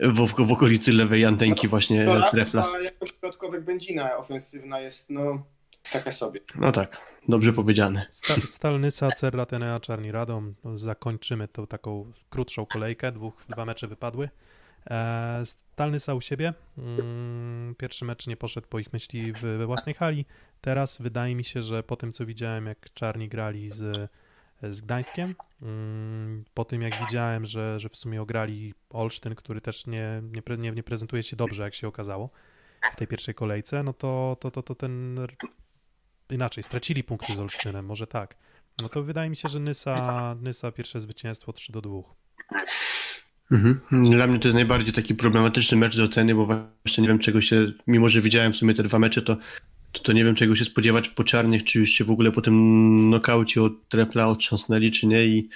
w, 0.00 0.46
w 0.46 0.52
okolicy 0.52 0.92
lewej 0.92 1.24
antenki 1.24 1.68
właśnie 1.68 2.04
To 2.04 2.18
raz 2.18 2.30
trefla. 2.30 2.62
ta 2.62 2.80
jakość 2.80 3.14
środkowych 3.20 3.64
Będzina 3.64 4.16
ofensywna 4.16 4.80
jest 4.80 5.10
no 5.10 5.42
taka 5.92 6.12
sobie. 6.12 6.40
No 6.54 6.72
tak. 6.72 7.00
dobrze 7.28 7.52
powiedziane. 7.52 8.06
Sta, 8.10 8.34
Stal 8.44 8.80
Nysa, 8.80 9.08
Cerla 9.10 9.46
Tenea, 9.46 9.80
Czarni 9.80 10.12
Radom. 10.12 10.54
No, 10.64 10.78
zakończymy 10.78 11.48
tą 11.48 11.66
taką 11.66 12.12
krótszą 12.30 12.66
kolejkę. 12.66 13.12
Dwóch, 13.12 13.44
dwa 13.48 13.64
mecze 13.64 13.88
wypadły. 13.88 14.28
E, 14.90 15.42
Stal 15.44 15.90
Nysa 15.90 16.14
u 16.14 16.20
siebie. 16.20 16.54
Mm, 16.78 17.74
Pierwszy 17.78 18.04
mecz 18.04 18.26
nie 18.26 18.36
poszedł 18.36 18.66
po 18.68 18.78
ich 18.78 18.92
myśli 18.92 19.32
w, 19.32 19.40
we 19.40 19.66
własnej 19.66 19.94
hali. 19.94 20.26
Teraz 20.60 20.98
wydaje 21.02 21.34
mi 21.34 21.44
się, 21.44 21.62
że 21.62 21.82
po 21.82 21.96
tym, 21.96 22.12
co 22.12 22.26
widziałem, 22.26 22.66
jak 22.66 22.94
Czarni 22.94 23.28
grali 23.28 23.70
z, 23.70 24.10
z 24.62 24.80
Gdańskiem, 24.80 25.34
mm, 25.62 26.44
po 26.54 26.64
tym, 26.64 26.82
jak 26.82 27.00
widziałem, 27.00 27.46
że, 27.46 27.80
że 27.80 27.88
w 27.88 27.96
sumie 27.96 28.22
ograli 28.22 28.74
Olsztyn, 28.90 29.34
który 29.34 29.60
też 29.60 29.86
nie, 29.86 30.22
nie, 30.58 30.72
nie 30.72 30.82
prezentuje 30.82 31.22
się 31.22 31.36
dobrze, 31.36 31.62
jak 31.62 31.74
się 31.74 31.88
okazało 31.88 32.30
w 32.92 32.96
tej 32.96 33.06
pierwszej 33.06 33.34
kolejce, 33.34 33.82
no 33.82 33.92
to, 33.92 34.36
to, 34.40 34.50
to, 34.50 34.62
to 34.62 34.74
ten 34.74 35.18
inaczej, 36.30 36.64
stracili 36.64 37.04
punkty 37.04 37.34
z 37.34 37.40
Olsztynem, 37.40 37.86
może 37.86 38.06
tak. 38.06 38.36
No 38.82 38.88
to 38.88 39.02
wydaje 39.02 39.30
mi 39.30 39.36
się, 39.36 39.48
że 39.48 39.60
Nysa, 39.60 40.36
Nysa 40.40 40.72
pierwsze 40.72 41.00
zwycięstwo 41.00 41.52
3 41.52 41.72
do 41.72 41.80
2. 41.80 41.90
Mhm. 43.50 43.80
Dla 44.10 44.26
mnie 44.26 44.38
to 44.38 44.48
jest 44.48 44.54
najbardziej 44.54 44.92
taki 44.92 45.14
problematyczny 45.14 45.76
mecz 45.76 45.96
do 45.96 46.04
oceny, 46.04 46.34
bo 46.34 46.46
właśnie 46.46 47.02
nie 47.02 47.08
wiem 47.08 47.18
czego 47.18 47.40
się, 47.40 47.72
mimo 47.86 48.08
że 48.08 48.20
widziałem 48.20 48.52
w 48.52 48.56
sumie 48.56 48.74
te 48.74 48.82
dwa 48.82 48.98
mecze, 48.98 49.22
to, 49.22 49.36
to, 49.92 50.00
to 50.00 50.12
nie 50.12 50.24
wiem 50.24 50.34
czego 50.34 50.56
się 50.56 50.64
spodziewać 50.64 51.08
po 51.08 51.24
czarnych, 51.24 51.64
czy 51.64 51.78
już 51.78 51.90
się 51.90 52.04
w 52.04 52.10
ogóle 52.10 52.32
po 52.32 52.42
tym 52.42 53.10
nokaucie 53.10 53.62
od 53.62 53.88
trepla 53.88 54.28
otrząsnęli, 54.28 54.90
czy 54.90 55.06
nie 55.06 55.26
i, 55.26 55.48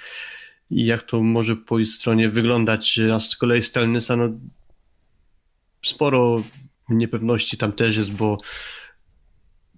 i 0.71 0.85
jak 0.85 1.03
to 1.03 1.23
może 1.23 1.55
po 1.55 1.79
ich 1.79 1.89
stronie 1.89 2.29
wyglądać, 2.29 2.99
a 3.13 3.19
z 3.19 3.35
kolei 3.35 3.63
Stelnysa, 3.63 4.15
no 4.15 4.29
sporo 5.85 6.43
niepewności 6.89 7.57
tam 7.57 7.71
też 7.71 7.97
jest, 7.97 8.11
bo 8.11 8.37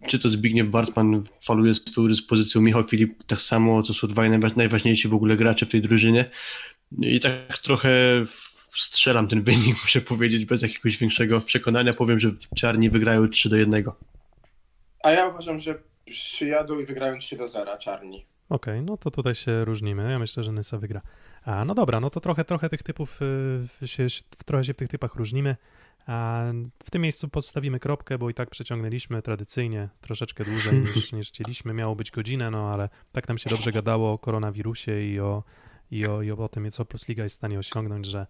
czy 0.08 0.20
to 0.20 0.30
Zbigniew 0.30 0.68
Bartman 0.70 1.24
faluje 1.46 1.74
swoją 1.74 2.08
dyspozycją, 2.08 2.62
Michał 2.62 2.84
Filip 2.88 3.24
tak 3.28 3.42
samo, 3.42 3.84
to 3.84 3.94
są 3.94 4.08
dwaj 4.08 4.30
najwa- 4.30 4.58
najważniejsi 4.58 5.08
w 5.08 5.14
ogóle 5.14 5.38
gracze 5.38 5.66
w 5.66 5.70
tej 5.70 5.82
drużynie 5.82 6.26
i 7.02 7.20
tak 7.20 7.58
trochę 7.58 7.90
strzelam 8.76 9.28
ten 9.28 9.44
wynik, 9.44 9.76
muszę 9.84 10.02
powiedzieć, 10.02 10.46
bez 10.46 10.62
jakiegoś 10.62 10.98
większego 10.98 11.42
przekonania. 11.42 11.94
Powiem, 11.94 12.20
że 12.20 12.32
czarni 12.56 12.90
wygrają 12.90 13.28
3 13.28 13.50
do 13.50 13.56
1. 13.56 13.84
A 15.04 15.12
ja 15.12 15.28
uważam, 15.28 15.60
że 15.60 15.80
przyjadą 16.06 16.80
i 16.80 16.86
wygrają 16.86 17.20
3 17.20 17.38
do 17.38 17.48
0 17.48 17.78
czarni. 17.78 18.26
Okej, 18.50 18.82
no 18.82 18.98
to 18.98 19.12
tutaj 19.12 19.36
się 19.36 19.66
różnimy. 19.66 20.12
Ja 20.12 20.20
myślę, 20.20 20.44
że 20.44 20.52
Nysa 20.52 20.78
wygra. 20.78 21.02
A, 21.46 21.66
no 21.66 21.76
dobra, 21.76 22.00
no 22.00 22.10
to 22.10 22.20
trochę, 22.20 22.46
trochę 22.46 22.70
tych 22.70 22.84
typów 22.84 23.20
y, 23.82 23.88
się- 23.88 24.08
trochę 24.46 24.64
się 24.64 24.74
w 24.74 24.78
tych 24.78 24.88
typach 24.90 25.16
różnimy. 25.16 25.56
A 26.08 26.44
w 26.84 26.92
tym 26.92 27.02
miejscu 27.02 27.28
postawimy 27.30 27.80
kropkę, 27.80 28.18
bo 28.18 28.30
i 28.30 28.34
tak 28.34 28.50
przeciągnęliśmy 28.50 29.22
tradycyjnie 29.22 29.90
troszeczkę 30.02 30.46
dłużej 30.46 30.80
niż, 30.96 31.12
niż 31.12 31.28
chcieliśmy. 31.28 31.74
Miało 31.74 31.96
być 31.96 32.12
godzinę, 32.12 32.52
no 32.52 32.74
ale 32.74 32.90
tak 33.12 33.28
nam 33.28 33.38
się 33.38 33.50
dobrze 33.50 33.72
gadało 33.72 34.14
o 34.14 34.18
koronawirusie 34.18 35.02
i 35.02 35.20
o, 35.20 35.44
i 35.92 36.06
o, 36.06 36.22
i 36.22 36.32
o 36.32 36.50
tym, 36.50 36.72
co 36.72 36.86
Plus 36.86 37.08
Liga 37.08 37.24
jest 37.24 37.36
w 37.36 37.38
stanie 37.38 37.60
osiągnąć, 37.60 38.06
że 38.06 38.28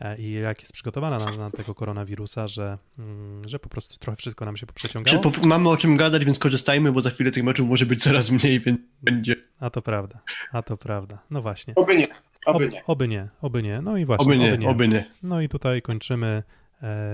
e, 0.00 0.18
i 0.18 0.32
jak 0.32 0.60
jest 0.60 0.72
przygotowana 0.72 1.18
na, 1.18 1.36
na 1.36 1.50
tego 1.50 1.74
koronawirusa, 1.74 2.48
że, 2.48 2.78
mm, 2.98 3.48
że 3.48 3.58
po 3.58 3.68
prostu 3.68 3.98
trochę 3.98 4.16
wszystko 4.16 4.44
nam 4.44 4.56
się 4.56 4.66
poprzeciągało. 4.66 5.20
po, 5.20 5.48
mamy 5.48 5.68
o 5.68 5.76
czym 5.76 5.96
gadać, 5.96 6.24
więc 6.24 6.38
korzystajmy, 6.38 6.92
bo 6.92 7.00
za 7.02 7.10
chwilę 7.10 7.30
tych 7.30 7.44
meczów 7.44 7.68
może 7.68 7.86
być 7.86 8.02
coraz 8.02 8.30
mniej, 8.30 8.60
więc 8.60 8.80
będzie. 9.02 9.36
A 9.60 9.70
to 9.70 9.82
prawda, 9.82 10.20
a 10.52 10.62
to 10.62 10.76
prawda. 10.76 11.18
No 11.30 11.42
właśnie. 11.42 11.74
Oby 11.74 11.96
nie, 11.96 12.08
oby 12.46 12.66
Ob- 12.66 12.72
nie. 12.72 12.82
Oby 12.86 13.08
nie, 13.08 13.28
oby 13.40 13.62
nie. 13.62 13.80
No 13.82 13.96
i 13.96 14.04
właśnie, 14.04 14.24
Oby 14.24 14.58
nie, 14.58 14.68
oby 14.68 14.88
nie. 14.88 15.10
No 15.22 15.40
i 15.40 15.48
tutaj 15.48 15.82
kończymy 15.82 16.42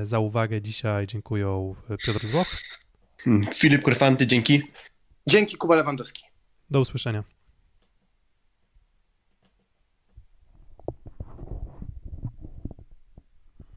za 0.03 0.19
uwagę 0.19 0.63
dzisiaj. 0.63 1.07
Dziękuję 1.07 1.75
e, 1.91 1.97
Piotr 1.97 2.27
Złoch. 2.27 2.49
Filip 3.55 3.83
Korfanty, 3.83 4.27
dzięki. 4.27 4.63
Dzięki 5.27 5.57
Kuba 5.57 5.75
Lewandowski. 5.75 6.23
Do 6.71 6.81
usłyszenia. 6.81 7.36